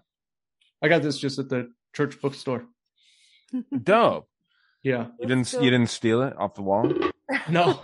I 0.82 0.88
got 0.88 1.02
this 1.02 1.18
just 1.18 1.38
at 1.38 1.48
the 1.48 1.70
church 1.94 2.20
bookstore. 2.20 2.64
Dope. 3.82 4.28
Yeah. 4.82 5.08
You 5.18 5.26
didn't 5.26 5.52
you 5.54 5.70
didn't 5.70 5.88
steal 5.88 6.22
it 6.22 6.34
off 6.38 6.54
the 6.54 6.62
wall? 6.62 6.92
No. 7.50 7.78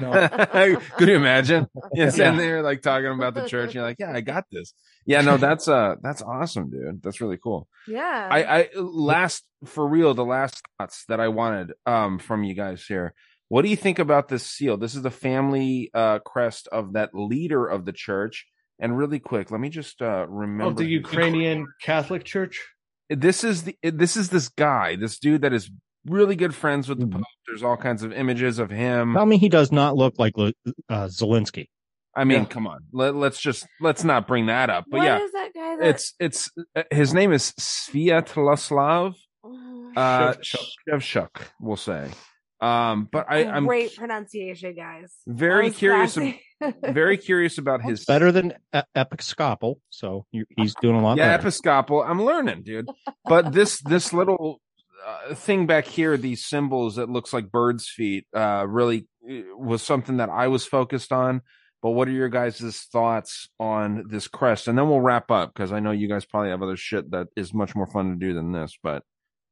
No. 0.00 0.28
Could 0.96 1.08
you 1.08 1.16
imagine? 1.16 1.66
Yeah, 1.92 2.08
sitting 2.08 2.32
Yeah. 2.32 2.38
there 2.38 2.62
like 2.62 2.80
talking 2.80 3.08
about 3.12 3.34
the 3.34 3.46
church. 3.46 3.66
And 3.66 3.74
you're 3.74 3.84
like, 3.84 3.96
yeah, 3.98 4.10
I 4.14 4.22
got 4.22 4.44
this. 4.50 4.72
Yeah, 5.04 5.20
no, 5.20 5.36
that's 5.36 5.68
uh 5.68 5.96
that's 6.02 6.22
awesome, 6.22 6.70
dude. 6.70 7.02
That's 7.02 7.20
really 7.20 7.36
cool. 7.36 7.68
Yeah. 7.86 8.28
I, 8.30 8.58
I 8.60 8.68
last 8.74 9.44
for 9.66 9.86
real, 9.86 10.14
the 10.14 10.24
last 10.24 10.62
thoughts 10.78 11.04
that 11.08 11.20
I 11.20 11.28
wanted 11.28 11.72
um 11.84 12.18
from 12.18 12.42
you 12.42 12.54
guys 12.54 12.86
here. 12.86 13.12
What 13.48 13.62
do 13.62 13.68
you 13.68 13.76
think 13.76 13.98
about 13.98 14.28
this 14.28 14.46
seal? 14.46 14.78
This 14.78 14.94
is 14.94 15.02
the 15.02 15.10
family 15.10 15.90
uh 15.92 16.20
crest 16.20 16.66
of 16.72 16.94
that 16.94 17.10
leader 17.14 17.66
of 17.66 17.84
the 17.84 17.92
church. 17.92 18.46
And 18.78 18.96
really 18.98 19.18
quick, 19.18 19.50
let 19.50 19.60
me 19.60 19.68
just 19.70 20.02
uh 20.02 20.26
remember 20.28 20.70
Of 20.72 20.76
the 20.76 20.84
Ukrainian 20.86 21.66
Catholic 21.82 22.24
Church. 22.24 22.62
this 23.08 23.42
is 23.44 23.62
the 23.64 23.76
this 23.82 24.16
is 24.16 24.28
this 24.30 24.48
guy, 24.48 24.96
this 24.96 25.18
dude 25.18 25.42
that 25.42 25.52
is 25.52 25.70
really 26.06 26.36
good 26.36 26.54
friends 26.54 26.88
with 26.88 26.98
the 27.00 27.06
Mm-hmm. 27.06 27.16
Pope. 27.18 27.26
There's 27.46 27.62
all 27.62 27.76
kinds 27.76 28.02
of 28.02 28.12
images 28.12 28.58
of 28.58 28.70
him. 28.70 29.14
Tell 29.14 29.26
me 29.26 29.38
he 29.38 29.48
does 29.48 29.72
not 29.72 29.96
look 29.96 30.14
like 30.18 30.34
uh, 30.38 30.52
Zelensky. 31.08 31.66
I 32.14 32.24
mean, 32.24 32.40
Yeah. 32.42 32.44
come 32.46 32.66
on. 32.66 32.80
Let, 32.92 33.14
let's 33.14 33.40
just 33.40 33.66
let's 33.80 34.02
not 34.04 34.26
bring 34.26 34.46
that 34.46 34.68
up. 34.70 34.84
But 34.90 34.98
What 34.98 35.04
yeah, 35.06 35.22
is 35.22 35.32
that 35.32 35.50
guy 35.54 35.76
that 35.76 35.86
it's 35.88 36.14
it's 36.20 36.50
uh, 36.74 36.82
his 36.90 37.12
name 37.14 37.32
is 37.32 37.52
Sviatoslav 37.58 39.14
uh, 39.96 40.32
Shevchuk. 40.34 40.66
Shevchuk, 40.88 41.28
we'll 41.60 41.76
say. 41.76 42.10
Um, 42.60 43.08
but 43.12 43.26
I, 43.28 43.44
I'm 43.44 43.66
great 43.66 43.94
pronunciation, 43.96 44.74
guys. 44.74 45.12
very 45.26 45.70
curious. 45.70 46.16
ab- 46.16 46.22
classy. 46.22 46.42
Very 46.82 47.18
curious 47.18 47.58
about 47.58 47.82
his 47.82 48.04
Better 48.04 48.32
than 48.32 48.52
e- 48.74 48.80
Episcopal, 48.94 49.80
so 49.90 50.26
you, 50.32 50.44
he's 50.56 50.74
doing 50.76 50.96
a 50.96 51.02
lot 51.02 51.16
yeah, 51.18 51.28
better. 51.28 51.42
Episcopal. 51.42 52.02
I'm 52.02 52.22
learning, 52.24 52.62
dude. 52.62 52.88
But 53.24 53.52
this 53.52 53.80
this 53.82 54.12
little 54.12 54.60
uh, 55.06 55.34
thing 55.34 55.66
back 55.66 55.86
here, 55.86 56.16
these 56.16 56.44
symbols 56.44 56.96
that 56.96 57.08
looks 57.10 57.32
like 57.32 57.50
birds' 57.50 57.88
feet, 57.88 58.26
uh, 58.34 58.64
really 58.68 59.06
uh, 59.30 59.56
was 59.56 59.82
something 59.82 60.16
that 60.18 60.30
I 60.30 60.48
was 60.48 60.66
focused 60.66 61.12
on. 61.12 61.42
But 61.82 61.90
what 61.90 62.08
are 62.08 62.12
your 62.12 62.30
guys' 62.30 62.86
thoughts 62.90 63.48
on 63.60 64.04
this 64.08 64.26
crest? 64.28 64.66
And 64.66 64.76
then 64.78 64.88
we'll 64.88 65.00
wrap 65.02 65.30
up 65.30 65.52
because 65.54 65.72
I 65.72 65.78
know 65.80 65.90
you 65.92 66.08
guys 66.08 66.24
probably 66.24 66.50
have 66.50 66.62
other 66.62 66.76
shit 66.76 67.10
that 67.10 67.28
is 67.36 67.52
much 67.54 67.76
more 67.76 67.86
fun 67.86 68.10
to 68.10 68.16
do 68.16 68.32
than 68.34 68.52
this. 68.52 68.78
But 68.82 69.02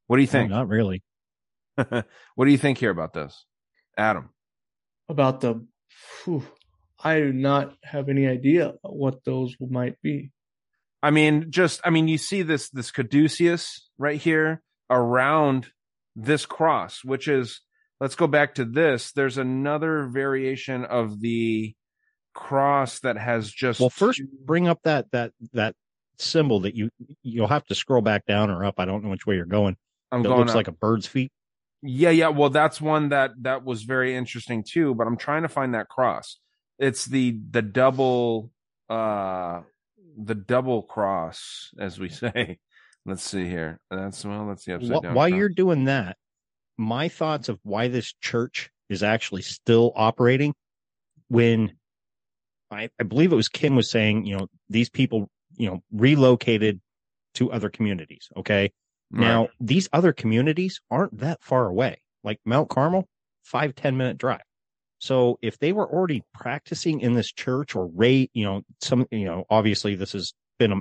what 0.06 0.16
do 0.16 0.22
you 0.22 0.26
No, 0.28 0.32
think? 0.32 0.50
not 0.50 0.68
really. 0.68 1.02
what 1.76 2.44
do 2.44 2.50
you 2.50 2.58
think 2.58 2.78
here 2.78 2.90
about 2.90 3.12
this, 3.12 3.44
Adam? 3.96 4.30
About 5.08 5.42
the. 5.42 5.64
Whew, 6.24 6.44
I 7.04 7.20
do 7.20 7.32
not 7.32 7.74
have 7.84 8.08
any 8.08 8.26
idea 8.26 8.74
what 8.82 9.24
those 9.24 9.54
might 9.60 10.00
be. 10.02 10.32
I 11.02 11.10
mean, 11.10 11.50
just 11.50 11.80
I 11.84 11.90
mean, 11.90 12.08
you 12.08 12.16
see 12.16 12.42
this 12.42 12.70
this 12.70 12.90
caduceus 12.90 13.90
right 13.98 14.18
here 14.18 14.62
around 14.88 15.68
this 16.16 16.46
cross, 16.46 17.04
which 17.04 17.28
is 17.28 17.60
let's 18.00 18.16
go 18.16 18.26
back 18.26 18.54
to 18.54 18.64
this. 18.64 19.12
There's 19.12 19.36
another 19.36 20.06
variation 20.06 20.84
of 20.84 21.20
the 21.20 21.74
cross 22.32 23.00
that 23.00 23.18
has 23.18 23.50
just 23.50 23.80
Well, 23.80 23.90
first 23.90 24.22
bring 24.44 24.66
up 24.66 24.80
that 24.84 25.10
that 25.12 25.32
that 25.52 25.74
symbol 26.18 26.60
that 26.60 26.74
you 26.74 26.90
you'll 27.22 27.48
have 27.48 27.66
to 27.66 27.74
scroll 27.74 28.02
back 28.02 28.24
down 28.26 28.50
or 28.50 28.64
up. 28.64 28.74
I 28.78 28.86
don't 28.86 29.04
know 29.04 29.10
which 29.10 29.26
way 29.26 29.36
you're 29.36 29.44
going. 29.44 29.76
I'm 30.10 30.22
that 30.22 30.28
going 30.28 30.40
looks 30.40 30.52
up. 30.52 30.56
like 30.56 30.68
a 30.68 30.72
bird's 30.72 31.06
feet. 31.06 31.30
Yeah, 31.82 32.10
yeah. 32.10 32.28
Well, 32.28 32.50
that's 32.50 32.80
one 32.80 33.10
that 33.10 33.32
that 33.42 33.62
was 33.62 33.82
very 33.82 34.16
interesting 34.16 34.64
too. 34.66 34.94
But 34.94 35.06
I'm 35.06 35.18
trying 35.18 35.42
to 35.42 35.48
find 35.48 35.74
that 35.74 35.88
cross. 35.88 36.38
It's 36.78 37.04
the 37.04 37.38
the 37.50 37.62
double 37.62 38.50
uh 38.88 39.62
the 40.16 40.34
double 40.34 40.82
cross, 40.82 41.72
as 41.78 41.98
we 41.98 42.08
say. 42.10 42.58
Let's 43.06 43.22
see 43.22 43.46
here. 43.48 43.80
That's 43.90 44.24
well. 44.24 44.46
That's 44.46 44.64
the 44.64 44.76
upside 44.76 44.96
Wh- 44.96 45.02
down. 45.02 45.14
while 45.14 45.28
cross. 45.28 45.38
you're 45.38 45.48
doing 45.50 45.84
that, 45.84 46.16
my 46.78 47.08
thoughts 47.08 47.48
of 47.48 47.58
why 47.62 47.88
this 47.88 48.14
church 48.20 48.70
is 48.88 49.02
actually 49.02 49.42
still 49.42 49.92
operating 49.94 50.54
when 51.28 51.72
I, 52.70 52.90
I 53.00 53.04
believe 53.04 53.32
it 53.32 53.36
was 53.36 53.48
Kim 53.48 53.76
was 53.76 53.90
saying, 53.90 54.24
you 54.24 54.36
know, 54.36 54.46
these 54.68 54.90
people, 54.90 55.28
you 55.56 55.68
know, 55.68 55.82
relocated 55.92 56.80
to 57.34 57.52
other 57.52 57.68
communities. 57.68 58.28
Okay. 58.36 58.72
Now, 59.10 59.48
these 59.60 59.88
other 59.92 60.12
communities 60.12 60.80
aren't 60.90 61.18
that 61.20 61.40
far 61.40 61.66
away. 61.68 62.00
Like 62.24 62.40
Mount 62.44 62.68
Carmel, 62.68 63.06
five 63.44 63.76
ten 63.76 63.96
minute 63.96 64.18
drive. 64.18 64.42
So 65.04 65.38
if 65.42 65.58
they 65.58 65.72
were 65.72 65.86
already 65.86 66.22
practicing 66.32 67.00
in 67.00 67.12
this 67.12 67.30
church 67.30 67.76
or 67.76 67.88
rate, 67.88 68.30
you 68.32 68.46
know, 68.46 68.62
some, 68.80 69.04
you 69.10 69.26
know, 69.26 69.44
obviously 69.50 69.96
this 69.96 70.12
has 70.12 70.32
been 70.58 70.72
a, 70.72 70.80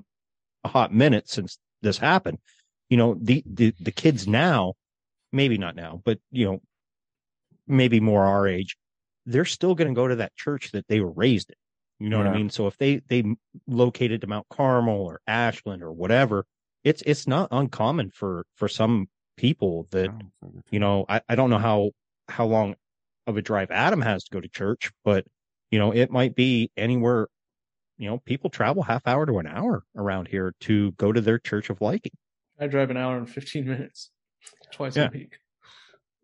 a 0.63 0.69
hot 0.69 0.93
minute 0.93 1.27
since 1.27 1.57
this 1.81 1.97
happened. 1.97 2.37
You 2.89 2.95
know, 2.95 3.17
the, 3.19 3.43
the, 3.45 3.73
the 3.81 3.91
kids 3.91 4.25
now, 4.25 4.75
maybe 5.33 5.57
not 5.57 5.75
now, 5.75 6.01
but 6.05 6.19
you 6.31 6.45
know, 6.45 6.61
maybe 7.67 7.99
more 7.99 8.23
our 8.23 8.47
age, 8.47 8.77
they're 9.25 9.43
still 9.43 9.75
going 9.75 9.89
to 9.89 9.93
go 9.93 10.07
to 10.07 10.15
that 10.15 10.33
church 10.37 10.71
that 10.71 10.87
they 10.87 11.01
were 11.01 11.11
raised 11.11 11.49
in. 11.49 12.05
You 12.05 12.09
know 12.09 12.19
what 12.19 12.27
I 12.27 12.37
mean? 12.37 12.49
So 12.49 12.67
if 12.67 12.77
they, 12.77 13.01
they 13.09 13.25
located 13.67 14.21
to 14.21 14.27
Mount 14.27 14.47
Carmel 14.49 15.01
or 15.01 15.19
Ashland 15.27 15.83
or 15.83 15.91
whatever, 15.91 16.45
it's, 16.85 17.03
it's 17.05 17.27
not 17.27 17.49
uncommon 17.51 18.09
for, 18.09 18.45
for 18.55 18.69
some 18.69 19.09
people 19.35 19.85
that, 19.91 20.11
you 20.71 20.79
know, 20.79 21.03
I, 21.09 21.19
I 21.27 21.35
don't 21.35 21.49
know 21.49 21.59
how, 21.59 21.91
how 22.29 22.45
long 22.45 22.75
of 23.27 23.37
a 23.37 23.41
drive 23.41 23.71
Adam 23.71 24.01
has 24.01 24.23
to 24.25 24.31
go 24.31 24.41
to 24.41 24.47
church, 24.49 24.91
but 25.03 25.25
you 25.71 25.79
know, 25.79 25.91
it 25.93 26.11
might 26.11 26.35
be 26.35 26.71
anywhere, 26.77 27.27
you 27.97 28.07
know, 28.09 28.19
people 28.19 28.49
travel 28.49 28.83
half 28.83 29.07
hour 29.07 29.25
to 29.25 29.39
an 29.39 29.47
hour 29.47 29.83
around 29.95 30.27
here 30.27 30.53
to 30.61 30.91
go 30.93 31.11
to 31.11 31.21
their 31.21 31.39
church 31.39 31.69
of 31.69 31.81
liking. 31.81 32.11
I 32.59 32.67
drive 32.67 32.91
an 32.91 32.97
hour 32.97 33.17
and 33.17 33.29
15 33.29 33.65
minutes 33.65 34.11
twice 34.71 34.95
Yeah. 34.95 35.07
a 35.07 35.11
week. 35.11 35.37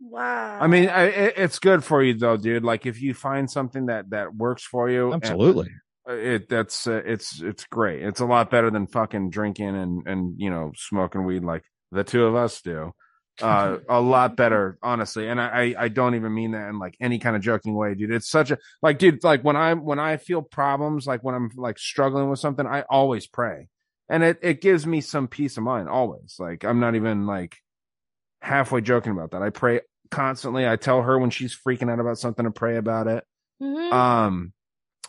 Wow. 0.01 0.59
I 0.61 0.67
mean, 0.67 0.87
I, 0.87 1.03
it, 1.05 1.33
it's 1.37 1.59
good 1.59 1.83
for 1.83 2.01
you 2.03 2.13
though, 2.13 2.37
dude. 2.37 2.63
Like 2.63 2.85
if 2.85 3.01
you 3.01 3.13
find 3.13 3.49
something 3.49 3.87
that 3.87 4.11
that 4.11 4.33
works 4.35 4.63
for 4.63 4.89
you, 4.89 5.13
Absolutely. 5.13 5.69
uh, 6.07 6.13
it 6.13 6.47
that's 6.47 6.87
uh, 6.87 7.01
it's 7.05 7.41
it's 7.41 7.65
great. 7.65 8.01
It's 8.03 8.21
a 8.21 8.25
lot 8.25 8.49
better 8.49 8.71
than 8.71 8.87
fucking 8.87 9.29
drinking 9.29 9.75
and 9.75 10.07
and 10.07 10.35
you 10.39 10.49
know 10.49 10.71
smoking 10.75 11.25
weed 11.25 11.43
like 11.43 11.63
the 11.91 12.03
two 12.05 12.23
of 12.25 12.35
us 12.35 12.61
do. 12.61 12.93
Uh, 13.41 13.77
a 13.89 14.01
lot 14.01 14.35
better, 14.35 14.77
honestly. 14.81 15.27
And 15.27 15.39
I 15.39 15.75
I 15.77 15.87
don't 15.87 16.15
even 16.15 16.33
mean 16.33 16.51
that 16.51 16.69
in 16.69 16.79
like 16.79 16.95
any 16.99 17.19
kind 17.19 17.35
of 17.35 17.41
joking 17.41 17.75
way, 17.75 17.95
dude. 17.95 18.11
It's 18.11 18.29
such 18.29 18.51
a 18.51 18.57
like, 18.81 18.99
dude. 18.99 19.23
Like 19.23 19.43
when 19.43 19.55
I 19.55 19.73
when 19.73 19.99
I 19.99 20.17
feel 20.17 20.41
problems, 20.41 21.07
like 21.07 21.23
when 21.23 21.35
I'm 21.35 21.49
like 21.55 21.79
struggling 21.79 22.29
with 22.29 22.39
something, 22.39 22.65
I 22.65 22.83
always 22.89 23.27
pray, 23.27 23.67
and 24.09 24.23
it 24.23 24.39
it 24.41 24.61
gives 24.61 24.85
me 24.85 25.01
some 25.01 25.27
peace 25.27 25.57
of 25.57 25.63
mind. 25.63 25.89
Always, 25.89 26.35
like 26.39 26.63
I'm 26.63 26.79
not 26.79 26.95
even 26.95 27.25
like 27.25 27.57
halfway 28.41 28.81
joking 28.81 29.11
about 29.11 29.31
that. 29.31 29.41
I 29.41 29.49
pray 29.49 29.81
constantly. 30.11 30.67
I 30.67 30.75
tell 30.75 31.01
her 31.01 31.17
when 31.17 31.29
she's 31.29 31.57
freaking 31.57 31.91
out 31.91 31.99
about 31.99 32.17
something 32.17 32.45
to 32.45 32.51
pray 32.51 32.77
about 32.77 33.07
it. 33.07 33.23
Mhm. 33.61 33.91
Um, 33.91 34.53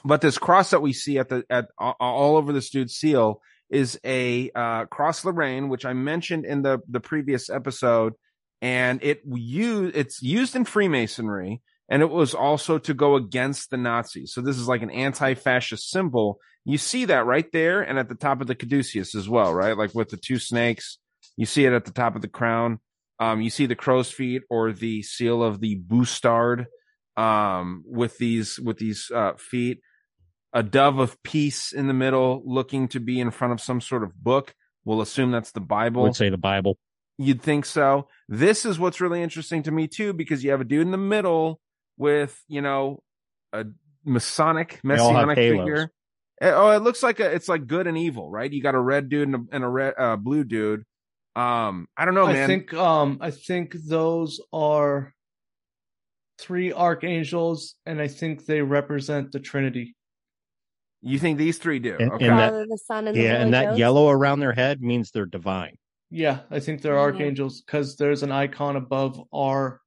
but 0.05 0.20
this 0.20 0.39
cross 0.39 0.70
that 0.70 0.82
we 0.82 0.93
see 0.93 1.19
at 1.19 1.28
the 1.28 1.44
at 1.51 1.69
all 1.78 2.36
over 2.36 2.52
this 2.52 2.70
dude's 2.70 2.94
seal 2.94 3.40
is 3.70 3.98
a 4.05 4.51
uh, 4.55 4.84
cross 4.86 5.24
Lorraine, 5.24 5.68
which 5.68 5.84
I 5.84 5.92
mentioned 5.92 6.44
in 6.44 6.62
the 6.62 6.80
the 6.88 7.01
previous 7.01 7.48
episode, 7.48 8.14
and 8.60 9.02
it 9.02 9.22
use 9.24 9.92
it's 9.94 10.22
used 10.22 10.56
in 10.56 10.64
Freemasonry, 10.64 11.62
and 11.88 12.02
it 12.02 12.10
was 12.10 12.34
also 12.34 12.78
to 12.78 12.94
go 12.94 13.16
against 13.16 13.70
the 13.70 13.76
Nazis. 13.76 14.32
So 14.32 14.40
this 14.40 14.59
is 14.59 14.68
like 14.68 14.82
an 14.82 14.90
anti-fascist 14.90 15.88
symbol. 15.90 16.38
You 16.64 16.78
see 16.78 17.06
that 17.06 17.26
right 17.26 17.51
there, 17.52 17.80
and 17.80 17.98
at 17.98 18.09
the 18.09 18.14
top 18.14 18.40
of 18.40 18.47
the 18.47 18.55
caduceus 18.55 19.14
as 19.14 19.28
well, 19.28 19.55
right? 19.55 19.76
Like 19.76 19.94
with 19.94 20.09
the 20.09 20.16
two 20.16 20.38
snakes, 20.38 20.98
you 21.36 21.47
see 21.47 21.64
it 21.64 21.72
at 21.72 21.84
the 21.84 21.92
top 21.92 22.16
of 22.16 22.22
the 22.22 22.28
crown. 22.28 22.80
Um, 23.18 23.40
you 23.40 23.51
see 23.51 23.66
the 23.66 23.76
crow's 23.76 24.10
feet 24.10 24.42
or 24.51 24.72
the 24.72 25.02
seal 25.02 25.42
of 25.42 25.60
the 25.60 25.76
bustard 25.76 26.66
um 27.16 27.82
with 27.86 28.16
these 28.18 28.59
with 28.60 28.78
these 28.78 29.10
uh 29.12 29.32
feet 29.36 29.80
a 30.52 30.62
dove 30.62 30.98
of 30.98 31.22
peace 31.22 31.72
in 31.72 31.86
the 31.86 31.94
middle 31.94 32.43
looking 32.44 32.89
to 32.89 33.01
be 33.01 33.20
in 33.20 33.31
front 33.31 33.52
of 33.52 33.60
some 33.60 33.81
sort 33.81 34.02
of 34.02 34.14
book. 34.14 34.55
We'll 34.85 35.01
assume 35.01 35.31
that's 35.31 35.52
the 35.52 35.60
I 35.60 35.64
bible. 35.64 36.02
Would 36.02 36.16
say 36.16 36.31
the 36.31 36.39
Bible. 36.39 36.78
you'd 37.18 37.43
think 37.43 37.66
so. 37.66 38.09
This 38.28 38.64
is 38.64 38.78
what's 38.78 39.01
really 39.01 39.22
interesting 39.22 39.62
to 39.64 39.70
me 39.70 39.86
too 39.86 40.12
because 40.12 40.43
you 40.43 40.51
have 40.51 40.60
a 40.60 40.64
dude 40.64 40.82
in 40.82 40.90
the 40.90 40.98
middle 40.98 41.60
with 41.97 42.43
you 42.48 42.62
know 42.62 43.02
a 43.52 43.66
masonic 44.05 44.81
They 44.82 44.89
messianic 44.89 45.36
figure. 45.36 45.90
Eh, 46.40 46.51
oh 46.55 46.70
it 46.70 46.82
looks 46.82 47.02
like 47.02 47.20
a 47.20 47.31
it's 47.31 47.48
like 47.48 47.66
good 47.66 47.86
and 47.86 47.98
evil 47.98 48.31
right? 48.31 48.51
You 48.51 48.62
got 48.62 48.74
a 48.74 48.81
red 48.81 49.09
dude 49.09 49.28
and 49.28 49.35
a, 49.35 49.55
and 49.55 49.64
a 49.64 49.68
red 49.68 49.94
uh, 49.98 50.16
blue 50.16 50.44
dude. 50.44 50.85
Um 51.36 51.86
i 51.97 52.05
don't 52.05 52.14
know 52.14 52.27
man. 52.27 52.44
I 52.44 52.47
think 52.47 52.74
um 52.74 53.18
I 53.20 53.31
think 53.31 53.74
those 53.74 54.40
are 54.52 55.14
three 56.40 56.72
archangels, 56.72 57.77
and 57.86 58.01
I 58.01 58.09
think 58.09 58.47
they 58.47 58.62
represent 58.62 59.31
the 59.31 59.40
Trinity. 59.40 59.94
You 61.02 61.18
think 61.18 61.39
these 61.39 61.59
three 61.59 61.78
do 61.78 61.97
And- 61.98 62.12
okay 62.12 62.28
and 62.28 62.39
that- 62.39 62.68
the 62.68 62.78
Son, 62.78 63.09
and 63.09 63.16
Yeah, 63.16 63.31
Holy 63.32 63.43
and 63.43 63.55
that 63.55 63.64
Ghost. 63.70 63.78
yellow 63.78 64.10
around 64.10 64.40
their 64.40 64.52
head 64.52 64.81
means 64.82 65.10
they're 65.10 65.27
divine. 65.27 65.77
Yeah, 66.10 66.40
I 66.51 66.60
think 66.60 66.82
they're 66.82 66.94
Yeah. 66.94 67.01
archangels 67.01 67.62
because 67.62 67.97
there's 67.97 68.22
an 68.22 68.32
icon 68.32 68.77
above 68.77 69.22
our, 69.32 69.81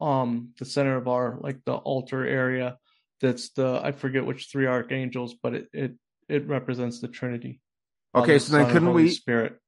um, 0.00 0.54
the 0.58 0.64
center 0.64 0.96
of 0.96 1.06
our 1.08 1.38
like 1.40 1.64
the 1.64 1.74
altar 1.74 2.24
area. 2.26 2.78
That's 3.20 3.50
the 3.50 3.80
I 3.82 3.92
forget 3.92 4.24
which 4.26 4.48
three 4.50 4.66
archangels, 4.66 5.34
but 5.34 5.54
it 5.54 5.68
it 5.72 5.92
it 6.28 6.46
represents 6.46 7.00
the 7.00 7.08
Trinity. 7.08 7.60
Okay, 8.14 8.32
Father, 8.32 8.38
so 8.38 8.52
then 8.52 8.64
Son, 8.66 8.72
couldn't 8.72 8.94
we- 8.94 9.08
Spirit? 9.10 9.58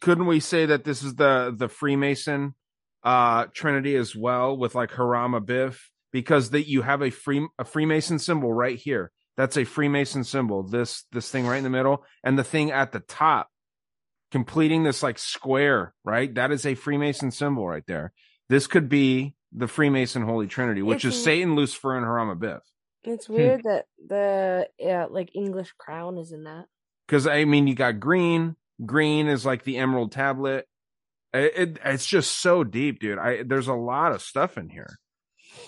couldn't 0.00 0.26
we 0.26 0.40
say 0.40 0.66
that 0.66 0.84
this 0.84 1.02
is 1.02 1.14
the 1.16 1.54
the 1.56 1.68
Freemason 1.68 2.54
uh 3.02 3.46
Trinity 3.54 3.94
as 3.96 4.14
well 4.16 4.56
with 4.56 4.74
like 4.74 4.90
Hiram 4.92 5.32
Abiff 5.32 5.78
because 6.12 6.50
that 6.50 6.68
you 6.68 6.82
have 6.82 7.02
a 7.02 7.10
free 7.10 7.46
a 7.58 7.64
Freemason 7.64 8.18
symbol 8.18 8.52
right 8.52 8.76
here. 8.78 9.10
That's 9.36 9.56
a 9.56 9.64
Freemason 9.64 10.24
symbol. 10.24 10.62
This 10.62 11.04
this 11.12 11.30
thing 11.30 11.46
right 11.46 11.58
in 11.58 11.64
the 11.64 11.70
middle 11.70 12.04
and 12.24 12.38
the 12.38 12.44
thing 12.44 12.70
at 12.72 12.92
the 12.92 13.00
top 13.00 13.48
completing 14.32 14.82
this 14.82 15.02
like 15.02 15.18
square, 15.18 15.94
right? 16.04 16.34
That 16.34 16.50
is 16.52 16.66
a 16.66 16.74
Freemason 16.74 17.30
symbol 17.30 17.66
right 17.66 17.84
there. 17.86 18.12
This 18.48 18.66
could 18.66 18.88
be 18.88 19.34
the 19.52 19.68
Freemason 19.68 20.22
Holy 20.22 20.46
Trinity, 20.46 20.82
which 20.82 21.04
It's 21.04 21.16
is 21.16 21.22
w- 21.22 21.24
Satan, 21.24 21.54
Lucifer, 21.54 21.96
and 21.96 22.04
Hiram 22.04 22.36
Abiff. 22.38 22.60
It's 23.04 23.26
Hmm. 23.26 23.34
weird 23.34 23.62
that 23.64 23.86
the 24.04 24.68
yeah, 24.78 25.06
like 25.08 25.30
English 25.34 25.72
crown 25.78 26.18
is 26.18 26.32
in 26.32 26.44
that. 26.44 26.66
because 27.06 27.26
I 27.26 27.44
mean, 27.44 27.66
you 27.66 27.74
got 27.74 28.00
green. 28.00 28.56
Green 28.84 29.26
is 29.28 29.46
like 29.46 29.64
the 29.64 29.76
emerald 29.78 30.12
tablet. 30.12 30.66
It, 31.32 31.52
it- 31.56 31.78
it's 31.84 32.06
just 32.06 32.38
so 32.40 32.64
deep, 32.64 33.00
dude. 33.00 33.18
I 33.18 33.42
there's 33.44 33.68
a 33.68 33.74
lot 33.74 34.12
of 34.12 34.22
stuff 34.22 34.58
in 34.58 34.68
here. 34.70 34.98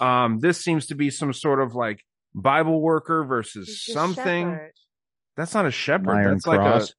Um, 0.00 0.40
this 0.40 0.62
seems 0.62 0.86
to 0.86 0.94
be 0.94 1.10
some 1.10 1.32
sort 1.32 1.60
of 1.60 1.74
like 1.74 2.04
Bible 2.40 2.80
worker 2.80 3.24
versus 3.24 3.68
It's 3.68 3.92
something. 3.92 4.46
shepherd. 4.52 4.72
That's 5.36 5.54
not 5.54 5.66
a 5.66 5.70
shepherd. 5.70 6.10
Iron 6.10 6.34
That's 6.34 6.46
like 6.46 6.60
cross. 6.60 6.90
a 6.90 6.94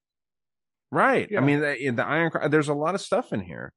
right. 0.91 1.28
Yeah. 1.30 1.40
I 1.40 1.41
mean, 1.44 1.60
the, 1.61 1.90
the 1.95 2.06
iron. 2.06 2.32
Cro- 2.32 2.48
There's 2.48 2.70
a 2.70 2.74
lot 2.74 2.95
of 2.95 3.02
stuff 3.02 3.34
in 3.34 3.41
here. 3.41 3.74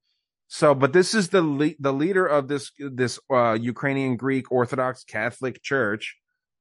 So, 0.48 0.74
but 0.74 0.92
this 0.92 1.14
is 1.14 1.30
the 1.30 1.42
le- 1.42 1.74
the 1.80 1.92
leader 1.92 2.26
of 2.26 2.46
this 2.48 2.70
this 2.78 3.18
uh 3.32 3.56
Ukrainian 3.60 4.16
Greek 4.16 4.50
Orthodox 4.52 5.02
Catholic 5.04 5.62
Church. 5.62 6.16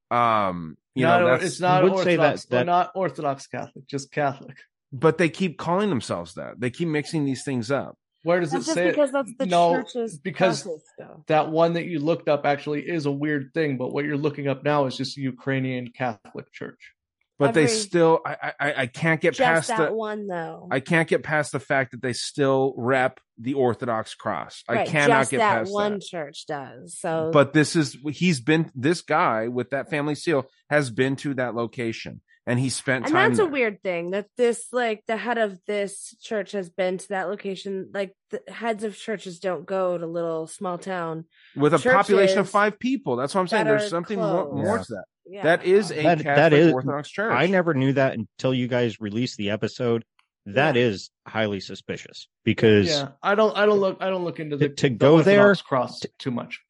Um, 0.10 0.78
you 0.95 1.06
not, 1.06 1.19
know, 1.22 1.28
or- 1.28 1.32
that's, 1.32 1.44
it's 1.45 1.60
not 1.60 1.84
would 1.84 1.98
say 1.99 2.15
that- 2.15 2.22
Orthodox, 2.23 2.45
that- 2.45 2.65
not 2.65 2.91
Orthodox 2.95 3.48
Catholic, 3.48 3.88
just 3.88 4.11
Catholic. 4.11 4.57
but 4.91 5.18
they 5.18 5.30
keep 5.30 5.57
calling 5.57 5.90
themselves 5.90 6.34
that. 6.36 6.60
They 6.60 6.69
keep 6.69 6.88
mixing 6.88 7.23
these 7.26 7.44
things 7.44 7.69
up. 7.72 7.98
Where 8.23 8.39
does 8.39 8.52
That's 8.52 8.64
it 8.64 8.68
just 8.68 8.76
say? 8.76 8.88
it? 8.88 8.91
because 8.91 9.11
that's 9.11 9.31
the 9.38 9.45
No, 9.48 9.81
church's 9.81 10.18
because 10.19 10.64
process, 10.64 10.81
that 11.27 11.49
one 11.49 11.73
that 11.73 11.85
you 11.85 11.99
looked 11.99 12.30
up 12.30 12.45
actually 12.45 12.81
is 12.88 13.06
a 13.06 13.11
weird 13.11 13.52
thing, 13.53 13.77
but 13.77 13.91
what 13.93 14.06
you're 14.06 14.18
looking 14.18 14.48
up 14.48 14.64
now 14.64 14.85
is 14.85 14.95
just 14.95 15.18
Ukrainian 15.18 15.91
Catholic 15.91 16.52
Church. 16.52 16.93
but 17.39 17.53
they 17.56 17.65
still 17.65 18.19
I, 18.26 18.53
I 18.60 18.73
I 18.84 18.85
can't 18.85 19.19
get 19.19 19.34
Just 19.34 19.43
past 19.48 19.68
that 19.69 19.89
the 19.89 19.95
one 19.95 20.27
though. 20.27 20.68
I 20.69 20.80
can't 20.80 21.07
get 21.10 21.23
past 21.23 21.52
the 21.52 21.60
fact 21.60 21.91
that 21.91 22.02
they 22.03 22.14
still 22.14 22.76
rep 22.77 23.19
the 23.39 23.56
Orthodox 23.56 24.14
cross. 24.14 24.64
I 24.69 24.73
right, 24.76 24.88
cannot 24.88 25.22
just 25.22 25.31
get 25.31 25.38
that 25.39 25.57
past 25.61 25.73
one 25.73 25.93
that. 25.93 26.02
church 26.03 26.45
does. 26.45 26.99
So, 26.99 27.31
But 27.34 27.53
this 27.53 27.76
is 27.76 27.98
he's 28.11 28.39
been 28.39 28.69
this 28.76 29.02
guy 29.02 29.48
with 29.48 29.72
that 29.72 29.89
family 29.89 30.14
seal 30.14 30.45
has 30.69 30.91
been 30.91 31.15
to 31.18 31.34
that 31.35 31.56
location 31.56 32.22
and 32.47 32.59
he 32.59 32.69
spent 32.69 33.05
and 33.05 33.13
time 33.13 33.30
that's 33.30 33.39
a 33.39 33.45
weird 33.45 33.81
thing 33.84 34.11
that 34.11 34.27
this 34.38 34.68
like 34.72 35.03
the 35.07 35.15
head 35.18 35.38
of 35.38 35.59
this 35.68 36.15
church 36.22 36.53
has 36.53 36.69
been 36.69 36.97
to 36.97 37.07
that 37.09 37.30
location. 37.30 37.89
Like 37.93 38.15
the 38.31 38.41
heads 38.51 38.84
of 38.84 38.97
churches 38.97 39.39
don't 39.39 39.65
go 39.65 39.97
to 39.97 40.05
little 40.07 40.47
small 40.47 40.77
town. 40.77 41.26
with 41.55 41.73
a 41.73 41.80
population 41.80 42.39
of 42.39 42.49
five 42.49 42.80
people. 42.80 43.15
That's 43.15 43.35
what 43.35 43.41
I'm 43.41 43.47
saying. 43.47 43.65
There's 43.65 43.89
something 43.89 44.18
more, 44.19 44.47
closed. 44.47 44.55
more 44.65 44.77
Yeah. 44.77 44.84
to 44.84 44.93
that. 44.93 45.03
Yeah. 45.26 45.43
That 45.43 45.65
is 45.65 45.91
a 45.91 45.95
That- 46.01 46.18
Catholic 46.18 46.26
that 46.26 46.53
is- 46.53 46.73
Orthodox 46.73 47.09
church. 47.09 47.31
I 47.31 47.45
never 47.47 47.73
knew 47.73 47.93
that 47.93 48.13
until 48.15 48.53
you 48.53 48.68
guys 48.68 48.99
released 48.99 49.38
the 49.38 49.51
episode. 49.51 50.03
That 50.47 50.76
is 50.76 51.11
Yeah. 51.27 51.31
highly 51.34 51.59
suspicious 51.59 52.27
because 52.43 52.89
Yeah, 52.89 53.09
I 53.22 53.35
don't, 53.35 53.55
I 53.55 53.68
don't 53.68 53.80
look, 53.80 53.97
I 54.01 54.09
don't 54.09 54.23
look 54.26 54.39
into 54.39 54.57
the 54.57 54.69
To- 54.69 54.76
to 54.76 54.89
the 54.89 54.95
go 54.95 55.22
there- 55.22 55.39
Orthodox 55.41 55.61
cross 55.61 56.01
too 56.18 56.31
much. 56.31 56.61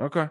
Okay, 0.00 0.28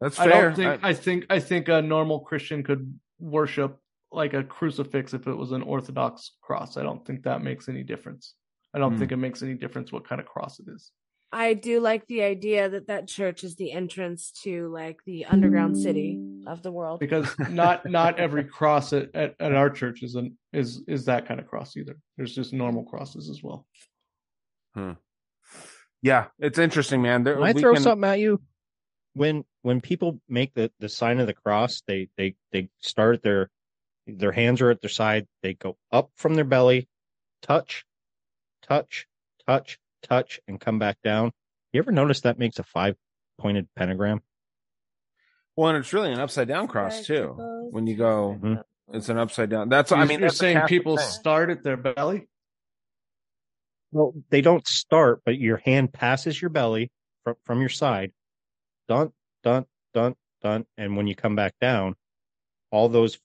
that's 0.00 0.18
I 0.20 0.30
fair. 0.30 0.42
don't 0.50 0.54
think, 0.54 0.84
I, 0.84 0.94
think, 0.94 1.26
I 1.28 1.40
think 1.40 1.68
a 1.68 1.82
normal 1.82 2.20
Christian 2.20 2.62
could 2.62 2.98
worship 3.22 3.78
like 4.10 4.34
a 4.34 4.42
crucifix 4.44 5.14
if 5.14 5.26
it 5.26 5.34
was 5.34 5.52
an 5.52 5.62
Orthodox 5.62 6.32
cross. 6.42 6.76
I 6.76 6.82
don't 6.82 7.04
think 7.06 7.22
that 7.22 7.42
makes 7.42 7.68
any 7.68 7.82
difference. 7.82 8.34
I 8.74 8.78
don't 8.78 8.92
Hmm. 8.94 8.98
think 8.98 9.12
it 9.12 9.16
makes 9.16 9.42
any 9.42 9.54
difference 9.54 9.90
what 9.92 10.06
kind 10.06 10.20
of 10.20 10.26
cross 10.26 10.58
it 10.60 10.66
is. 10.68 10.90
I 11.34 11.54
do 11.54 11.80
like 11.80 12.06
the 12.08 12.22
idea 12.22 12.68
that 12.68 12.88
that 12.88 13.08
church 13.08 13.42
is 13.42 13.56
the 13.56 13.72
entrance 13.72 14.32
to 14.42 14.68
like 14.68 14.98
the 15.06 15.24
underground 15.24 15.78
city 15.78 16.20
of 16.46 16.62
the 16.62 16.70
world. 16.70 17.00
because 17.00 17.26
not 17.48 17.86
not 18.00 18.18
every 18.18 18.44
cross 18.44 18.92
at, 18.92 19.14
at, 19.14 19.34
at 19.40 19.54
our 19.54 19.70
church 19.70 20.02
is 20.02 20.14
an 20.14 20.36
is 20.52 20.82
is 20.86 21.06
that 21.06 21.26
kind 21.26 21.40
of 21.40 21.46
cross 21.46 21.74
either. 21.78 21.96
There's 22.18 22.34
just 22.34 22.52
normal 22.52 22.84
crosses 22.84 23.30
as 23.30 23.42
well. 23.42 23.66
yeah, 26.02 26.26
it's 26.38 26.58
interesting, 26.58 27.00
man. 27.02 27.24
There, 27.24 27.34
Can 27.34 27.44
I 27.44 27.52
we 27.52 27.60
throw 27.60 27.74
can- 27.74 27.82
something 27.82 28.08
at 28.10 28.18
you? 28.20 28.40
When 29.14 29.44
when 29.62 29.80
people 29.80 30.20
make 30.28 30.54
the, 30.54 30.70
the 30.78 30.88
sign 30.88 31.20
of 31.20 31.26
the 31.26 31.34
cross, 31.34 31.82
they 31.86 32.08
they 32.16 32.34
they 32.50 32.68
start 32.80 33.22
their 33.22 33.50
their 34.06 34.32
hands 34.32 34.60
are 34.60 34.70
at 34.70 34.80
their 34.80 34.90
side. 34.90 35.26
They 35.42 35.54
go 35.54 35.76
up 35.90 36.10
from 36.16 36.34
their 36.34 36.44
belly, 36.44 36.88
touch, 37.42 37.84
touch, 38.62 39.06
touch, 39.46 39.78
touch, 40.02 40.40
and 40.48 40.60
come 40.60 40.78
back 40.78 40.96
down. 41.04 41.32
You 41.72 41.78
ever 41.80 41.92
notice 41.92 42.22
that 42.22 42.38
makes 42.38 42.58
a 42.58 42.62
five 42.64 42.96
pointed 43.38 43.68
pentagram? 43.76 44.22
Well, 45.56 45.68
and 45.68 45.78
it's 45.78 45.92
really 45.92 46.10
an 46.12 46.18
upside 46.18 46.48
down 46.48 46.66
cross 46.66 47.04
too. 47.06 47.34
When 47.70 47.86
you 47.86 47.96
go, 47.96 48.38
Mhm. 48.42 48.62
it's 48.94 49.10
an 49.10 49.18
upside 49.18 49.50
down. 49.50 49.68
That's 49.68 49.92
I 49.92 49.96
You're- 49.98 50.08
mean, 50.08 50.20
you're 50.20 50.30
saying 50.30 50.62
people 50.66 50.96
thing. 50.96 51.06
start 51.06 51.50
at 51.50 51.62
their 51.62 51.76
belly. 51.76 52.28
Well, 53.90 54.14
they 54.30 54.40
don't 54.40 54.66
start, 54.66 55.20
but 55.26 55.38
your 55.38 55.58
hand 55.58 55.92
passes 55.92 56.40
your 56.40 56.48
belly 56.48 56.90
from 57.24 57.34
from 57.44 57.60
your 57.60 57.68
side, 57.68 58.12
dun 58.92 59.12
dun 59.42 59.64
dun 59.94 60.14
dun, 60.42 60.66
and 60.76 60.96
when 60.96 61.06
you 61.06 61.14
come 61.14 61.34
back 61.34 61.54
down, 61.60 61.94
all 62.70 62.88
those 62.88 63.18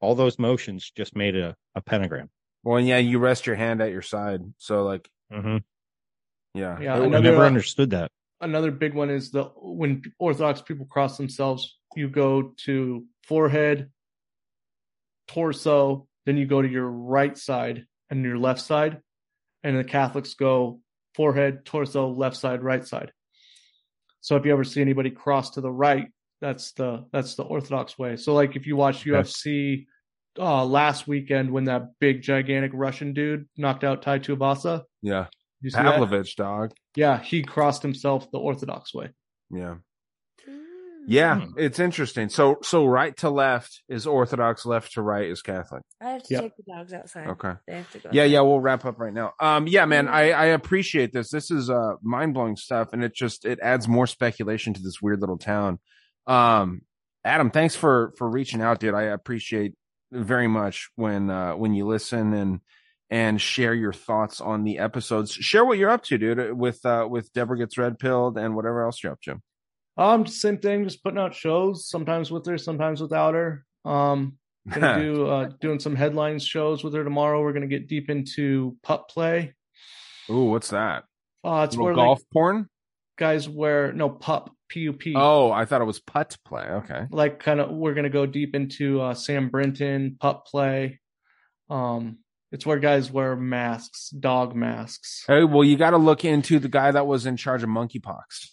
all 0.00 0.14
those 0.14 0.38
motions 0.38 0.90
just 0.96 1.14
made 1.14 1.36
a, 1.36 1.54
a 1.74 1.80
pentagram. 1.80 2.28
Well, 2.64 2.80
yeah, 2.80 2.98
you 2.98 3.18
rest 3.18 3.46
your 3.46 3.56
hand 3.56 3.80
at 3.80 3.92
your 3.92 4.02
side, 4.02 4.40
so 4.58 4.82
like, 4.84 5.08
Mm-hmm. 5.32 5.58
yeah, 6.54 6.78
Yeah, 6.80 6.94
I 6.94 7.04
another, 7.04 7.22
never 7.30 7.42
uh, 7.44 7.46
understood 7.46 7.90
that. 7.90 8.10
Another 8.40 8.70
big 8.70 8.94
one 8.94 9.10
is 9.10 9.30
the 9.30 9.44
when 9.56 10.02
Orthodox 10.18 10.60
people 10.60 10.86
cross 10.86 11.16
themselves, 11.16 11.78
you 11.94 12.08
go 12.08 12.52
to 12.64 13.04
forehead, 13.26 13.90
torso, 15.28 16.06
then 16.26 16.36
you 16.36 16.46
go 16.46 16.60
to 16.60 16.68
your 16.68 16.88
right 16.88 17.36
side 17.38 17.86
and 18.10 18.24
your 18.24 18.38
left 18.38 18.60
side, 18.60 19.00
and 19.62 19.78
the 19.78 19.84
Catholics 19.84 20.34
go 20.34 20.80
forehead, 21.14 21.64
torso, 21.64 22.08
left 22.08 22.36
side, 22.36 22.62
right 22.62 22.84
side. 22.86 23.12
So 24.22 24.36
if 24.36 24.46
you 24.46 24.52
ever 24.52 24.64
see 24.64 24.80
anybody 24.80 25.10
cross 25.10 25.50
to 25.50 25.60
the 25.60 25.70
right, 25.70 26.08
that's 26.40 26.72
the 26.72 27.04
that's 27.12 27.34
the 27.34 27.42
Orthodox 27.42 27.98
way. 27.98 28.16
So 28.16 28.32
like 28.34 28.56
if 28.56 28.66
you 28.66 28.76
watch 28.76 29.06
Okay. 29.06 29.10
UFC 29.10 29.86
uh 30.38 30.64
last 30.64 31.06
weekend 31.06 31.50
when 31.50 31.64
that 31.64 31.90
big 32.00 32.22
gigantic 32.22 32.70
Russian 32.72 33.12
dude 33.12 33.46
knocked 33.58 33.84
out 33.84 34.00
Tai 34.00 34.20
Tuivasa, 34.20 34.84
yeah. 35.02 35.26
you? 35.60 35.70
Pavlovich, 35.70 36.36
dog. 36.36 36.72
Yeah, 36.96 37.20
he 37.20 37.42
crossed 37.42 37.82
himself 37.82 38.30
the 38.30 38.38
Orthodox 38.38 38.94
way. 38.94 39.10
Yeah, 39.50 39.76
yeah. 41.06 41.40
Hmm. 41.40 41.52
It's 41.56 41.78
interesting. 41.78 42.28
So, 42.28 42.58
so 42.62 42.86
right 42.86 43.16
to 43.18 43.30
left 43.30 43.82
is 43.88 44.06
Orthodox, 44.06 44.64
left 44.66 44.92
to 44.94 45.02
right 45.02 45.28
is 45.28 45.42
Catholic. 45.42 45.82
I 46.00 46.10
have 46.10 46.22
to 46.22 46.34
Yep. 46.34 46.42
take 46.42 46.56
the 46.56 46.62
dogs 46.72 46.92
outside. 46.92 47.26
Okay. 47.28 47.52
They 47.66 47.76
have 47.76 47.90
to 47.92 47.98
go. 47.98 48.10
Yeah, 48.12 48.22
outside. 48.22 48.30
yeah. 48.32 48.40
We'll 48.40 48.60
wrap 48.60 48.84
up 48.84 48.98
right 48.98 49.12
now. 49.12 49.32
Um, 49.40 49.66
yeah, 49.66 49.84
man. 49.84 50.08
I 50.08 50.30
I 50.32 50.44
appreciate 50.46 51.12
this. 51.12 51.30
This 51.30 51.50
is 51.50 51.70
uh 51.70 51.94
mind 52.02 52.34
blowing 52.34 52.56
stuff, 52.56 52.92
and 52.92 53.02
it 53.04 53.14
just 53.14 53.44
it 53.44 53.58
adds 53.62 53.88
more 53.88 54.06
speculation 54.06 54.74
to 54.74 54.80
this 54.82 55.00
weird 55.02 55.20
little 55.20 55.38
town. 55.38 55.78
Um, 56.26 56.82
Adam, 57.24 57.50
thanks 57.50 57.76
for 57.76 58.12
for 58.18 58.28
reaching 58.28 58.60
out, 58.62 58.80
dude. 58.80 58.94
I 58.94 59.02
appreciate 59.04 59.74
very 60.10 60.48
much 60.48 60.90
when 60.96 61.30
uh 61.30 61.52
when 61.54 61.74
you 61.74 61.86
listen 61.86 62.32
and 62.34 62.60
and 63.10 63.40
share 63.40 63.74
your 63.74 63.92
thoughts 63.92 64.40
on 64.40 64.64
the 64.64 64.78
episodes. 64.78 65.32
Share 65.32 65.64
what 65.64 65.78
you're 65.78 65.90
up 65.90 66.02
to, 66.04 66.18
dude, 66.18 66.52
with 66.58 66.84
uh 66.86 67.06
with 67.10 67.32
Deborah 67.32 67.58
gets 67.58 67.76
red 67.78 67.98
pilled 67.98 68.38
and 68.38 68.54
whatever 68.56 68.84
else 68.84 69.02
you're 69.02 69.12
up 69.12 69.20
to. 69.22 69.40
Um, 69.96 70.26
same 70.26 70.58
thing, 70.58 70.84
just 70.84 71.02
putting 71.02 71.18
out 71.18 71.34
shows, 71.34 71.88
sometimes 71.88 72.30
with 72.30 72.46
her, 72.46 72.56
sometimes 72.58 73.00
without 73.00 73.34
her. 73.34 73.64
Um, 73.84 74.38
gonna 74.68 74.98
do 75.02 75.26
uh 75.26 75.50
doing 75.60 75.80
some 75.80 75.96
headlines 75.96 76.44
shows 76.44 76.84
with 76.84 76.94
her 76.94 77.04
tomorrow. 77.04 77.42
We're 77.42 77.52
gonna 77.52 77.66
get 77.66 77.88
deep 77.88 78.10
into 78.10 78.76
pup 78.82 79.08
play. 79.08 79.54
Ooh, 80.30 80.44
what's 80.44 80.70
that? 80.70 81.04
Uh 81.44 81.66
it's 81.68 81.76
where 81.76 81.94
golf 81.94 82.20
like, 82.20 82.30
porn? 82.32 82.68
guys 83.18 83.48
wear 83.48 83.92
no 83.92 84.08
pup 84.08 84.54
P 84.68 84.80
U 84.80 84.92
P. 84.92 85.14
Oh, 85.16 85.50
I 85.50 85.64
thought 85.64 85.80
it 85.80 85.84
was 85.86 86.00
putt 86.00 86.36
play. 86.44 86.62
Okay. 86.62 87.06
Like 87.10 87.40
kind 87.40 87.60
of 87.60 87.70
we're 87.70 87.94
gonna 87.94 88.08
go 88.08 88.26
deep 88.26 88.54
into 88.54 89.00
uh 89.00 89.14
Sam 89.14 89.48
Brinton, 89.48 90.16
pup 90.20 90.46
play. 90.46 91.00
Um 91.68 92.18
it's 92.52 92.66
where 92.66 92.78
guys 92.78 93.10
wear 93.10 93.34
masks, 93.34 94.10
dog 94.10 94.54
masks. 94.54 95.24
Hey, 95.26 95.42
well, 95.42 95.64
you 95.64 95.78
got 95.78 95.92
to 95.92 95.96
look 95.96 96.22
into 96.22 96.58
the 96.58 96.68
guy 96.68 96.90
that 96.90 97.06
was 97.06 97.24
in 97.24 97.38
charge 97.38 97.62
of 97.62 97.70
monkeypox. 97.70 98.50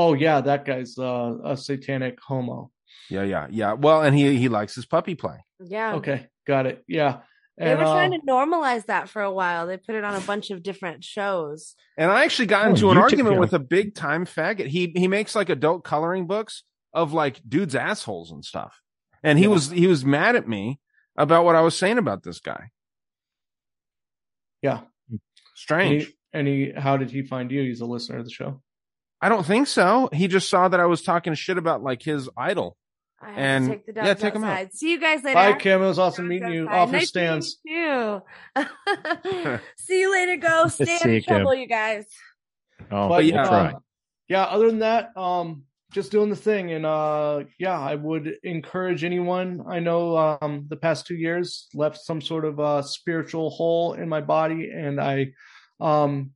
Oh 0.00 0.14
yeah, 0.14 0.40
that 0.42 0.64
guy's 0.64 0.96
uh, 0.96 1.34
a 1.44 1.56
satanic 1.56 2.20
homo. 2.22 2.70
Yeah, 3.10 3.24
yeah, 3.24 3.48
yeah. 3.50 3.72
Well, 3.72 4.02
and 4.02 4.16
he 4.16 4.36
he 4.36 4.48
likes 4.48 4.76
his 4.76 4.86
puppy 4.86 5.16
play. 5.16 5.38
Yeah. 5.60 5.94
Okay, 5.96 6.28
got 6.46 6.66
it. 6.66 6.84
Yeah. 6.86 7.22
They 7.56 7.72
And, 7.72 7.80
were 7.80 7.84
trying 7.86 8.12
uh, 8.14 8.18
to 8.18 8.22
normalize 8.24 8.86
that 8.86 9.08
for 9.08 9.20
a 9.22 9.32
while. 9.32 9.66
They 9.66 9.76
put 9.76 9.96
it 9.96 10.04
on 10.04 10.14
a 10.14 10.20
bunch 10.20 10.50
of 10.52 10.62
different 10.62 11.02
shows. 11.02 11.74
And 11.96 12.08
I 12.12 12.22
actually 12.22 12.46
got 12.46 12.66
Oh, 12.66 12.70
into 12.70 12.90
an 12.90 12.96
YouTube 12.96 13.02
argument 13.02 13.26
channel. 13.30 13.40
with 13.40 13.52
a 13.54 13.58
big 13.58 13.96
time 13.96 14.24
faggot. 14.26 14.68
He 14.68 14.92
he 14.94 15.08
makes 15.08 15.34
like 15.34 15.48
adult 15.48 15.82
coloring 15.82 16.28
books 16.28 16.62
of 16.94 17.12
like 17.12 17.40
dudes' 17.48 17.74
assholes 17.74 18.30
and 18.30 18.44
stuff. 18.44 18.80
And 19.24 19.36
he 19.38 19.46
Yeah. 19.46 19.50
was 19.50 19.70
he 19.70 19.88
was 19.88 20.04
mad 20.04 20.36
at 20.36 20.46
me 20.46 20.78
about 21.16 21.44
what 21.44 21.56
I 21.56 21.62
was 21.62 21.76
saying 21.76 21.98
about 21.98 22.22
this 22.22 22.38
guy. 22.38 22.70
yeah. 24.62 24.82
Strange. 25.56 26.14
And 26.32 26.46
he, 26.46 26.68
and 26.68 26.74
he, 26.76 26.80
how 26.80 26.96
did 26.96 27.10
he 27.10 27.22
find 27.22 27.50
you? 27.50 27.62
He's 27.62 27.80
a 27.80 27.86
listener 27.86 28.18
of 28.18 28.24
the 28.24 28.30
show. 28.30 28.62
I 29.20 29.28
don't 29.28 29.44
think 29.44 29.66
so. 29.66 30.08
He 30.12 30.28
just 30.28 30.48
saw 30.48 30.68
that 30.68 30.78
I 30.80 30.86
was 30.86 31.02
talking 31.02 31.34
shit 31.34 31.58
about 31.58 31.82
like 31.82 32.02
his 32.02 32.28
idol. 32.36 32.76
I 33.20 33.32
And- 33.32 33.64
to 33.64 33.70
take 33.72 33.86
the 33.86 33.92
dogs 33.94 34.06
yeah, 34.06 34.14
take 34.14 34.34
'em 34.36 34.44
out. 34.44 34.72
See 34.72 34.92
you 34.92 35.00
guys 35.00 35.24
later. 35.24 35.34
Bye, 35.34 35.52
Kim. 35.54 35.82
It 35.82 35.86
was 35.86 35.98
awesome 35.98 36.28
meeting 36.28 36.52
you. 36.52 36.68
Outside. 36.68 36.78
Office 36.78 36.92
Nice 36.92 37.08
stands. 37.08 37.58
meeting 37.64 37.82
you. 37.82 38.22
See 39.76 40.00
you 40.00 40.12
later. 40.12 40.36
Go 40.36 40.68
stay 40.68 40.84
See 40.84 41.08
in 41.08 41.14
you, 41.16 41.22
Kim. 41.22 41.46
you 41.46 41.66
guys. 41.66 42.06
Oh, 42.92 43.08
But 43.08 43.18
we'll 43.18 43.20
yeah, 43.22 43.44
try. 43.44 43.66
uh, 43.70 43.78
yeah, 44.28 44.44
other 44.44 44.68
than 44.68 44.78
that, 44.80 45.16
um, 45.16 45.64
just 45.90 46.12
doing 46.12 46.30
the 46.30 46.36
thing. 46.36 46.70
And 46.72 46.86
uh, 46.86 47.42
yeah, 47.58 47.78
I 47.78 47.96
would 47.96 48.34
encourage 48.44 49.02
anyone. 49.02 49.64
I 49.68 49.80
know 49.80 50.16
um, 50.40 50.66
the 50.68 50.76
past 50.76 51.06
two 51.06 51.16
years 51.16 51.66
left 51.74 51.98
some 51.98 52.20
sort 52.20 52.44
of 52.44 52.60
uh, 52.60 52.82
spiritual 52.82 53.50
hole 53.50 53.94
in 53.94 54.08
my 54.08 54.20
body, 54.20 54.70
and 54.72 55.00
I 55.00 55.32
um, 55.80 56.30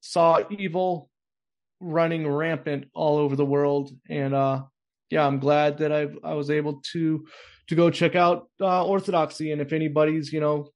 saw 0.00 0.40
evil 0.50 1.08
running 1.80 2.28
rampant 2.28 2.86
all 2.94 3.18
over 3.18 3.36
the 3.36 3.44
world. 3.44 3.90
And 4.08 4.34
uh, 4.34 4.64
yeah, 5.10 5.26
I'm 5.26 5.38
glad 5.38 5.78
that 5.78 5.92
I 5.92 6.08
I 6.22 6.34
was 6.34 6.50
able 6.50 6.80
to 6.92 7.26
to 7.68 7.74
go 7.74 7.90
check 7.90 8.14
out 8.14 8.48
uh, 8.60 8.84
Orthodoxy. 8.84 9.52
And 9.52 9.60
if 9.60 9.72
anybody's 9.72 10.32
you 10.32 10.40
know 10.40 10.68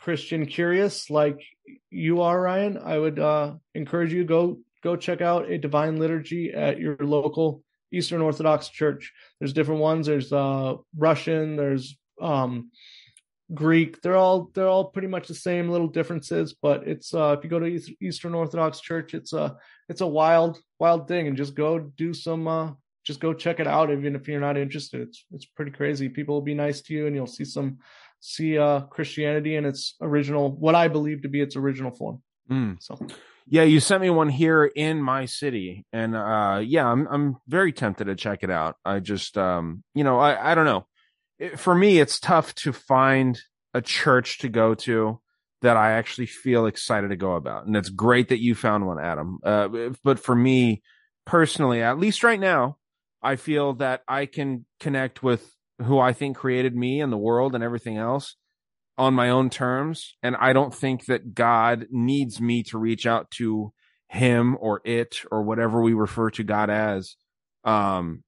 Christian 0.00 0.46
curious 0.46 1.10
like 1.10 1.40
you 1.90 2.22
are, 2.22 2.40
Ryan, 2.40 2.78
I 2.78 2.98
would 2.98 3.18
uh, 3.18 3.54
encourage 3.74 4.12
you 4.12 4.20
to 4.20 4.28
go 4.28 4.58
go 4.82 4.96
check 4.96 5.20
out 5.20 5.50
a 5.50 5.58
divine 5.58 5.98
liturgy 5.98 6.52
at 6.52 6.78
your 6.78 6.96
local 7.00 7.62
Eastern 7.92 8.20
Orthodox 8.20 8.68
church. 8.68 9.12
There's 9.38 9.52
different 9.52 9.80
ones. 9.80 10.06
There's 10.06 10.32
uh, 10.32 10.74
Russian. 10.96 11.56
There's 11.56 11.96
um, 12.20 12.70
Greek. 13.54 14.02
They're 14.02 14.16
all 14.16 14.50
they're 14.54 14.68
all 14.68 14.86
pretty 14.86 15.08
much 15.08 15.28
the 15.28 15.34
same, 15.34 15.68
little 15.68 15.88
differences. 15.88 16.54
But 16.60 16.86
it's 16.86 17.14
uh, 17.14 17.36
if 17.38 17.44
you 17.44 17.50
go 17.50 17.58
to 17.58 17.80
Eastern 18.00 18.34
Orthodox 18.34 18.80
Church, 18.80 19.14
it's 19.14 19.32
a 19.32 19.56
it's 19.88 20.00
a 20.00 20.06
wild 20.06 20.58
wild 20.78 21.08
thing, 21.08 21.28
and 21.28 21.36
just 21.36 21.54
go 21.54 21.78
do 21.78 22.14
some. 22.14 22.46
Uh, 22.46 22.72
just 23.04 23.20
go 23.20 23.32
check 23.32 23.58
it 23.58 23.66
out, 23.66 23.90
even 23.90 24.14
if 24.14 24.28
you're 24.28 24.40
not 24.40 24.58
interested. 24.58 25.00
It's 25.00 25.24
it's 25.32 25.46
pretty 25.46 25.70
crazy. 25.70 26.08
People 26.08 26.34
will 26.34 26.42
be 26.42 26.54
nice 26.54 26.82
to 26.82 26.94
you, 26.94 27.06
and 27.06 27.16
you'll 27.16 27.26
see 27.26 27.44
some 27.44 27.78
see 28.20 28.58
uh, 28.58 28.80
Christianity 28.80 29.56
in 29.56 29.64
its 29.64 29.94
original, 30.00 30.50
what 30.50 30.74
I 30.74 30.88
believe 30.88 31.22
to 31.22 31.28
be 31.28 31.40
its 31.40 31.56
original 31.56 31.90
form. 31.90 32.22
Mm. 32.50 32.82
So 32.82 32.98
Yeah, 33.46 33.62
you 33.62 33.80
sent 33.80 34.02
me 34.02 34.10
one 34.10 34.28
here 34.28 34.64
in 34.64 35.02
my 35.02 35.24
city, 35.24 35.86
and 35.92 36.14
uh, 36.14 36.60
yeah, 36.62 36.86
I'm 36.86 37.06
I'm 37.10 37.36
very 37.46 37.72
tempted 37.72 38.04
to 38.04 38.14
check 38.14 38.42
it 38.42 38.50
out. 38.50 38.76
I 38.84 39.00
just, 39.00 39.38
um, 39.38 39.82
you 39.94 40.04
know, 40.04 40.18
I 40.18 40.52
I 40.52 40.54
don't 40.54 40.66
know. 40.66 40.86
It, 41.38 41.58
for 41.58 41.74
me, 41.74 41.98
it's 41.98 42.20
tough 42.20 42.54
to 42.56 42.72
find 42.72 43.40
a 43.74 43.80
church 43.80 44.38
to 44.38 44.48
go 44.48 44.74
to 44.74 45.20
that 45.60 45.76
I 45.76 45.92
actually 45.92 46.26
feel 46.26 46.66
excited 46.66 47.10
to 47.10 47.16
go 47.16 47.32
about, 47.34 47.66
and 47.66 47.76
it's 47.76 47.88
great 47.88 48.28
that 48.28 48.40
you 48.40 48.54
found 48.54 48.86
one, 48.86 49.00
Adam. 49.00 49.38
Uh, 49.42 49.90
but 50.04 50.20
for 50.20 50.34
me 50.34 50.82
personally, 51.26 51.82
at 51.82 51.98
least 51.98 52.22
right 52.22 52.38
now, 52.38 52.78
I 53.22 53.36
feel 53.36 53.74
that 53.74 54.02
I 54.06 54.26
can 54.26 54.66
connect 54.78 55.22
with 55.22 55.52
who 55.82 55.98
I 55.98 56.12
think 56.12 56.36
created 56.36 56.74
me 56.76 57.00
and 57.00 57.12
the 57.12 57.18
world 57.18 57.54
and 57.54 57.64
everything 57.64 57.96
else 57.96 58.36
on 58.96 59.14
my 59.14 59.30
own 59.30 59.50
terms. 59.50 60.16
And 60.22 60.36
I 60.36 60.52
don't 60.52 60.74
think 60.74 61.06
that 61.06 61.34
God 61.34 61.86
needs 61.90 62.40
me 62.40 62.62
to 62.64 62.78
reach 62.78 63.06
out 63.06 63.30
to 63.32 63.72
him 64.08 64.56
or 64.60 64.80
it 64.84 65.20
or 65.30 65.42
whatever 65.42 65.82
we 65.82 65.92
refer 65.92 66.30
to 66.30 66.42
God 66.44 66.70
as, 66.70 67.16
um, 67.64 68.22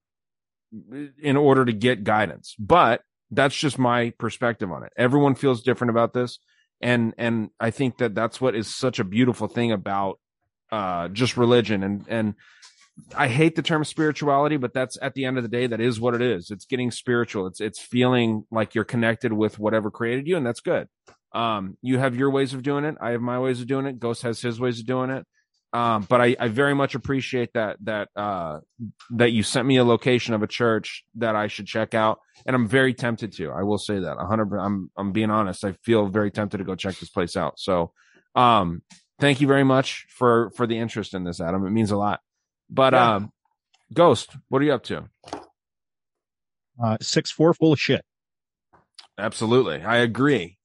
in 1.22 1.36
order 1.36 1.64
to 1.64 1.72
get 1.72 2.04
guidance. 2.04 2.54
But 2.58 3.02
that's 3.30 3.56
just 3.56 3.78
my 3.78 4.10
perspective 4.18 4.70
on 4.70 4.84
it. 4.84 4.92
Everyone 4.96 5.34
feels 5.34 5.62
different 5.62 5.90
about 5.90 6.12
this. 6.12 6.38
And, 6.80 7.14
and 7.18 7.50
I 7.60 7.70
think 7.70 7.98
that 7.98 8.14
that's 8.14 8.40
what 8.40 8.54
is 8.54 8.74
such 8.74 8.98
a 8.98 9.04
beautiful 9.04 9.48
thing 9.48 9.70
about, 9.72 10.18
uh, 10.72 11.08
just 11.08 11.36
religion 11.36 11.82
and, 11.82 12.04
and, 12.08 12.34
I 13.16 13.28
hate 13.28 13.56
the 13.56 13.62
term 13.62 13.84
spirituality, 13.84 14.56
but 14.56 14.74
that's 14.74 14.98
at 15.00 15.14
the 15.14 15.24
end 15.24 15.36
of 15.36 15.42
the 15.42 15.48
day, 15.48 15.66
that 15.66 15.80
is 15.80 16.00
what 16.00 16.14
it 16.14 16.22
is. 16.22 16.50
It's 16.50 16.64
getting 16.64 16.90
spiritual. 16.90 17.46
It's 17.46 17.60
it's 17.60 17.80
feeling 17.80 18.44
like 18.50 18.74
you're 18.74 18.84
connected 18.84 19.32
with 19.32 19.58
whatever 19.58 19.90
created 19.90 20.26
you, 20.26 20.36
and 20.36 20.46
that's 20.46 20.60
good. 20.60 20.88
Um, 21.32 21.76
you 21.82 21.98
have 21.98 22.16
your 22.16 22.30
ways 22.30 22.54
of 22.54 22.62
doing 22.62 22.84
it. 22.84 22.96
I 23.00 23.10
have 23.10 23.20
my 23.20 23.38
ways 23.38 23.60
of 23.60 23.66
doing 23.66 23.86
it. 23.86 23.98
Ghost 23.98 24.22
has 24.22 24.40
his 24.40 24.60
ways 24.60 24.80
of 24.80 24.86
doing 24.86 25.10
it. 25.10 25.26
Um, 25.72 26.04
but 26.08 26.20
I, 26.20 26.36
I 26.40 26.48
very 26.48 26.74
much 26.74 26.96
appreciate 26.96 27.52
that 27.54 27.76
that 27.84 28.08
uh 28.16 28.58
that 29.10 29.30
you 29.30 29.44
sent 29.44 29.68
me 29.68 29.76
a 29.76 29.84
location 29.84 30.34
of 30.34 30.42
a 30.42 30.48
church 30.48 31.04
that 31.14 31.36
I 31.36 31.46
should 31.46 31.66
check 31.66 31.94
out, 31.94 32.18
and 32.44 32.56
I'm 32.56 32.66
very 32.66 32.92
tempted 32.92 33.32
to. 33.34 33.50
I 33.52 33.62
will 33.62 33.78
say 33.78 34.00
that 34.00 34.16
hundred. 34.18 34.52
I'm 34.58 34.90
I'm 34.96 35.12
being 35.12 35.30
honest. 35.30 35.64
I 35.64 35.72
feel 35.84 36.08
very 36.08 36.32
tempted 36.32 36.58
to 36.58 36.64
go 36.64 36.74
check 36.74 36.98
this 36.98 37.08
place 37.10 37.36
out. 37.36 37.60
So, 37.60 37.92
um, 38.34 38.82
thank 39.20 39.40
you 39.40 39.46
very 39.46 39.62
much 39.62 40.06
for 40.10 40.50
for 40.56 40.66
the 40.66 40.76
interest 40.76 41.14
in 41.14 41.22
this, 41.22 41.40
Adam. 41.40 41.64
It 41.64 41.70
means 41.70 41.92
a 41.92 41.96
lot. 41.96 42.20
But 42.68 42.92
Yeah. 42.92 43.14
um, 43.16 43.32
Ghost, 43.94 44.36
what 44.48 44.62
are 44.62 44.64
you 44.64 44.72
up 44.72 44.82
to? 44.84 45.08
Uh, 46.82 46.96
six 47.00 47.30
four 47.30 47.54
full 47.54 47.72
of 47.74 47.78
shit. 47.80 48.04
Absolutely, 49.18 49.82
I 49.82 49.98
agree. 49.98 50.58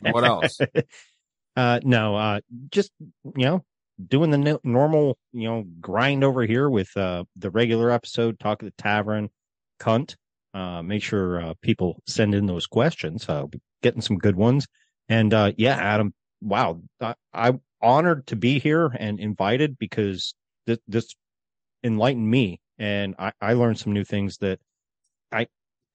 What 0.00 0.24
else? 0.24 0.58
uh, 1.56 1.80
no, 1.84 2.16
uh, 2.16 2.40
just 2.70 2.90
you 3.36 3.44
know, 3.44 3.64
doing 4.08 4.30
the 4.30 4.38
no- 4.38 4.60
normal, 4.64 5.18
you 5.32 5.48
know, 5.48 5.64
grind 5.80 6.24
over 6.24 6.42
here 6.44 6.68
with 6.68 6.96
uh 6.96 7.24
the 7.36 7.50
regular 7.50 7.90
episode, 7.90 8.38
talk 8.38 8.62
at 8.62 8.66
the 8.66 8.82
tavern, 8.82 9.30
cunt. 9.80 10.16
Uh, 10.54 10.82
make 10.82 11.02
sure 11.02 11.40
uh, 11.40 11.54
people 11.62 12.02
send 12.06 12.34
in 12.34 12.44
those 12.44 12.66
questions. 12.66 13.26
Uh, 13.28 13.46
getting 13.82 14.02
some 14.02 14.18
good 14.18 14.36
ones, 14.36 14.66
and 15.08 15.32
uh, 15.32 15.52
yeah, 15.56 15.76
Adam. 15.76 16.12
Wow, 16.42 16.82
I, 17.00 17.14
I'm 17.32 17.60
honored 17.80 18.26
to 18.28 18.36
be 18.36 18.58
here 18.58 18.94
and 18.98 19.18
invited 19.18 19.78
because 19.78 20.34
this, 20.66 21.14
enlightened 21.82 22.28
me, 22.28 22.60
and 22.78 23.14
I, 23.18 23.32
I 23.40 23.52
learned 23.54 23.78
some 23.78 23.92
new 23.92 24.04
things 24.04 24.38
that 24.38 24.60
I 25.30 25.46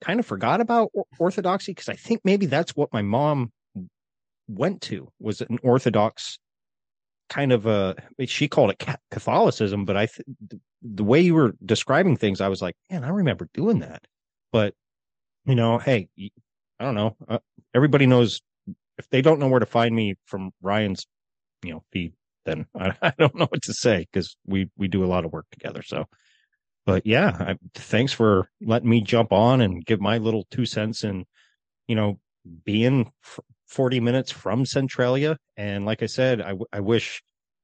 kind 0.01 0.19
of 0.19 0.25
forgot 0.25 0.61
about 0.61 0.91
or- 0.93 1.05
orthodoxy 1.19 1.71
because 1.71 1.89
I 1.89 1.95
think 1.95 2.21
maybe 2.23 2.45
that's 2.45 2.75
what 2.75 2.93
my 2.93 3.01
mom 3.01 3.51
went 4.47 4.81
to 4.81 5.09
was 5.19 5.41
an 5.41 5.59
orthodox 5.63 6.39
kind 7.30 7.52
of 7.52 7.66
a 7.66 7.95
she 8.26 8.48
called 8.48 8.72
it 8.72 8.86
Catholicism, 9.12 9.86
but 9.86 9.98
I 9.98 10.08
th- 10.08 10.62
the 10.82 11.04
way 11.04 11.22
you 11.22 11.34
were 11.34 11.56
describing 11.66 12.18
things, 12.18 12.41
I 12.41 12.48
was 12.48 12.62
like, 12.62 12.76
man, 12.90 13.04
I 13.04 13.10
remember 13.10 13.49
doing 13.54 13.80
that. 13.80 14.06
But 14.52 14.74
you 15.45 15.56
know, 15.56 15.78
hey, 15.78 16.10
I 16.18 16.84
don't 16.84 16.95
know. 16.95 17.16
Uh, 17.28 17.40
everybody 17.74 18.06
knows 18.06 18.41
if 18.98 19.10
they 19.10 19.22
don't 19.22 19.40
know 19.40 19.48
where 19.48 19.60
to 19.60 19.66
find 19.66 19.95
me 19.95 20.16
from 20.26 20.52
Ryan's, 20.62 21.06
you 21.64 21.72
know, 21.74 21.84
feed, 21.91 22.14
then 22.45 22.66
I, 22.80 22.94
I 23.02 23.14
don't 23.18 23.36
know 23.36 23.48
what 23.48 23.64
to 23.64 23.74
say 23.74 24.08
because 24.12 24.38
we 24.45 24.70
we 24.78 24.88
do 24.88 25.04
a 25.04 25.08
lot 25.08 25.26
of 25.26 25.32
work 25.32 25.45
together. 25.52 25.82
So, 25.84 26.06
but 26.86 27.06
yeah, 27.06 27.36
I, 27.40 27.56
thanks 27.76 28.14
for 28.14 28.49
letting 28.62 28.90
me 28.90 29.02
jump 29.02 29.32
on 29.32 29.62
and 29.62 29.86
give 29.86 30.02
my 30.02 30.18
little 30.18 30.45
two 30.52 30.66
cents 30.66 31.04
and 31.04 31.26
you 31.88 31.95
know 31.95 32.20
being 32.64 33.12
40 33.68 33.99
minutes 33.99 34.31
from 34.31 34.65
Centralia. 34.65 35.38
And 35.56 35.85
like 35.85 36.03
I 36.03 36.07
said, 36.07 36.41
I, 36.41 36.49
w- 36.49 36.65
I 36.72 36.80
wish, 36.80 37.22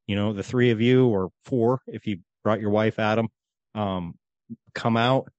you 0.07 0.15
know, 0.15 0.33
the 0.33 0.43
three 0.43 0.71
of 0.71 0.81
you 0.81 1.07
or 1.07 1.29
four, 1.45 1.81
if 1.87 2.05
you 2.05 2.19
brought 2.43 2.61
your 2.61 2.71
wife, 2.71 2.99
Adam, 2.99 3.27
um, 3.75 4.15
come 4.73 4.97
out. 4.97 5.29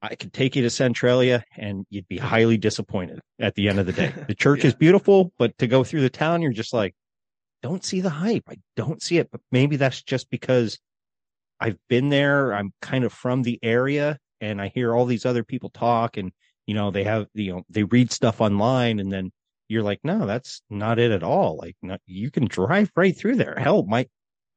I 0.00 0.14
could 0.14 0.32
take 0.32 0.54
you 0.54 0.62
to 0.62 0.70
Centralia 0.70 1.44
and 1.56 1.84
you'd 1.90 2.06
be 2.06 2.18
highly 2.18 2.56
disappointed 2.56 3.20
at 3.40 3.56
the 3.56 3.68
end 3.68 3.80
of 3.80 3.86
the 3.86 3.92
day. 3.92 4.14
The 4.28 4.34
church 4.34 4.64
is 4.64 4.74
beautiful, 4.74 5.32
but 5.38 5.58
to 5.58 5.66
go 5.66 5.82
through 5.82 6.02
the 6.02 6.10
town, 6.10 6.40
you're 6.40 6.52
just 6.52 6.72
like, 6.72 6.94
don't 7.62 7.84
see 7.84 8.00
the 8.00 8.10
hype. 8.10 8.44
I 8.48 8.56
don't 8.76 9.02
see 9.02 9.18
it, 9.18 9.30
but 9.30 9.40
maybe 9.50 9.76
that's 9.76 10.02
just 10.02 10.30
because 10.30 10.78
I've 11.58 11.78
been 11.88 12.08
there. 12.08 12.54
I'm 12.54 12.72
kind 12.80 13.02
of 13.04 13.12
from 13.12 13.42
the 13.42 13.58
area 13.62 14.18
and 14.40 14.60
I 14.62 14.68
hear 14.68 14.94
all 14.94 15.04
these 15.04 15.26
other 15.26 15.42
people 15.42 15.70
talk 15.70 16.16
and, 16.16 16.30
you 16.66 16.74
know, 16.74 16.92
they 16.92 17.02
have, 17.02 17.26
you 17.34 17.54
know, 17.54 17.62
they 17.68 17.82
read 17.82 18.12
stuff 18.12 18.40
online 18.40 19.00
and 19.00 19.12
then 19.12 19.32
you're 19.68 19.82
like, 19.82 20.00
no, 20.02 20.26
that's 20.26 20.62
not 20.70 20.98
it 20.98 21.10
at 21.10 21.22
all. 21.22 21.56
Like, 21.56 21.76
not, 21.82 22.00
you 22.06 22.30
can 22.30 22.46
drive 22.46 22.90
right 22.96 23.16
through 23.16 23.36
there. 23.36 23.54
Hell, 23.58 23.84
my, 23.84 24.06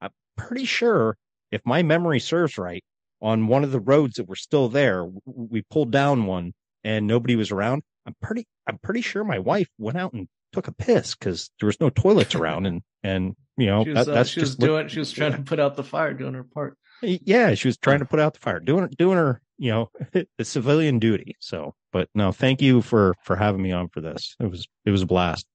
I'm 0.01 0.11
pretty 0.37 0.65
sure 0.65 1.17
if 1.51 1.61
my 1.65 1.83
memory 1.83 2.19
serves 2.19 2.57
right, 2.57 2.83
on 3.21 3.47
one 3.47 3.63
of 3.63 3.71
the 3.71 3.79
roads 3.79 4.15
that 4.15 4.27
were 4.27 4.35
still 4.35 4.67
there, 4.69 5.05
we 5.25 5.61
pulled 5.69 5.91
down 5.91 6.25
one 6.25 6.53
and 6.83 7.05
nobody 7.05 7.35
was 7.35 7.51
around. 7.51 7.83
I'm 8.07 8.15
pretty, 8.21 8.47
I'm 8.65 8.79
pretty 8.79 9.01
sure 9.01 9.23
my 9.23 9.37
wife 9.39 9.69
went 9.77 9.97
out 9.97 10.13
and 10.13 10.27
took 10.53 10.67
a 10.67 10.71
piss 10.73 11.13
because 11.13 11.51
there 11.59 11.67
was 11.67 11.79
no 11.79 11.89
toilets 11.91 12.33
around 12.33 12.65
and, 12.65 12.81
and, 13.03 13.35
you 13.57 13.67
know, 13.67 13.83
she 13.83 13.91
was, 13.91 14.05
that, 14.05 14.11
uh, 14.11 14.15
that's 14.15 14.29
she 14.29 14.39
was 14.39 14.57
what- 14.57 14.65
doing. 14.65 14.87
She 14.87 14.99
was 14.99 15.11
trying 15.11 15.33
to 15.33 15.41
put 15.43 15.59
out 15.59 15.75
the 15.75 15.83
fire, 15.83 16.13
doing 16.13 16.33
her 16.33 16.43
part. 16.43 16.77
yeah, 17.03 17.53
she 17.53 17.67
was 17.67 17.77
trying 17.77 17.99
to 17.99 18.05
put 18.05 18.19
out 18.19 18.33
the 18.33 18.39
fire, 18.39 18.59
doing 18.59 18.87
doing 18.97 19.17
her, 19.17 19.41
you 19.61 19.69
know, 19.71 19.91
the 20.37 20.43
civilian 20.43 20.97
duty. 20.97 21.35
So, 21.39 21.75
but 21.93 22.09
no, 22.15 22.31
thank 22.31 22.61
you 22.61 22.81
for 22.81 23.13
for 23.23 23.35
having 23.35 23.61
me 23.61 23.71
on 23.71 23.89
for 23.89 24.01
this. 24.01 24.35
It 24.39 24.49
was 24.49 24.67
it 24.85 24.89
was 24.91 25.03
a 25.03 25.05
blast. 25.05 25.45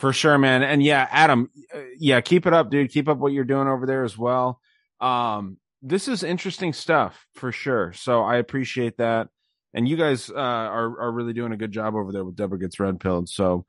For 0.00 0.12
sure, 0.12 0.38
man. 0.38 0.62
And 0.62 0.82
yeah, 0.82 1.06
Adam, 1.10 1.50
uh, 1.74 1.78
yeah, 1.98 2.20
keep 2.20 2.46
it 2.46 2.52
up, 2.52 2.70
dude. 2.70 2.90
Keep 2.90 3.08
up 3.08 3.18
what 3.18 3.32
you're 3.32 3.44
doing 3.44 3.68
over 3.68 3.86
there 3.86 4.02
as 4.04 4.18
well. 4.18 4.60
Um, 5.00 5.58
this 5.82 6.08
is 6.08 6.22
interesting 6.24 6.72
stuff 6.72 7.26
for 7.34 7.52
sure. 7.52 7.92
So 7.92 8.22
I 8.22 8.36
appreciate 8.36 8.96
that. 8.98 9.28
And 9.74 9.88
you 9.88 9.96
guys 9.96 10.30
uh, 10.30 10.34
are 10.34 11.00
are 11.00 11.12
really 11.12 11.32
doing 11.32 11.52
a 11.52 11.56
good 11.56 11.70
job 11.72 11.94
over 11.94 12.10
there 12.10 12.24
with 12.24 12.34
Deborah 12.36 12.58
gets 12.58 12.80
red 12.80 12.98
pilled. 12.98 13.28
So 13.28 13.66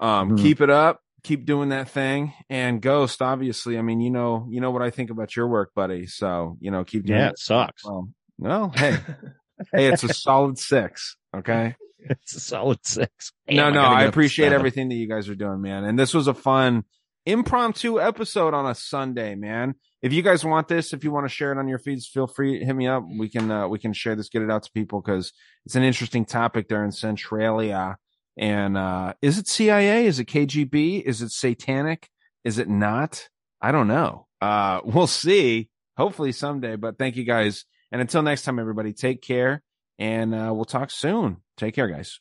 um, 0.00 0.30
Mhm. 0.32 0.42
keep 0.42 0.60
it 0.60 0.70
up, 0.70 1.00
keep 1.22 1.44
doing 1.46 1.68
that 1.68 1.88
thing. 1.88 2.32
And 2.50 2.80
Ghost, 2.82 3.22
obviously, 3.22 3.78
I 3.78 3.82
mean, 3.82 4.00
you 4.00 4.10
know, 4.10 4.48
you 4.50 4.60
know 4.60 4.72
what 4.72 4.82
I 4.82 4.90
think 4.90 5.10
about 5.10 5.36
your 5.36 5.46
work, 5.46 5.72
buddy. 5.74 6.06
So 6.06 6.56
you 6.60 6.70
know, 6.72 6.82
keep 6.82 7.04
doing 7.04 7.18
Yeah, 7.20 7.28
it. 7.28 7.32
it 7.34 7.38
sucks. 7.38 7.84
Well, 7.84 8.08
well, 8.38 8.72
hey, 8.74 8.98
hey, 9.72 9.86
it's 9.86 10.04
a 10.04 10.12
solid 10.12 10.58
six. 10.58 11.16
Okay. 11.36 11.76
It's 11.98 12.34
a 12.34 12.40
solid 12.40 12.80
six. 12.84 13.32
no, 13.48 13.64
Damn, 13.64 13.74
no, 13.74 13.80
gotta 13.82 13.96
I 13.96 14.02
to 14.02 14.08
appreciate 14.08 14.52
everything 14.52 14.88
that 14.90 14.94
you 14.96 15.08
guys 15.08 15.28
are 15.28 15.34
doing, 15.34 15.62
man. 15.62 15.84
And 15.84 15.98
this 15.98 16.12
was 16.12 16.28
a 16.28 16.34
fun 16.34 16.84
impromptu 17.26 18.00
episode 18.00 18.54
on 18.54 18.66
a 18.66 18.74
Sunday, 18.74 19.34
man. 19.34 19.74
If 20.02 20.12
you 20.12 20.22
guys 20.22 20.44
want 20.44 20.68
this, 20.68 20.92
if 20.92 21.02
you 21.02 21.10
want 21.10 21.24
to 21.24 21.34
share 21.34 21.50
it 21.50 21.58
on 21.58 21.66
your 21.66 21.78
feeds, 21.78 22.06
feel 22.06 22.26
free 22.26 22.62
hit 22.62 22.76
me 22.76 22.86
up. 22.86 23.04
We 23.18 23.30
can 23.30 23.50
uh, 23.50 23.68
we 23.68 23.78
can 23.78 23.94
share 23.94 24.14
this, 24.14 24.28
get 24.28 24.42
it 24.42 24.50
out 24.50 24.64
to 24.64 24.70
people 24.72 25.00
because 25.00 25.32
it's 25.64 25.76
an 25.76 25.82
interesting 25.82 26.26
topic 26.26 26.68
there 26.68 26.84
in 26.84 26.92
Centralia. 26.92 27.96
And 28.36 28.76
uh 28.76 29.14
is 29.22 29.38
it 29.38 29.48
CIA? 29.48 30.06
Is 30.06 30.18
it 30.18 30.26
KGB? 30.26 31.02
Is 31.02 31.22
it 31.22 31.30
satanic? 31.30 32.08
Is 32.42 32.58
it 32.58 32.68
not? 32.68 33.28
I 33.62 33.72
don't 33.72 33.88
know. 33.88 34.26
Uh 34.40 34.80
we'll 34.84 35.06
see. 35.06 35.70
Hopefully 35.96 36.32
someday. 36.32 36.76
But 36.76 36.98
thank 36.98 37.16
you 37.16 37.24
guys. 37.24 37.64
And 37.94 38.00
until 38.00 38.22
next 38.22 38.42
time, 38.42 38.58
everybody, 38.58 38.92
take 38.92 39.22
care 39.22 39.62
and 40.00 40.34
uh 40.34 40.50
we'll 40.52 40.64
talk 40.64 40.90
soon. 40.90 41.36
Take 41.56 41.76
care, 41.76 41.86
guys. 41.86 42.18